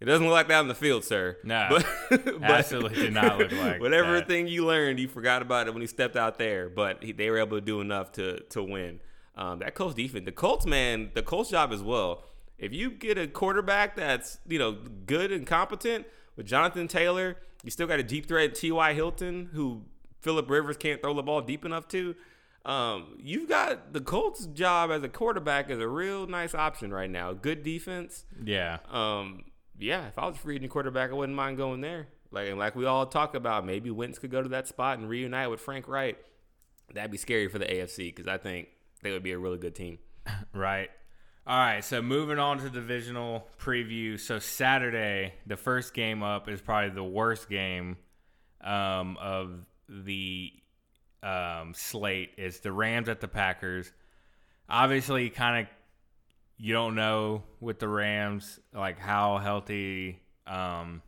It 0.01 0.05
doesn't 0.05 0.25
look 0.25 0.33
like 0.33 0.49
that 0.49 0.59
on 0.59 0.69
the 0.69 0.75
field, 0.75 1.05
sir. 1.05 1.39
No, 1.43 1.79
absolutely 2.43 3.03
did 3.03 3.15
not 3.15 3.39
look 3.39 3.51
like 3.53 3.81
whatever 3.87 4.15
that. 4.17 4.29
thing 4.29 4.47
you 4.47 4.65
learned, 4.67 5.01
you 5.01 5.09
forgot 5.09 5.43
about 5.43 5.67
it 5.67 5.73
when 5.75 5.81
you 5.81 5.89
stepped 5.89 6.17
out 6.17 6.39
there. 6.39 6.69
But 6.69 7.03
he, 7.03 7.13
they 7.13 7.31
were 7.31 7.39
able 7.39 7.57
to 7.57 7.61
do 7.61 7.81
enough 7.81 8.13
to 8.13 8.41
to 8.51 8.63
win. 8.63 9.01
Um, 9.39 9.61
that 9.61 9.77
Colts 9.77 9.95
defense, 9.95 10.25
the 10.25 10.33
Colts 10.33 10.67
man, 10.67 11.13
the 11.15 11.23
Colts 11.23 11.51
job 11.51 11.73
as 11.73 11.81
well. 11.81 12.25
If 12.59 12.73
you 12.73 12.91
get 12.91 13.17
a 13.17 13.29
quarterback 13.29 13.95
that's 13.95 14.39
you 14.49 14.59
know 14.59 14.77
good 15.07 15.31
and 15.31 15.47
competent 15.47 16.07
with 16.37 16.45
Jonathan 16.45 16.89
Taylor, 16.89 17.37
you 17.63 17.71
still 17.71 17.87
got 17.87 18.01
a 18.01 18.03
deep 18.03 18.27
threat 18.27 18.57
T.Y. 18.57 18.95
Hilton 18.95 19.51
who 19.53 19.83
Philip 20.21 20.51
Rivers 20.51 20.77
can't 20.77 21.01
throw 21.01 21.15
the 21.15 21.23
ball 21.23 21.41
deep 21.41 21.65
enough 21.65 21.87
to. 21.89 22.17
Um, 22.65 23.17
you've 23.23 23.49
got 23.49 23.93
the 23.93 24.01
Colts 24.01 24.47
job 24.47 24.91
as 24.91 25.05
a 25.05 25.09
quarterback 25.09 25.71
is 25.71 25.79
a 25.79 25.87
real 25.87 26.27
nice 26.27 26.53
option 26.53 26.93
right 26.93 27.09
now. 27.09 27.33
Good 27.33 27.63
defense. 27.63 28.27
Yeah. 28.45 28.79
Um, 28.91 29.45
yeah, 29.79 30.09
if 30.09 30.19
I 30.19 30.27
was 30.27 30.35
a 30.35 30.39
free 30.41 30.57
agent 30.57 30.73
quarterback, 30.73 31.11
I 31.11 31.15
wouldn't 31.15 31.37
mind 31.37 31.57
going 31.57 31.81
there. 31.81 32.09
Like 32.33 32.49
and 32.49 32.59
like 32.59 32.75
we 32.75 32.87
all 32.87 33.07
talk 33.07 33.37
about, 33.37 33.65
maybe 33.65 33.93
Wentz 33.93 34.19
could 34.19 34.33
go 34.33 34.43
to 34.43 34.49
that 34.49 34.67
spot 34.67 34.99
and 34.99 35.09
reunite 35.09 35.49
with 35.49 35.61
Frank 35.61 35.87
Reich. 35.87 36.19
That'd 36.93 37.13
be 37.13 37.19
scary 37.19 37.47
for 37.47 37.61
the 37.61 37.67
AFC 37.67 38.15
because 38.15 38.27
I 38.27 38.37
think 38.37 38.69
they 39.03 39.13
would 39.13 39.23
be 39.23 39.33
a 39.33 39.39
really 39.39 39.59
good 39.59 39.75
team. 39.75 39.99
Right. 40.53 40.91
All 41.47 41.59
right. 41.59 41.83
So 41.83 42.03
moving 42.03 42.39
on 42.39 42.59
to 42.59 42.69
divisional 42.69 43.47
preview. 43.59 44.21
So 44.21 44.39
Saturday, 44.39 45.33
the 45.47 45.57
first 45.57 45.95
game 45.95 46.23
up 46.23 46.49
is 46.49 46.61
probably 46.61 46.91
the 46.91 47.05
worst 47.05 47.49
game 47.49 47.97
um, 48.61 49.17
of 49.19 49.65
the 49.89 50.53
um, 51.23 51.73
slate. 51.75 52.31
It's 52.37 52.61
the 52.61 52.73
Rams 52.73 53.09
at 53.09 53.21
the 53.21 53.29
Packers. 53.29 53.91
Obviously, 54.69 55.31
kind 55.31 55.67
of 55.67 55.73
you 56.59 56.75
don't 56.75 56.95
know 56.95 57.45
with 57.61 57.79
the 57.79 57.89
Rams 57.89 58.61
like 58.75 58.99
how 58.99 59.39
healthy 59.39 60.21
um, 60.47 61.03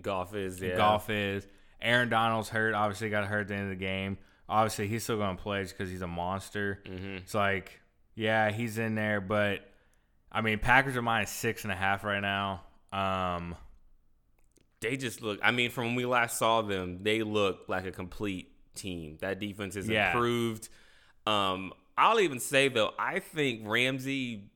Goff 0.00 0.34
is 0.34 0.60
yeah. 0.60 0.76
Goff 0.76 1.10
is. 1.10 1.46
Aaron 1.82 2.10
Donald's 2.10 2.48
hurt. 2.48 2.74
Obviously, 2.74 3.10
got 3.10 3.26
hurt 3.26 3.42
at 3.42 3.48
the 3.48 3.54
end 3.54 3.64
of 3.64 3.70
the 3.70 3.84
game. 3.84 4.18
Obviously, 4.50 4.88
he's 4.88 5.04
still 5.04 5.16
going 5.16 5.36
to 5.36 5.42
play 5.42 5.62
just 5.62 5.76
because 5.78 5.90
he's 5.90 6.02
a 6.02 6.06
monster. 6.08 6.80
Mm-hmm. 6.86 7.16
It's 7.18 7.34
like, 7.34 7.80
yeah, 8.14 8.50
he's 8.50 8.78
in 8.78 8.94
there, 8.96 9.20
but 9.20 9.60
I 10.32 10.40
mean, 10.42 10.58
Packers 10.58 10.96
are 10.96 11.02
minus 11.02 11.30
six 11.30 11.62
and 11.64 11.72
a 11.72 11.76
half 11.76 12.04
right 12.04 12.20
now. 12.20 12.62
Um, 12.92 13.54
They 14.80 14.96
just 14.96 15.22
look. 15.22 15.38
I 15.42 15.50
mean, 15.50 15.70
from 15.70 15.86
when 15.86 15.94
we 15.94 16.06
last 16.06 16.36
saw 16.38 16.62
them, 16.62 17.02
they 17.02 17.22
look 17.22 17.64
like 17.68 17.86
a 17.86 17.92
complete 17.92 18.50
team. 18.74 19.18
That 19.20 19.38
defense 19.38 19.76
is 19.76 19.88
Yeah. 19.88 20.12
improved. 20.12 20.68
Um, 21.26 21.72
I'll 21.98 22.18
even 22.20 22.40
say 22.40 22.68
though, 22.68 22.92
I 22.98 23.18
think 23.20 23.62
Ramsey 23.64 24.50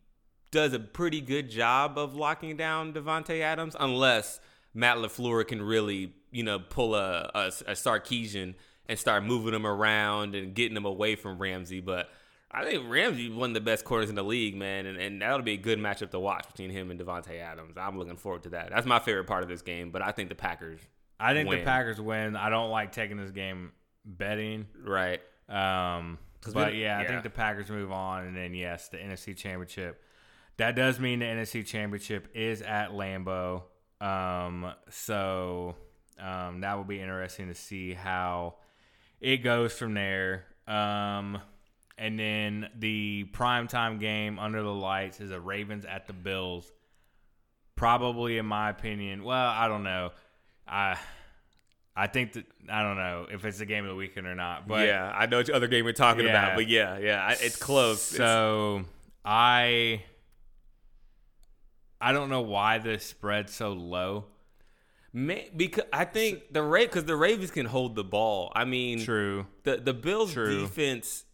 does 0.51 0.73
a 0.73 0.79
pretty 0.79 1.21
good 1.21 1.51
job 1.51 1.99
of 1.99 2.15
locking 2.15 2.57
down 2.57 2.93
Davante 2.95 3.41
Adams, 3.41 3.77
unless 3.79 4.41
Matt 4.73 4.97
LaFleur 4.99 5.47
can 5.47 5.61
really, 5.61 6.15
you 6.31 6.43
know, 6.43 6.59
pull 6.59 6.95
a, 6.95 7.31
a, 7.35 7.47
a 7.67 7.73
Sarkisian 7.73 8.55
and 8.89 8.99
start 8.99 9.25
moving 9.25 9.55
him 9.55 9.67
around 9.67 10.35
and 10.35 10.55
getting 10.55 10.77
him 10.77 10.85
away 10.85 11.17
from 11.17 11.39
Ramsey. 11.39 11.81
But 11.81 12.09
I 12.51 12.65
think 12.65 12.89
Ramsey 12.89 13.31
one 13.31 13.51
of 13.51 13.55
the 13.55 13.61
best 13.61 13.85
corners 13.85 14.09
in 14.11 14.15
the 14.15 14.23
league, 14.25 14.55
man, 14.57 14.87
and, 14.87 14.99
and 14.99 15.23
that'll 15.23 15.43
be 15.43 15.55
a 15.55 15.59
good 15.59 15.79
matchup 15.79 16.11
to 16.11 16.21
watch 16.21 16.47
between 16.47 16.71
him 16.71 16.91
and 16.91 17.01
Davante 17.01 17.41
Adams. 17.41 17.77
I'm 17.77 17.99
looking 17.99 18.17
forward 18.17 18.45
to 18.45 18.51
that. 18.51 18.71
That's 18.71 18.87
my 18.87 18.99
favorite 18.99 19.27
part 19.27 19.43
of 19.43 19.49
this 19.49 19.63
game. 19.63 19.91
But 19.91 20.03
I 20.03 20.13
think 20.13 20.29
the 20.29 20.35
Packers, 20.35 20.81
I 21.19 21.33
think 21.33 21.49
Win. 21.49 21.59
the 21.61 21.65
Packers 21.65 22.01
win. 22.01 22.37
I 22.37 22.51
don't 22.51 22.71
like 22.71 22.93
taking 22.93 23.17
this 23.17 23.31
game 23.31 23.73
betting. 24.05 24.67
right? 24.83 25.21
Um, 25.49 26.19
but 26.53 26.73
we- 26.73 26.83
yeah, 26.83 26.99
I 26.99 27.07
think 27.07 27.23
the 27.23 27.31
Packers 27.31 27.71
move 27.71 27.91
on, 27.91 28.27
and 28.27 28.37
then 28.37 28.55
yes, 28.55 28.89
the 28.89 28.99
NFC 28.99 29.37
Championship. 29.37 30.01
That 30.57 30.77
does 30.77 31.01
mean 31.01 31.19
the 31.19 31.25
NFC 31.25 31.67
Championship 31.67 32.29
is 32.35 32.63
at 32.63 32.91
Lambeau. 32.91 33.63
Um, 34.01 34.73
so 34.89 35.75
um, 36.21 36.61
that 36.61 36.77
will 36.77 36.85
be 36.85 37.01
interesting 37.01 37.49
to 37.49 37.55
see 37.55 37.93
how 37.95 38.55
it 39.25 39.39
goes 39.39 39.73
from 39.73 39.95
there. 39.95 40.45
Um, 40.69 41.41
and 41.97 42.19
then 42.19 42.69
the 42.79 43.25
primetime 43.33 43.99
game 43.99 44.39
under 44.39 44.63
the 44.63 44.73
lights 44.73 45.21
is 45.21 45.31
the 45.31 45.41
Ravens 45.41 45.85
at 45.87 46.07
the 46.07 46.13
Bills. 46.13 46.71
Probably, 47.77 48.39
in 48.39 48.47
my 48.47 48.71
opinion, 48.71 49.25
well, 49.25 49.49
I 49.49 49.67
don't 49.69 49.83
know. 49.83 50.13
I 50.69 50.97
I 51.97 52.07
think 52.07 52.35
that 52.35 52.45
I 52.69 52.83
don't 52.83 52.97
know 52.97 53.27
if 53.31 53.45
it's 53.45 53.59
the 53.59 53.67
game 53.67 53.85
of 53.85 53.91
the 53.91 53.97
weekend 53.97 54.27
or 54.27 54.35
not, 54.35 54.69
but 54.69 54.87
yeah, 54.87 55.13
I 55.15 55.27
know 55.27 55.39
which 55.39 55.51
other 55.51 55.67
game 55.69 55.85
we're 55.85 55.93
talking 55.93 56.25
Yeah. 56.25 56.31
about, 56.31 56.57
but 56.57 56.69
yeah, 56.69 56.99
yeah, 56.99 57.25
I, 57.25 57.33
it's 57.41 57.57
close. 57.57 58.13
It's- 58.13 58.17
So 58.17 58.85
I 59.25 60.03
I 62.01 62.13
don't 62.13 62.29
know 62.31 62.43
why 62.43 62.79
the 62.79 62.99
spread's 62.99 63.53
so 63.55 63.73
low. 63.73 64.27
May, 65.17 65.49
because 65.57 65.85
I 65.93 66.05
think 66.05 66.53
the 66.53 66.61
Ra- 66.61 66.81
because 66.81 67.05
the 67.05 67.15
Ravens 67.15 67.53
can 67.53 67.67
hold 67.67 67.95
the 67.95 68.03
ball. 68.03 68.53
I 68.55 68.65
mean, 68.65 68.99
True. 68.99 69.47
the 69.63 69.77
the 69.77 69.95
Bills 69.95 70.33
True. 70.33 70.63
defense. 70.63 71.25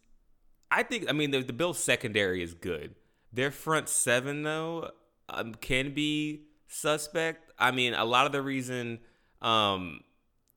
I 0.71 0.83
think 0.83 1.09
I 1.09 1.13
mean 1.13 1.31
the, 1.31 1.43
the 1.43 1.55
Bills 1.55 1.83
secondary 1.83 2.43
is 2.43 2.53
good. 2.53 2.95
Their 3.33 3.51
front 3.51 3.89
seven 3.89 4.43
though 4.43 4.91
um, 5.31 5.55
can 5.55 5.95
be 5.95 6.43
suspect. 6.69 7.51
I 7.59 7.71
mean, 7.71 7.95
a 7.95 8.05
lot 8.05 8.27
of 8.27 8.33
the 8.33 8.43
reason, 8.43 8.99
um, 9.41 10.01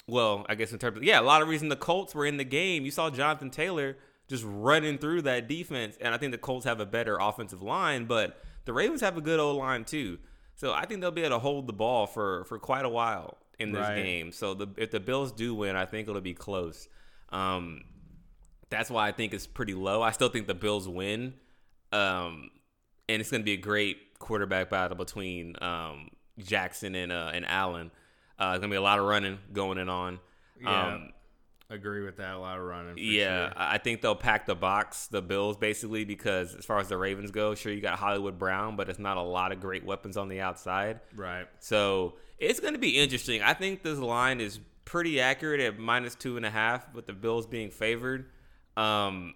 well, 0.06 0.46
I 0.50 0.56
guess 0.56 0.74
in 0.74 0.80
terms 0.80 0.98
of 0.98 1.04
yeah, 1.06 1.22
a 1.22 1.24
lot 1.24 1.42
of 1.42 1.48
reason 1.48 1.70
the 1.70 1.78
Colts 1.78 2.14
were 2.14 2.26
in 2.26 2.36
the 2.36 2.44
game. 2.44 2.84
You 2.84 2.92
saw 2.92 3.10
Jonathan 3.10 3.50
Taylor 3.50 3.96
just 4.28 4.44
running 4.46 4.98
through 4.98 5.22
that 5.22 5.48
defense, 5.48 5.98
and 6.02 6.14
I 6.14 6.18
think 6.18 6.34
the 6.34 6.38
Colts 6.38 6.66
have 6.66 6.82
a 6.82 6.86
better 6.86 7.18
offensive 7.18 7.62
line, 7.62 8.04
but 8.04 8.42
the 8.66 8.74
Ravens 8.74 9.00
have 9.00 9.16
a 9.16 9.22
good 9.22 9.40
old 9.40 9.58
line 9.58 9.86
too. 9.86 10.20
So 10.56 10.72
I 10.74 10.86
think 10.86 11.02
they'll 11.02 11.12
be 11.12 11.22
able 11.22 11.36
to 11.38 11.40
hold 11.40 11.68
the 11.68 11.74
ball 11.74 12.06
for 12.08 12.44
for 12.46 12.60
quite 12.60 12.86
a 12.86 12.90
while 12.90 13.38
in 13.60 13.72
this 13.72 13.82
Right. 13.82 14.04
game. 14.04 14.32
So 14.32 14.54
the 14.54 14.68
if 14.78 14.92
the 14.92 15.00
Bills 15.00 15.32
do 15.32 15.54
win, 15.56 15.76
I 15.76 15.86
think 15.86 16.08
it'll 16.08 16.22
be 16.22 16.34
close. 16.34 16.88
Um, 17.30 17.84
that's 18.70 18.90
why 18.90 19.08
I 19.08 19.12
think 19.12 19.34
it's 19.34 19.48
pretty 19.48 19.74
low. 19.74 20.02
I 20.02 20.12
still 20.12 20.30
think 20.30 20.48
the 20.48 20.54
Bills 20.56 20.88
win. 20.88 21.34
Um, 21.92 22.50
and 23.08 23.20
it's 23.22 23.30
going 23.30 23.42
to 23.42 23.46
be 23.46 23.54
a 23.54 23.58
great 23.58 24.18
quarterback 24.20 24.70
battle 24.70 24.98
between 24.98 25.56
um, 25.62 26.10
Jackson 26.40 26.96
and 26.96 27.12
uh, 27.12 27.32
and 27.34 27.46
Allen. 27.48 27.92
Uh, 28.40 28.52
there's 28.52 28.60
going 28.60 28.70
to 28.72 28.74
be 28.74 28.78
a 28.78 28.82
lot 28.82 28.98
of 29.00 29.06
running 29.06 29.38
going 29.52 29.78
and 29.78 29.90
on. 29.90 30.20
Yeah. 30.60 30.94
Um, 30.94 31.13
Agree 31.74 32.04
with 32.06 32.18
that. 32.18 32.36
A 32.36 32.38
lot 32.38 32.58
of 32.60 32.64
running. 32.66 32.96
yeah, 32.98 33.48
sure. 33.50 33.54
I 33.58 33.74
I 33.76 33.78
think 33.80 34.02
they'll 34.02 34.16
pack 34.16 34.46
the 34.46 34.56
box, 34.56 35.08
the 35.08 35.22
Bills, 35.22 35.58
basically, 35.58 36.06
because 36.06 36.54
as 36.56 36.66
far 36.66 36.80
as 36.80 36.88
the 36.88 36.98
Ravens 36.98 37.32
go, 37.32 37.56
sure, 37.56 37.72
you 37.74 37.82
got 37.82 37.98
Hollywood 37.98 38.38
Brown, 38.38 38.76
but 38.76 38.90
it's 38.90 39.00
not 39.00 39.18
a 39.18 39.22
lot 39.22 39.52
of 39.52 39.60
great 39.60 39.84
weapons 39.86 40.16
on 40.18 40.28
the 40.30 40.40
outside. 40.42 41.00
Right. 41.16 41.48
So 41.60 42.16
it's 42.38 42.60
going 42.60 42.74
to 42.74 42.80
be 42.80 43.00
interesting. 43.00 43.42
I 43.42 43.54
think 43.54 43.82
this 43.84 43.98
line 44.00 44.40
is 44.42 44.60
pretty 44.86 45.20
accurate 45.22 45.62
at 45.62 45.80
minus 45.80 46.14
two 46.16 46.38
and 46.38 46.46
a 46.46 46.50
half, 46.52 46.94
with 46.94 47.08
the 47.08 47.14
Bills 47.14 47.48
being 47.48 47.72
favored. 47.72 48.26
Um, 48.78 49.34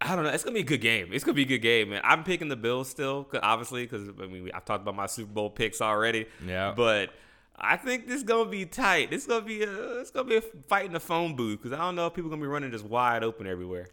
I 0.00 0.14
don't 0.14 0.24
know. 0.24 0.30
It's 0.30 0.44
gonna 0.44 0.54
be 0.54 0.60
a 0.60 0.64
good 0.64 0.80
game. 0.82 1.10
It's 1.12 1.24
gonna 1.24 1.34
be 1.34 1.42
a 1.42 1.46
good 1.46 1.58
game, 1.62 1.90
man. 1.90 2.02
I'm 2.04 2.24
picking 2.24 2.48
the 2.48 2.56
Bills 2.56 2.88
still, 2.90 3.24
'cause- 3.24 3.40
obviously, 3.42 3.84
because 3.84 4.08
I 4.20 4.26
mean 4.26 4.50
I've 4.52 4.64
talked 4.64 4.82
about 4.82 4.94
my 4.96 5.06
Super 5.06 5.32
Bowl 5.32 5.48
picks 5.50 5.80
already. 5.80 6.26
Yeah. 6.46 6.74
But 6.76 7.10
I 7.56 7.76
think 7.76 8.06
this 8.06 8.16
is 8.16 8.22
gonna 8.24 8.50
be 8.50 8.66
tight. 8.66 9.10
This 9.10 9.22
is 9.22 9.28
gonna 9.28 9.44
be 9.44 9.62
a 9.62 10.00
it's 10.00 10.10
gonna 10.10 10.28
be 10.28 10.36
a 10.36 10.40
fight 10.40 10.86
in 10.86 10.92
the 10.92 11.00
phone 11.00 11.36
booth 11.36 11.62
because 11.62 11.72
I 11.76 11.80
don't 11.82 11.94
know 11.94 12.06
if 12.06 12.14
people 12.14 12.30
gonna 12.30 12.42
be 12.42 12.48
running 12.48 12.70
just 12.70 12.84
wide 12.84 13.22
open 13.22 13.46
everywhere. 13.46 13.86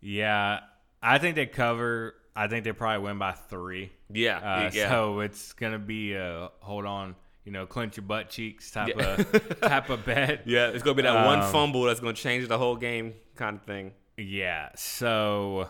Yeah. 0.00 0.60
I 1.02 1.18
think 1.18 1.36
they 1.36 1.46
cover. 1.46 2.14
I 2.34 2.48
think 2.48 2.64
they 2.64 2.72
probably 2.72 3.04
win 3.06 3.18
by 3.18 3.32
three. 3.32 3.92
Yeah, 4.12 4.38
Uh, 4.38 4.70
yeah. 4.72 4.88
So 4.90 5.20
it's 5.20 5.52
gonna 5.52 5.78
be 5.78 6.14
a 6.14 6.50
hold 6.60 6.84
on, 6.84 7.14
you 7.44 7.52
know, 7.52 7.64
clench 7.66 7.96
your 7.96 8.04
butt 8.04 8.28
cheeks 8.28 8.70
type 8.70 8.88
Yeah. 8.96 9.14
of 9.20 9.60
type 9.60 9.88
of 9.90 10.04
bet. 10.04 10.42
yeah, 10.46 10.68
it's 10.68 10.82
gonna 10.82 10.94
be 10.96 11.02
that 11.02 11.26
one 11.26 11.40
Um, 11.40 11.52
fumble 11.52 11.84
that's 11.84 12.00
gonna 12.00 12.12
change 12.12 12.48
the 12.48 12.58
whole 12.58 12.76
game 12.76 13.14
kind 13.36 13.56
of 13.56 13.62
thing. 13.62 13.92
Yeah. 14.16 14.70
So 14.74 15.68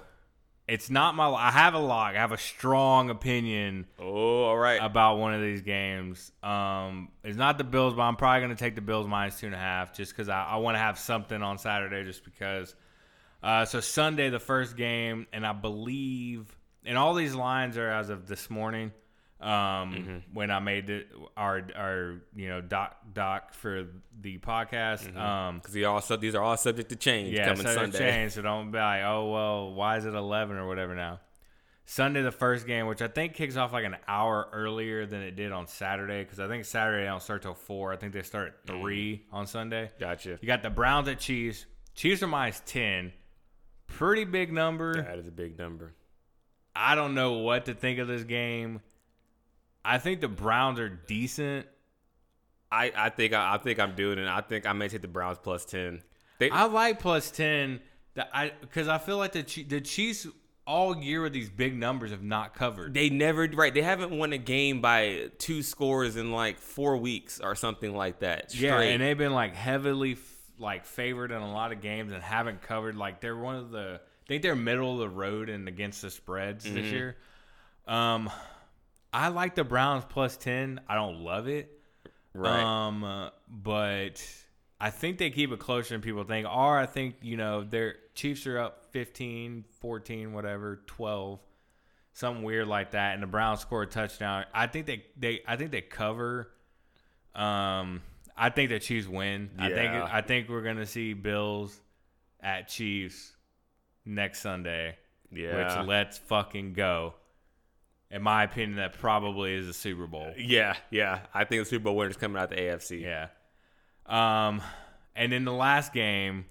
it's 0.68 0.90
not 0.90 1.14
my. 1.14 1.28
I 1.28 1.50
have 1.52 1.74
a 1.74 1.78
lock. 1.78 2.14
I 2.14 2.18
have 2.18 2.32
a 2.32 2.38
strong 2.38 3.10
opinion 3.10 3.86
Oh, 4.00 4.42
all 4.44 4.56
right. 4.56 4.80
about 4.82 5.18
one 5.18 5.32
of 5.34 5.40
these 5.40 5.62
games. 5.62 6.32
Um, 6.42 7.08
it's 7.22 7.36
not 7.36 7.56
the 7.58 7.64
Bills, 7.64 7.94
but 7.94 8.02
I'm 8.02 8.16
probably 8.16 8.40
going 8.40 8.56
to 8.56 8.62
take 8.62 8.74
the 8.74 8.80
Bills 8.80 9.06
minus 9.06 9.38
two 9.38 9.46
and 9.46 9.54
a 9.54 9.58
half 9.58 9.94
just 9.94 10.12
because 10.12 10.28
I, 10.28 10.44
I 10.44 10.56
want 10.56 10.74
to 10.74 10.80
have 10.80 10.98
something 10.98 11.40
on 11.42 11.58
Saturday 11.58 12.04
just 12.04 12.24
because. 12.24 12.74
Uh, 13.42 13.64
so 13.64 13.80
Sunday, 13.80 14.28
the 14.30 14.40
first 14.40 14.76
game, 14.76 15.26
and 15.32 15.46
I 15.46 15.52
believe, 15.52 16.56
and 16.84 16.98
all 16.98 17.14
these 17.14 17.34
lines 17.34 17.76
are 17.76 17.88
as 17.90 18.08
of 18.10 18.26
this 18.26 18.50
morning. 18.50 18.92
Um, 19.38 20.22
when 20.32 20.50
I 20.50 20.60
made 20.60 20.86
the, 20.86 21.04
our 21.36 21.62
our 21.76 22.22
you 22.34 22.48
know 22.48 22.62
doc 22.62 22.96
doc 23.12 23.52
for 23.52 23.86
the 24.20 24.38
podcast. 24.38 25.14
Um, 25.14 25.58
Because 25.58 25.76
all 25.84 26.00
sub- 26.00 26.22
these 26.22 26.34
are 26.34 26.42
all 26.42 26.56
subject 26.56 26.88
to 26.88 26.96
change 26.96 27.36
yeah, 27.36 27.48
coming 27.48 27.66
so 27.66 27.74
Sunday. 27.74 27.98
Change, 27.98 28.32
so 28.32 28.42
don't 28.42 28.70
be 28.70 28.78
like, 28.78 29.02
oh 29.04 29.30
well, 29.30 29.74
why 29.74 29.98
is 29.98 30.06
it 30.06 30.14
eleven 30.14 30.56
or 30.56 30.66
whatever 30.66 30.94
now? 30.94 31.20
Sunday, 31.84 32.22
the 32.22 32.32
first 32.32 32.66
game, 32.66 32.86
which 32.86 33.02
I 33.02 33.08
think 33.08 33.34
kicks 33.34 33.56
off 33.56 33.72
like 33.72 33.84
an 33.84 33.96
hour 34.08 34.48
earlier 34.52 35.06
than 35.06 35.20
it 35.20 35.36
did 35.36 35.52
on 35.52 35.66
Saturday, 35.68 36.24
because 36.24 36.40
I 36.40 36.48
think 36.48 36.64
Saturday 36.64 37.02
they 37.02 37.08
don't 37.08 37.22
start 37.22 37.42
till 37.42 37.54
four. 37.54 37.92
I 37.92 37.96
think 37.96 38.12
they 38.14 38.22
start 38.22 38.48
at 38.48 38.66
three 38.66 39.24
on 39.30 39.46
Sunday. 39.46 39.90
Gotcha. 40.00 40.38
You 40.40 40.46
got 40.46 40.62
the 40.62 40.70
Browns 40.70 41.08
at 41.08 41.20
Chiefs. 41.20 41.66
Chiefs 41.94 42.22
are 42.22 42.26
minus 42.26 42.60
ten, 42.64 43.12
pretty 43.86 44.24
big 44.24 44.52
number. 44.52 44.94
That 44.94 45.18
is 45.18 45.28
a 45.28 45.30
big 45.30 45.58
number. 45.58 45.92
I 46.74 46.94
don't 46.94 47.14
know 47.14 47.34
what 47.34 47.66
to 47.66 47.74
think 47.74 47.98
of 47.98 48.08
this 48.08 48.24
game. 48.24 48.80
I 49.86 49.98
think 49.98 50.20
the 50.20 50.28
Browns 50.28 50.80
are 50.80 50.88
decent. 50.88 51.66
I, 52.72 52.92
I 52.96 53.08
think 53.10 53.32
I, 53.32 53.54
I 53.54 53.58
think 53.58 53.78
I'm 53.78 53.94
doing 53.94 54.18
it. 54.18 54.26
I 54.28 54.40
think 54.40 54.66
I 54.66 54.72
may 54.72 54.88
take 54.88 55.02
the 55.02 55.08
Browns 55.08 55.38
plus 55.42 55.64
ten. 55.64 56.02
They, 56.38 56.50
I 56.50 56.64
like 56.64 56.98
plus 57.00 57.30
ten. 57.30 57.80
That 58.14 58.28
I 58.34 58.52
because 58.60 58.88
I 58.88 58.98
feel 58.98 59.18
like 59.18 59.32
the 59.32 59.42
the 59.64 59.80
Chiefs 59.80 60.26
all 60.66 60.96
year 60.96 61.22
with 61.22 61.32
these 61.32 61.48
big 61.48 61.76
numbers 61.76 62.10
have 62.10 62.24
not 62.24 62.52
covered. 62.54 62.92
they 62.92 63.08
never 63.08 63.46
right. 63.54 63.72
They 63.72 63.82
haven't 63.82 64.10
won 64.10 64.32
a 64.32 64.38
game 64.38 64.80
by 64.80 65.30
two 65.38 65.62
scores 65.62 66.16
in 66.16 66.32
like 66.32 66.58
four 66.58 66.96
weeks 66.96 67.38
or 67.40 67.54
something 67.54 67.94
like 67.94 68.18
that. 68.20 68.52
yeah, 68.54 68.80
and 68.80 69.00
they've 69.00 69.16
been 69.16 69.32
like 69.34 69.54
heavily 69.54 70.12
f- 70.12 70.18
like 70.58 70.84
favored 70.84 71.30
in 71.30 71.40
a 71.40 71.52
lot 71.52 71.70
of 71.70 71.80
games 71.80 72.12
and 72.12 72.20
haven't 72.22 72.62
covered. 72.62 72.96
Like 72.96 73.20
they're 73.20 73.36
one 73.36 73.54
of 73.54 73.70
the. 73.70 74.00
I 74.02 74.26
think 74.26 74.42
they're 74.42 74.56
middle 74.56 74.92
of 74.94 74.98
the 74.98 75.08
road 75.08 75.48
and 75.48 75.68
against 75.68 76.02
the 76.02 76.10
spreads 76.10 76.64
Mm-hmm. 76.64 76.74
this 76.74 76.86
year. 76.86 77.16
Um, 77.86 78.28
I 79.16 79.28
like 79.28 79.54
the 79.54 79.64
Browns 79.64 80.04
plus 80.06 80.36
ten. 80.36 80.80
I 80.86 80.94
don't 80.94 81.20
love 81.20 81.48
it. 81.48 81.70
right. 82.34 82.62
Um, 82.62 83.30
but 83.48 84.22
I 84.78 84.90
think 84.90 85.16
they 85.16 85.30
keep 85.30 85.52
it 85.52 85.58
closer 85.58 85.94
than 85.94 86.02
people 86.02 86.24
think. 86.24 86.46
Or 86.46 86.78
I 86.78 86.84
think, 86.84 87.16
you 87.22 87.38
know, 87.38 87.64
their 87.64 87.96
Chiefs 88.14 88.46
are 88.46 88.58
up 88.58 88.92
15, 88.92 89.64
14, 89.80 90.34
whatever, 90.34 90.82
12. 90.86 91.40
Something 92.12 92.44
weird 92.44 92.66
like 92.66 92.90
that 92.90 93.14
and 93.14 93.22
the 93.22 93.26
Browns 93.26 93.60
score 93.60 93.82
a 93.82 93.86
touchdown. 93.86 94.44
I 94.52 94.66
think 94.66 94.86
they 94.86 95.04
they 95.18 95.40
I 95.46 95.56
think 95.56 95.70
they 95.70 95.82
cover 95.82 96.50
um 97.34 98.02
I 98.36 98.50
think 98.50 98.68
the 98.70 98.78
Chiefs 98.80 99.06
win. 99.06 99.50
I 99.58 99.70
think 99.70 99.92
I 99.92 100.20
think 100.20 100.48
we're 100.50 100.62
going 100.62 100.76
to 100.76 100.86
see 100.86 101.14
Bills 101.14 101.78
at 102.40 102.68
Chiefs 102.68 103.34
next 104.04 104.40
Sunday. 104.40 104.96
yeah. 105.30 105.78
Which 105.78 105.88
let's 105.88 106.18
fucking 106.18 106.74
go. 106.74 107.14
In 108.10 108.22
my 108.22 108.44
opinion, 108.44 108.76
that 108.76 108.98
probably 108.98 109.54
is 109.54 109.68
a 109.68 109.72
Super 109.72 110.06
Bowl. 110.06 110.32
yeah. 110.38 110.76
Yeah. 110.90 111.20
I 111.34 111.44
think 111.44 111.62
the 111.62 111.68
Super 111.68 111.84
Bowl 111.84 111.96
winner's 111.96 112.16
coming 112.16 112.40
out 112.40 112.50
the 112.50 112.56
AFC. 112.56 113.00
Yeah. 113.02 113.28
Um, 114.06 114.62
and 115.16 115.32
in 115.32 115.44
the 115.44 115.52
last 115.52 115.92
game, 115.92 116.44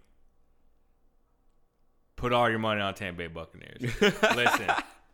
put 2.15 2.33
all 2.33 2.49
your 2.49 2.59
money 2.59 2.81
on 2.81 2.93
Tampa 2.93 3.19
Bay 3.19 3.27
Buccaneers. 3.27 3.81
Listen, 4.01 4.69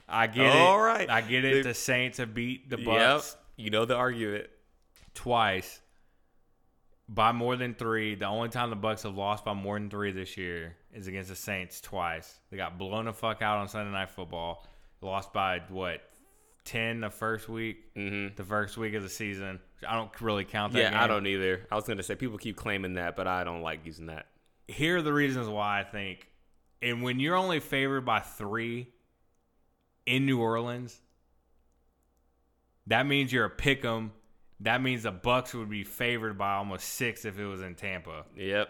I 0.08 0.28
get 0.28 0.48
it. 0.48 0.56
All 0.56 0.80
right. 0.82 1.10
I 1.10 1.22
get 1.22 1.46
it. 1.46 1.54
They- 1.64 1.70
The 1.70 1.74
Saints 1.74 2.18
have 2.18 2.34
beat 2.34 2.70
the 2.70 2.78
Yep. 2.78 2.86
Bucks 2.86 3.38
You 3.58 3.70
know 3.70 3.86
the 3.86 3.96
argument. 3.96 4.48
twice 5.14 5.80
by 7.08 7.32
more 7.32 7.56
than 7.56 7.76
three. 7.76 8.16
The 8.16 8.26
only 8.26 8.50
time 8.50 8.70
the 8.70 8.76
Bucks 8.76 9.04
have 9.04 9.16
lost 9.16 9.46
by 9.46 9.54
more 9.54 9.78
than 9.78 9.90
three 9.90 10.12
this 10.12 10.38
year 10.38 10.76
is 10.94 11.08
against 11.08 11.30
the 11.30 11.36
Saints 11.36 11.82
twice. 11.82 12.40
They 12.50 12.58
got 12.58 12.78
blown 12.78 13.06
the 13.06 13.14
fuck 13.14 13.42
out 13.42 13.58
on 13.60 13.68
Sunday 13.68 13.92
Night 13.92 14.10
Football. 14.10 14.66
Lost 15.02 15.34
by 15.34 15.62
what 15.70 16.02
ten 16.64 17.02
the 17.02 17.10
first 17.10 17.50
week, 17.50 17.94
Mm-hmm. 17.96 18.36
the 18.36 18.44
first 18.44 18.78
week 18.78 18.94
of 18.94 19.04
the 19.04 19.10
season. 19.10 19.60
I 19.88 19.96
don't 19.96 20.22
really 20.22 20.46
count 20.46 20.74
that. 20.74 20.92
Yeah, 20.94 21.04
I 21.04 21.08
don't 21.08 21.26
either. 21.28 21.66
I 21.72 21.76
was 21.76 21.86
gonna 21.86 22.04
say 22.04 22.16
people 22.16 22.38
keep 22.38 22.56
claiming 22.56 22.94
that, 22.96 23.16
but 23.16 23.28
I 23.28 23.44
don't 23.44 23.62
like 23.62 23.86
using 23.86 24.08
that. 24.08 24.28
here 24.68 24.98
are 24.98 25.02
the 25.02 25.14
reasons 25.14 25.48
why 25.48 25.80
I 25.80 25.84
think. 25.84 26.28
And 26.82 27.04
when 27.04 27.20
you're 27.20 27.36
only 27.36 27.60
favored 27.60 28.02
by 28.06 28.20
three 28.22 28.88
in 30.06 30.26
New 30.26 30.40
Orleans, 30.40 31.00
that 32.88 33.06
means 33.06 33.32
you're 33.32 33.46
a 33.46 33.50
pick 33.50 33.84
'em. 33.86 34.12
That 34.62 34.82
means 34.82 35.04
the 35.04 35.12
Bucks 35.12 35.54
would 35.54 35.70
be 35.70 35.84
favored 35.84 36.38
by 36.38 36.54
almost 36.54 36.88
six 36.90 37.26
if 37.26 37.38
it 37.40 37.46
was 37.46 37.62
in 37.62 37.76
Tampa. 37.76 38.26
Yep. 38.36 38.70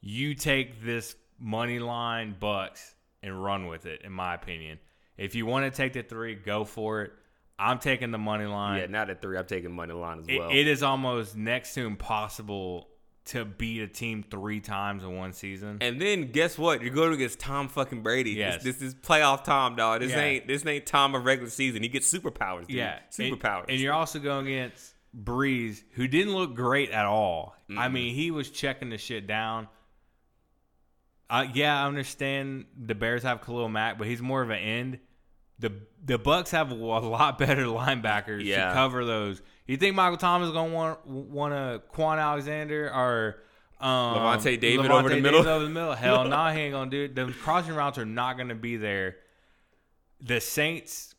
You 0.00 0.34
take 0.34 0.82
this 0.82 1.14
money 1.38 1.78
line 1.78 2.36
Bucks 2.38 2.94
and 3.22 3.42
run 3.42 3.66
with 3.66 3.86
it, 3.86 4.02
in 4.02 4.12
my 4.12 4.34
opinion. 4.34 4.78
If 5.20 5.34
you 5.34 5.46
want 5.46 5.72
to 5.72 5.76
take 5.76 5.92
the 5.92 6.02
three, 6.02 6.34
go 6.34 6.64
for 6.64 7.02
it. 7.02 7.12
I'm 7.58 7.78
taking 7.78 8.10
the 8.10 8.18
money 8.18 8.46
line. 8.46 8.80
Yeah, 8.80 8.86
not 8.86 9.10
at 9.10 9.20
three. 9.20 9.36
I'm 9.36 9.44
taking 9.46 9.70
money 9.70 9.92
line 9.92 10.20
as 10.20 10.28
It- 10.28 10.38
well. 10.38 10.48
it 10.50 10.66
is 10.66 10.82
almost 10.82 11.36
next 11.36 11.74
to 11.74 11.84
impossible 11.86 12.88
to 13.26 13.44
beat 13.44 13.82
a 13.82 13.86
team 13.86 14.24
three 14.28 14.60
times 14.60 15.04
in 15.04 15.14
one 15.14 15.32
season. 15.34 15.76
and 15.82 16.00
then 16.00 16.32
guess 16.32 16.56
what? 16.58 16.80
You're 16.82 16.94
going 16.94 17.12
against 17.12 17.38
Tom 17.38 17.68
fucking 17.68 18.02
Brady. 18.02 18.30
Yes. 18.30 18.64
This, 18.64 18.76
this 18.76 18.82
is 18.88 18.94
playoff 18.94 19.44
Tom, 19.44 19.76
dog. 19.76 20.00
This 20.00 20.10
Yeah. 20.12 20.20
ain't 20.22 20.48
this 20.48 20.64
ain't 20.64 20.86
Tom 20.86 21.14
of 21.14 21.24
regular 21.26 21.50
season. 21.50 21.82
He 21.82 21.90
gets 21.90 22.10
superpowers, 22.12 22.66
dude. 22.66 22.76
Yeah, 22.78 22.98
Superpowers. 23.10 23.62
And, 23.64 23.72
and 23.72 23.80
you're 23.80 23.92
also 23.92 24.18
going 24.20 24.46
against 24.46 24.94
Brees, 25.14 25.82
who 25.92 26.08
didn't 26.08 26.32
look 26.32 26.54
great 26.54 26.90
at 26.90 27.04
all. 27.04 27.54
I 27.76 27.88
mean, 27.88 28.14
he 28.14 28.30
was 28.30 28.50
checking 28.50 28.88
the 28.88 28.98
shit 28.98 29.26
down. 29.26 29.68
Uh, 31.28 31.46
yeah, 31.54 31.80
I 31.82 31.86
understand 31.86 32.64
the 32.76 32.94
Bears 32.94 33.22
have 33.22 33.40
Khalil 33.42 33.68
Mack, 33.68 33.98
but 33.98 34.06
he's 34.08 34.20
more 34.22 34.42
of 34.42 34.50
an 34.50 34.58
end. 34.58 34.98
The 35.60 35.72
the 36.04 36.18
Bucks 36.18 36.50
have 36.50 36.70
a 36.70 36.74
lot 36.74 37.38
better 37.38 37.64
linebackers 37.66 38.44
Yeah. 38.44 38.68
to 38.68 38.74
cover 38.74 39.04
those. 39.04 39.40
You 39.66 39.76
think 39.76 39.94
Michael 39.94 40.16
Thomas 40.16 40.48
is 40.48 40.52
gonna 40.52 40.72
want 40.72 41.06
want 41.06 41.54
Kwon 41.92 42.18
Alexander 42.20 42.90
or 42.92 43.42
um, 43.80 44.16
Lavonte 44.16 44.58
David 44.60 44.90
over 44.90 45.08
the 45.08 45.16
Levante 45.16 45.20
middle? 45.20 45.48
Over 45.48 45.64
the 45.64 45.70
middle? 45.70 45.94
Hell 45.94 46.24
no, 46.28 46.48
he 46.48 46.60
ain't 46.60 46.72
gonna 46.72 46.90
do 46.90 47.04
it. 47.04 47.14
The 47.14 47.32
crossing 47.42 47.74
routes 47.74 47.96
are 47.98 48.04
not 48.04 48.36
gonna 48.36 48.54
be 48.54 48.76
there. 48.76 49.16
The 50.22 50.40
Saints, 50.40 51.14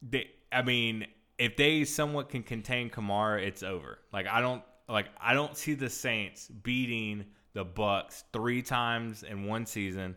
they, 0.00 0.30
I 0.52 0.62
mean, 0.62 1.06
if 1.38 1.56
they 1.56 1.84
somewhat 1.84 2.28
can 2.30 2.42
contain 2.42 2.88
Kamara, 2.90 3.42
it's 3.42 3.62
over. 3.62 3.98
Like 4.12 4.26
I 4.26 4.40
don't 4.40 4.62
like 4.88 5.06
I 5.20 5.34
don't 5.34 5.56
see 5.56 5.74
the 5.74 5.90
Saints 5.90 6.48
beating 6.48 7.26
the 7.54 7.64
Bucks 7.64 8.24
three 8.32 8.62
times 8.62 9.22
in 9.22 9.46
one 9.46 9.66
season, 9.66 10.16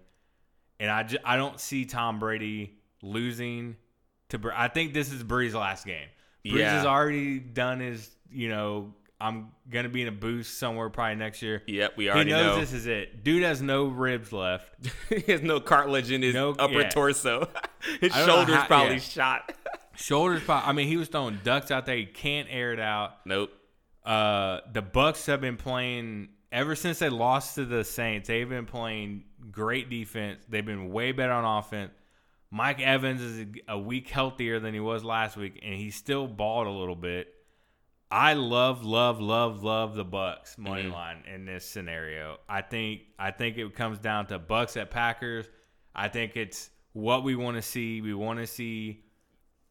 and 0.80 0.90
I 0.92 1.04
just, 1.04 1.24
I 1.26 1.38
don't 1.38 1.60
see 1.60 1.86
Tom 1.86 2.20
Brady 2.20 2.78
losing 3.02 3.76
to. 4.30 4.40
I 4.54 4.68
think 4.68 4.94
this 4.94 5.12
is 5.12 5.24
Brees' 5.24 5.54
last 5.54 5.86
game. 5.86 6.08
Brees 6.46 6.60
Yeah. 6.60 6.74
has 6.78 6.86
already 6.86 7.40
done 7.40 7.80
his. 7.80 8.10
You 8.32 8.50
know, 8.50 8.94
I'm 9.20 9.50
gonna 9.70 9.90
be 9.90 10.02
in 10.02 10.08
a 10.08 10.12
boost 10.12 10.60
somewhere 10.60 10.90
probably 10.90 11.16
next 11.16 11.42
year. 11.42 11.64
Yep, 11.68 11.98
we 11.98 12.06
He 12.06 12.10
already 12.10 12.32
knows 12.32 12.56
know. 12.56 12.60
this 12.60 12.74
is 12.74 12.88
it. 12.88 13.24
Dude 13.24 13.44
has 13.44 13.62
no 13.62 13.86
ribs 13.86 14.32
left. 14.34 14.70
he 15.10 15.32
has 15.32 15.42
no 15.42 15.60
cartilage 15.60 16.12
in 16.12 16.22
his 16.22 16.34
No- 16.36 16.52
upper 16.52 16.82
yeah. 16.82 16.90
torso. 16.90 17.48
his 18.02 18.14
I 18.14 18.20
don't 18.20 18.28
know 18.28 18.36
shoulders 18.36 18.56
how- 18.56 18.66
probably 18.68 18.94
yeah. 18.96 19.00
shot. 19.00 19.54
Shoulders. 19.96 20.44
Probably, 20.44 20.70
I 20.70 20.74
mean, 20.74 20.88
he 20.88 20.96
was 20.96 21.08
throwing 21.08 21.40
ducks 21.44 21.72
out 21.72 21.88
there. 21.88 21.96
He 21.98 22.06
can't 22.06 22.48
air 22.52 22.72
it 22.72 22.80
out. 22.80 23.26
nope. 23.26 23.52
Uh, 24.06 24.60
the 24.72 24.82
Bucks 24.84 25.26
have 25.26 25.42
been 25.42 25.58
playing 25.58 26.30
ever 26.52 26.76
since 26.76 27.00
they 27.00 27.10
lost 27.10 27.56
to 27.56 27.66
the 27.66 27.84
Saints. 27.84 28.28
They've 28.28 28.48
been 28.48 28.68
playing 28.68 29.24
great 29.52 29.90
defense. 29.90 30.46
They've 30.48 30.64
been 30.66 30.92
way 30.92 31.14
better 31.14 31.32
on 31.34 31.44
offense. 31.60 31.92
Mike 32.50 32.80
Evans 32.80 33.22
is 33.22 33.46
a, 33.68 33.78
week 33.78 34.08
healthier 34.10 34.60
than 34.60 34.74
he 34.74 34.80
was 34.80 35.04
last 35.04 35.36
week, 35.36 35.60
and 35.64 35.74
he 35.74 35.92
still 35.92 36.28
balled 36.28 36.68
a 36.68 36.72
little 36.72 36.96
bit. 36.96 37.34
I 38.10 38.34
love, 38.36 38.86
love, 38.86 39.20
love, 39.20 39.64
love 39.64 39.96
the 39.96 40.06
Bucks 40.06 40.58
money 40.58 40.84
Mhm. 40.84 40.94
line 40.94 41.24
in 41.34 41.44
this 41.46 41.66
scenario. 41.66 42.38
I 42.48 42.62
think 42.62 43.02
I 43.20 43.32
think 43.32 43.58
it 43.58 43.76
comes 43.76 44.00
down 44.00 44.28
to 44.28 44.40
Bucks 44.40 44.78
at 44.78 44.92
Packers. 44.92 45.46
I 45.94 46.08
think 46.08 46.38
it's 46.38 46.70
what 46.94 47.24
we 47.24 47.36
want 47.36 47.58
to 47.58 47.62
see. 47.62 48.00
We 48.00 48.14
want 48.14 48.40
to 48.40 48.48
see 48.48 49.04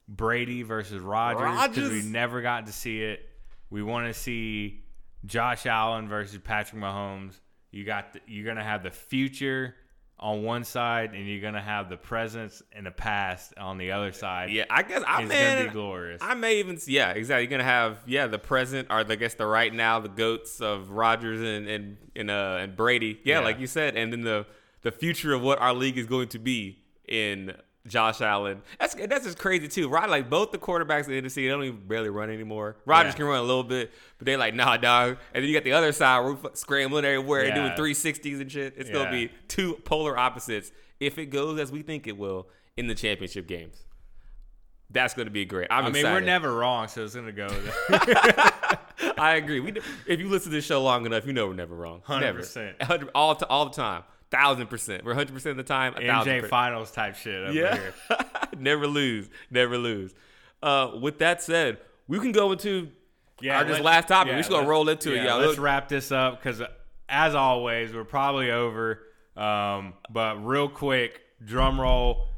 Brady 0.07 0.63
versus 0.63 1.01
Rodgers 1.01 1.69
because 1.75 1.91
we 1.91 2.03
never 2.03 2.43
got 2.43 2.67
to 2.67 2.73
see 2.73 3.03
it. 3.03 3.27
We 3.71 3.83
want 3.83 4.07
to 4.07 4.13
see 4.15 4.85
Josh 5.25 5.65
Allen 5.65 6.07
versus 6.07 6.39
Patrick 6.39 6.81
Mahomes. 6.81 7.41
You 7.71 7.85
got 7.85 8.13
the, 8.13 8.21
you're 8.27 8.45
gonna 8.45 8.63
have 8.63 8.83
the 8.83 8.91
future 8.91 9.75
on 10.19 10.43
one 10.43 10.65
side, 10.65 11.13
and 11.13 11.27
you're 11.29 11.43
gonna 11.43 11.61
have 11.61 11.89
the 11.91 11.97
presence 11.97 12.63
and 12.73 12.87
the 12.87 12.91
past 12.91 13.53
on 13.59 13.77
the 13.77 13.93
other 13.93 14.13
side. 14.13 14.51
Yeah, 14.51 14.65
I 14.71 14.83
guess 14.83 15.03
I 15.07 15.21
it's 15.23 15.29
man, 15.29 15.57
gonna 15.59 15.69
be 15.69 15.73
glorious. 15.75 16.23
I 16.23 16.35
may 16.35 16.59
even 16.59 16.79
yeah, 16.87 17.11
exactly. 17.11 17.43
You're 17.45 17.51
gonna 17.51 17.65
have 17.65 17.99
yeah 18.07 18.27
the 18.27 18.39
present 18.39 18.89
or 18.91 18.97
I 18.97 19.05
guess 19.17 19.35
the 19.35 19.47
right 19.47 19.73
now 19.73 20.01
the 20.01 20.09
goats 20.09 20.61
of 20.61 20.91
Rodgers 20.91 21.41
and 21.41 21.69
and 21.69 21.97
and, 22.17 22.31
uh, 22.31 22.59
and 22.61 22.75
Brady. 22.77 23.21
Yeah, 23.25 23.41
Yeah. 23.41 23.45
like 23.45 23.61
you 23.61 23.67
said, 23.67 23.97
and 23.97 24.13
then 24.13 24.23
the 24.23 24.47
the 24.83 24.91
future 24.93 25.33
of 25.35 25.43
what 25.43 25.59
our 25.61 25.75
league 25.75 25.99
is 25.99 26.07
going 26.07 26.29
to 26.29 26.39
be 26.39 26.79
in 27.09 27.55
Josh 27.89 28.21
Allen. 28.21 28.63
That's 28.79 28.95
that's 28.95 29.25
just 29.25 29.39
crazy 29.39 29.69
too. 29.69 29.89
Right, 29.89 30.09
like 30.09 30.29
both 30.31 30.51
the 30.53 30.59
quarterbacks 30.59 31.07
in 31.09 31.13
the 31.13 31.23
NFC, 31.23 31.35
they 31.37 31.49
don't 31.49 31.65
even 31.65 31.87
barely 31.87 32.11
run 32.11 32.31
anymore. 32.31 32.77
Rodgers 32.85 33.13
Yeah. 33.15 33.17
can 33.19 33.27
run 33.27 33.39
a 33.39 33.43
little 33.43 33.65
bit, 33.65 33.93
but 34.19 34.27
they're 34.27 34.39
like 34.39 34.55
nah, 34.55 34.77
dog. 34.77 35.19
And 35.35 35.43
then 35.43 35.49
you 35.49 35.55
got 35.57 35.65
the 35.65 35.73
other 35.73 35.93
side, 35.93 36.25
we're 36.25 36.37
scrambling 36.55 37.05
everywhere 37.05 37.45
and 37.45 37.55
doing 37.55 37.71
360s 37.73 38.41
and 38.41 38.51
shit. 38.51 38.75
It's 38.77 38.91
gonna 38.91 39.11
be 39.11 39.31
two 39.49 39.75
polar 39.85 40.19
opposites 40.19 40.73
if 41.01 41.19
it 41.19 41.27
goes 41.27 41.59
as 41.61 41.71
we 41.71 41.83
think 41.83 42.07
it 42.07 42.17
will 42.17 42.49
in 42.77 42.87
the 42.87 42.95
championship 42.95 43.47
games. 43.47 43.83
That's 44.89 45.15
going 45.15 45.27
to 45.27 45.33
be 45.33 45.45
great. 45.45 45.67
I'm 45.69 45.85
I 45.87 45.89
mean, 45.89 45.97
excited. 45.97 46.15
we're 46.15 46.21
never 46.21 46.55
wrong, 46.55 46.87
so 46.87 47.03
it's 47.05 47.17
gonna 47.17 47.33
go. 47.33 47.49
I 49.19 49.35
agree. 49.37 49.61
We, 49.61 49.73
if 50.07 50.21
you 50.21 50.29
listen 50.29 50.51
to 50.53 50.57
this 50.57 50.65
show 50.65 50.83
long 50.83 51.07
enough, 51.07 51.27
you 51.27 51.33
know 51.33 51.47
we're 51.49 51.55
never 51.55 51.75
wrong. 51.75 52.03
100%. 52.07 52.21
Never. 52.21 52.39
100 52.79 53.11
all 53.15 53.35
all 53.51 53.65
the 53.67 53.75
time. 53.75 54.05
Thousand 54.31 54.67
percent. 54.67 55.05
We're 55.05 55.15
hundred 55.15 55.35
percent 55.35 55.53
of 55.53 55.57
the 55.59 55.63
time. 55.73 55.95
MJ 55.95 56.49
Finals 56.49 56.91
type 56.91 57.15
shit 57.15 57.45
over 57.45 57.53
Yeah. 57.53 57.75
here. 57.77 57.95
never 58.59 58.87
lose. 58.87 59.29
Never 59.51 59.79
lose. 59.79 60.15
Uh, 60.63 60.93
with 61.01 61.19
that 61.19 61.43
said, 61.43 61.79
we 62.09 62.19
can 62.19 62.33
go 62.33 62.51
into 62.53 62.89
Yeah, 63.41 63.59
our 63.59 63.65
just 63.65 63.81
last 63.83 64.09
topic. 64.09 64.29
yeah, 64.31 64.35
we're 64.35 64.41
just 64.41 64.51
gonna 64.51 64.67
roll 64.67 64.89
into 64.89 65.15
it, 65.15 65.23
y'all. 65.25 65.39
Let's 65.39 65.53
Look, 65.53 65.61
wrap 65.65 65.89
this 65.89 66.11
up 66.11 66.39
because, 66.43 66.61
as 67.09 67.35
always, 67.35 67.93
we're 67.93 68.05
probably 68.05 68.51
over. 68.51 69.03
Um, 69.37 69.95
but 70.11 70.45
real 70.45 70.69
quick, 70.69 71.21
drum 71.45 71.81
roll. 71.81 72.29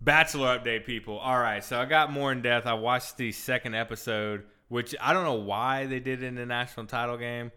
Bachelor 0.00 0.58
update, 0.58 0.86
people. 0.86 1.18
All 1.18 1.38
right, 1.38 1.62
so 1.62 1.78
I 1.80 1.84
got 1.84 2.12
more 2.12 2.30
in 2.30 2.40
depth. 2.40 2.66
I 2.66 2.74
watched 2.74 3.16
the 3.16 3.32
second 3.32 3.74
episode, 3.74 4.44
which 4.68 4.94
I 5.00 5.12
don't 5.12 5.24
know 5.24 5.34
why 5.34 5.86
they 5.86 5.98
did 5.98 6.22
it 6.22 6.26
in 6.26 6.36
the 6.36 6.46
national 6.46 6.86
title 6.86 7.16
game. 7.16 7.50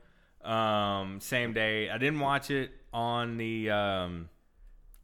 Um, 0.45 1.19
same 1.19 1.53
day. 1.53 1.89
I 1.89 1.97
didn't 1.97 2.19
watch 2.19 2.51
it 2.51 2.71
on 2.93 3.37
the 3.37 3.69
um, 3.69 4.29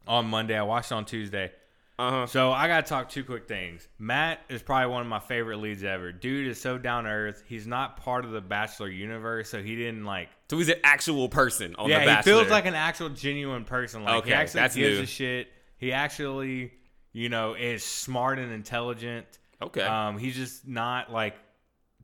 on 0.06 0.26
Monday. 0.26 0.56
I 0.58 0.62
watched 0.62 0.92
it 0.92 0.94
on 0.94 1.04
Tuesday. 1.04 1.52
Uh 1.98 2.10
huh. 2.10 2.26
So 2.26 2.52
I 2.52 2.68
gotta 2.68 2.86
talk 2.86 3.08
two 3.08 3.24
quick 3.24 3.48
things. 3.48 3.88
Matt 3.98 4.40
is 4.48 4.62
probably 4.62 4.86
one 4.92 5.02
of 5.02 5.08
my 5.08 5.18
favorite 5.18 5.56
leads 5.56 5.82
ever. 5.82 6.12
Dude 6.12 6.46
is 6.46 6.60
so 6.60 6.78
down 6.78 7.04
to 7.04 7.10
earth. 7.10 7.42
He's 7.48 7.66
not 7.66 7.96
part 7.96 8.24
of 8.24 8.30
the 8.30 8.40
Bachelor 8.40 8.88
universe, 8.88 9.48
so 9.48 9.60
he 9.60 9.74
didn't 9.74 10.04
like. 10.04 10.28
So 10.48 10.58
he's 10.58 10.68
an 10.68 10.76
actual 10.84 11.28
person 11.28 11.74
on 11.74 11.88
yeah, 11.88 12.00
the 12.00 12.06
Bachelor. 12.06 12.32
he 12.32 12.38
feels 12.38 12.50
like 12.52 12.66
an 12.66 12.74
actual 12.74 13.08
genuine 13.08 13.64
person. 13.64 14.04
Like 14.04 14.26
he 14.26 14.32
actually 14.32 14.60
that's 14.60 14.76
gives 14.76 14.98
new. 14.98 15.02
a 15.02 15.06
shit. 15.06 15.48
He 15.76 15.92
actually, 15.92 16.72
you 17.12 17.28
know, 17.30 17.54
is 17.54 17.82
smart 17.82 18.38
and 18.38 18.52
intelligent. 18.52 19.26
okay. 19.60 19.82
Um, 19.82 20.18
he's 20.18 20.36
just 20.36 20.68
not 20.68 21.12
like 21.12 21.34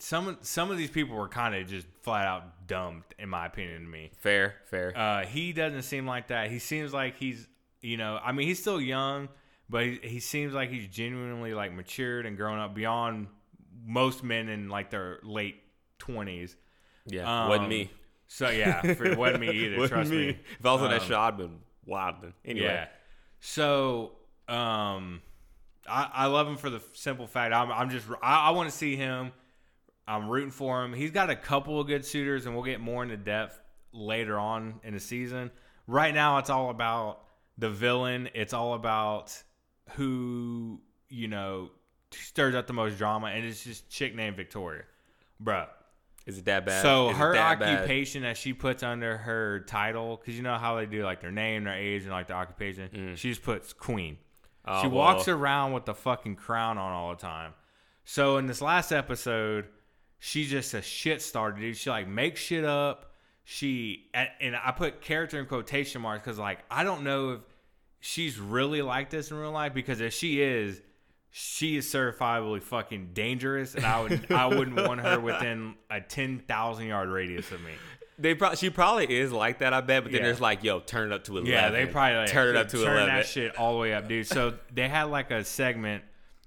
some 0.05 0.37
some 0.43 0.71
of 0.71 0.77
these 0.77 0.91
people 0.91 1.17
were 1.17 1.29
kind 1.29 1.55
of 1.55 1.67
just 1.67 1.87
flat 2.03 2.27
out 2.27 2.67
dumb, 2.67 3.05
in 3.19 3.29
my 3.31 3.47
opinion, 3.47 3.81
to 3.83 3.89
me. 3.89 4.11
fair, 4.19 4.57
fair. 4.67 4.93
Uh, 4.97 5.25
he 5.25 5.53
doesn't 5.53 5.83
seem 5.83 6.07
like 6.07 6.29
that. 6.29 6.51
He 6.51 6.59
seems 6.59 6.93
like 6.93 7.17
he's, 7.17 7.49
you 7.81 7.97
know, 7.97 8.21
I 8.23 8.33
mean, 8.33 8.47
he's 8.47 8.61
still 8.61 8.81
young, 8.81 9.29
but 9.71 9.85
he, 9.85 9.99
he 10.03 10.21
seems 10.21 10.53
like 10.53 10.71
he's 10.71 10.87
genuinely 10.89 11.55
like 11.55 11.73
matured 11.73 12.27
and 12.27 12.37
grown 12.37 12.59
up 12.59 12.75
beyond 12.75 13.29
most 13.87 14.23
men 14.23 14.49
in 14.51 14.69
like 14.69 14.91
their 14.91 15.21
late 15.23 15.57
twenties. 15.99 16.55
yeah, 17.07 17.49
wasn't 17.49 17.65
um, 17.65 17.71
me. 17.71 17.91
So 18.29 18.51
yeah, 18.51 18.83
for, 18.95 19.17
wasn't 19.17 19.41
me 19.41 19.51
either. 19.53 19.79
Wasn't 19.79 19.93
trust 19.93 20.11
me. 20.11 20.39
If 20.59 20.67
I 20.67 20.73
was 20.73 20.83
on 20.83 20.91
that 20.91 21.01
Um, 21.03 21.09
show, 21.09 21.19
I'd 21.19 21.37
been 21.39 21.61
wilding. 21.87 22.35
Anyway. 22.45 22.67
Yeah. 22.67 22.89
So, 23.41 24.13
um, 24.49 25.23
I, 25.89 26.11
I 26.13 26.27
love 26.27 26.47
him 26.47 26.57
for 26.57 26.71
the 26.71 26.83
simple 26.95 27.27
fact 27.27 27.55
I'm, 27.55 27.71
I'm 27.71 27.91
just 27.91 28.07
I, 28.23 28.49
I 28.49 28.51
want 28.51 28.71
to 28.71 28.77
see 28.77 28.97
him. 28.97 29.33
I'm 30.07 30.29
rooting 30.29 30.51
for 30.51 30.85
him. 30.85 30.93
He's 30.93 31.11
got 31.11 31.31
a 31.31 31.37
couple 31.37 31.81
of 31.81 31.87
good 31.87 32.05
suitors, 32.05 32.47
and 32.47 32.55
we'll 32.55 32.65
get 32.65 32.81
more 32.81 33.03
into 33.03 33.17
depth 33.17 33.61
later 33.93 34.39
on 34.39 34.81
in 34.83 34.95
the 34.95 35.01
season. 35.01 35.51
Right 35.87 36.15
now, 36.15 36.39
it's 36.39 36.51
all 36.51 36.71
about 36.71 37.23
the 37.59 37.71
villain. 37.71 38.29
It's 38.35 38.53
all 38.53 38.75
about 38.75 39.41
who 39.93 40.81
you 41.09 41.29
know 41.29 41.71
stirs 42.11 42.55
up 42.55 42.67
the 42.67 42.73
most 42.73 42.99
drama, 42.99 43.29
and 43.29 43.45
it's 43.45 43.65
just 43.65 43.89
chick 43.91 44.15
named 44.15 44.37
Victoria, 44.37 44.83
bruh. 45.43 45.69
Is 46.27 46.39
it 46.39 46.47
that 46.47 46.65
bad? 46.65 46.81
So 46.81 47.11
Is 47.11 47.17
her 47.19 47.35
that 47.35 47.59
bad? 47.59 47.79
occupation 47.81 48.23
that 48.23 48.39
she 48.39 48.55
puts 48.55 48.83
under 48.83 49.19
her 49.19 49.61
title, 49.61 50.17
because 50.17 50.37
you 50.37 50.43
know 50.43 50.57
how 50.57 50.77
they 50.77 50.87
do 50.87 51.05
like 51.05 51.21
their 51.21 51.33
name, 51.33 51.65
their 51.65 51.75
age, 51.75 52.03
and 52.03 52.13
like 52.13 52.29
the 52.29 52.35
occupation. 52.35 52.89
Mm. 52.89 53.17
She 53.17 53.29
just 53.29 53.43
puts 53.43 53.73
queen. 53.73 54.17
Oh, 54.67 54.81
she 54.81 54.89
well. 54.89 54.99
walks 54.99 55.29
around 55.29 55.73
with 55.73 55.85
the 55.85 55.95
fucking 55.95 56.37
crown 56.37 56.79
on 56.79 56.93
all 56.93 57.11
the 57.11 57.21
time. 57.21 57.53
So 58.05 58.39
in 58.39 58.47
this 58.47 58.63
last 58.63 58.91
episode, 58.93 59.67
she's 60.25 60.49
just 60.49 60.73
a 60.73 60.81
shit 60.81 61.21
starter, 61.21 61.61
dude. 61.61 61.77
She 61.77 61.91
like 61.91 62.09
makes 62.09 62.41
shit 62.41 62.65
up. 62.65 63.13
She 63.45 64.07
and, 64.15 64.57
I 64.57 64.71
put 64.73 65.03
character 65.03 65.39
in 65.39 65.45
quotation 65.45 66.01
marks 66.01 66.25
because 66.25 66.39
like 66.39 66.61
I 66.71 66.83
don't 66.83 67.05
know 67.05 67.33
if 67.33 67.41
she's 68.01 68.39
really 68.39 68.81
like 68.81 69.11
this 69.11 69.31
in 69.31 69.37
real 69.37 69.53
life 69.53 69.75
because 69.75 70.01
if 70.01 70.15
she 70.15 70.41
is, 70.41 70.81
she 71.31 71.77
is 71.77 71.87
certifiably 71.87 72.63
fucking 72.63 73.11
dangerous, 73.13 73.75
and 73.75 73.85
I 73.85 74.01
would 74.01 74.33
I 74.33 74.47
wouldn't 74.47 74.77
want 74.89 75.01
her 75.01 75.21
within 75.21 75.75
a 75.91 76.01
ten 76.01 76.39
thousand 76.39 76.87
yard 76.87 77.11
radius 77.11 77.53
of 77.53 77.61
me. 77.61 77.73
They 78.19 78.35
probably 78.35 78.57
she 78.57 78.71
probably 78.71 79.15
is 79.15 79.31
like 79.31 79.59
that. 79.59 79.75
I 79.75 79.83
bet, 79.83 80.05
but 80.05 80.13
then 80.13 80.23
Yeah. 80.23 80.29
there's 80.29 80.41
like, 80.41 80.65
yo, 80.65 80.81
turn 80.81 81.13
it 81.13 81.15
up 81.15 81.25
to 81.25 81.33
eleven. 81.33 81.51
Yeah, 81.51 81.69
they 81.69 81.85
probably 81.85 82.17
like, 82.17 82.31
turn 82.31 82.49
it 82.49 82.57
up 82.57 82.69
to 82.69 82.79
turn 82.79 82.97
eleven. 82.97 83.15
that 83.15 83.27
shit 83.27 83.59
all 83.59 83.75
the 83.75 83.79
way 83.81 83.93
up, 83.93 84.09
dude. 84.09 84.27
So 84.27 84.55
they 84.73 84.89
had 84.89 85.05
like 85.05 85.31
a 85.31 85.45
segment, 85.45 86.03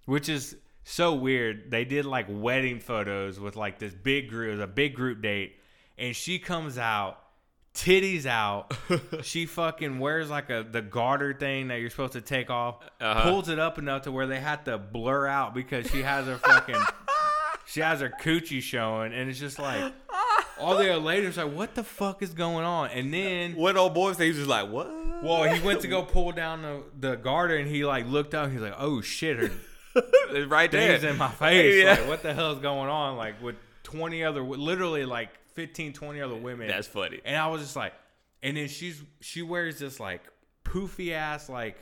which 0.05 0.29
is 0.29 0.55
so 0.89 1.13
weird. 1.13 1.69
They 1.69 1.83
did 1.85 2.05
like 2.05 2.27
wedding 2.29 2.79
photos 2.79 3.39
with 3.39 3.55
like 3.55 3.77
this 3.79 3.93
big 3.93 4.29
group, 4.29 4.47
it 4.47 4.51
was 4.51 4.59
a 4.61 4.67
big 4.67 4.95
group 4.95 5.21
date, 5.21 5.55
and 5.97 6.15
she 6.15 6.39
comes 6.39 6.77
out, 6.77 7.19
titties 7.73 8.25
out. 8.25 8.73
she 9.23 9.45
fucking 9.45 9.99
wears 9.99 10.29
like 10.29 10.49
a 10.49 10.65
the 10.69 10.81
garter 10.81 11.33
thing 11.33 11.67
that 11.67 11.79
you're 11.81 11.89
supposed 11.89 12.13
to 12.13 12.21
take 12.21 12.49
off, 12.49 12.77
Uh-huh. 13.01 13.29
pulls 13.29 13.49
it 13.49 13.59
up 13.59 13.77
enough 13.77 14.03
to 14.03 14.11
where 14.11 14.27
they 14.27 14.39
had 14.39 14.65
to 14.65 14.77
blur 14.77 15.27
out 15.27 15.53
because 15.53 15.89
she 15.91 16.01
has 16.03 16.25
her 16.25 16.37
fucking. 16.37 16.75
She 17.69 17.81
has 17.81 17.99
her 17.99 18.09
coochie 18.21 18.61
showing, 18.61 19.11
and 19.11 19.29
it's 19.29 19.39
just 19.41 19.59
like 19.59 19.91
all 20.57 20.77
the 20.77 20.89
other 20.89 21.01
ladies 21.01 21.37
are 21.37 21.43
like, 21.43 21.53
"What 21.53 21.75
the 21.75 21.83
fuck 21.83 22.21
is 22.23 22.29
going 22.33 22.63
on?" 22.63 22.91
And 22.91 23.13
then 23.13 23.55
What 23.57 23.75
old 23.75 23.93
boy 23.93 24.13
say? 24.13 24.27
He's 24.27 24.37
just 24.37 24.47
like, 24.47 24.69
what? 24.69 24.87
well, 25.21 25.43
he 25.53 25.59
went 25.61 25.81
to 25.81 25.89
go 25.89 26.01
pull 26.03 26.31
down 26.31 26.61
the, 26.61 26.83
the 26.97 27.15
garter 27.17 27.57
and 27.57 27.67
he 27.69 27.83
like 27.83 28.07
looked 28.07 28.33
up. 28.33 28.51
He's 28.51 28.61
like, 28.61 28.75
"Oh 28.77 29.01
shit, 29.01 29.35
her 29.37 29.51
right 30.47 30.71
there. 30.71 30.97
thing's 30.97 31.03
in 31.03 31.17
my 31.17 31.29
face. 31.31 31.83
Yeah. 31.83 31.91
Like, 31.91 32.07
what 32.07 32.21
the 32.23 32.33
hell 32.33 32.51
is 32.51 32.59
going 32.59 32.89
on?" 32.89 33.17
Like 33.17 33.41
with 33.41 33.55
twenty 33.83 34.23
other, 34.23 34.41
literally 34.41 35.05
like 35.05 35.29
15, 35.53 35.93
20 35.93 36.21
other 36.21 36.35
women. 36.35 36.67
That's 36.67 36.87
funny. 36.87 37.19
And 37.25 37.35
I 37.35 37.47
was 37.47 37.61
just 37.61 37.75
like, 37.75 37.93
and 38.43 38.55
then 38.57 38.67
she's 38.67 39.01
she 39.21 39.41
wears 39.41 39.79
this 39.79 39.99
like 39.99 40.21
poofy 40.63 41.13
ass 41.13 41.49
like 41.49 41.77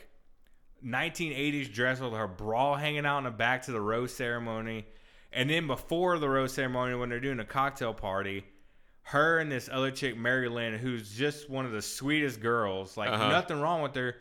1980s 0.84 1.72
dress 1.72 2.00
with 2.00 2.12
her 2.12 2.28
bra 2.28 2.74
hanging 2.76 3.06
out 3.06 3.18
in 3.18 3.24
the 3.24 3.30
back 3.30 3.62
to 3.62 3.72
the 3.72 3.80
rose 3.80 4.14
ceremony. 4.14 4.86
And 5.32 5.50
then 5.50 5.66
before 5.66 6.18
the 6.18 6.28
rose 6.28 6.54
ceremony, 6.54 6.94
when 6.94 7.08
they're 7.08 7.20
doing 7.20 7.40
a 7.40 7.44
cocktail 7.44 7.92
party, 7.92 8.44
her 9.02 9.38
and 9.38 9.50
this 9.50 9.68
other 9.70 9.90
chick, 9.90 10.16
Marylynn, 10.16 10.78
who's 10.78 11.14
just 11.14 11.50
one 11.50 11.66
of 11.66 11.72
the 11.72 11.82
sweetest 11.82 12.40
girls, 12.40 12.96
like 12.96 13.10
Uh-huh. 13.10 13.28
nothing 13.28 13.60
wrong 13.60 13.82
with 13.82 13.94
her. 13.94 14.14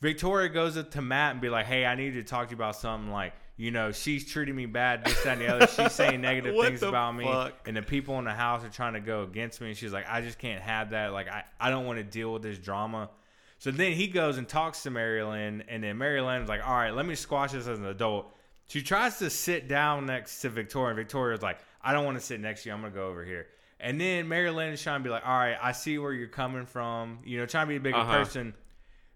Victoria 0.00 0.48
goes 0.48 0.76
up 0.76 0.90
to 0.92 1.02
Matt 1.02 1.32
and 1.32 1.40
be 1.40 1.48
like, 1.48 1.66
"Hey, 1.66 1.84
I 1.84 1.94
need 1.94 2.12
to 2.14 2.22
talk 2.22 2.48
to 2.48 2.50
you 2.52 2.56
about 2.56 2.76
something. 2.76 3.10
Like, 3.10 3.32
you 3.56 3.70
know, 3.72 3.90
she's 3.90 4.24
treating 4.30 4.54
me 4.54 4.66
bad, 4.66 5.04
this, 5.04 5.20
that, 5.24 5.32
and 5.38 5.40
the 5.40 5.48
other. 5.48 5.66
She's 5.76 5.92
saying 5.92 6.20
negative 6.20 6.54
things 6.68 6.80
about 6.90 7.16
me, 7.16 7.24
and 7.66 7.76
the 7.76 7.82
people 7.82 8.16
in 8.20 8.24
the 8.24 8.32
house 8.32 8.64
are 8.64 8.68
trying 8.68 8.92
to 8.92 9.00
go 9.00 9.24
against 9.24 9.60
me. 9.60 9.68
And 9.68 9.76
she's 9.76 9.92
like, 9.92 10.06
I 10.08 10.20
just 10.20 10.38
can't 10.38 10.62
have 10.62 10.90
that. 10.90 11.12
Like, 11.12 11.28
I, 11.28 11.42
I 11.60 11.70
don't 11.70 11.84
want 11.84 11.98
to 11.98 12.04
deal 12.04 12.32
with 12.32 12.42
this 12.42 12.56
drama. 12.58 13.10
So 13.58 13.72
then 13.72 13.92
he 13.94 14.06
goes 14.06 14.38
and 14.38 14.48
talks 14.48 14.84
to 14.84 14.90
Marylynn, 14.92 15.64
and 15.68 15.82
then 15.82 15.96
Marylynn's 15.98 16.48
like, 16.48 16.64
All 16.64 16.74
right, 16.74 16.94
let 16.94 17.04
me 17.06 17.16
squash 17.16 17.50
this 17.50 17.66
as 17.66 17.78
an 17.80 17.86
adult. 17.86 18.32
She 18.68 18.82
tries 18.82 19.18
to 19.18 19.30
sit 19.30 19.66
down 19.66 20.06
next 20.06 20.40
to 20.42 20.48
Victoria, 20.50 20.90
and 20.90 20.96
Victoria's 20.96 21.42
like, 21.42 21.58
I 21.82 21.92
don't 21.92 22.04
want 22.04 22.16
to 22.18 22.24
sit 22.24 22.38
next 22.38 22.62
to 22.62 22.68
you. 22.68 22.74
I'm 22.76 22.80
gonna 22.82 22.94
go 22.94 23.08
over 23.08 23.24
here. 23.24 23.48
And 23.80 24.00
then 24.00 24.26
Marylynn 24.28 24.72
is 24.72 24.82
trying 24.82 25.00
to 25.00 25.04
be 25.04 25.10
like, 25.10 25.26
All 25.26 25.36
right, 25.36 25.56
I 25.60 25.72
see 25.72 25.98
where 25.98 26.12
you're 26.12 26.28
coming 26.28 26.64
from. 26.66 27.18
You 27.24 27.38
know, 27.38 27.46
trying 27.46 27.66
to 27.66 27.70
be 27.70 27.76
a 27.76 27.80
bigger 27.80 27.96
Uh-huh. 27.98 28.18
person. 28.18 28.54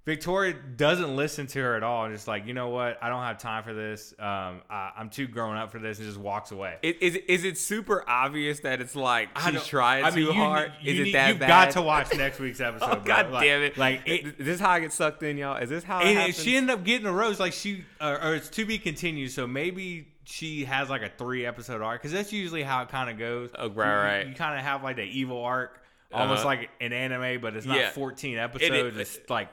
Victoria 0.04 0.52
doesn't 0.76 1.14
listen 1.14 1.46
to 1.46 1.60
her 1.60 1.76
at 1.76 1.84
all, 1.84 2.04
and 2.06 2.12
just 2.12 2.26
like, 2.26 2.44
you 2.44 2.54
know 2.54 2.70
what, 2.70 2.98
I 3.00 3.08
don't 3.08 3.22
have 3.22 3.38
time 3.38 3.62
for 3.62 3.72
this. 3.72 4.12
Um, 4.18 4.60
I, 4.68 4.90
I'm 4.98 5.08
too 5.10 5.28
grown 5.28 5.56
up 5.56 5.70
for 5.70 5.78
this, 5.78 5.98
and 5.98 6.08
just 6.08 6.18
walks 6.18 6.50
away. 6.50 6.76
Is, 6.82 6.96
is, 7.14 7.22
is 7.28 7.44
it 7.44 7.56
super 7.56 8.02
obvious 8.08 8.58
that 8.60 8.80
it's 8.80 8.96
like 8.96 9.28
she's 9.38 9.64
trying 9.64 10.04
I 10.04 10.08
mean, 10.10 10.26
too 10.26 10.32
you- 10.32 10.32
hard? 10.32 10.72
you 10.80 10.92
is 11.02 11.08
it 11.08 11.12
that 11.12 11.28
You've 11.28 11.38
bad? 11.38 11.46
got 11.48 11.70
to 11.74 11.82
watch 11.86 12.12
next 12.16 12.40
week's 12.40 12.60
episode. 12.60 12.84
Oh 12.90 12.94
bro. 12.96 13.04
god 13.04 13.30
Like- 13.30 13.44
damn 13.44 13.62
it! 13.62 13.78
Like 13.78 14.02
Is 14.06 14.26
it, 14.30 14.38
this 14.44 14.58
how 14.60 14.70
I 14.70 14.80
get 14.80 14.92
sucked 14.92 15.22
in, 15.22 15.38
y'all? 15.38 15.56
Is 15.58 15.70
this 15.70 15.84
how? 15.84 16.00
and 16.00 16.34
she 16.34 16.56
ended 16.56 16.70
up 16.76 16.82
getting 16.84 17.06
a 17.06 17.12
rose. 17.12 17.38
Like 17.38 17.52
she, 17.52 17.84
uh, 18.00 18.18
or 18.22 18.34
it's 18.34 18.48
to 18.50 18.64
be 18.64 18.78
continued. 18.78 19.30
So 19.30 19.46
maybe 19.46 20.08
she 20.24 20.64
has 20.64 20.90
like 20.90 21.02
a 21.02 21.10
three 21.16 21.46
episode 21.46 21.80
arc 21.80 22.00
because 22.02 22.10
that's 22.12 22.32
usually 22.32 22.64
how 22.64 22.82
it 22.82 22.88
kind 22.88 23.08
of 23.08 23.18
goes. 23.18 23.50
Oh, 23.56 23.68
right, 23.70 23.76
You- 23.86 23.92
you, 23.92 23.98
right. 24.18 24.26
You, 24.30 24.34
kind 24.34 24.58
of 24.58 24.64
have 24.64 24.82
like 24.82 24.96
the 24.96 25.02
evil 25.02 25.44
arc, 25.44 25.80
almost 26.12 26.40
Uh-huh. 26.40 26.48
like 26.48 26.70
an 26.80 26.92
anime, 26.92 27.40
but 27.40 27.54
it's 27.54 27.66
not 27.66 27.76
Yeah. 27.76 27.90
14 27.90 28.36
episodes. 28.38 28.96
it- 28.96 29.00
it's 29.00 29.18
like. 29.30 29.48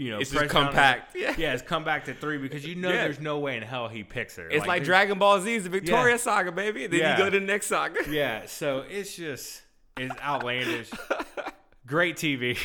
You 0.00 0.12
know, 0.12 0.18
It's 0.18 0.30
just 0.30 0.38
pressed 0.38 0.54
down 0.54 0.64
compact. 0.68 1.14
Yeah. 1.20 1.34
yeah, 1.36 1.52
it's 1.52 1.60
come 1.60 1.84
back 1.84 2.06
to 2.06 2.14
three 2.14 2.38
because 2.38 2.66
you 2.66 2.74
know 2.74 2.88
Yeah. 2.88 3.04
there's 3.04 3.20
no 3.20 3.38
way 3.38 3.58
in 3.58 3.62
hell 3.62 3.86
he 3.86 4.02
picks 4.02 4.36
her. 4.36 4.48
It's 4.48 4.60
like, 4.66 4.78
there's- 4.78 4.86
Dragon 4.86 5.18
Ball 5.18 5.38
Z, 5.42 5.54
it's 5.54 5.64
the 5.64 5.70
Victoria 5.70 6.14
Yeah. 6.14 6.16
saga, 6.16 6.52
baby. 6.52 6.86
Then 6.86 7.00
Yeah. 7.00 7.12
you 7.18 7.24
go 7.24 7.28
to 7.28 7.38
the 7.38 7.44
next 7.44 7.66
saga. 7.66 8.00
Yeah, 8.10 8.46
so 8.46 8.86
it's 8.88 9.14
just 9.14 9.60
it's 9.98 10.14
outlandish. 10.22 10.88
great 11.86 12.16
TV. 12.16 12.56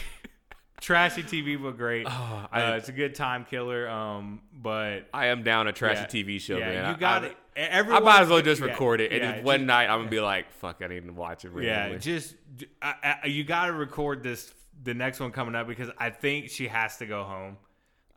Trashy 0.79 1.23
TV, 1.23 1.61
but 1.61 1.75
great. 1.77 2.07
Oh, 2.09 2.47
I- 2.51 2.61
uh, 2.61 2.75
it's 2.77 2.87
a 2.87 2.93
good 2.93 3.15
time 3.15 3.43
killer. 3.43 3.89
Um, 3.89 4.41
but 4.53 5.09
I 5.13 5.27
am 5.27 5.43
down 5.43 5.67
a 5.67 5.73
trashy 5.73 6.19
yeah, 6.19 6.23
TV 6.25 6.39
show, 6.39 6.57
yeah, 6.57 6.69
man. 6.83 6.91
you 6.93 6.97
got 6.97 7.23
I, 7.23 7.27
it. 7.27 7.37
I, 7.73 7.99
might 7.99 8.21
as 8.21 8.29
well 8.29 8.41
just 8.41 8.61
yeah, 8.61 8.67
record 8.67 9.01
it, 9.01 9.11
and 9.11 9.21
yeah, 9.21 9.31
just 9.33 9.43
one 9.43 9.65
night 9.65 9.89
I'm 9.89 9.99
gonna 9.99 10.09
be 10.09 10.19
like, 10.19 10.51
"Fuck, 10.51 10.81
I 10.81 10.87
need 10.87 11.05
to 11.05 11.11
watch 11.13 11.43
it." 11.45 11.51
Yeah, 11.61 11.95
just 11.95 12.35
I, 12.81 13.17
I, 13.23 13.27
you 13.27 13.43
got 13.45 13.67
to 13.67 13.73
record 13.73 14.23
this 14.23 14.53
the 14.83 14.93
next 14.93 15.19
one 15.19 15.31
coming 15.31 15.55
up 15.55 15.67
because 15.67 15.89
I 15.97 16.09
think 16.09 16.49
she 16.49 16.67
has 16.67 16.97
to 16.97 17.05
go 17.05 17.23
home. 17.23 17.57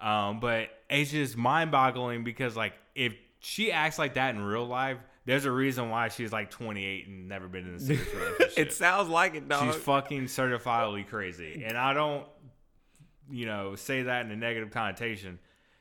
Um, 0.01 0.41
but 0.41 0.69
it's 0.89 1.11
just 1.11 1.37
mind 1.37 1.71
boggling 1.71 2.25
because 2.25 2.57
like 2.57 2.75
if 2.95 3.15
she 3.41 3.73
acts 3.73 3.99
like 3.99 4.15
that 4.15 4.35
in 4.35 4.41
real 4.41 4.67
life, 4.67 4.99
there's 5.25 5.45
a 5.45 5.51
reason 5.51 5.91
why 5.91 6.09
she's 6.09 6.33
like 6.33 6.51
28 6.51 7.07
and 7.07 7.29
never 7.29 7.49
been 7.49 7.69
in 7.69 7.75
a 7.75 7.81
serious 7.81 8.15
relationship. 8.15 8.59
it 8.59 8.73
sounds 8.73 9.09
like 9.09 9.35
it, 9.35 9.49
dog. 9.49 9.67
She's 9.67 9.83
fucking 9.83 10.25
certifiably 10.25 11.07
crazy. 11.07 11.65
And 11.67 11.77
I 11.77 11.93
don't, 11.93 12.27
you 13.31 13.45
know, 13.47 13.75
say 13.75 14.05
that 14.05 14.25
in 14.25 14.33
a 14.33 14.37
negative 14.37 14.71
connotation. 14.71 15.39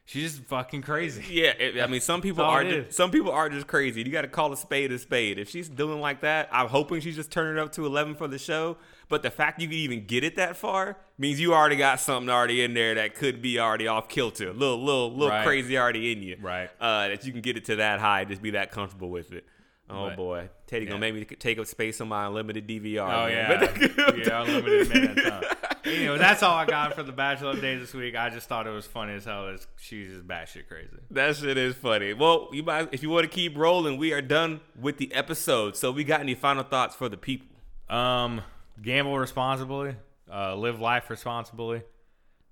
She's 0.10 0.32
just 0.38 0.46
fucking 0.48 0.84
crazy. 0.84 1.22
Yeah, 1.30 1.50
it, 1.60 1.82
I 1.82 1.88
mean, 1.88 2.00
some 2.00 2.22
people 2.22 2.44
are 2.46 2.64
just, 2.64 2.96
some 2.96 3.12
people 3.12 3.30
are 3.30 3.50
just 3.50 3.68
crazy. 3.68 4.02
You 4.02 4.10
got 4.10 4.22
to 4.22 4.30
call 4.30 4.54
a 4.54 4.58
spade 4.58 4.90
a 4.94 4.98
spade. 4.98 5.38
If 5.38 5.50
she's 5.50 5.68
doing 5.68 6.00
like 6.00 6.22
that, 6.22 6.48
I'm 6.50 6.68
hoping 6.70 7.02
she's 7.02 7.18
just 7.18 7.30
turning 7.30 7.58
it 7.58 7.60
up 7.60 7.74
to 7.74 7.86
11 7.86 8.16
for 8.16 8.30
the 8.30 8.40
show. 8.40 8.78
But 9.10 9.22
the 9.22 9.30
fact 9.30 9.60
you 9.62 9.68
can 9.68 9.76
even 9.76 10.06
get 10.06 10.24
it 10.24 10.38
that 10.38 10.56
far 10.56 10.96
means 11.18 11.42
you 11.42 11.54
already 11.54 11.76
got 11.76 12.00
something 12.00 12.30
already 12.30 12.64
in 12.64 12.74
there 12.74 12.96
that 12.96 13.16
could 13.16 13.42
be 13.42 13.60
already 13.60 13.88
off 13.88 14.08
kilter, 14.08 14.50
a 14.50 14.54
little, 14.54 14.82
little, 14.82 15.12
little 15.12 15.28
Right. 15.30 15.46
crazy 15.46 15.78
already 15.78 16.14
in 16.14 16.24
you. 16.24 16.38
Right. 16.42 16.70
Uh, 16.80 17.10
that 17.10 17.26
you 17.26 17.34
can 17.34 17.42
get 17.42 17.58
it 17.58 17.66
to 17.66 17.76
that 17.76 18.00
high, 18.00 18.24
just 18.24 18.42
be 18.42 18.52
that 18.52 18.72
comfortable 18.72 19.10
with 19.10 19.34
it. 19.34 19.46
Oh 19.90 20.08
But, 20.10 20.18
boy, 20.18 20.50
Teddy 20.68 20.84
yeah. 20.86 20.92
gonna 20.92 21.00
make 21.00 21.16
me 21.16 21.24
take 21.24 21.60
up 21.60 21.66
space 21.66 22.02
on 22.02 22.10
my 22.10 22.26
unlimited 22.28 22.68
DVR. 22.68 23.04
Oh 23.08 23.28
man. 23.28 23.62
yeah, 23.98 24.12
yeah, 24.26 24.42
unlimited 24.44 24.90
minutes. 24.90 25.48
Anyway, 25.88 26.18
that's 26.18 26.44
all 26.44 26.56
I 26.56 26.66
got 26.66 26.94
for 26.94 27.04
the 27.04 27.12
Bachelor 27.12 27.54
update 27.54 27.80
this 27.80 27.94
week. 27.94 28.16
I 28.16 28.30
just 28.30 28.50
thought 28.50 28.68
it 28.68 28.72
was 28.72 28.86
funny 28.86 29.14
as 29.14 29.26
hell. 29.26 29.46
That 29.46 29.66
she's 29.78 30.10
just 30.10 30.28
batshit 30.28 30.68
crazy. 30.68 30.98
That 31.12 31.36
shit 31.36 31.58
is 31.58 31.76
funny. 31.76 32.14
Well, 32.14 32.50
you 32.52 32.64
might 32.64 32.90
if 32.94 33.02
you 33.02 33.10
want 33.10 33.24
to 33.24 33.30
keep 33.30 33.58
rolling, 33.58 33.98
we 33.98 34.12
are 34.14 34.22
done 34.22 34.60
with 34.80 34.98
the 34.98 35.14
episode. 35.14 35.78
So 35.78 35.92
we 35.92 36.04
got 36.04 36.20
any 36.20 36.36
final 36.36 36.64
thoughts 36.64 36.96
for 36.96 37.10
the 37.10 37.18
people? 37.18 37.48
Um, 37.90 38.42
gamble 38.82 39.18
responsibly. 39.18 39.96
Uh, 40.32 40.56
live 40.56 40.82
life 40.82 41.10
responsibly. 41.10 41.84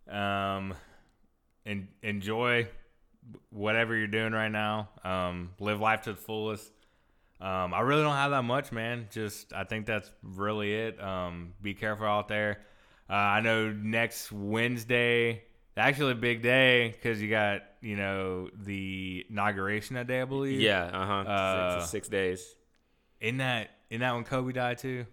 Um, 0.09 0.73
and 1.65 1.87
enjoy 2.01 2.67
whatever 3.49 3.95
you're 3.95 4.07
doing 4.07 4.31
right 4.31 4.51
now. 4.51 4.89
Um, 5.03 5.51
live 5.59 5.81
life 5.81 6.03
to 6.03 6.13
the 6.13 6.19
fullest. 6.19 6.71
Um, 7.41 7.73
I 7.73 7.81
really 7.81 8.03
don't 8.03 8.15
have 8.15 8.31
that 8.31 8.43
much, 8.43 8.71
man. 8.71 9.07
Just 9.11 9.51
I 9.51 9.65
think 9.65 9.85
that's 9.85 10.09
really 10.23 10.73
it. 10.73 11.01
Um, 11.03 11.53
be 11.61 11.73
careful 11.73 12.05
out 12.05 12.27
there. 12.29 12.59
Uh, 13.09 13.13
I 13.13 13.41
know 13.41 13.71
next 13.71 14.31
Wednesday, 14.31 15.43
actually 15.77 16.13
a 16.13 16.15
big 16.15 16.41
day 16.41 16.89
because 16.91 17.21
you 17.21 17.29
got 17.29 17.61
you 17.81 17.95
know 17.95 18.49
the 18.57 19.25
inauguration 19.29 19.95
that 19.95 20.07
day, 20.07 20.21
I 20.21 20.25
believe. 20.25 20.59
Yeah, 20.59 20.85
uh-huh. 20.85 21.13
Uh, 21.29 21.79
six, 21.79 21.91
six 21.91 22.07
days. 22.07 22.55
In 23.21 23.37
that 23.37 23.69
in 23.89 23.99
that 24.01 24.13
when 24.15 24.23
Kobe 24.23 24.53
died 24.53 24.77
too. 24.79 25.05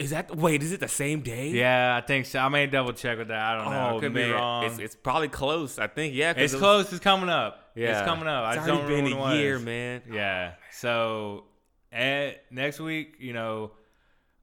Is 0.00 0.10
that 0.10 0.36
wait? 0.36 0.62
Is 0.64 0.72
it 0.72 0.80
the 0.80 0.88
same 0.88 1.20
day? 1.20 1.50
Yeah, 1.50 1.94
I 1.96 2.04
think 2.04 2.26
so. 2.26 2.40
I 2.40 2.48
may 2.48 2.66
double 2.66 2.92
check 2.92 3.16
with 3.18 3.28
that. 3.28 3.40
I 3.40 3.58
don't 3.62 3.72
know. 3.72 3.90
Oh 3.96 4.00
Could 4.00 4.12
man, 4.12 4.28
be 4.28 4.32
wrong. 4.32 4.64
It's, 4.64 4.78
it's 4.78 4.96
probably 4.96 5.28
close. 5.28 5.78
I 5.78 5.86
think. 5.86 6.14
yeah. 6.14 6.30
It's 6.36 6.52
it 6.52 6.56
was- 6.56 6.60
close. 6.60 6.92
It's 6.92 7.00
coming 7.02 7.28
up. 7.28 7.70
Yeah, 7.76 7.96
It's 8.00 8.04
coming 8.08 8.26
up. 8.26 8.44
I 8.44 8.48
It's 8.54 8.66
just 8.66 8.70
already 8.70 9.10
don't 9.10 9.20
been 9.20 9.30
a 9.30 9.34
year, 9.36 9.60
man. 9.60 10.02
Yeah. 10.10 10.54
So, 10.72 11.44
eh, 11.92 12.32
next 12.50 12.80
week, 12.80 13.14
you 13.20 13.32
know, 13.32 13.70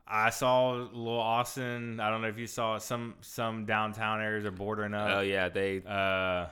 I 0.08 0.30
saw 0.30 0.72
little 0.74 1.20
Austin. 1.20 2.00
I 2.00 2.10
don't 2.10 2.22
know 2.22 2.28
if 2.28 2.38
you 2.38 2.48
saw 2.48 2.76
it. 2.76 2.82
some 2.84 3.16
some 3.22 3.66
downtown 3.66 4.22
areas 4.22 4.46
are 4.46 4.52
bordering 4.52 4.94
up. 4.94 5.10
Oh 5.10 5.22
yeah, 5.22 5.50
they 5.50 5.82
Uh, 5.86 6.48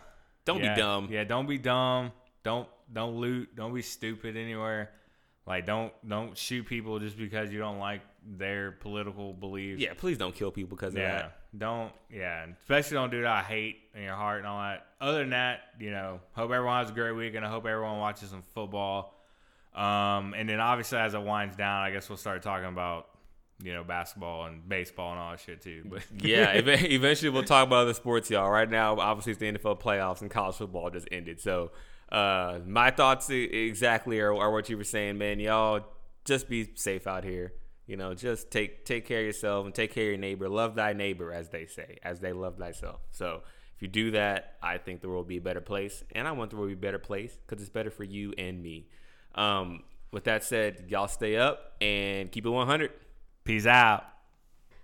don't 0.45 0.63
yeah, 0.63 0.73
be 0.75 0.81
dumb. 0.81 1.07
Yeah, 1.11 1.23
don't 1.23 1.47
be 1.47 1.57
dumb. 1.57 2.11
Don't 2.43 2.67
don't 2.91 3.15
loot. 3.17 3.55
Don't 3.55 3.73
be 3.73 3.81
stupid 3.81 4.35
anywhere. 4.37 4.89
Like 5.45 5.65
don't 5.65 5.93
don't 6.07 6.37
shoot 6.37 6.65
people 6.65 6.99
just 6.99 7.17
because 7.17 7.51
you 7.51 7.59
don't 7.59 7.79
like 7.79 8.01
their 8.25 8.71
political 8.71 9.33
beliefs. 9.33 9.81
Yeah, 9.81 9.93
please 9.95 10.17
don't 10.17 10.33
kill 10.33 10.51
people 10.51 10.75
because 10.75 10.93
of 10.93 10.99
Yeah. 11.01 11.11
that. 11.23 11.37
Don't 11.57 11.91
yeah. 12.09 12.45
Especially 12.61 12.95
don't 12.95 13.11
do 13.11 13.21
that. 13.21 13.31
I 13.31 13.41
hate 13.43 13.77
in 13.93 14.03
your 14.03 14.15
heart 14.15 14.39
and 14.39 14.47
all 14.47 14.59
that. 14.61 14.87
Other 14.99 15.19
than 15.19 15.29
that, 15.31 15.59
you 15.79 15.91
know, 15.91 16.21
hope 16.31 16.49
everyone 16.51 16.79
has 16.79 16.89
a 16.89 16.93
great 16.93 17.11
week 17.11 17.35
and 17.35 17.45
I 17.45 17.49
hope 17.49 17.65
everyone 17.67 17.99
watches 17.99 18.29
some 18.29 18.41
football. 18.55 19.13
Um, 19.75 20.33
and 20.33 20.47
then 20.49 20.59
obviously 20.59 20.97
as 20.99 21.13
it 21.13 21.21
winds 21.21 21.55
down, 21.55 21.83
I 21.83 21.91
guess 21.91 22.07
we'll 22.09 22.17
start 22.17 22.41
talking 22.41 22.67
about, 22.69 23.07
you 23.61 23.73
know, 23.73 23.83
basketball 23.83 24.45
and 24.45 24.67
baseball 24.67 25.11
and 25.11 25.19
all 25.19 25.31
that 25.31 25.39
shit 25.39 25.61
too. 25.61 25.83
But 25.85 26.03
Yeah, 26.21 26.49
ev- 26.53 26.67
eventually 26.67 27.29
we'll 27.29 27.43
talk 27.43 27.67
about 27.67 27.83
other 27.83 27.93
sports, 27.93 28.29
y'all. 28.29 28.49
Right 28.49 28.69
now, 28.69 28.97
obviously, 28.99 29.31
it's 29.31 29.39
the 29.39 29.51
NFL 29.51 29.81
playoffs 29.81 30.21
and 30.21 30.29
college 30.29 30.55
football 30.55 30.89
just 30.89 31.07
ended. 31.11 31.39
So, 31.39 31.71
uh, 32.11 32.59
my 32.65 32.91
thoughts 32.91 33.29
exactly 33.29 34.19
are, 34.19 34.33
are 34.33 34.51
what 34.51 34.69
you 34.69 34.77
were 34.77 34.83
saying, 34.83 35.17
man. 35.17 35.39
Y'all 35.39 35.85
just 36.25 36.47
be 36.49 36.69
safe 36.75 37.07
out 37.07 37.23
here. 37.23 37.53
You 37.85 37.97
know, 37.97 38.13
just 38.13 38.49
take 38.49 38.85
take 38.85 39.05
care 39.05 39.19
of 39.19 39.25
yourself 39.25 39.65
and 39.65 39.75
take 39.75 39.93
care 39.93 40.05
of 40.05 40.09
your 40.09 40.17
neighbor. 40.17 40.47
Love 40.47 40.75
thy 40.75 40.93
neighbor, 40.93 41.33
as 41.33 41.49
they 41.49 41.65
say, 41.65 41.97
as 42.03 42.19
they 42.19 42.33
love 42.33 42.57
thyself. 42.57 43.01
So, 43.11 43.41
if 43.75 43.81
you 43.81 43.87
do 43.87 44.11
that, 44.11 44.55
I 44.61 44.77
think 44.77 45.01
the 45.01 45.09
world 45.09 45.25
will 45.25 45.29
be 45.29 45.37
a 45.37 45.41
better 45.41 45.61
place, 45.61 46.03
and 46.13 46.27
I 46.27 46.31
want 46.31 46.51
the 46.51 46.57
world 46.57 46.69
to 46.69 46.75
be 46.75 46.79
a 46.79 46.81
better 46.81 46.99
place 46.99 47.37
because 47.45 47.61
it's 47.61 47.71
better 47.71 47.91
for 47.91 48.03
you 48.03 48.33
and 48.37 48.61
me. 48.61 48.87
Um, 49.35 49.83
with 50.11 50.25
that 50.25 50.43
said, 50.43 50.85
y'all 50.89 51.07
stay 51.07 51.35
up 51.35 51.73
and 51.81 52.31
keep 52.31 52.45
it 52.45 52.49
100. 52.49 52.91
Peace 53.43 53.65
out. 53.65 54.12